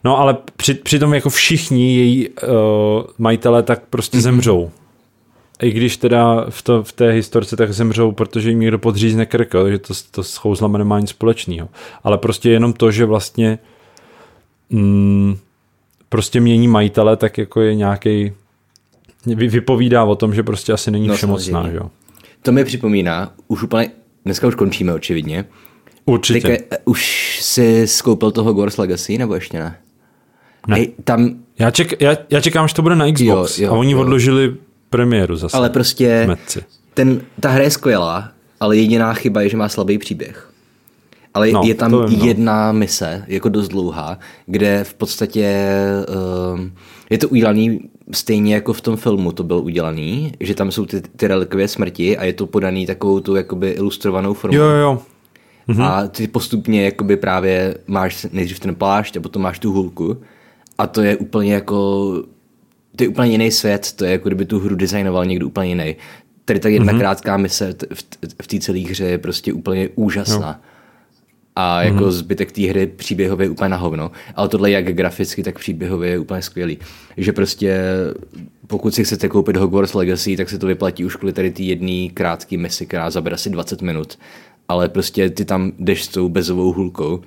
No, 0.03 0.19
ale 0.19 0.37
při, 0.55 0.73
přitom 0.73 1.13
jako 1.13 1.29
všichni 1.29 1.95
její 1.95 2.29
uh, 2.29 2.35
majitelé 3.17 3.63
tak 3.63 3.81
prostě 3.89 4.17
mm-hmm. 4.17 4.21
zemřou. 4.21 4.71
I 5.61 5.71
když 5.71 5.97
teda 5.97 6.45
v, 6.49 6.61
to, 6.61 6.83
v 6.83 6.91
té 6.91 7.11
historce 7.11 7.55
tak 7.55 7.73
zemřou, 7.73 8.11
protože 8.11 8.49
jim 8.49 8.59
někdo 8.59 8.79
podřízne 8.79 9.25
krk, 9.25 9.53
jo, 9.53 9.63
takže 9.63 9.79
to, 9.79 9.93
to 10.11 10.23
s 10.23 10.37
chouzlama 10.37 10.77
nemá 10.77 10.99
nic 10.99 11.09
společného. 11.09 11.69
Ale 12.03 12.17
prostě 12.17 12.49
jenom 12.49 12.73
to, 12.73 12.91
že 12.91 13.05
vlastně 13.05 13.59
mm, 14.69 15.37
prostě 16.09 16.39
mění 16.39 16.67
majitele, 16.67 17.17
tak 17.17 17.37
jako 17.37 17.61
je 17.61 17.75
nějaký 17.75 18.33
vypovídá 19.25 20.03
o 20.03 20.15
tom, 20.15 20.33
že 20.33 20.43
prostě 20.43 20.73
asi 20.73 20.91
není 20.91 21.07
No, 21.07 21.15
všemocná, 21.15 21.51
samozřejmě. 21.53 21.71
že 21.71 21.77
jo? 21.77 21.89
To 22.41 22.51
mi 22.51 22.63
připomíná, 22.65 23.33
už 23.47 23.63
úplně, 23.63 23.91
dneska 24.25 24.47
už 24.47 24.55
končíme 24.55 24.93
očividně. 24.93 25.45
Určitě. 26.05 26.41
Teďka, 26.47 26.65
eh, 26.71 26.77
už 26.85 27.37
jsi 27.41 27.87
skoupil 27.87 28.31
toho 28.31 28.53
Gors 28.53 28.77
Legacy, 28.77 29.17
nebo 29.17 29.35
ještě 29.35 29.59
ne? 29.59 29.77
Ne. 30.67 30.77
Ej, 30.77 30.93
tam, 31.03 31.35
Já, 31.59 31.71
ček, 31.71 32.01
já, 32.01 32.17
já 32.29 32.41
čekám, 32.41 32.67
že 32.67 32.73
to 32.73 32.81
bude 32.81 32.95
na 32.95 33.11
Xbox 33.11 33.59
Jo, 33.59 33.65
jo, 33.65 33.73
a 33.73 33.77
oni 33.77 33.91
jo. 33.91 33.99
odložili 33.99 34.55
premiéru 34.89 35.35
zase. 35.35 35.57
ale 35.57 35.69
prostě 35.69 36.23
Metci. 36.27 36.63
ten, 36.93 37.21
ta 37.39 37.49
hra 37.49 37.63
je 37.63 37.71
skvělá, 37.71 38.31
ale 38.59 38.77
jediná 38.77 39.13
chyba 39.13 39.41
je, 39.41 39.49
že 39.49 39.57
má 39.57 39.69
slabý 39.69 39.97
příběh. 39.97 40.47
Ale 41.33 41.51
No, 41.51 41.61
je 41.65 41.75
tam 41.75 42.05
vím, 42.09 42.19
no. 42.19 42.25
jedna 42.25 42.71
mise, 42.71 43.23
jako 43.27 43.49
dost 43.49 43.67
dlouhá, 43.67 44.19
kde 44.45 44.83
v 44.83 44.93
podstatě 44.93 45.55
um, 46.55 46.71
je 47.11 47.17
to 47.17 47.29
udělaný 47.29 47.79
stejně 48.11 48.53
jako 48.53 48.73
v 48.73 48.81
tom 48.81 48.97
filmu 48.97 49.31
to 49.31 49.43
bylo 49.43 49.61
udělaný, 49.61 50.31
že 50.39 50.55
tam 50.55 50.71
jsou 50.71 50.85
ty, 50.85 51.01
ty 51.01 51.27
relikvie 51.27 51.67
smrti 51.67 52.17
a 52.17 52.23
je 52.23 52.33
to 52.33 52.47
podaný 52.47 52.85
takovou 52.85 53.19
tu 53.19 53.35
jakoby 53.35 53.69
ilustrovanou 53.69 54.33
formou. 54.33 54.57
Jo, 54.57 54.63
jo, 54.63 54.77
jo. 54.77 55.01
Mm-hmm. 55.69 55.83
A 55.83 56.07
ty 56.07 56.27
postupně 56.27 56.85
jakoby 56.85 57.17
právě 57.17 57.75
máš 57.87 58.27
nejdřív 58.31 58.59
ten 58.59 58.75
plášť 58.75 59.17
a 59.17 59.21
potom 59.21 59.41
máš 59.41 59.59
tu 59.59 59.71
hůlku 59.71 60.17
a 60.77 60.87
to 60.87 61.01
je 61.01 61.17
úplně 61.17 61.53
jako 61.53 62.13
to 62.95 63.03
je 63.03 63.07
úplně 63.07 63.31
jiný 63.31 63.51
svět, 63.51 63.91
to 63.95 64.05
je 64.05 64.11
jako 64.11 64.29
kdyby 64.29 64.45
tu 64.45 64.59
hru 64.59 64.75
designoval 64.75 65.25
někdo 65.25 65.47
úplně 65.47 65.69
jiný. 65.69 65.95
Tady 66.45 66.59
ta 66.59 66.69
jedna 66.69 66.93
mm-hmm. 66.93 66.99
krátká 66.99 67.37
mise 67.37 67.75
v, 67.93 68.03
v 68.41 68.47
té 68.47 68.59
celé 68.59 68.79
hře 68.79 69.05
je 69.05 69.17
prostě 69.17 69.53
úplně 69.53 69.89
úžasná. 69.95 70.47
No. 70.47 70.55
A 71.55 71.83
jako 71.83 72.03
mm-hmm. 72.03 72.11
zbytek 72.11 72.51
té 72.51 72.61
hry 72.61 72.87
příběhově 72.87 73.45
je 73.45 73.49
úplně 73.49 73.69
na 73.69 73.77
hovno. 73.77 74.11
Ale 74.35 74.49
tohle 74.49 74.71
jak 74.71 74.85
graficky, 74.85 75.43
tak 75.43 75.59
příběhově 75.59 76.09
je 76.09 76.19
úplně 76.19 76.41
skvělý. 76.41 76.77
Že 77.17 77.33
prostě 77.33 77.79
pokud 78.67 78.93
si 78.93 79.03
chcete 79.03 79.29
koupit 79.29 79.57
Hogwarts 79.57 79.93
Legacy, 79.93 80.37
tak 80.37 80.49
se 80.49 80.59
to 80.59 80.67
vyplatí 80.67 81.05
už 81.05 81.15
kvůli 81.15 81.33
tady 81.33 81.51
té 81.51 81.63
jedné 81.63 82.09
krátké 82.13 82.57
misi, 82.57 82.85
která 82.85 83.09
zabere 83.09 83.33
asi 83.33 83.49
20 83.49 83.81
minut. 83.81 84.19
Ale 84.67 84.89
prostě 84.89 85.29
ty 85.29 85.45
tam 85.45 85.71
jdeš 85.79 86.03
s 86.03 86.07
tou 86.07 86.29
bezovou 86.29 86.73
hůlkou 86.73 87.21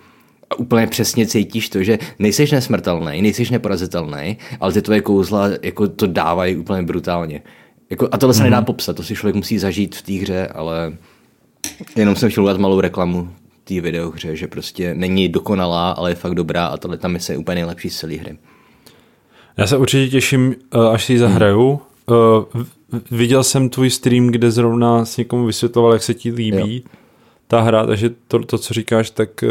a 0.50 0.58
úplně 0.58 0.86
přesně 0.86 1.26
cítíš 1.26 1.68
to, 1.68 1.82
že 1.82 1.98
nejseš 2.18 2.50
nesmrtelný, 2.50 3.22
nejseš 3.22 3.50
neporazitelný, 3.50 4.36
ale 4.60 4.72
ty 4.72 4.82
tvoje 4.82 5.00
kouzla 5.00 5.48
jako 5.62 5.88
to 5.88 6.06
dávají 6.06 6.56
úplně 6.56 6.82
brutálně. 6.82 7.42
Jako, 7.90 8.08
a 8.12 8.18
tohle 8.18 8.34
se 8.34 8.42
nedá 8.42 8.62
popsat, 8.62 8.96
to 8.96 9.02
si 9.02 9.14
člověk 9.14 9.36
musí 9.36 9.58
zažít 9.58 9.94
v 9.96 10.02
té 10.02 10.12
hře, 10.12 10.46
ale 10.46 10.92
jenom 11.96 12.16
jsem 12.16 12.30
chtěl 12.30 12.44
udělat 12.44 12.60
malou 12.60 12.80
reklamu 12.80 13.30
té 13.64 13.80
videohře, 13.80 14.36
že 14.36 14.46
prostě 14.46 14.94
není 14.94 15.28
dokonalá, 15.28 15.90
ale 15.90 16.10
je 16.10 16.14
fakt 16.14 16.34
dobrá 16.34 16.66
a 16.66 16.76
tohle 16.76 16.98
tam 16.98 17.12
mise 17.12 17.32
je 17.32 17.38
úplně 17.38 17.54
nejlepší 17.54 17.90
z 17.90 17.98
celé 17.98 18.14
hry. 18.14 18.38
Já 19.56 19.66
se 19.66 19.76
určitě 19.76 20.10
těším, 20.10 20.54
eh, 20.74 20.78
až 20.92 21.04
si 21.04 21.12
ji 21.12 21.18
zahraju. 21.18 21.80
Eh, 22.10 22.12
v- 22.54 22.66
Viděl 23.10 23.44
jsem 23.44 23.68
tvůj 23.68 23.90
stream, 23.90 24.26
kde 24.26 24.50
zrovna 24.50 25.04
s 25.04 25.16
někomu 25.16 25.46
vysvětloval, 25.46 25.92
jak 25.92 26.02
se 26.02 26.14
ti 26.14 26.32
líbí 26.32 26.76
Jo. 26.76 26.90
ta 27.48 27.60
hra, 27.60 27.86
takže 27.86 28.10
to, 28.28 28.38
to 28.38 28.58
co 28.58 28.74
říkáš, 28.74 29.10
tak, 29.10 29.42
eh, 29.42 29.48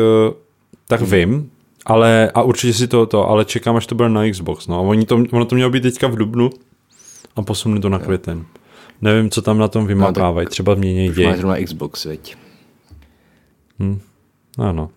tak 0.88 1.02
vím. 1.02 1.50
Ale, 1.86 2.32
a 2.34 2.42
určitě 2.42 2.74
si 2.74 2.88
to, 2.88 3.06
to, 3.06 3.30
ale 3.30 3.46
čekám, 3.46 3.76
až 3.76 3.88
to 3.88 3.96
bude 3.96 4.10
na 4.10 4.30
Xbox. 4.32 4.68
No. 4.68 4.76
A 4.78 4.80
oni 4.82 5.06
to, 5.06 5.24
ono 5.32 5.46
to 5.46 5.56
mělo 5.56 5.72
být 5.72 5.82
teďka 5.84 6.08
v 6.08 6.16
Dubnu 6.16 6.50
a 7.36 7.42
posunuli 7.42 7.82
to 7.82 7.90
na 7.90 8.00
květen. 8.00 8.46
Nevím, 9.02 9.30
co 9.30 9.42
tam 9.42 9.58
na 9.58 9.68
tom 9.68 9.86
vymakávají. 9.88 10.48
Třeba 10.48 10.76
mění 10.76 11.10
děj. 11.14 11.26
máš 11.28 11.38
zrovna 11.38 11.58
Xbox, 11.66 12.06
veď. 12.06 12.36
Ano. 14.58 14.90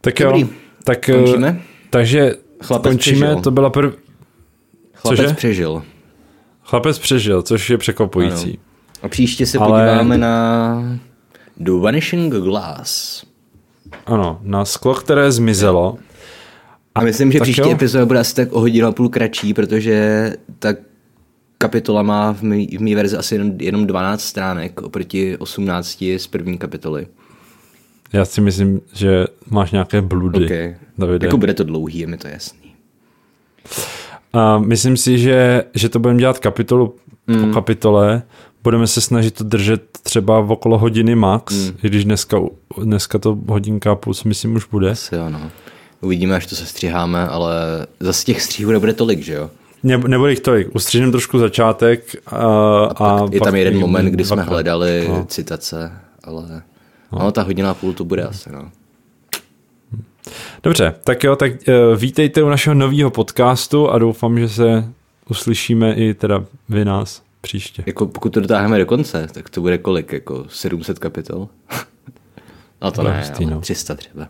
Tak 0.00 0.14
Dobrý. 0.20 0.40
jo. 0.40 0.48
Tak, 0.84 1.08
eh, 1.08 1.12
Končíme? 1.12 1.60
Takže 1.90 2.34
Chlapec 2.62 2.92
končíme, 2.92 3.16
přežil. 3.26 3.40
to 3.42 3.50
byla 3.50 3.70
prv... 3.70 3.94
Chlapec 4.94 5.20
Cože? 5.20 5.34
přežil. 5.34 5.82
Chlapec 6.62 6.98
přežil, 6.98 7.42
což 7.42 7.70
je 7.70 7.78
překvapující. 7.78 8.58
A 9.02 9.08
příště 9.08 9.46
se 9.46 9.58
Ale- 9.58 9.86
podíváme 9.86 10.18
na 10.18 10.98
The 11.56 11.70
Vanishing 11.72 12.34
Glass. 12.34 13.22
Ano, 14.06 14.40
na 14.42 14.64
sklo, 14.64 14.94
které 14.94 15.32
zmizelo. 15.32 15.98
A 16.94 17.00
myslím, 17.00 17.32
že 17.32 17.38
tak 17.38 17.46
příští 17.46 17.70
epizoda 17.70 18.06
bude 18.06 18.18
asi 18.18 18.34
tak 18.34 18.52
o 18.52 18.60
hodinu 18.60 18.86
a 18.88 18.92
půl 18.92 19.08
kratší, 19.08 19.54
protože 19.54 20.32
ta 20.58 20.68
kapitola 21.58 22.02
má 22.02 22.32
v 22.32 22.42
mý, 22.42 22.76
v 22.76 22.80
mý 22.80 22.94
verzi 22.94 23.16
asi 23.16 23.34
jenom, 23.34 23.52
jenom 23.60 23.86
12 23.86 24.22
stránek 24.22 24.82
oproti 24.82 25.36
18 25.36 26.04
z 26.16 26.26
první 26.26 26.58
kapitoly. 26.58 27.06
Já 28.12 28.24
si 28.24 28.40
myslím, 28.40 28.80
že 28.92 29.24
máš 29.50 29.70
nějaké 29.72 30.02
bludy, 30.02 30.44
Okay. 30.44 30.76
Davide. 30.98 31.26
Jako 31.26 31.36
bude 31.36 31.54
to 31.54 31.64
dlouhý, 31.64 31.98
je 31.98 32.06
mi 32.06 32.16
to 32.16 32.28
jasný. 32.28 32.74
A 34.32 34.58
myslím 34.58 34.96
si, 34.96 35.18
že, 35.18 35.64
že 35.74 35.88
to 35.88 35.98
budeme 35.98 36.20
dělat 36.20 36.38
kapitolu 36.38 36.94
mm. 37.26 37.40
po 37.40 37.54
kapitole. 37.54 38.22
Budeme 38.62 38.86
se 38.86 39.00
snažit 39.00 39.34
to 39.34 39.44
držet 39.44 39.82
třeba 40.02 40.40
v 40.40 40.52
okolo 40.52 40.78
hodiny 40.78 41.14
max, 41.14 41.54
mm. 41.54 41.76
i 41.82 41.88
když 41.88 42.04
dneska, 42.04 42.40
dneska 42.82 43.18
to 43.18 43.38
hodinka 43.48 43.98
si 44.12 44.28
myslím 44.28 44.54
už 44.54 44.66
bude. 44.66 44.90
Asi 44.90 45.14
jo, 45.14 45.30
no. 45.30 45.50
Uvidíme, 46.00 46.36
až 46.36 46.46
to 46.46 46.56
se 46.56 46.66
stříháme, 46.66 47.28
ale 47.28 47.54
zase 48.00 48.24
těch 48.24 48.42
stříhů 48.42 48.70
nebude 48.70 48.92
tolik, 48.92 49.20
že 49.20 49.34
jo? 49.34 49.50
ne, 49.84 49.98
nebude 49.98 50.30
jich 50.30 50.40
tolik. 50.40 50.74
Ustřížím 50.74 51.10
trošku 51.10 51.38
začátek. 51.38 52.16
A, 52.26 52.36
a, 52.36 53.18
a 53.18 53.28
je 53.32 53.40
tam 53.40 53.54
jeden 53.54 53.78
moment, 53.78 54.06
kdy 54.06 54.24
jsme 54.24 54.42
hledali 54.42 55.06
no. 55.08 55.24
citace, 55.24 55.92
ale 56.24 56.62
no. 57.12 57.18
no, 57.18 57.32
ta 57.32 57.42
hodina 57.42 57.70
a 57.70 57.74
půl 57.74 57.92
to 57.92 58.04
bude 58.04 58.22
no. 58.22 58.28
asi, 58.28 58.52
no. 58.52 58.70
Dobře, 60.62 60.94
tak 61.04 61.24
jo, 61.24 61.36
tak 61.36 61.68
eh, 61.68 61.96
vítejte 61.96 62.42
u 62.42 62.48
našeho 62.48 62.74
nového 62.74 63.10
podcastu 63.10 63.90
a 63.90 63.98
doufám, 63.98 64.38
že 64.38 64.48
se 64.48 64.84
uslyšíme 65.28 65.94
i 65.94 66.14
teda 66.14 66.44
vy 66.68 66.84
nás 66.84 67.22
příště. 67.40 67.82
Jako 67.86 68.06
pokud 68.06 68.32
to 68.32 68.40
dotáhneme 68.40 68.78
do 68.78 68.86
konce, 68.86 69.28
tak 69.32 69.50
to 69.50 69.60
bude 69.60 69.78
kolik, 69.78 70.12
jako 70.12 70.44
700 70.48 70.98
kapitol? 70.98 71.48
a 71.70 71.74
no 72.82 72.90
to 72.90 73.02
ne, 73.02 73.10
ne 73.10 73.18
hustý, 73.18 73.46
no. 73.46 73.60
300 73.60 73.94
třeba. 73.94 74.28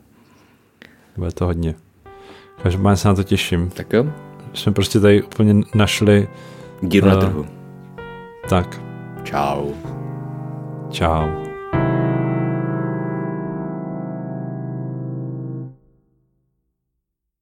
Bude 1.16 1.32
to 1.32 1.44
hodně. 1.44 1.74
Každopádně 2.62 2.97
se 2.97 3.09
na 3.09 3.14
to 3.14 3.22
těším. 3.22 3.70
Tak 3.70 3.93
jo, 3.93 4.06
jsme 4.55 4.72
prostě 4.72 5.01
tady 5.01 5.22
úplně 5.22 5.55
našli 5.74 6.28
díru 6.81 7.06
uh, 7.06 7.12
na 7.12 7.18
eh, 7.18 7.20
trhu. 7.20 7.47
Tak. 8.48 8.81
Čau. 9.24 9.72
Čau. 10.90 11.44